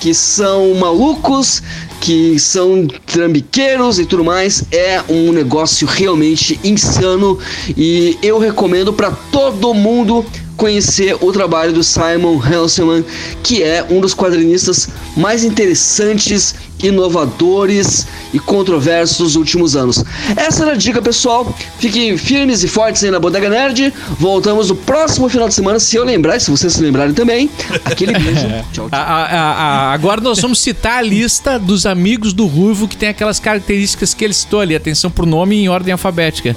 que 0.00 0.14
são 0.14 0.74
malucos, 0.74 1.62
que 2.00 2.38
são 2.38 2.86
trambiqueiros 3.06 3.98
e 3.98 4.06
tudo 4.06 4.24
mais, 4.24 4.64
é 4.70 5.02
um 5.08 5.32
negócio 5.32 5.86
realmente 5.86 6.58
insano 6.62 7.38
e 7.76 8.18
eu 8.22 8.38
recomendo 8.38 8.92
para 8.92 9.10
todo 9.10 9.74
mundo 9.74 10.24
conhecer 10.56 11.16
o 11.20 11.32
trabalho 11.32 11.72
do 11.72 11.82
Simon 11.84 12.40
Hanselman, 12.42 13.04
que 13.42 13.62
é 13.62 13.84
um 13.90 14.00
dos 14.00 14.14
quadrinistas 14.14 14.88
mais 15.16 15.44
interessantes, 15.44 16.54
inovadores 16.82 18.06
e 18.34 18.38
controversos 18.38 19.18
dos 19.18 19.36
últimos 19.36 19.74
anos. 19.76 20.04
Essa 20.36 20.64
era 20.64 20.72
a 20.72 20.76
dica, 20.76 21.00
pessoal. 21.00 21.54
Fiquem 21.78 22.16
firmes 22.18 22.62
e 22.62 22.68
fortes 22.68 23.02
aí 23.04 23.10
na 23.10 23.18
Bodega 23.18 23.48
Nerd. 23.48 23.92
Voltamos 24.18 24.68
no 24.68 24.76
próximo 24.76 25.28
final 25.28 25.48
de 25.48 25.54
semana, 25.54 25.78
se 25.80 25.96
eu 25.96 26.04
lembrar, 26.04 26.38
se 26.40 26.50
vocês 26.50 26.72
se 26.74 26.82
lembrarem 26.82 27.14
também. 27.14 27.48
Aquele 27.84 28.12
beijo. 28.18 28.46
tchau, 28.72 28.88
tchau. 28.88 28.88
A- 28.92 28.96
a- 28.98 29.52
a- 29.52 29.92
agora 29.94 30.20
nós 30.20 30.38
vamos 30.40 30.60
citar 30.60 30.98
a 30.98 31.02
lista 31.02 31.58
dos 31.58 31.86
amigos 31.86 32.32
do 32.32 32.46
Ruivo 32.46 32.86
que 32.88 32.96
tem 32.96 33.08
aquelas 33.08 33.38
características 33.40 34.12
que 34.12 34.24
ele 34.24 34.34
citou 34.34 34.60
ali. 34.60 34.74
Atenção 34.76 35.10
pro 35.10 35.24
nome 35.26 35.56
em 35.56 35.68
ordem 35.68 35.92
alfabética. 35.92 36.54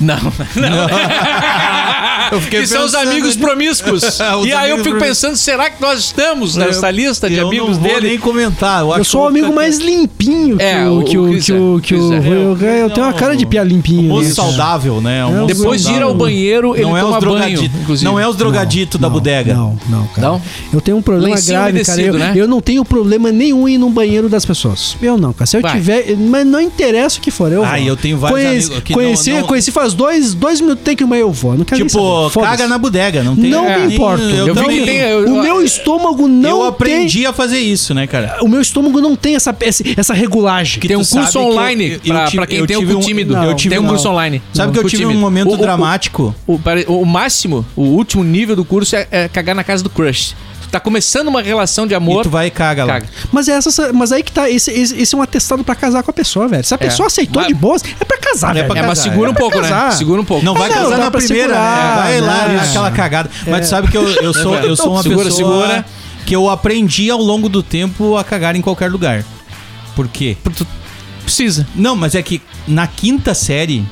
Não, 0.00 0.16
não. 0.56 0.82
Eu 0.82 0.88
fiquei 0.88 2.11
que 2.40 2.66
são 2.66 2.84
os 2.84 2.94
amigos 2.94 3.36
promíscuos. 3.36 4.02
Os 4.40 4.46
e 4.46 4.52
aí 4.52 4.70
eu 4.70 4.82
fico 4.82 4.98
pensando, 4.98 5.36
será 5.36 5.68
que 5.70 5.80
nós 5.80 5.98
estamos 6.00 6.56
nessa 6.56 6.90
lista 6.90 7.28
de 7.28 7.36
eu 7.36 7.48
amigos 7.48 7.76
não 7.76 7.82
vou 7.84 7.94
dele? 7.94 8.08
nem 8.10 8.18
comentar. 8.18 8.82
Eu, 8.82 8.96
Eu 8.96 9.04
sou 9.04 9.22
o 9.22 9.26
amigo 9.26 9.52
mais 9.54 9.78
limpinho 9.78 10.56
que 10.56 10.62
É, 10.62 10.86
o 10.88 11.00
o 11.00 11.04
que 11.04 11.18
o 11.18 11.40
que 11.40 11.52
é. 11.52 11.54
o 11.54 11.80
que 11.80 11.94
o 11.94 12.12
é. 12.12 12.16
eu, 12.28 12.56
eu 12.84 12.90
tenho 12.90 13.06
uma 13.06 13.12
cara 13.12 13.36
de 13.36 13.44
pia 13.46 13.62
limpinho. 13.62 14.02
Moço 14.04 14.28
né? 14.28 14.34
saudável, 14.34 15.00
né? 15.00 15.24
Um 15.26 15.40
moço 15.42 15.54
Depois 15.54 15.84
de 15.84 15.92
ir 15.92 16.02
ao 16.02 16.14
banheiro, 16.14 16.74
ele 16.74 16.82
não 16.84 16.96
é 16.96 17.00
toma 17.00 17.18
os 17.18 17.24
banho, 17.24 17.36
drogaditos. 17.38 17.80
inclusive. 17.80 18.04
Não 18.10 18.18
é 18.20 18.28
os 18.28 18.36
drogaditos 18.36 19.00
da 19.00 19.08
Não, 19.08 19.12
bodega. 19.14 19.54
Não, 19.54 19.78
não, 19.88 20.06
cara. 20.08 20.28
Não? 20.28 20.42
Eu 20.72 20.80
tenho 20.80 20.96
um 20.96 21.02
problema 21.02 21.36
grave, 21.40 21.84
cara. 21.84 22.00
Eu, 22.02 22.14
né? 22.14 22.32
eu 22.36 22.48
não 22.48 22.60
tenho 22.60 22.84
problema 22.84 23.30
nenhum 23.32 23.68
em 23.68 23.74
ir 23.74 23.78
no 23.78 23.90
banheiro 23.90 24.28
das 24.28 24.44
pessoas. 24.44 24.96
Eu 25.02 25.16
não, 25.18 25.32
cara. 25.32 25.46
Se 25.46 25.56
eu 25.56 25.62
tiver. 25.62 26.16
Mas 26.16 26.46
não 26.46 26.60
interessa 26.60 27.18
o 27.18 27.22
que 27.22 27.30
for. 27.30 27.50
Eu 27.52 27.64
Ah, 27.64 27.80
eu 27.80 27.96
tenho 27.96 28.18
vários 28.18 28.40
Conheci, 28.40 28.66
amigos 28.66 28.84
que 28.84 28.94
conheci, 28.94 29.30
não- 29.32 29.40
não- 29.40 29.46
conheci 29.46 29.70
faz 29.72 29.92
dois, 29.94 30.34
dois 30.34 30.60
minutos 30.60 30.84
tem 30.84 30.96
que 30.96 31.02
ir 31.02 31.04
no 31.04 31.10
banheiro, 31.10 31.28
eu 31.28 31.32
vou. 31.32 31.54
Não 31.56 31.64
quero 31.64 31.78
nem 31.80 31.86
Tipo, 31.88 31.98
caga 32.30 32.66
na 32.68 32.78
bodega, 32.78 33.22
não 33.22 33.34
tem. 33.36 33.50
Não 33.50 33.64
É. 33.68 33.78
me 33.86 33.94
importo. 33.94 34.22
Eu, 34.22 34.48
Eu 34.48 34.54
também. 34.54 34.80
que 34.80 34.86
tem- 34.86 34.96
eu- 34.98 35.26
o 35.34 35.42
meu 35.42 35.62
estômago 35.62 36.26
não 36.28 36.50
eu 36.50 36.58
tem. 36.58 36.68
aprendi 36.68 37.26
a 37.26 37.32
fazer 37.32 37.58
isso, 37.58 37.94
né, 37.94 38.06
cara? 38.06 38.38
O 38.42 38.48
meu 38.48 38.60
estômago 38.60 39.00
não 39.00 39.14
tem 39.16 39.34
essa, 39.36 39.54
essa, 39.60 39.82
essa 39.96 40.14
regulagem. 40.14 40.80
Que 40.80 40.88
Tem 40.88 40.96
um 40.96 41.04
curso 41.04 41.30
que 41.32 41.38
online 41.38 41.84
eu- 41.84 41.92
eu 41.92 42.00
pra, 42.14 42.24
tive- 42.26 42.36
pra 42.36 42.46
quem 42.46 42.58
eu 42.58 42.66
tem 42.66 42.76
o 42.76 42.98
um- 42.98 43.00
tímido. 43.00 43.32
não, 43.34 43.44
eu 43.44 43.54
tive 43.54 43.74
tem 43.74 43.82
um 43.82 43.86
um- 43.86 43.88
curso 43.90 44.08
online. 44.08 44.42
Sabe 44.52 44.66
Não, 44.68 44.72
que 44.72 44.78
eu 44.86 44.90
tive 44.90 45.02
tímido. 45.02 45.18
um 45.18 45.20
momento 45.20 45.50
O- 45.50 45.54
o- 45.54 45.56
dramático? 45.56 46.34
O, 46.46 46.58
pare- 46.58 46.84
o 46.88 47.04
máximo, 47.04 47.64
o 47.76 47.82
último 47.82 48.22
nível 48.24 48.54
do 48.56 48.64
curso 48.64 48.96
é, 48.96 49.06
é 49.10 49.28
cagar 49.28 49.54
na 49.54 49.64
casa 49.64 49.82
do 49.82 49.90
crush. 49.90 50.34
Tá 50.72 50.80
começando 50.80 51.28
uma 51.28 51.42
relação 51.42 51.86
de 51.86 51.92
E 51.92 51.94
amor. 51.94 52.22
tu 52.22 52.30
vai 52.30 52.46
e 52.46 52.50
caga 52.50 52.84
lá. 52.84 52.94
Caga. 52.94 53.06
Mas, 53.30 53.46
é 53.46 53.52
essa, 53.52 53.92
mas 53.92 54.10
aí 54.10 54.22
que 54.22 54.32
tá. 54.32 54.48
Esse, 54.48 54.70
esse, 54.70 54.96
esse 55.02 55.14
é 55.14 55.18
um 55.18 55.20
atestado 55.22 55.62
pra 55.62 55.74
casar 55.74 56.02
com 56.02 56.10
a 56.10 56.14
pessoa, 56.14 56.48
velho. 56.48 56.64
Se 56.64 56.72
a 56.74 56.78
pessoa 56.78 57.08
aceitou 57.08 57.42
Mas- 57.42 57.48
de 57.48 57.54
boas, 57.54 57.82
é 58.00 58.04
pra 58.06 58.16
casar, 58.16 58.52
É 58.52 58.62
velho. 58.62 58.68
pra 58.72 58.80
É, 58.82 58.86
mas 58.86 58.98
segura 58.98 59.28
é 59.28 59.32
um 59.32 59.34
pouco, 59.34 59.60
né? 59.60 59.90
Segura 59.90 60.20
um 60.22 60.24
pouco. 60.24 60.42
Não 60.44 60.54
vai 60.54 60.70
casar 60.70 60.96
na 60.98 61.10
primeira, 61.10 61.52
né? 61.52 61.94
Vai 61.96 62.20
lá 62.22 62.48
né? 62.48 62.56
naquela 62.56 62.90
cagada. 62.90 63.30
Mas 63.46 63.66
tu 63.66 63.70
sabe 63.70 63.88
que 63.88 63.96
eu, 63.98 64.08
eu 64.08 64.32
sou, 64.34 64.54
eu 64.56 64.74
sou 64.74 64.92
uma 64.94 65.02
Segura, 65.02 65.24
pessoa 65.26 65.60
segura. 65.66 65.84
que 66.24 66.34
eu 66.34 66.48
aprendi 66.48 67.10
ao 67.10 67.20
longo 67.20 67.50
do 67.50 67.62
tempo 67.62 68.16
a 68.16 68.24
cagar 68.24 68.56
em 68.56 68.62
qualquer 68.62 68.90
lugar. 68.90 69.22
Por 69.94 70.08
quê? 70.08 70.38
Tu 70.56 70.66
precisa. 71.22 71.66
Não, 71.74 71.94
mas 71.94 72.14
é 72.14 72.22
que 72.22 72.40
na 72.66 72.86
quinta 72.86 73.34
série 73.34 73.84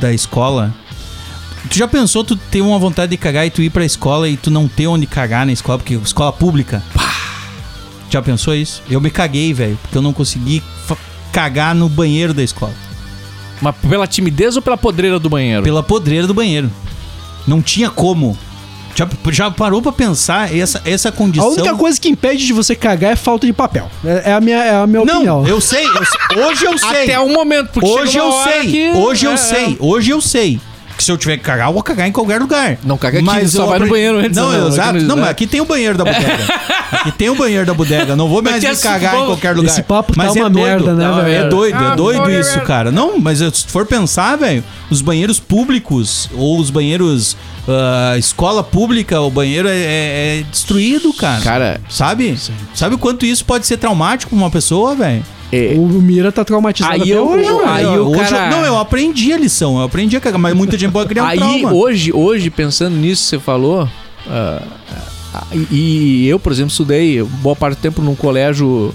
da 0.00 0.12
escola, 0.12 0.74
tu 1.68 1.76
já 1.78 1.86
pensou 1.88 2.24
tu 2.24 2.36
ter 2.36 2.60
uma 2.60 2.78
vontade 2.78 3.10
de 3.10 3.16
cagar 3.16 3.46
e 3.46 3.50
tu 3.50 3.62
ir 3.62 3.70
pra 3.70 3.84
escola 3.84 4.28
e 4.28 4.36
tu 4.36 4.50
não 4.50 4.66
ter 4.68 4.86
onde 4.86 5.06
cagar 5.06 5.44
na 5.46 5.52
escola, 5.52 5.78
porque 5.78 5.94
escola 5.94 6.32
pública? 6.32 6.82
Já 8.08 8.20
pensou 8.20 8.54
isso? 8.54 8.82
Eu 8.90 9.00
me 9.00 9.10
caguei, 9.10 9.52
velho, 9.52 9.78
porque 9.82 9.96
eu 9.96 10.02
não 10.02 10.12
consegui 10.12 10.62
cagar 11.32 11.74
no 11.74 11.88
banheiro 11.88 12.34
da 12.34 12.42
escola. 12.42 12.72
Mas 13.62 13.74
pela 13.88 14.06
timidez 14.06 14.56
ou 14.56 14.62
pela 14.62 14.76
podreira 14.76 15.18
do 15.20 15.28
banheiro? 15.28 15.62
Pela 15.62 15.82
podreira 15.82 16.26
do 16.26 16.34
banheiro. 16.34 16.70
Não 17.46 17.60
tinha 17.62 17.88
como. 17.90 18.36
Já, 18.96 19.08
já 19.30 19.50
parou 19.50 19.80
pra 19.80 19.92
pensar 19.92 20.54
essa, 20.54 20.82
essa 20.84 21.10
A 21.10 21.12
condição? 21.12 21.52
única 21.52 21.74
coisa 21.76 22.00
que 22.00 22.08
impede 22.08 22.44
de 22.44 22.52
você 22.52 22.74
cagar 22.74 23.12
é 23.12 23.16
falta 23.16 23.46
de 23.46 23.52
papel. 23.52 23.88
É, 24.04 24.30
é 24.30 24.32
a 24.32 24.40
minha, 24.40 24.56
é 24.56 24.74
a 24.74 24.86
minha 24.86 25.04
Não, 25.04 25.14
opinião. 25.16 25.46
eu 25.46 25.60
sei, 25.60 25.86
eu 25.86 26.04
sei. 26.04 26.42
Hoje 26.44 26.64
eu 26.64 26.76
sei. 26.78 27.02
Até 27.04 27.20
um 27.20 27.32
momento, 27.32 27.68
porque 27.70 27.88
Hoje 27.88 28.12
chega 28.12 28.24
eu 28.24 28.32
sei, 28.42 28.66
que- 28.70 28.90
hoje 28.98 29.26
eu 29.26 29.32
é, 29.32 29.36
sei, 29.36 29.76
hoje 29.78 30.10
eu 30.10 30.20
sei. 30.20 30.60
Que 31.00 31.04
se 31.04 31.10
eu 31.10 31.16
tiver 31.16 31.38
que 31.38 31.42
cagar, 31.44 31.68
eu 31.68 31.72
vou 31.72 31.82
cagar 31.82 32.06
em 32.06 32.12
qualquer 32.12 32.38
lugar. 32.38 32.76
Não 32.84 32.98
caga 32.98 33.20
aqui, 33.20 33.48
só 33.48 33.62
eu 33.62 33.68
vai 33.68 33.78
no 33.78 33.88
banheiro 33.88 34.18
antes, 34.18 34.36
Não, 34.36 34.50
né? 34.52 34.68
exato. 34.68 34.90
Aqui 34.90 34.98
no- 35.00 35.08
Não, 35.08 35.16
mas 35.16 35.28
aqui 35.30 35.46
tem 35.46 35.58
o 35.58 35.64
banheiro 35.64 35.96
da 35.96 36.04
bodega. 36.04 36.38
aqui 36.92 37.12
tem 37.12 37.30
o 37.30 37.34
banheiro 37.34 37.64
da 37.64 37.72
bodega. 37.72 38.14
Não 38.14 38.28
vou 38.28 38.42
mais 38.42 38.62
Mas 38.62 38.76
me 38.76 38.82
cagar 38.82 39.14
em 39.16 39.24
qualquer 39.24 39.56
lugar. 39.56 39.70
esse 39.70 39.82
papo 39.82 40.12
tá 40.14 40.22
mas 40.22 40.36
uma 40.36 40.46
é 40.46 40.50
doido, 40.50 40.66
merda, 40.66 40.94
né, 40.94 41.04
tá? 41.08 41.20
velho? 41.22 41.34
É 41.46 41.48
doido, 41.48 41.76
Ah, 41.78 41.92
é 41.92 41.96
doido 41.96 42.20
olha, 42.20 42.38
isso, 42.40 42.50
velho. 42.52 42.66
cara. 42.66 42.92
Não, 42.92 43.18
mas 43.18 43.38
se 43.38 43.64
for 43.68 43.86
pensar, 43.86 44.36
velho, 44.36 44.62
os 44.90 45.00
banheiros 45.00 45.40
públicos 45.40 46.28
ou 46.34 46.58
os 46.60 46.68
banheiros 46.68 47.34
ah, 47.66 48.18
escola 48.18 48.62
pública, 48.62 49.18
o 49.22 49.30
banheiro 49.30 49.68
é, 49.68 49.72
é- 49.72 50.38
é 50.40 50.44
destruído, 50.50 51.14
cara. 51.14 51.40
Cara, 51.40 51.80
Sabe? 51.88 52.38
Sabe 52.74 52.94
o 52.94 52.98
quanto 52.98 53.24
isso 53.24 53.42
pode 53.42 53.66
ser 53.66 53.78
traumático 53.78 54.28
pra 54.36 54.38
uma 54.38 54.50
pessoa, 54.50 54.94
velho? 54.94 55.24
É, 55.52 55.74
O 55.76 55.86
Mira 55.86 56.30
tá 56.30 56.44
traumatizado 56.44 56.94
Aí 56.94 57.00
até 57.02 57.10
eu- 57.12 57.26
hoje, 57.28 57.48
aí 57.66 57.84
eu, 57.84 58.06
hoje 58.08 58.30
cara- 58.30 58.46
eu- 58.46 58.50
não, 58.56 58.64
eu 58.64 58.78
aprendi 58.78 59.32
a 59.32 59.36
lição, 59.38 59.78
eu 59.78 59.84
aprendi 59.84 60.16
a 60.16 60.20
cagar, 60.20 60.38
mas 60.38 60.54
muita 60.54 60.78
gente 60.78 60.92
pode 60.92 61.08
criar 61.08 61.24
um 61.24 61.26
Aí, 61.26 61.38
trauma. 61.38 61.72
hoje, 61.72 62.12
hoje, 62.12 62.50
pensando 62.50 62.94
nisso 62.96 63.22
que 63.24 63.28
você 63.30 63.38
falou, 63.40 63.88
ah, 64.28 64.62
e, 65.52 65.66
e 66.24 66.28
eu, 66.28 66.38
por 66.38 66.52
exemplo, 66.52 66.70
estudei 66.70 67.22
boa 67.22 67.56
parte 67.56 67.78
do 67.78 67.80
tempo 67.82 68.00
num 68.02 68.14
colégio 68.14 68.94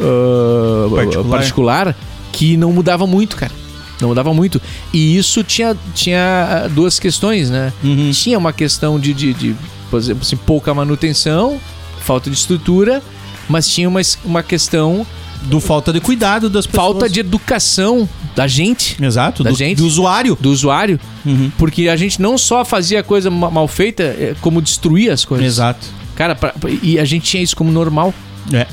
ah, 0.00 0.88
Particular. 0.94 1.38
particular. 1.38 1.96
que 2.32 2.56
não 2.56 2.72
mudava 2.72 3.06
muito, 3.06 3.36
cara. 3.36 3.52
Não 4.00 4.08
mudava 4.08 4.34
muito. 4.34 4.60
E 4.92 5.16
isso 5.16 5.44
tinha, 5.44 5.76
tinha 5.94 6.66
duas 6.72 6.98
questões, 6.98 7.48
né? 7.48 7.72
Uhum. 7.82 8.10
Tinha 8.10 8.36
uma 8.36 8.52
questão 8.52 8.98
de, 8.98 9.14
de, 9.14 9.32
de, 9.32 9.54
por 9.88 9.98
exemplo, 10.00 10.22
assim, 10.22 10.36
pouca 10.36 10.74
manutenção, 10.74 11.60
falta 12.00 12.28
de 12.28 12.36
estrutura, 12.36 13.00
mas 13.48 13.68
tinha 13.68 13.88
uma, 13.88 14.00
uma 14.24 14.42
questão 14.42 15.06
Do 15.46 15.60
falta 15.60 15.92
de 15.92 16.00
cuidado 16.00 16.48
das 16.50 16.66
pessoas. 16.66 16.84
falta 16.92 17.08
de 17.08 17.20
educação 17.20 18.08
da 18.34 18.46
gente, 18.46 18.96
Exato, 19.02 19.42
da 19.44 19.50
do, 19.50 19.56
gente. 19.56 19.78
do 19.78 19.86
usuário. 19.86 20.36
do 20.40 20.50
usuário, 20.50 20.98
Uhum. 21.24 21.50
porque 21.58 21.88
a 21.88 21.96
gente 21.96 22.20
não 22.20 22.36
só 22.38 22.64
fazia 22.64 23.02
coisa 23.02 23.30
ma- 23.30 23.50
mal 23.50 23.68
feita, 23.68 24.02
é, 24.02 24.34
como 24.40 24.60
destruía 24.62 25.12
as 25.12 25.24
coisas. 25.24 25.46
Exato. 25.46 25.86
Cara, 26.16 26.34
pra- 26.34 26.54
e 26.82 26.98
a 26.98 27.04
gente 27.04 27.24
tinha 27.24 27.42
isso 27.42 27.54
como 27.56 27.70
normal. 27.70 28.12
É. 28.52 28.66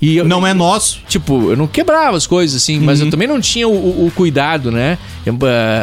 E 0.00 0.16
eu- 0.16 0.26
Não 0.28 0.46
é 0.46 0.52
nosso. 0.52 1.00
Tipo, 1.08 1.50
eu 1.50 1.56
não 1.56 1.66
quebrava 1.66 2.16
as 2.16 2.26
coisas 2.26 2.62
assim, 2.62 2.78
mas 2.80 3.00
Uhum. 3.00 3.06
eu 3.06 3.10
também 3.10 3.26
não 3.28 3.40
tinha 3.40 3.66
o, 3.66 3.72
o- 3.72 4.06
o 4.06 4.10
cuidado, 4.10 4.70
né? 4.70 4.98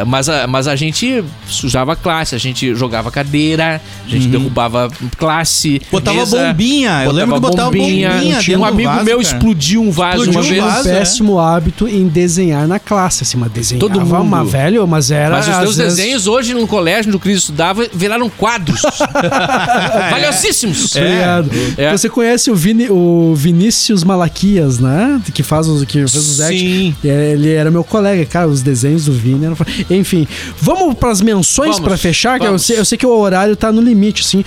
Mas, 0.06 0.28
a, 0.28 0.46
mas 0.46 0.66
a 0.66 0.74
gente 0.76 1.22
sujava 1.46 1.94
classe, 1.94 2.34
a 2.34 2.38
gente 2.38 2.74
jogava 2.74 3.10
cadeira, 3.10 3.80
a 4.06 4.08
gente 4.08 4.26
derrubava 4.28 4.88
classe. 5.16 5.74
Uhum. 5.84 5.88
Botava 5.92 6.16
mesa, 6.18 6.46
bombinha. 6.48 7.02
Eu 7.04 7.12
lembro 7.12 7.34
que 7.34 7.40
botava 7.40 7.70
bombinha. 7.70 8.10
Tinha 8.20 8.40
dentro 8.40 8.60
um 8.60 8.64
amigo 8.64 8.90
vaso, 8.90 9.04
meu 9.04 9.18
cara. 9.18 9.28
explodiu 9.34 9.82
um 9.82 9.90
vaso 9.90 10.24
Explodiu 10.24 10.40
uma 10.40 10.40
um 10.40 10.48
vez. 10.50 10.62
um 10.62 10.66
vaso, 10.66 10.88
é. 10.88 10.98
péssimo 10.98 11.38
hábito 11.38 11.88
em 11.88 12.08
desenhar 12.08 12.66
na 12.66 12.78
classe, 12.78 13.22
assim, 13.22 13.36
mas 13.36 13.50
desenhava 13.52 13.86
Todo 13.86 14.00
mundo. 14.00 14.20
uma 14.20 14.44
velho, 14.44 14.86
mas 14.86 15.10
era 15.10 15.36
Mas 15.36 15.48
os 15.48 15.56
teus 15.58 15.76
vezes- 15.76 15.96
desenhos 15.96 16.26
hoje 16.26 16.54
no 16.54 16.66
colégio 16.66 17.08
onde 17.08 17.16
o 17.16 17.20
Cris 17.20 17.38
estudava 17.38 17.86
viraram 17.92 18.28
quadros. 18.30 18.80
Valiosíssimos. 20.10 20.94
Obrigado. 20.96 21.50
É. 21.76 21.92
Você 21.96 22.08
conhece 22.08 22.50
o, 22.50 22.54
Vini- 22.54 22.88
o 22.90 23.34
Vinícius 23.34 24.04
Malaquias, 24.04 24.78
né? 24.78 25.20
Que 25.32 25.42
faz 25.42 25.68
os, 25.68 25.84
que 25.84 25.92
fez 25.98 26.14
os. 26.14 26.36
Sim. 26.46 26.94
É, 27.04 27.32
Ele 27.32 27.52
era 27.52 27.70
meu 27.70 27.84
colega, 27.84 28.24
cara. 28.26 28.48
Os 28.48 28.62
desenhos 28.62 29.04
do 29.06 29.12
Vini 29.12 29.33
eram. 29.42 29.56
Enfim, 29.90 30.26
vamos 30.60 30.94
pras 30.94 31.20
menções 31.20 31.76
Vamos, 31.76 31.88
pra 31.88 31.96
fechar, 31.96 32.38
que 32.38 32.46
eu 32.46 32.58
sei, 32.58 32.78
eu 32.78 32.84
sei 32.84 32.98
que 32.98 33.06
o 33.06 33.16
horário 33.16 33.56
tá 33.56 33.72
no 33.72 33.80
limite, 33.80 34.22
assim. 34.22 34.44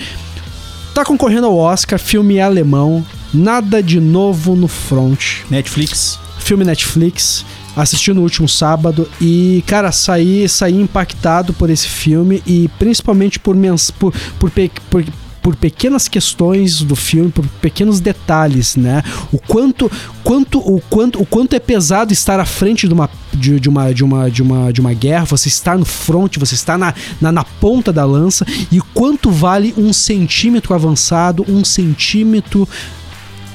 Tá 0.94 1.04
concorrendo 1.04 1.46
ao 1.46 1.56
Oscar, 1.56 1.98
filme 1.98 2.40
alemão, 2.40 3.04
nada 3.32 3.82
de 3.82 4.00
novo 4.00 4.56
no 4.56 4.68
front. 4.68 5.42
Netflix. 5.50 6.18
filme 6.38 6.64
Netflix, 6.64 7.44
assisti 7.76 8.12
no 8.12 8.22
último 8.22 8.48
sábado 8.48 9.08
e, 9.20 9.62
cara, 9.66 9.92
saí, 9.92 10.48
saí 10.48 10.74
impactado 10.74 11.52
por 11.52 11.70
esse 11.70 11.86
filme 11.86 12.42
e 12.46 12.68
principalmente 12.78 13.38
por, 13.38 13.54
mens 13.54 13.90
por, 13.90 14.12
por, 14.38 14.50
por, 14.90 15.04
por 15.42 15.56
pequenas 15.56 16.08
questões 16.08 16.82
do 16.82 16.96
filme, 16.96 17.30
por 17.30 17.46
pequenos 17.60 18.00
detalhes, 18.00 18.76
né? 18.76 19.02
O 19.32 19.38
quanto, 19.38 19.90
quanto, 20.24 20.58
o 20.58 20.80
quanto, 20.90 21.22
o 21.22 21.26
quanto 21.26 21.54
é 21.54 21.60
pesado 21.60 22.12
estar 22.12 22.40
à 22.40 22.44
frente 22.44 22.86
de 22.86 22.94
uma, 22.94 23.08
de, 23.38 23.60
de 23.60 23.68
uma, 23.68 23.92
de 23.94 24.04
uma, 24.04 24.30
de 24.30 24.42
uma, 24.42 24.72
de 24.72 24.80
uma 24.80 24.92
guerra, 24.92 25.24
você 25.24 25.48
estar 25.48 25.78
no 25.78 25.84
front, 25.84 26.36
você 26.36 26.54
está 26.54 26.76
na, 26.76 26.94
na, 27.20 27.32
na 27.32 27.44
ponta 27.44 27.92
da 27.92 28.04
lança 28.04 28.46
e 28.70 28.80
quanto 28.92 29.30
vale 29.30 29.72
um 29.76 29.92
centímetro 29.92 30.74
avançado, 30.74 31.44
um 31.48 31.64
centímetro 31.64 32.68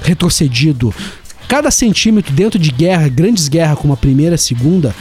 retrocedido. 0.02 0.94
Cada 1.48 1.70
centímetro 1.70 2.34
dentro 2.34 2.58
de 2.58 2.72
guerra, 2.72 3.08
grandes 3.08 3.48
guerras 3.48 3.78
como 3.78 3.94
a 3.94 3.98
primeira, 3.98 4.36
a 4.36 4.38
segunda, 4.38 4.96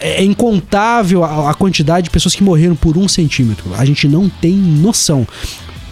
é 0.00 0.24
incontável 0.24 1.24
a 1.24 1.52
quantidade 1.52 2.04
de 2.04 2.10
pessoas 2.10 2.34
que 2.34 2.42
morreram 2.42 2.74
por 2.74 2.96
um 2.96 3.06
centímetro. 3.06 3.74
A 3.74 3.84
gente 3.84 4.08
não 4.08 4.28
tem 4.28 4.54
noção. 4.54 5.26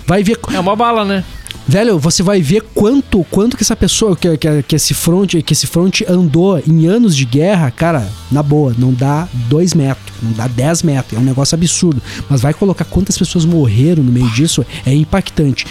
Vai 0.06 0.22
ver, 0.22 0.38
É 0.52 0.60
uma 0.60 0.76
bala, 0.76 1.04
né? 1.04 1.24
velho, 1.66 1.98
você 1.98 2.22
vai 2.22 2.40
ver 2.40 2.62
quanto, 2.74 3.24
quanto 3.30 3.56
que 3.56 3.62
essa 3.62 3.76
pessoa, 3.76 4.16
que, 4.16 4.36
que, 4.36 4.62
que 4.62 4.76
esse 4.76 4.94
front, 4.94 5.34
que 5.42 5.52
esse 5.52 5.66
front 5.66 6.02
andou 6.08 6.58
em 6.66 6.86
anos 6.86 7.16
de 7.16 7.24
guerra, 7.24 7.70
cara, 7.70 8.08
na 8.30 8.42
boa, 8.42 8.74
não 8.76 8.92
dá 8.92 9.28
dois 9.48 9.74
metros, 9.74 10.12
não 10.22 10.32
dá 10.32 10.46
10 10.46 10.82
metros, 10.82 11.18
é 11.18 11.22
um 11.22 11.24
negócio 11.24 11.54
absurdo. 11.54 12.02
Mas 12.28 12.40
vai 12.40 12.54
colocar 12.54 12.84
quantas 12.84 13.18
pessoas 13.18 13.44
morreram 13.44 14.02
no 14.02 14.12
meio 14.12 14.28
disso, 14.30 14.64
é 14.84 14.94
impactante. 14.94 15.66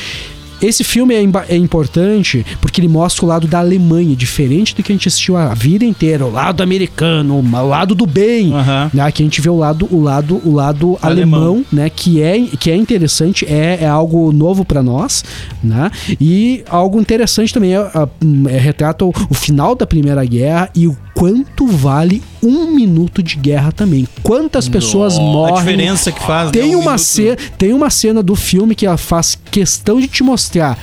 Esse 0.62 0.84
filme 0.84 1.16
é, 1.16 1.24
é 1.50 1.56
importante 1.56 2.46
porque 2.62 2.80
ele 2.82 2.88
mostra 2.88 3.26
o 3.26 3.28
lado 3.28 3.48
da 3.48 3.60
Alemanha, 3.60 4.16
diferente 4.16 4.76
do 4.76 4.84
que 4.84 4.92
a 4.92 4.96
gente 4.96 5.08
assistiu 5.08 5.36
a 5.36 5.54
vida 5.54 5.84
inteira, 5.86 6.26
o 6.26 6.32
lado 6.32 6.62
americano, 6.62 7.36
o 7.40 7.68
lado 7.68 7.96
do 7.96 8.06
bem. 8.06 8.54
Aham. 8.54 8.92
Né? 8.94 9.04
Aqui 9.04 9.24
a 9.24 9.26
gente 9.26 9.42
vê 9.42 9.50
o 9.50 9.58
lado, 9.58 9.88
o 9.92 10.02
lado, 10.02 10.42
o 10.46 10.54
lado 10.54 10.98
alemão, 11.02 11.42
Alemão. 11.42 11.66
né? 11.72 11.90
Que 11.90 12.22
é, 12.22 12.40
que 12.60 12.70
é 12.70 12.76
interessante, 12.76 13.46
é, 13.46 13.80
é 13.82 13.88
algo 13.88 14.32
novo 14.32 14.64
pra 14.64 14.82
nós, 14.84 15.24
né? 15.64 15.90
E 16.20 16.64
algo 16.70 17.00
interessante 17.00 17.54
também 17.54 17.74
é, 17.74 17.78
a- 17.78 18.08
é 18.50 18.58
retrata 18.58 19.04
o, 19.06 19.14
o 19.30 19.34
final 19.34 19.76
da 19.76 19.86
Primeira 19.88 20.24
Guerra 20.26 20.70
e 20.76 20.88
o 20.88 20.96
quanto 21.14 21.66
vale 21.68 22.22
um 22.44 22.72
minuto 22.74 23.22
de 23.22 23.36
guerra 23.36 23.72
também. 23.72 24.08
Quantas 24.24 24.68
pessoas 24.68 25.18
A 25.18 25.22
morrem 25.22 25.56
diferença 25.56 26.12
que 26.12 26.20
faz. 26.22 26.52
tem 26.52 26.70
né? 26.70 26.76
Um 26.76 26.80
uma, 26.80 26.92
minuto- 26.92 27.00
ce- 27.00 27.38
tem 27.58 27.74
uma 27.74 27.90
cena 27.90 28.24
do 28.24 28.36
filme 28.36 28.74
que 28.76 28.86
ela 28.86 28.98
faz 28.98 29.38
questão 29.52 30.00
de 30.00 30.08
te 30.08 30.24
mostrar. 30.24 30.78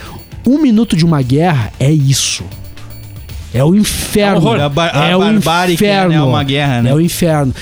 Um 0.47 0.59
minuto 0.63 0.97
de 0.97 1.05
uma 1.05 1.21
guerra 1.21 1.73
é 1.79 1.91
isso. 1.93 2.43
É 3.53 3.63
o 3.65 3.75
inferno. 3.75 4.39
horror. 4.39 4.61
A 4.61 4.67
a 4.67 5.09
é 5.09 5.17
o 5.17 5.23
é, 5.25 5.73
inferno. 5.73 6.11
né, 6.11 6.23
uma 6.23 6.45
guerra, 6.45 6.83
né? 6.83 6.91
É 6.91 6.95
o 6.95 7.01
inferno. 7.01 7.55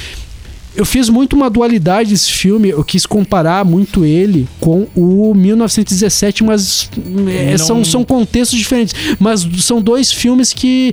Eu 0.75 0.85
fiz 0.85 1.09
muito 1.09 1.35
uma 1.35 1.49
dualidade 1.49 2.11
desse 2.11 2.31
filme. 2.31 2.69
Eu 2.69 2.85
quis 2.85 3.07
comparar 3.07 3.65
muito 3.65 4.05
ele 4.05 4.47
com 4.61 4.87
o 4.95 5.33
1917, 5.35 6.45
mas 6.45 6.91
é, 7.29 7.57
são, 7.57 7.83
são 7.83 8.05
contextos 8.05 8.59
diferentes. 8.59 8.95
Mas 9.19 9.47
são 9.61 9.81
dois 9.81 10.13
filmes 10.13 10.53
que, 10.53 10.93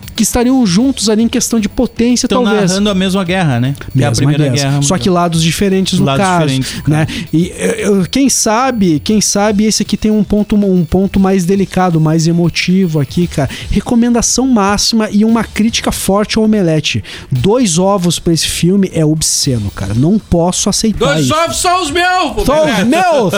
que, 0.00 0.12
que 0.12 0.22
estariam 0.22 0.64
juntos 0.66 1.08
ali 1.08 1.22
em 1.22 1.28
questão 1.28 1.58
de 1.60 1.68
potência, 1.68 2.26
Estão 2.26 2.44
talvez. 2.44 2.70
narrando 2.70 2.90
a 2.90 2.94
mesma 2.94 3.24
guerra, 3.24 3.60
né? 3.60 3.74
Que 3.92 4.02
é 4.02 4.06
a 4.06 4.10
Mesma 4.10 4.26
Primeira 4.28 4.52
guerra. 4.54 4.70
Guerra. 4.70 4.82
Só 4.82 4.98
que 4.98 5.08
lados 5.10 5.42
diferentes 5.42 5.98
no 5.98 6.04
Lados 6.06 6.24
caso, 6.24 6.46
diferentes, 6.46 6.82
né? 6.88 7.06
E 7.32 7.52
eu- 7.78 8.06
quem 8.10 8.28
sabe, 8.28 9.00
quem 9.00 9.20
sabe 9.20 9.64
esse 9.64 9.82
aqui 9.82 9.96
tem 9.96 10.10
um 10.10 10.22
ponto, 10.24 10.56
um 10.56 10.84
ponto 10.84 11.18
mais 11.20 11.44
delicado, 11.44 12.00
mais 12.00 12.26
emotivo 12.26 13.00
aqui, 13.00 13.26
cara. 13.26 13.48
Recomendação 13.70 14.46
máxima 14.48 15.08
e 15.10 15.24
uma 15.24 15.44
crítica 15.44 15.90
forte 15.92 16.38
ao 16.38 16.44
Omelete. 16.44 17.02
Dois 17.30 17.78
ovos 17.78 18.18
pra 18.18 18.32
esse 18.32 18.46
filme 18.46 18.90
é 18.94 19.04
obsceno, 19.04 19.70
cara. 19.70 19.94
Não 19.94 20.18
posso 20.18 20.68
aceitar 20.68 21.06
Dois 21.14 21.26
isso. 21.26 21.34
ovos 21.34 21.56
são 21.60 21.82
os 21.82 21.90
meus! 21.90 22.44
São 22.46 22.64
os 22.64 22.84
meus! 22.84 23.34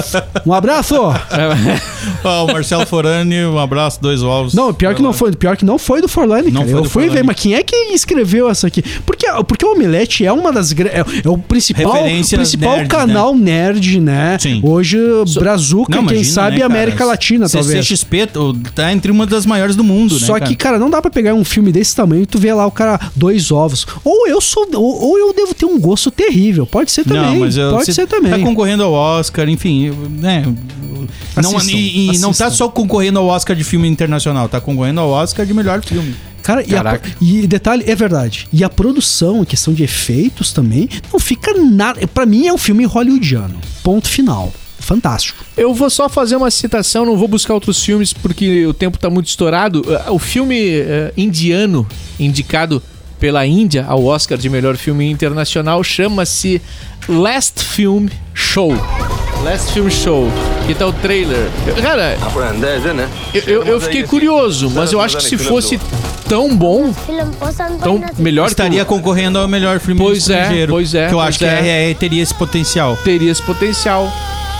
Um 0.46 0.52
abraço! 0.52 0.94
Ó, 2.24 2.44
o 2.44 2.52
Marcelo 2.52 2.86
Forani, 2.86 3.44
um 3.44 3.58
abraço, 3.58 4.00
dois 4.00 4.22
ovos. 4.22 4.54
Não, 4.54 4.72
pior 4.72 4.94
que 4.94 5.02
não 5.02 5.12
foi, 5.12 5.32
pior 5.32 5.56
que 5.56 5.64
não 5.64 5.78
foi 5.78 6.00
do 6.00 6.08
Forlani, 6.08 6.45
Não 6.50 6.62
cara. 6.62 6.72
foi 6.72 6.80
Eu 6.80 6.84
fui 6.90 7.08
ver, 7.08 7.24
mas 7.24 7.36
quem 7.36 7.54
é 7.54 7.62
que 7.62 7.74
escreveu 7.92 8.48
essa 8.48 8.66
aqui? 8.66 8.82
Porque, 9.04 9.26
porque 9.46 9.64
o 9.64 9.72
Omelete 9.72 10.24
é 10.24 10.32
uma 10.32 10.52
das 10.52 10.72
é, 10.72 11.04
é 11.24 11.28
o 11.28 11.38
principal, 11.38 12.04
principal 12.04 12.76
nerds, 12.76 12.88
canal 12.88 13.34
nerd, 13.34 14.00
né? 14.00 14.38
Sim. 14.38 14.60
Hoje 14.62 14.98
Brazuca, 15.34 15.96
Não, 15.96 16.06
quem 16.06 16.18
imagina, 16.18 16.34
sabe 16.34 16.58
né? 16.58 16.64
América 16.64 17.04
Latina, 17.04 17.48
talvez. 17.48 17.86
CCXP 17.86 18.28
tá 18.74 18.92
entre 18.92 19.10
uma 19.10 19.26
das 19.26 19.46
maiores 19.46 19.76
do 19.76 19.84
mundo, 19.84 20.14
né? 20.14 20.20
Só 20.20 20.34
cara? 20.34 20.46
que, 20.46 20.56
cara, 20.56 20.78
não 20.78 20.90
dá 20.90 21.00
pra 21.00 21.10
pegar 21.10 21.34
um 21.34 21.44
filme 21.44 21.72
desse 21.72 21.94
tamanho 21.94 22.22
e 22.22 22.26
tu 22.26 22.38
vê 22.38 22.52
lá 22.52 22.66
o 22.66 22.70
cara 22.70 22.98
dois 23.14 23.50
ovos. 23.50 23.86
Ou 24.04 24.26
eu 24.28 24.40
sou, 24.40 24.66
ou, 24.74 25.10
ou 25.10 25.18
eu 25.18 25.32
devo 25.32 25.54
ter 25.54 25.66
um 25.66 25.78
gosto 25.78 26.10
terrível. 26.10 26.66
Pode 26.66 26.90
ser 26.90 27.04
também. 27.04 27.22
Não, 27.22 27.40
mas 27.40 27.56
eu, 27.56 27.70
Pode 27.70 27.92
ser 27.92 28.06
também. 28.06 28.30
Tá 28.30 28.38
concorrendo 28.38 28.82
ao 28.82 28.92
Oscar, 28.92 29.48
enfim, 29.48 29.90
né? 30.20 30.44
Não, 31.42 31.56
Assistam, 31.56 31.76
e 31.76 32.14
e 32.14 32.18
não 32.18 32.32
tá 32.32 32.50
só 32.50 32.68
concorrendo 32.68 33.18
ao 33.18 33.26
Oscar 33.26 33.54
de 33.54 33.64
filme 33.64 33.86
internacional, 33.88 34.48
tá 34.48 34.60
concorrendo 34.60 35.00
ao 35.00 35.10
Oscar 35.10 35.44
de 35.44 35.52
melhor 35.52 35.82
filme. 35.82 36.14
Cara, 36.46 36.62
e, 36.64 36.76
a- 36.76 37.00
e 37.20 37.44
detalhe, 37.46 37.82
é 37.88 37.94
verdade. 37.96 38.46
E 38.52 38.62
a 38.62 38.68
produção, 38.68 39.42
em 39.42 39.44
questão 39.44 39.74
de 39.74 39.82
efeitos 39.82 40.52
também, 40.52 40.88
não 41.12 41.18
fica 41.18 41.52
nada. 41.54 42.06
Pra 42.06 42.24
mim 42.24 42.46
é 42.46 42.52
um 42.52 42.58
filme 42.58 42.84
hollywoodiano. 42.84 43.58
Ponto 43.82 44.06
final. 44.08 44.52
Fantástico. 44.78 45.44
Eu 45.56 45.74
vou 45.74 45.90
só 45.90 46.08
fazer 46.08 46.36
uma 46.36 46.48
citação, 46.48 47.04
não 47.04 47.16
vou 47.16 47.26
buscar 47.26 47.54
outros 47.54 47.82
filmes 47.82 48.12
porque 48.12 48.64
o 48.64 48.72
tempo 48.72 48.96
tá 48.96 49.10
muito 49.10 49.26
estourado. 49.26 49.80
Uh, 49.80 50.12
O 50.14 50.18
filme 50.20 50.78
uh, 50.82 51.12
indiano 51.16 51.84
indicado 52.20 52.80
pela 53.18 53.44
Índia 53.44 53.84
ao 53.88 54.04
Oscar 54.04 54.38
de 54.38 54.48
melhor 54.48 54.76
filme 54.76 55.10
internacional 55.10 55.82
chama-se 55.82 56.62
Last 57.08 57.64
Film 57.64 58.06
Show. 58.32 58.72
Last 59.42 59.72
Film 59.72 59.88
Show. 59.88 60.28
Que 60.68 60.74
tá 60.74 60.86
o 60.86 60.92
trailer. 60.92 61.48
Cara, 61.82 62.16
eu, 63.34 63.42
eu, 63.46 63.62
eu 63.64 63.80
fiquei 63.80 64.02
curioso, 64.04 64.70
mas 64.70 64.92
eu 64.92 65.00
acho 65.00 65.16
que 65.16 65.24
se 65.24 65.36
fosse 65.38 65.80
tão 66.28 66.54
bom, 66.56 66.92
tão 67.82 68.00
melhor 68.18 68.48
Estaria 68.48 68.84
que 68.84 68.92
o- 68.92 68.96
concorrendo 68.96 69.38
ao 69.38 69.48
melhor 69.48 69.78
filme 69.80 70.00
Pois 70.00 70.28
é, 70.28 70.40
estrangeiro. 70.42 70.72
pois 70.72 70.94
é, 70.94 71.08
Que 71.08 71.14
eu 71.14 71.20
acho 71.20 71.38
que 71.38 71.44
é. 71.44 71.68
é, 71.68 71.90
é, 71.90 71.94
teria 71.94 72.22
esse 72.22 72.34
potencial. 72.34 72.96
teria 73.04 73.30
esse 73.30 73.42
potencial. 73.42 74.10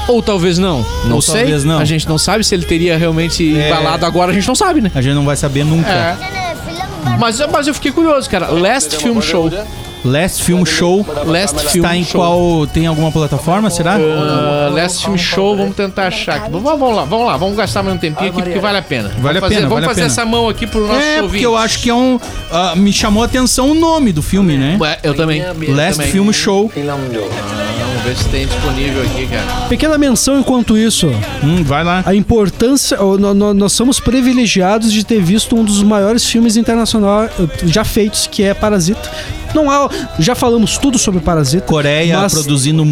Ou 0.09 0.23
talvez 0.23 0.57
não. 0.57 0.87
Não 1.07 1.17
Ou 1.17 1.23
sei. 1.23 1.41
talvez 1.41 1.64
não. 1.64 1.79
A 1.79 1.85
gente 1.85 2.09
não 2.09 2.17
sabe 2.17 2.45
se 2.45 2.55
ele 2.55 2.64
teria 2.64 2.97
realmente 2.97 3.57
É. 3.59 3.67
embalado 3.69 4.07
agora, 4.07 4.31
a 4.31 4.35
gente 4.35 4.47
não 4.47 4.55
sabe, 4.55 4.81
né? 4.81 4.91
A 4.95 5.03
gente 5.03 5.14
não 5.14 5.25
vai 5.25 5.37
saber 5.37 5.64
nunca. 5.64 5.91
É. 5.91 6.17
Mas, 7.19 7.41
mas 7.51 7.67
eu 7.67 7.75
fiquei 7.75 7.91
curioso, 7.91 8.29
cara. 8.31 8.49
Last 8.51 8.97
Film 8.99 9.21
Show. 9.21 9.51
Last 10.07 10.43
Film 10.43 10.65
Show. 10.65 11.05
Last 11.27 11.59
Film 11.71 11.85
Está 11.85 11.97
em 11.97 12.05
Show. 12.05 12.21
qual. 12.21 12.67
Tem 12.67 12.87
alguma 12.87 13.11
plataforma, 13.13 13.69
será? 13.71 13.95
Ah, 13.97 14.71
Last 14.73 15.05
Film 15.05 15.17
Show, 15.17 15.57
vamos 15.57 15.75
tentar 15.77 16.07
achar 16.09 16.37
aqui. 16.37 16.51
Vamos, 16.51 16.63
vamos 16.79 16.95
lá, 16.97 17.05
vamos 17.05 17.27
lá, 17.27 17.37
vamos 17.37 17.57
gastar 17.57 17.83
mais 17.83 17.97
um 17.97 17.99
tempinho 17.99 18.31
aqui 18.31 18.43
porque 18.43 18.59
vale 18.59 18.79
a 18.79 18.83
pena. 18.83 19.09
Vale 19.19 19.39
a 19.39 19.41
vamos 19.41 19.41
fazer, 19.41 19.55
pena, 19.57 19.69
Vamos 19.69 19.75
vale 19.85 19.87
fazer 19.87 20.01
pena. 20.03 20.13
essa 20.13 20.25
mão 20.25 20.49
aqui 20.49 20.67
pro 20.67 20.87
nosso 20.87 21.01
É, 21.01 21.17
ouvinte. 21.17 21.29
porque 21.31 21.47
eu 21.47 21.57
acho 21.57 21.79
que 21.81 21.91
é 21.91 21.95
um. 21.95 22.19
ah, 22.51 22.75
me 22.77 22.93
chamou 22.93 23.23
a 23.23 23.27
atenção 23.27 23.71
o 23.71 23.75
nome 23.75 24.13
do 24.13 24.23
filme, 24.23 24.57
né? 24.57 24.77
Ué, 24.81 24.99
eu 25.03 25.15
também. 25.15 25.43
Last 25.69 25.97
também. 25.99 26.13
Film 26.13 26.31
Show. 26.33 26.71
Vamos 26.75 27.95
ver 28.07 28.17
se 28.17 28.29
tem 28.29 28.47
disponível 28.47 29.03
aqui, 29.03 29.27
cara. 29.27 29.69
Pequena 29.69 29.99
menção 29.99 30.39
enquanto 30.39 30.79
isso. 30.79 31.09
Hum, 31.43 31.65
vai 31.65 31.83
lá. 31.83 32.05
A 32.07 32.15
importância. 32.15 32.97
Nós 33.55 33.73
somos 33.73 33.99
privilegiados 33.99 34.93
de 34.93 35.05
ter 35.05 35.21
visto 35.21 35.57
um 35.57 35.65
dos 35.65 35.83
maiores 35.83 36.25
filmes 36.25 36.57
internacionais 36.57 37.31
eh, 37.39 37.67
já 37.67 37.85
feitos, 37.85 38.27
que 38.27 38.45
é 38.45 38.55
Parasita. 38.55 39.11
Não 39.55 39.71
há. 39.71 39.91
Já 40.19 40.35
falamos 40.35 40.79
tudo 40.79 40.99
sobre 40.99 41.21
Parasita. 41.21 41.67
Coreia 41.67 42.19
mas 42.19 42.33
produzindo 42.33 42.85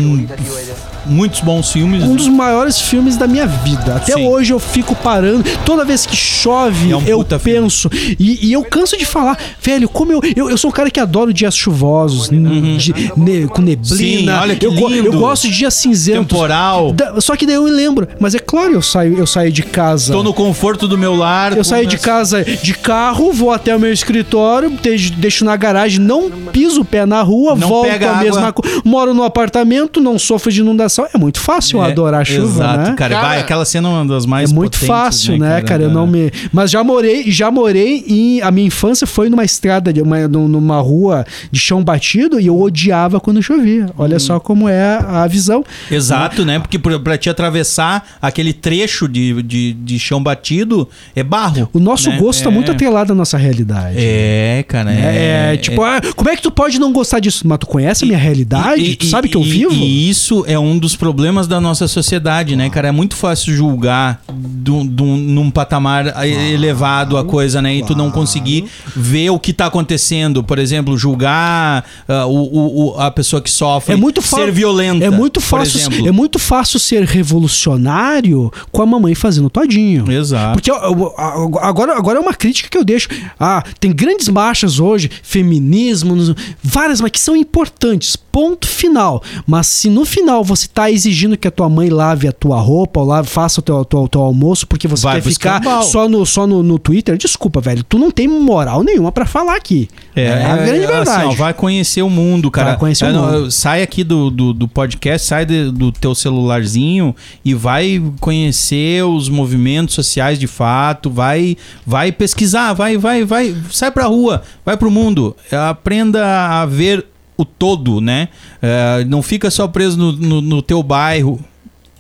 muitos 1.07 1.41
bons 1.41 1.71
filmes. 1.73 2.03
Um 2.03 2.17
dos 2.17 2.29
maiores 2.29 2.81
filmes 2.81 3.17
da 3.17 3.27
minha 3.27 3.47
vida. 3.47 3.97
Até 3.97 4.15
Sim. 4.15 4.27
hoje 4.27 4.53
eu 4.53 4.59
fico 4.59 4.95
parando. 4.97 5.45
Toda 5.65 5.85
vez 5.85 6.07
que 6.07 6.17
chove, 6.17 6.93
É 6.93 6.97
um 6.97 7.03
eu 7.07 7.25
penso. 7.43 7.89
E, 8.19 8.49
e 8.49 8.53
eu 8.53 8.65
canso 8.65 8.97
de 8.97 9.05
falar, 9.05 9.39
velho, 9.61 9.89
como 9.89 10.13
eu, 10.13 10.21
eu. 10.37 10.51
eu 10.51 10.57
sou 10.59 10.71
um 10.71 10.73
cara 10.73 10.91
que 10.91 11.01
adoro 11.01 11.33
dias 11.33 11.57
chuvosos, 11.57 12.31
n- 12.31 12.77
de- 12.77 12.95
ne- 13.17 13.47
com 13.49 13.61
neblina. 13.63 13.93
Uhum. 13.93 13.97
Sim, 13.97 14.29
olha 14.31 14.57
que 14.57 14.67
eu, 14.67 14.71
lindo. 14.73 15.07
eu 15.09 15.13
gosto 15.19 15.49
de 15.49 15.55
dias 15.57 15.75
cinzentos. 15.75 16.27
Temporal. 16.27 16.93
Da- 16.93 17.21
só 17.21 17.37
que 17.37 17.47
daí 17.47 17.55
eu 17.57 17.65
me 17.65 17.71
lembro. 17.71 18.07
Mas 18.21 18.35
é 18.35 18.39
claro, 18.39 18.73
eu 18.75 18.83
saio, 18.83 19.17
eu 19.19 19.27
saio 19.27 19.51
de 19.53 19.63
casa. 19.63 20.13
Tô 20.13 20.23
no 20.23 20.33
conforto 20.35 20.87
do 20.89 20.97
meu 20.99 21.15
lar. 21.15 21.57
Eu 21.57 21.65
saio 21.65 21.87
de 21.87 21.99
casa 21.99 22.45
de 22.45 22.75
carro, 22.75 23.33
vou 23.33 23.51
até 23.51 23.75
o 23.75 23.81
meu 23.81 23.93
escritório, 23.93 24.71
deixo, 24.83 25.13
deixo 25.15 25.45
na 25.45 25.57
garagem, 25.57 26.01
não 26.01 26.31
piso 26.53 26.83
o 26.83 26.85
pé 26.85 27.05
na 27.07 27.23
rua, 27.23 27.55
Não 27.55 27.69
volto 27.69 27.89
a 27.91 28.23
mesma 28.23 28.53
coisa. 28.53 28.83
Moro 28.85 29.15
no 29.15 29.23
apartamento, 29.23 30.01
não 30.01 30.19
sofro 30.19 30.51
de 30.53 30.61
inundação. 30.61 30.94
É 31.13 31.19
muito 31.19 31.39
fácil 31.41 31.83
É, 31.83 31.91
adorar 31.91 32.21
a 32.23 32.25
chuva, 32.25 32.47
Exato, 32.65 32.79
né? 32.91 32.95
cara. 32.97 33.15
Cara, 33.15 33.21
Vai, 33.29 33.41
aquela 33.41 33.65
cena 33.65 33.89
é 33.89 33.93
uma 33.93 34.05
das 34.07 34.27
mais 34.27 34.51
É 34.51 34.55
muito 34.55 34.73
potentes, 34.73 34.87
fácil, 34.89 35.39
né, 35.39 35.61
cara? 35.63 35.83
Eu 35.85 35.89
Da- 35.89 35.95
não 35.95 36.07
me. 36.07 36.31
Mas 36.53 36.71
já 36.71 36.83
morei, 36.85 37.31
já 37.31 37.51
morei 37.51 38.05
em. 38.09 38.41
A 38.43 38.51
minha 38.51 38.67
infância 38.67 39.07
foi 39.07 39.29
numa 39.29 39.45
estrada, 39.45 39.93
de 39.93 40.01
uma, 40.03 40.27
num- 40.29 40.49
numa 40.49 40.81
rua 40.81 41.25
de 41.51 41.59
chão 41.61 41.83
batido 41.83 42.41
e 42.41 42.47
eu 42.47 42.61
odiava 42.61 43.21
quando 43.21 43.43
chovia. 43.43 43.87
Hum. 43.87 43.91
Olha 43.99 44.19
só 44.19 44.39
como 44.41 44.69
é 44.69 44.99
a 45.07 45.27
visão. 45.27 45.65
Exato, 45.91 46.45
né? 46.45 46.59
Porque 46.59 46.79
pra, 46.79 46.99
pra 46.99 47.17
te 47.19 47.29
atravessar 47.31 48.07
aquele 48.21 48.53
trecho 48.53 49.09
de, 49.09 49.43
de, 49.43 49.73
de 49.73 49.99
chão 49.99 50.23
batido 50.23 50.89
é 51.15 51.23
barro. 51.23 51.69
O 51.73 51.79
nosso 51.79 52.11
né? 52.11 52.17
gosto 52.19 52.43
tá 52.45 52.51
É. 52.51 52.53
muito 52.53 52.71
atrelado 52.73 53.13
à 53.13 53.15
nossa 53.17 53.37
realidade. 53.39 53.97
É, 53.99 54.65
cara. 54.67 54.93
É, 54.93 55.53
é, 55.55 55.57
tipo, 55.57 55.83
ah, 55.83 56.01
como 56.17 56.29
é 56.31 56.37
que 56.37 56.43
tu 56.43 56.51
pode 56.51 56.79
não 56.79 56.93
gostar 56.93 57.21
disso? 57.21 57.47
Mas 57.47 57.59
tu 57.59 57.67
conhece 57.67 58.05
a 58.05 58.07
minha 58.07 58.19
realidade? 58.19 58.83
E- 58.83 58.97
tu 58.97 59.07
e- 59.07 59.09
sabe 59.09 59.29
que 59.29 59.37
eu 59.37 59.43
vivo? 59.43 59.73
E 59.73 60.09
isso 60.09 60.45
é 60.47 60.59
um 60.59 60.79
dos 60.85 60.95
problemas 60.95 61.47
da 61.49 61.59
nossa 61.61 61.89
sociedade, 61.89 62.55
né, 62.57 62.69
cara? 62.69 62.89
É 62.89 62.93
muito 62.93 63.17
fácil 63.17 63.55
julgar 63.55 64.21
dum- 64.31 64.85
dum- 64.87 65.17
num 65.17 65.51
patamar 65.51 66.15
elevado 66.27 67.17
a 67.17 67.25
coisa, 67.25 67.63
né? 67.63 67.77
E 67.77 67.83
tu 67.83 67.97
não 67.97 68.11
conseguir 68.11 68.67
ver 68.95 69.31
o 69.31 69.39
que 69.39 69.53
tá 69.53 69.67
acontecendo. 69.67 70.45
Por 70.45 70.59
exemplo, 70.59 70.97
julgar 70.99 71.85
ah, 72.07 72.27
o, 72.27 72.93
o- 72.93 73.01
a 73.01 73.11
pessoa 73.11 73.41
que 73.41 73.51
sofre. 73.51 73.95
É 73.95 73.97
muito 73.97 74.21
Ser 74.21 74.53
violenta. 74.53 75.05
É 75.07 75.11
muito 75.11 75.41
fácil, 75.41 75.81
é 76.07 76.13
muito 76.13 76.39
fácil 76.39 76.79
ser 76.79 77.03
revolucionário 77.05 78.53
com 78.71 78.83
a 78.83 78.87
mamãe 78.87 79.15
fazendo 79.15 79.49
todinho. 79.49 80.11
Exato. 80.11 80.53
Porque 80.55 80.71
ó, 80.71 80.77
ó, 80.93 81.59
agora, 81.61 81.97
agora 81.97 82.19
é 82.19 82.21
uma 82.21 82.35
crítica 82.35 82.69
que 82.69 82.77
eu 82.77 82.85
deixo. 82.85 83.09
Ah, 83.41 83.63
tem 83.81 83.91
grandes 83.93 84.29
marchas 84.29 84.79
hoje, 84.79 85.11
feminismo, 85.23 86.15
várias, 86.63 87.01
mas 87.01 87.11
que 87.11 87.21
são 87.21 87.35
importantes. 87.35 88.17
Ponto 88.35 88.67
final. 88.67 89.23
Mas 89.47 89.69
se 89.69 89.89
no 89.89 90.05
final 90.05 90.43
você 90.43 90.67
tá 90.67 90.91
exigindo 90.91 91.37
que 91.37 91.47
a 91.47 91.53
tua 91.53 91.69
mãe 91.69 91.89
lave 91.89 92.27
a 92.27 92.33
tua 92.33 92.59
roupa 92.59 92.99
ou 92.99 93.07
lave, 93.07 93.29
faça 93.29 93.61
o 93.61 93.63
teu, 93.63 93.85
teu, 93.85 94.09
teu 94.09 94.21
almoço 94.23 94.67
porque 94.67 94.89
você 94.89 95.05
Vai 95.05 95.21
quer 95.23 95.31
ficar 95.31 95.61
escambau. 95.61 95.83
só 95.85 96.09
no, 96.09 96.27
só 96.27 96.45
no, 96.45 96.61
no 96.61 96.77
Twitter, 96.77 97.17
desculpa, 97.17 97.61
velho. 97.61 97.85
Tu 97.85 97.97
não 97.97 98.11
tem 98.11 98.27
moral 98.27 98.83
nenhuma 98.83 99.13
pra 99.13 99.25
falar 99.25 99.55
aqui. 99.55 99.89
É, 100.17 100.43
a 100.45 100.57
grande 100.57 100.85
é, 100.85 100.87
verdade. 100.89 101.11
assim, 101.11 101.27
ó, 101.29 101.31
vai 101.31 101.55
conhecer 101.55 102.03
o 102.03 102.11
mundo, 102.11 102.51
cara. 102.51 102.71
Vai 102.71 102.79
conhecer 102.79 103.05
o 103.05 103.09
É, 103.09 103.13
não, 103.13 103.33
mundo. 103.33 103.51
Sai 103.53 103.83
aqui 103.83 104.03
do, 104.03 104.31
do, 104.31 104.53
do 104.53 104.67
podcast, 104.67 105.29
sai 105.29 105.47
de- 105.47 105.71
do 105.71 105.93
teu 105.93 106.13
celularzinho 106.13 107.15
e 107.45 107.55
vai 107.55 108.03
conhecer 108.19 109.05
os 109.05 109.29
movimentos 109.29 109.95
sociais 109.95 110.41
de 110.41 110.49
fato, 110.49 111.09
vai 111.09 111.57
vai 111.87 112.11
pesquisar, 112.11 112.73
vai, 112.73 112.97
vai, 112.99 113.25
vai, 113.25 113.55
sai 113.71 113.93
pra 113.93 114.07
rua, 114.07 114.43
vai 114.65 114.77
pro 114.77 114.91
mundo, 114.91 115.37
aprenda 115.71 116.25
a 116.61 116.67
ver 116.67 117.07
o 117.37 117.45
todo, 117.45 118.01
né? 118.01 118.29
É, 118.63 119.05
não 119.07 119.23
fica 119.23 119.51
só 119.51 119.67
preso 119.69 119.97
no, 119.99 120.13
no, 120.13 120.41
no 120.41 120.63
teu 120.63 120.83
bairro. 120.83 121.41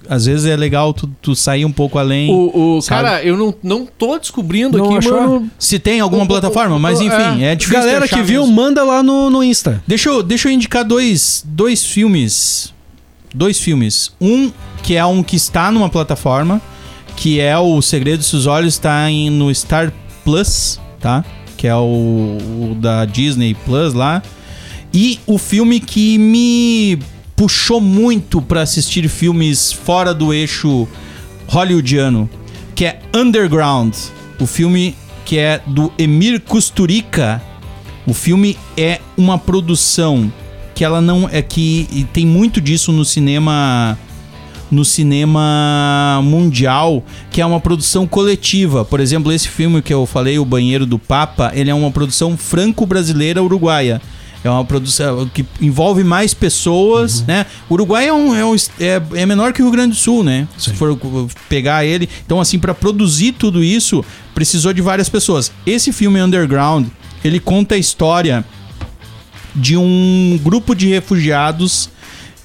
Às 0.06 0.26
vezes 0.26 0.44
é 0.44 0.54
legal 0.54 0.92
tu, 0.92 1.10
tu 1.22 1.34
sair 1.34 1.64
um 1.64 1.72
pouco 1.72 1.98
além. 1.98 2.30
O, 2.30 2.76
o- 2.78 2.82
cara, 2.86 3.22
eu 3.24 3.38
não, 3.38 3.54
não 3.62 3.86
tô 3.86 4.18
descobrindo 4.18 4.76
Não 4.76 4.84
aqui, 4.86 4.98
achou? 4.98 5.18
mano. 5.20 5.50
Se 5.58 5.78
tem 5.78 5.98
alguma 5.98 6.24
o- 6.24 6.28
plataforma, 6.28 6.78
mas 6.78 7.00
o- 7.00 7.04
enfim, 7.04 7.42
é, 7.42 7.54
difícil. 7.54 7.80
Galera 7.80 8.04
achar 8.04 8.18
que 8.18 8.22
viu, 8.22 8.42
mesmo. 8.42 8.54
manda 8.54 8.84
lá 8.84 9.02
no, 9.02 9.30
no 9.30 9.42
Insta. 9.42 9.82
Deixa 9.86 10.10
eu, 10.10 10.22
deixa 10.22 10.48
eu 10.48 10.52
indicar 10.52 10.84
dois, 10.84 11.42
dois 11.46 11.84
filmes. 11.86 12.72
Dois 13.34 13.58
filmes. 13.58 14.12
Um 14.20 14.52
que 14.82 14.94
é 14.94 15.04
um 15.06 15.22
que 15.22 15.36
está 15.36 15.72
numa 15.72 15.88
plataforma, 15.88 16.60
que 17.16 17.40
é 17.40 17.56
o 17.58 17.80
Segredo 17.80 18.18
dos 18.18 18.26
Seus 18.26 18.46
Olhos, 18.46 18.74
está 18.74 19.10
em, 19.10 19.30
no 19.30 19.52
Star 19.54 19.90
Plus, 20.22 20.78
tá? 21.00 21.24
Que 21.56 21.66
é 21.66 21.74
o, 21.74 21.80
o 22.72 22.76
da 22.78 23.06
Disney 23.06 23.54
Plus 23.64 23.94
lá. 23.94 24.22
E 24.94 25.18
o 25.26 25.38
filme 25.38 25.80
que 25.80 26.16
me 26.16 27.00
puxou 27.34 27.80
muito 27.80 28.40
pra 28.40 28.62
assistir 28.62 29.08
filmes 29.08 29.72
fora 29.72 30.14
do 30.14 30.32
eixo 30.32 30.86
hollywoodiano, 31.48 32.30
que 32.76 32.84
é 32.84 33.00
Underground. 33.12 33.92
O 34.38 34.46
filme 34.46 34.94
que 35.24 35.36
é 35.36 35.60
do 35.66 35.92
Emir 35.98 36.40
Kusturica. 36.40 37.42
O 38.06 38.14
filme 38.14 38.56
é 38.76 39.00
uma 39.16 39.38
produção 39.38 40.32
que 40.74 40.84
ela 40.84 41.00
não 41.00 41.28
é 41.30 41.40
que 41.40 41.88
e 41.90 42.04
tem 42.04 42.26
muito 42.26 42.60
disso 42.60 42.92
no 42.92 43.04
cinema 43.04 43.98
no 44.70 44.84
cinema 44.84 46.20
mundial, 46.22 47.04
que 47.30 47.40
é 47.40 47.46
uma 47.46 47.60
produção 47.60 48.06
coletiva. 48.06 48.84
Por 48.84 49.00
exemplo, 49.00 49.32
esse 49.32 49.48
filme 49.48 49.80
que 49.80 49.94
eu 49.94 50.04
falei, 50.04 50.38
O 50.38 50.44
Banheiro 50.44 50.84
do 50.84 50.98
Papa, 50.98 51.52
ele 51.54 51.70
é 51.70 51.74
uma 51.74 51.90
produção 51.90 52.36
franco-brasileira 52.36 53.42
uruguaia. 53.42 54.00
É 54.44 54.50
uma 54.50 54.64
produção 54.64 55.26
que 55.32 55.44
envolve 55.58 56.04
mais 56.04 56.34
pessoas, 56.34 57.22
né? 57.22 57.46
O 57.68 57.74
Uruguai 57.74 58.08
é, 58.08 58.12
um, 58.12 58.34
é, 58.34 58.44
um- 58.44 58.54
é- 58.78 59.02
é 59.14 59.24
menor 59.26 59.54
que 59.54 59.62
o 59.62 59.64
Rio 59.64 59.72
Grande 59.72 59.90
do 59.90 59.96
Sul, 59.96 60.22
né? 60.22 60.46
Se 60.58 60.70
for 60.74 60.98
pegar 61.48 61.84
ele. 61.86 62.08
Então, 62.26 62.38
assim, 62.38 62.58
para 62.58 62.74
produzir 62.74 63.32
tudo 63.32 63.64
isso, 63.64 64.04
precisou 64.34 64.74
de 64.74 64.82
várias 64.82 65.08
pessoas. 65.08 65.50
Esse 65.64 65.92
filme 65.92 66.20
Underground, 66.22 66.86
ele 67.24 67.40
conta 67.40 67.74
a 67.74 67.78
história 67.78 68.44
de 69.54 69.76
um 69.78 70.38
grupo 70.42 70.74
de 70.74 70.88
refugiados 70.88 71.88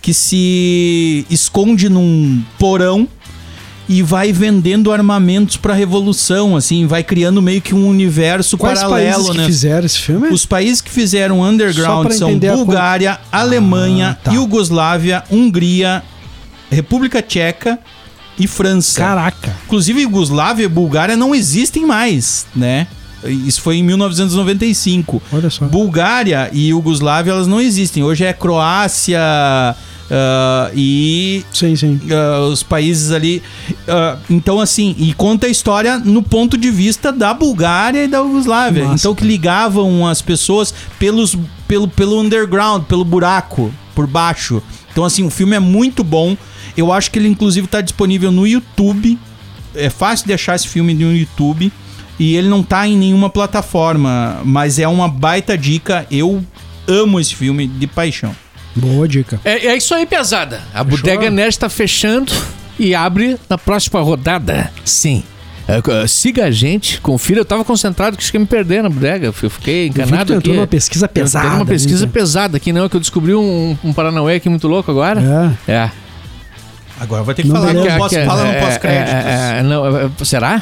que 0.01 0.13
se 0.13 1.25
esconde 1.29 1.89
num 1.89 2.41
porão 2.57 3.07
e 3.89 4.03
vai 4.03 4.31
vendendo 4.31 4.91
armamentos 4.91 5.57
pra 5.57 5.73
revolução, 5.73 6.55
assim, 6.55 6.85
vai 6.85 7.03
criando 7.03 7.41
meio 7.41 7.59
que 7.59 7.73
um 7.73 7.87
universo 7.87 8.55
Quais 8.55 8.79
paralelo, 8.79 9.15
países 9.15 9.31
que 9.31 9.37
né? 9.37 9.45
fizeram 9.47 9.85
esse 9.87 9.97
filme? 9.97 10.27
Os 10.29 10.45
países 10.45 10.79
que 10.79 10.91
fizeram 10.91 11.41
underground 11.41 12.11
são 12.11 12.29
a 12.29 12.55
Bulgária, 12.55 13.19
Alemanha, 13.31 14.15
tá. 14.23 14.31
Iugoslávia, 14.31 15.23
Hungria, 15.31 16.03
República 16.69 17.19
Tcheca 17.19 17.79
e 18.37 18.45
França. 18.45 19.01
Caraca. 19.01 19.55
Inclusive, 19.65 20.01
Iugoslávia 20.01 20.65
e 20.65 20.69
Bulgária 20.69 21.17
não 21.17 21.33
existem 21.33 21.83
mais, 21.83 22.45
né? 22.55 22.85
Isso 23.25 23.59
foi 23.59 23.77
em 23.77 23.83
1995. 23.83 25.21
Olha 25.33 25.49
só. 25.49 25.65
Bulgária 25.65 26.47
e 26.53 26.67
Iugoslávia, 26.69 27.31
elas 27.31 27.47
não 27.47 27.59
existem. 27.59 28.03
Hoje 28.03 28.23
é 28.23 28.33
Croácia 28.33 29.19
ah, 30.11 30.71
e 30.75 31.43
Sim, 31.53 31.75
sim. 31.75 31.99
ah, 32.11 32.41
os 32.47 32.63
países 32.63 33.11
ali. 33.11 33.41
ah, 33.87 34.17
então, 34.29 34.59
assim, 34.59 34.95
e 34.97 35.13
conta 35.13 35.47
a 35.47 35.49
história 35.49 35.97
no 35.99 36.23
ponto 36.23 36.57
de 36.57 36.71
vista 36.71 37.11
da 37.11 37.33
Bulgária 37.33 38.05
e 38.05 38.07
da 38.07 38.19
Iugoslávia. 38.19 38.85
Massa, 38.85 38.95
então, 38.95 39.15
que 39.15 39.25
ligavam 39.25 40.07
as 40.07 40.21
pessoas 40.21 40.73
pelos, 40.97 41.37
pelo, 41.67 41.87
pelo 41.87 42.19
underground, 42.19 42.83
pelo 42.83 43.05
buraco, 43.05 43.71
por 43.93 44.07
baixo. 44.07 44.61
Então, 44.91 45.05
assim, 45.05 45.25
o 45.25 45.29
filme 45.29 45.55
é 45.55 45.59
muito 45.59 46.03
bom. 46.03 46.35
Eu 46.75 46.91
acho 46.91 47.11
que 47.11 47.19
ele, 47.19 47.27
inclusive, 47.27 47.65
está 47.65 47.81
disponível 47.81 48.31
no 48.31 48.47
YouTube. 48.47 49.17
É 49.75 49.89
fácil 49.89 50.25
de 50.25 50.33
achar 50.33 50.55
esse 50.55 50.67
filme 50.67 50.93
no 50.93 51.15
YouTube. 51.15 51.71
E 52.17 52.35
ele 52.35 52.49
não 52.49 52.61
tá 52.61 52.85
em 52.85 52.97
nenhuma 52.97 53.29
plataforma, 53.29 54.41
mas 54.43 54.77
é 54.77 54.87
uma 54.87 55.07
baita 55.07 55.57
dica. 55.57 56.05
Eu 56.11 56.43
amo 56.85 57.19
esse 57.19 57.33
filme 57.33 57.65
de 57.65 57.87
paixão. 57.87 58.35
Boa 58.75 59.07
dica. 59.07 59.39
É, 59.43 59.67
é 59.67 59.77
isso 59.77 59.93
aí, 59.93 60.05
pesada. 60.05 60.61
A 60.73 60.83
Bodega 60.83 61.29
Nerd 61.29 61.57
tá 61.57 61.69
fechando 61.69 62.31
e 62.77 62.93
abre 62.95 63.37
na 63.49 63.57
próxima 63.57 63.99
rodada. 64.01 64.71
Sim. 64.85 65.23
É, 65.67 66.07
siga 66.07 66.45
a 66.45 66.51
gente, 66.51 66.99
confira. 66.99 67.41
Eu 67.41 67.45
tava 67.45 67.63
concentrado 67.63 68.17
que 68.17 68.23
fiquei 68.23 68.39
me 68.39 68.45
perdendo 68.47 68.83
na 68.83 68.89
bodega. 68.89 69.27
Eu 69.27 69.33
fiquei 69.33 69.87
Eu 69.87 69.93
que 69.93 70.01
encanado 70.01 70.33
entrou 70.33 70.37
aqui. 70.39 70.49
numa 70.53 70.65
pesquisa 70.65 71.05
Eu 71.05 71.09
pesada. 71.09 71.47
Uma 71.49 71.65
pesquisa 71.65 72.05
né? 72.07 72.11
pesada 72.11 72.57
aqui, 72.57 72.73
não, 72.73 72.89
que 72.89 72.95
eu 72.95 72.99
descobri 72.99 73.35
um, 73.35 73.77
um 73.83 73.93
Paranauê 73.93 74.35
aqui 74.37 74.49
muito 74.49 74.67
louco 74.67 74.89
agora. 74.89 75.55
É. 75.67 75.71
É. 75.71 75.91
Agora 76.99 77.21
vai 77.23 77.35
ter 77.35 77.43
que 77.43 77.47
Não, 77.49 77.55
falar 77.55 77.67
que 77.67 77.73
beleza. 77.75 77.93
eu 77.95 77.97
posso 77.99 78.15
Que- 78.15 78.25
falar 78.25 78.43
no 78.45 78.51
é, 78.51 78.59
pós-créditos. 78.59 79.13
é, 79.13 79.59
é, 79.59 79.63
não, 79.63 79.97
é, 79.97 80.05
é, 80.05 80.25
será? 80.25 80.61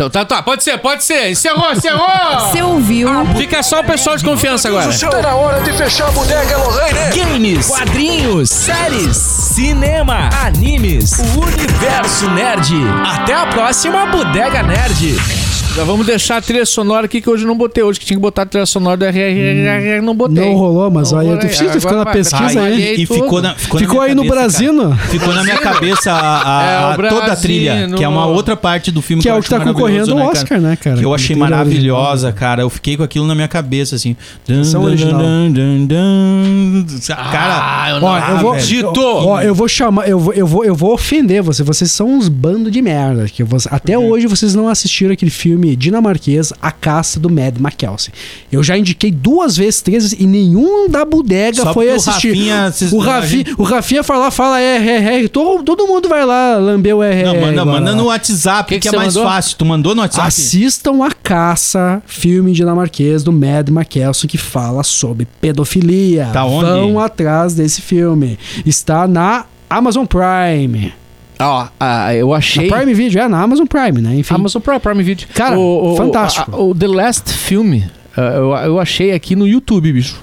Então, 0.00 0.08
tá, 0.08 0.24
tá, 0.24 0.42
pode 0.42 0.64
ser, 0.64 0.78
pode 0.78 1.04
ser. 1.04 1.30
Encerrou, 1.30 1.72
encerrou! 1.72 2.08
Você 2.48 2.62
ouviu? 2.62 3.06
Fica 3.36 3.62
só 3.62 3.80
o 3.80 3.84
pessoal 3.84 4.16
de 4.16 4.24
confiança 4.24 4.68
agora. 4.68 4.90
Tá 4.98 5.20
na 5.20 5.34
hora 5.34 5.60
de 5.60 5.70
fechar 5.74 6.08
a 6.08 6.10
bodega, 6.10 6.56
Lorraine. 6.56 6.98
Games, 7.14 7.66
quadrinhos, 7.66 8.48
séries, 8.48 9.14
cinema, 9.18 10.30
animes, 10.42 11.18
o 11.18 11.40
universo 11.42 12.30
nerd. 12.30 12.72
Até 13.06 13.34
a 13.34 13.46
próxima 13.48 14.06
Bodega 14.06 14.62
Nerd. 14.62 15.59
Já 15.76 15.84
vamos 15.84 16.04
deixar 16.04 16.38
a 16.38 16.42
trilha 16.42 16.66
sonora 16.66 17.06
aqui 17.06 17.20
que 17.20 17.30
hoje 17.30 17.46
não 17.46 17.56
botei. 17.56 17.82
Hoje 17.82 17.98
que 18.00 18.04
tinha 18.04 18.16
que 18.16 18.20
botar 18.20 18.42
a 18.42 18.46
trilha 18.46 18.66
sonora 18.66 18.96
do 18.96 19.04
RRR, 19.06 20.02
não 20.02 20.14
botei. 20.14 20.44
Não 20.44 20.54
rolou, 20.54 20.90
mas 20.90 21.12
Não 21.12 21.18
aí 21.20 21.26
rolou, 21.28 21.40
tu 21.40 21.48
ficou 21.48 21.70
agora 21.90 21.96
na 22.04 22.06
pesquisa 22.06 22.60
aí. 22.62 22.94
E 23.00 23.06
ficou, 23.06 23.40
na, 23.40 23.54
ficou, 23.54 23.80
na 23.80 23.86
Ficou 23.86 24.00
minha 24.00 24.08
aí 24.10 24.14
no 24.14 24.24
cabeça, 24.26 24.62
cara. 24.62 24.72
Brasino, 24.72 24.96
Ficou 25.10 25.32
na 25.34 25.44
minha 25.44 25.58
cabeça 25.58 26.12
a, 26.12 26.90
a- 26.90 26.92
É, 26.94 27.08
toda 27.08 27.32
a 27.32 27.36
trilha, 27.36 27.88
que 27.96 28.02
é 28.04 28.08
uma 28.08 28.26
outra 28.26 28.56
parte 28.56 28.90
do 28.90 29.00
filme 29.00 29.22
que 29.22 29.28
é 29.28 29.32
eu 29.32 29.36
o 29.38 29.42
que 29.42 29.48
tá 29.48 29.58
maravilhoso, 29.58 29.80
concorrendo 29.86 30.12
ao 30.12 30.18
né? 30.18 30.24
Oscar, 30.26 30.60
né, 30.60 30.76
cara? 30.76 30.96
Que 30.96 31.04
eu 31.04 31.14
achei 31.14 31.36
maravilhosa, 31.36 32.32
cara. 32.32 32.62
Eu 32.62 32.70
fiquei 32.70 32.96
com 32.96 33.02
aquilo 33.04 33.26
na 33.26 33.34
minha 33.34 33.48
cabeça, 33.48 33.94
assim. 33.94 34.16
Dun, 34.46 34.56
Canção 34.56 34.82
dun, 34.82 34.86
original. 34.88 35.20
dun, 35.22 35.52
dun, 35.52 35.86
dun. 35.86 36.86
Cara, 37.06 37.60
Ah, 37.62 37.90
eu 37.90 38.02
Ó, 38.04 38.18
eu 38.18 38.38
vou, 38.38 38.52
acredito. 38.52 39.00
ó, 39.04 39.40
eu 39.40 39.54
vou 39.54 39.68
chamar, 39.68 40.08
eu 40.08 40.18
vou, 40.18 40.34
eu 40.34 40.46
vou, 40.46 40.64
eu 40.64 40.74
vou 40.74 40.92
ofender 40.92 41.42
você. 41.42 41.62
Vocês 41.62 41.90
são 41.92 42.08
uns 42.12 42.28
bando 42.28 42.70
de 42.70 42.82
merda. 42.82 43.26
Que 43.26 43.44
você- 43.44 43.68
até 43.70 43.96
hoje 43.96 44.26
vocês 44.26 44.54
não 44.54 44.68
assistiram 44.68 45.12
aquele 45.12 45.30
filme 45.30 45.59
dinamarquês 45.76 46.52
A 46.60 46.70
Caça 46.72 47.18
do 47.20 47.28
Mad 47.30 47.56
McKelsen. 47.58 48.12
Eu 48.50 48.62
já 48.62 48.76
indiquei 48.76 49.10
duas 49.10 49.56
vezes, 49.56 49.80
três 49.82 50.02
vezes, 50.04 50.20
e 50.20 50.26
nenhum 50.26 50.88
da 50.88 51.04
bodega 51.04 51.62
Só 51.62 51.72
foi 51.74 51.86
porque 51.86 51.92
o 51.92 51.96
assistir. 52.10 52.28
Rafinha 52.28 52.64
assist- 52.66 52.92
o, 52.94 52.98
Rafinha, 52.98 53.44
o 53.58 53.62
Rafinha 53.62 54.02
lá, 54.10 54.30
fala 54.30 54.60
RR, 54.60 55.28
todo, 55.28 55.62
todo 55.62 55.86
mundo 55.86 56.08
vai 56.08 56.24
lá 56.24 56.56
lamber 56.56 56.94
o 56.96 57.02
RR. 57.02 57.24
não, 57.24 57.34
manda, 57.40 57.62
agora 57.62 57.80
manda 57.80 57.94
no 57.94 58.04
WhatsApp, 58.06 58.68
Que 58.68 58.80
que, 58.80 58.88
que 58.88 58.94
é 58.94 58.98
mais 58.98 59.14
mandou? 59.14 59.30
fácil. 59.30 59.56
Tu 59.56 59.64
mandou 59.64 59.94
no 59.94 60.00
WhatsApp? 60.02 60.26
Assistam 60.28 61.04
A 61.04 61.10
Caça, 61.12 62.02
filme 62.06 62.52
dinamarquês 62.52 63.22
do 63.22 63.32
Mad 63.32 63.68
McKelson 63.68 64.26
que 64.26 64.38
fala 64.38 64.82
sobre 64.82 65.26
pedofilia. 65.40 66.28
Tá 66.32 66.44
onde? 66.44 66.70
Vão 66.70 66.98
atrás 67.00 67.54
desse 67.54 67.80
filme. 67.80 68.38
Está 68.64 69.06
na 69.06 69.44
Amazon 69.68 70.04
Prime. 70.04 70.92
Ó, 71.40 71.68
ah, 71.80 72.14
eu 72.14 72.34
achei. 72.34 72.68
Na 72.68 72.76
Prime 72.76 72.94
Video, 72.94 73.20
é 73.20 73.28
na 73.28 73.40
Amazon 73.40 73.66
Prime, 73.66 74.00
né? 74.00 74.14
Enfim. 74.16 74.34
Amazon 74.34 74.60
Prime, 74.60 74.80
Prime 74.80 75.02
Video. 75.02 75.26
Cara, 75.34 75.56
fantástico. 75.96 76.54
a- 76.54 76.60
o 76.60 76.74
The 76.74 76.86
Last 76.86 77.32
Film, 77.32 77.80
ah, 78.16 78.20
eu, 78.20 78.52
eu 78.52 78.80
achei 78.80 79.12
aqui 79.12 79.34
no 79.34 79.48
YouTube, 79.48 79.92
bicho. 79.92 80.20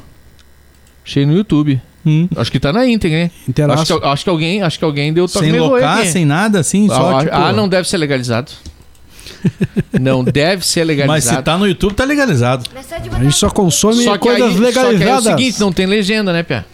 Achei 1.05 1.25
no 1.25 1.33
YouTube. 1.33 1.81
Hum. 2.05 2.29
Acho 2.37 2.51
que 2.51 2.59
tá 2.59 2.71
na 2.71 2.85
íntegra, 2.85 3.19
hein? 3.19 3.31
Interaço. 3.47 3.81
Acho 3.81 3.99
que, 3.99 4.07
acho 4.07 4.23
que 4.23 4.29
alguém, 4.29 4.61
acho 4.61 4.79
que 4.79 4.85
alguém 4.85 5.11
deu 5.11 5.27
toque 5.27 5.45
Sem 5.45 5.59
locar, 5.59 6.05
sem 6.05 6.25
nada, 6.25 6.59
assim, 6.59 6.87
só 6.87 7.17
ah, 7.17 7.19
tipo... 7.19 7.35
ah, 7.35 7.51
não 7.51 7.67
deve 7.67 7.87
ser 7.89 7.97
legalizado. 7.97 8.51
não 9.99 10.23
deve 10.23 10.65
ser 10.65 10.81
Mas 10.81 10.87
legalizado. 10.87 11.37
se 11.37 11.43
tá 11.43 11.57
no 11.57 11.67
YouTube, 11.67 11.93
tá 11.93 12.05
legalizado. 12.05 12.69
A 13.11 13.23
gente 13.23 13.35
só 13.35 13.49
consome 13.49 14.03
só 14.03 14.17
coisas 14.17 14.41
aí, 14.41 14.53
só 14.53 14.71
que 14.71 14.79
aí 14.79 14.85
é 14.85 14.87
o 14.87 14.91
legalizadas. 14.91 15.23
seguinte, 15.39 15.59
não 15.59 15.71
tem 15.71 15.85
legenda, 15.85 16.31
né, 16.31 16.43
Pia? 16.43 16.65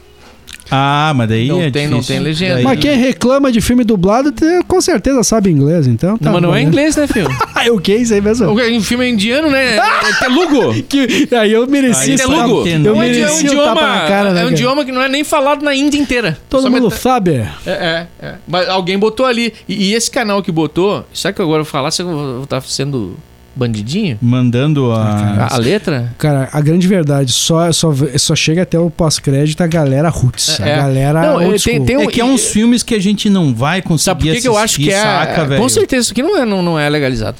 Ah, 0.75 1.13
mas 1.15 1.29
daí 1.29 1.47
Não 1.47 1.61
é 1.61 1.69
tem- 1.69 1.87
não 1.87 1.99
difícil. 1.99 2.15
tem 2.15 2.23
legenda. 2.23 2.61
Mas 2.63 2.79
quem 2.79 2.97
reclama 2.97 3.51
de 3.51 3.61
filme 3.61 3.83
dublado 3.83 4.31
tem- 4.31 4.61
com 4.63 4.81
certeza 4.81 5.21
sabe 5.23 5.51
inglês, 5.51 5.85
então. 5.85 6.17
Tá 6.17 6.31
mas 6.31 6.41
não 6.41 6.49
bom, 6.49 6.55
é 6.55 6.59
né? 6.59 6.67
inglês, 6.67 6.95
né, 6.95 7.05
filho? 7.07 7.27
Ah, 7.53 7.71
o 7.71 7.79
que 7.79 7.91
é 7.91 7.97
isso 7.97 8.13
aí 8.13 8.21
mesmo? 8.21 8.51
o 8.51 8.81
filme 8.81 9.05
é 9.05 9.09
indiano, 9.09 9.49
né? 9.51 9.77
É 10.03 10.19
telugu. 10.19 10.73
Que, 10.89 11.29
aí 11.35 11.51
eu 11.53 11.67
mereci 11.67 12.09
Aí 12.09 12.15
esse 12.15 12.23
tá 12.23 12.29
tapa- 12.29 12.43
Telugu. 12.43 12.67
Eu 12.67 12.79
Não, 12.79 12.89
É 12.89 12.93
um 12.93 13.03
é 13.03 13.05
um 13.05 13.09
mereci 13.11 13.45
idioma, 13.45 13.63
tapa 13.75 13.81
na 13.87 14.07
cara, 14.07 14.23
né, 14.33 14.39
é 14.39 14.43
um 14.43 14.45
cara? 14.47 14.51
idioma 14.55 14.85
que 14.85 14.91
não 14.91 15.01
é 15.01 15.07
nem 15.09 15.23
falado 15.23 15.63
na 15.63 15.75
Índia 15.75 15.97
inteira. 15.99 16.37
Todo 16.49 16.63
Só 16.63 16.69
mundo 16.69 16.85
meta- 16.89 16.95
sabe. 16.97 17.31
É, 17.35 17.47
é, 17.67 18.07
é. 18.21 18.33
Mas 18.47 18.67
alguém 18.67 18.97
botou 18.97 19.25
ali. 19.25 19.53
E, 19.69 19.91
e 19.91 19.93
esse 19.93 20.09
canal 20.09 20.41
que 20.41 20.51
botou, 20.51 21.05
sabe 21.13 21.35
que 21.35 21.41
agora 21.41 21.59
eu 21.61 21.63
vou 21.65 21.71
falar 21.71 21.91
se 21.91 22.01
eu 22.01 22.07
vou 22.07 22.43
estar 22.43 22.61
sendo 22.61 23.15
bandidinho? 23.55 24.17
Mandando 24.21 24.91
a... 24.91 25.03
A, 25.49 25.55
a 25.55 25.57
letra? 25.57 26.13
Cara, 26.17 26.49
a 26.51 26.59
grande 26.61 26.87
verdade, 26.87 27.31
só, 27.31 27.71
só, 27.71 27.93
só 28.17 28.35
chega 28.35 28.63
até 28.63 28.79
o 28.79 28.89
pós-crédito 28.89 29.61
a 29.61 29.67
galera 29.67 30.09
roots. 30.09 30.59
É, 30.59 30.69
é. 30.69 30.73
A 30.73 30.77
galera. 30.77 31.21
Não, 31.21 31.43
old 31.45 31.55
é, 31.55 31.59
tem- 31.59 31.85
tem 31.85 31.97
um- 31.97 32.01
É 32.01 32.07
que 32.07 32.19
é 32.21 32.25
uns 32.25 32.47
filmes 32.47 32.81
que 32.83 32.95
a 32.95 32.99
gente 32.99 33.29
não 33.29 33.53
vai 33.53 33.81
conseguir 33.81 34.03
Sabe 34.05 34.23
por 34.25 34.33
que, 34.35 34.41
que 34.41 34.47
eu 34.47 34.57
acho 34.57 34.77
que 34.77 34.89
é. 34.91 35.01
saca, 35.01 35.45
velho? 35.45 35.61
com 35.61 35.69
certeza, 35.69 36.01
isso 36.03 36.11
aqui 36.11 36.23
não 36.23 36.37
é, 36.37 36.45
não, 36.45 36.61
não 36.61 36.79
é 36.79 36.89
legalizado. 36.89 37.37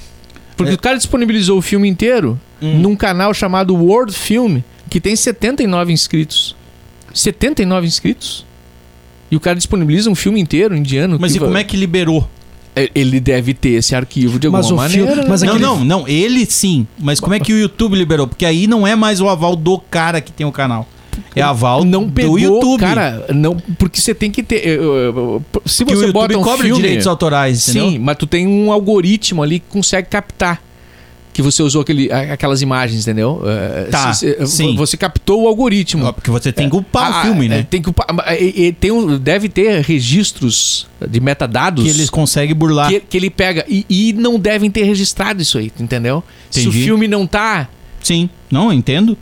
Porque 0.56 0.72
É. 0.72 0.76
o 0.76 0.80
cara 0.80 0.98
disponibilizou 0.98 1.58
o 1.58 1.62
filme 1.62 1.88
inteiro 1.90 2.40
Hum. 2.62 2.80
num 2.80 2.96
canal 2.96 3.34
chamado 3.34 3.76
World 3.76 4.14
Film, 4.14 4.60
que 4.90 5.02
tem 5.02 5.16
79 5.16 5.92
inscritos. 5.92 6.56
79 7.14 7.86
inscritos? 7.88 8.46
E 9.30 9.36
o 9.36 9.40
cara 9.40 9.56
disponibiliza 9.58 10.10
um 10.10 10.16
filme 10.16 10.40
inteiro 10.40 10.76
indiano. 10.76 11.18
Mas 11.20 11.32
que 11.32 11.38
e 11.38 11.42
como 11.42 11.58
é 11.58 11.64
que 11.64 11.76
liberou? 11.76 12.30
É, 12.76 12.90
Ele 12.96 13.20
deve 13.20 13.54
ter 13.54 13.70
esse 13.72 13.96
arquivo 13.96 14.40
de 14.40 14.48
alguma 14.48 14.62
Mas 14.64 14.72
o 14.72 14.76
maneira. 14.76 15.08
filme- 15.14 15.30
mas 15.30 15.42
Não, 15.44 15.50
aquele- 15.50 15.66
não, 15.66 15.84
não. 15.86 16.08
Ele 16.08 16.46
sim. 16.46 16.88
Mas 17.00 17.20
como 17.20 17.34
é 17.36 17.40
que 17.40 17.54
o 17.54 17.58
YouTube 17.58 17.96
liberou? 17.96 18.28
Porque 18.28 18.46
aí 18.46 18.66
não 18.68 18.86
é 18.88 18.96
mais 18.96 19.22
o 19.22 19.30
aval 19.30 19.56
do 19.56 19.78
cara 19.78 20.20
que 20.22 20.32
tem 20.32 20.46
o 20.46 20.52
canal. 20.52 20.88
É 21.36 21.42
aval 21.42 21.84
não 21.86 22.10
pegou, 22.10 22.34
do 22.34 22.40
YouTube. 22.40 22.80
cara, 22.80 23.28
não, 23.34 23.56
porque 23.78 24.02
você 24.02 24.16
tem 24.16 24.32
que 24.32 24.42
ter, 24.42 24.80
se 25.66 25.86
que 25.86 25.94
você 25.94 26.06
o 26.06 26.08
YouTube 26.08 26.14
bota 26.14 26.38
um 26.38 26.42
cobra 26.42 26.66
filme, 26.66 26.82
direitos 26.82 27.06
autorais, 27.06 27.68
entendeu? 27.70 27.92
sim, 27.92 28.00
mas 28.00 28.18
tu 28.18 28.26
tem 28.26 28.48
um 28.48 28.72
algoritmo 28.72 29.44
ali 29.44 29.60
que 29.60 29.66
consegue 29.70 30.08
captar 30.10 30.60
que 31.34 31.42
você 31.42 31.64
usou 31.64 31.82
aquele, 31.82 32.12
aquelas 32.12 32.62
imagens, 32.62 33.02
entendeu? 33.02 33.42
É, 33.46 33.86
Tá, 33.86 34.14
se- 34.14 34.38
se- 34.46 34.48
sim. 34.48 34.76
Você 34.76 34.96
captou 34.96 35.44
o 35.44 35.48
algoritmo. 35.48 36.14
Porque 36.14 36.30
você 36.30 36.52
tem 36.54 36.70
que 36.70 36.76
upar 36.76 37.12
Ah, 37.12 37.20
o 37.20 37.22
filme, 37.24 37.46
é, 37.48 37.50
né? 37.50 37.68
Tem 37.70 37.82
que 37.82 37.90
upar, 37.90 38.06
e- 38.40 38.68
e 38.68 38.72
tem 38.72 38.92
um, 38.92 39.18
deve 39.18 39.50
ter 39.50 39.82
registros 39.84 40.88
de 41.10 41.20
metadados 41.20 41.84
Que 41.84 41.90
eles 41.90 42.10
conseguem 42.10 42.56
burlar. 42.56 42.90
que, 42.90 43.00
que 43.00 43.18
ele 43.18 43.30
pega 43.30 43.66
e, 43.68 43.86
e 43.90 44.14
não 44.14 44.40
devem 44.40 44.70
ter 44.70 44.84
registrado 44.84 45.42
isso 45.42 45.58
aí, 45.58 45.72
entendeu? 45.80 46.24
Se 46.52 46.60
o 46.60 46.62
Entendi. 46.70 46.84
filme 46.84 47.08
não 47.08 47.26
tá, 47.28 47.68
Sim, 48.02 48.30
não, 48.52 48.72
entendo. 48.72 49.18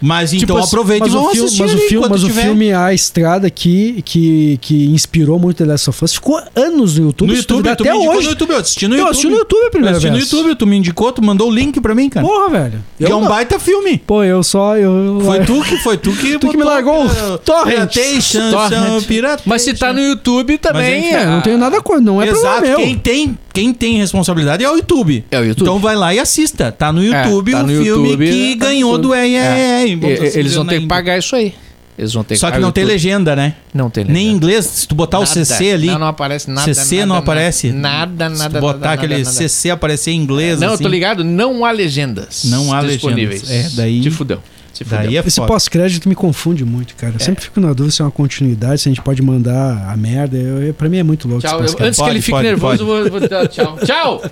Mas 0.00 0.30
Tipo 0.30 0.44
então 0.44 0.56
assim, 0.56 0.66
aproveita 0.68 1.04
Mas 1.04 1.12
e 1.12 1.16
o, 1.16 1.20
vão 1.20 1.30
filme, 1.30 1.46
assistir 1.46 1.62
mas, 1.62 1.74
o 1.74 1.78
filme, 1.78 2.08
mas 2.08 2.24
o 2.24 2.26
tiver. 2.26 2.42
filme 2.42 2.72
A 2.72 2.94
Estrada 2.94 3.50
que, 3.50 4.02
que, 4.02 4.58
que 4.62 4.86
inspirou 4.86 5.38
muito 5.38 5.58
The 5.58 5.64
Last 5.66 5.90
of 5.90 6.04
Us 6.04 6.14
ficou 6.14 6.40
anos 6.56 6.98
no 6.98 7.06
YouTube. 7.06 7.28
No 7.28 7.34
YouTube, 7.36 7.62
tu 7.64 7.68
até 7.70 7.90
me 7.92 7.96
indicou 7.98 8.16
hoje. 8.16 8.24
no 8.26 8.30
YouTube, 8.32 8.50
eu 8.50 8.56
assisti 8.58 8.88
no 8.88 8.94
eu 8.94 8.98
YouTube. 8.98 9.10
assisti 9.10 9.28
no 9.28 9.36
YouTube 9.36 9.60
a 9.60 9.64
Eu 9.66 9.70
primeira 9.70 9.96
assisti 9.96 10.10
no 10.10 10.16
vez. 10.16 10.30
YouTube, 10.32 10.54
tu 10.56 10.66
me 10.66 10.76
indicou, 10.76 11.12
tu 11.12 11.22
mandou 11.22 11.48
o 11.48 11.54
link 11.54 11.80
pra 11.80 11.94
mim, 11.94 12.08
cara. 12.08 12.26
Porra, 12.26 12.48
velho. 12.48 12.84
E 12.98 13.04
é 13.04 13.10
Eu 13.12 13.18
um 13.18 13.20
não- 13.22 13.28
baita 13.28 13.58
filme. 13.58 13.98
Pô, 14.06 14.24
eu 14.24 14.42
só. 14.42 14.76
Eu, 14.76 15.20
Foi 15.24 15.44
tu 15.44 15.62
que 15.62 15.76
foi 15.78 15.96
tu 15.98 16.12
que 16.12 16.38
Tu 16.40 16.48
que 16.48 16.56
me 16.56 16.64
largou 16.64 17.04
o 17.04 17.38
torrent. 17.38 17.92
Piratation, 17.92 18.50
Torrent. 18.50 19.40
mas 19.44 19.62
se 19.62 19.74
tá 19.74 19.92
no 19.92 20.00
YouTube 20.00 20.56
também, 20.58 21.00
enfim, 21.06 21.14
É, 21.14 21.26
não 21.26 21.40
tenho 21.42 21.58
nada 21.58 21.80
com. 21.82 22.00
Não 22.00 22.22
é 22.22 22.28
Exato, 22.28 22.40
problema 22.60 22.66
meu. 22.78 22.86
quem 22.86 22.96
tem, 22.96 23.38
quem 23.52 23.72
tem 23.72 23.98
responsabilidade 23.98 24.64
é 24.64 24.70
o 24.70 24.76
YouTube. 24.76 25.24
É 25.30 25.38
o 25.40 25.44
YouTube. 25.44 25.62
Então 25.66 25.78
vai 25.78 25.96
lá 25.96 26.14
e 26.14 26.18
assista. 26.18 26.70
Tá 26.72 26.92
no 26.92 27.02
É, 27.02 27.06
YouTube 27.24 27.52
tá 27.52 27.58
o 27.58 27.62
no 27.62 27.68
filme 27.68 28.08
YouTube, 28.10 28.26
que 28.30 28.56
tá 28.56 28.66
ganhou 28.66 28.98
do 28.98 29.12
RRR. 29.14 29.88
E- 29.90 29.96
Vamos 29.96 30.18
e- 30.20 30.22
assim 30.26 30.38
eles 30.38 30.54
vão 30.54 30.66
ter 30.66 30.80
que 30.80 30.86
pagar 30.86 31.18
isso 31.18 31.34
aí. 31.36 31.54
Eles 31.98 32.14
vão 32.14 32.24
ter 32.24 32.36
Só 32.36 32.46
que 32.46 32.52
pagar 32.52 32.62
não 32.62 32.70
o 32.70 32.72
tem 32.72 32.84
legenda, 32.84 33.36
né? 33.36 33.54
Não 33.74 33.90
tem 33.90 34.04
Nem 34.04 34.12
em 34.12 34.16
legenda. 34.28 34.36
inglês, 34.36 34.64
se 34.64 34.88
tu 34.88 34.94
botar 34.94 35.18
o 35.18 35.22
Nada. 35.22 35.32
CC 35.44 35.70
ali. 35.72 35.86
Não, 35.88 35.98
não 35.98 36.06
aparece 36.06 36.50
nada. 36.50 36.72
CC 36.74 36.94
nada, 36.96 37.06
não 37.06 37.16
aparece? 37.16 37.72
Nada, 37.72 38.28
nada, 38.30 38.36
se 38.36 38.48
tu 38.48 38.60
botar 38.60 38.78
nada, 38.78 38.92
aquele. 38.92 39.24
CC 39.26 39.68
aparecer 39.70 40.12
em 40.12 40.16
inglês, 40.16 40.60
Não, 40.60 40.68
eu 40.68 40.74
assim, 40.74 40.82
tô 40.82 40.88
ligado, 40.88 41.22
não 41.22 41.62
há 41.62 41.70
legendas. 41.70 42.44
Não 42.46 42.72
há 42.72 42.80
legendas. 42.80 43.50
É, 43.50 43.68
daí- 43.74 44.00
Te 44.00 44.10
fudeu. 44.10 44.40
Se. 44.84 45.04
Daí 45.04 45.16
é 45.16 45.22
Esse 45.26 45.40
pós-crédito 45.40 46.08
me 46.08 46.14
confunde 46.14 46.64
muito, 46.64 46.94
cara. 46.96 47.14
Eu 47.14 47.20
sempre 47.20 47.42
fico 47.44 47.60
na 47.60 47.72
dúvida 47.72 47.90
se 47.90 48.00
é 48.02 48.04
uma 48.04 48.10
continuidade, 48.10 48.80
se 48.80 48.88
a 48.88 48.92
gente 48.92 49.02
pode 49.02 49.22
mandar 49.22 49.88
a 49.90 49.96
merda. 49.96 50.36
Eu, 50.36 50.62
eu- 50.62 50.74
pra 50.74 50.88
mim 50.88 50.98
é 50.98 51.02
muito 51.02 51.26
louco 51.28 51.42
Tchau. 51.42 51.64
esse 51.64 51.74
Eu- 51.78 51.86
antes 51.86 51.98
que 51.98 52.04
ele 52.04 52.10
Pode, 52.12 52.22
fique 52.22 52.30
pode, 52.32 52.46
nervoso, 52.48 52.84
pode. 52.86 53.06
eu 53.06 53.10
vou, 53.10 53.20
vou 53.20 53.28
dar 53.28 53.46
tchau. 53.48 53.78
Tchau! 53.84 54.22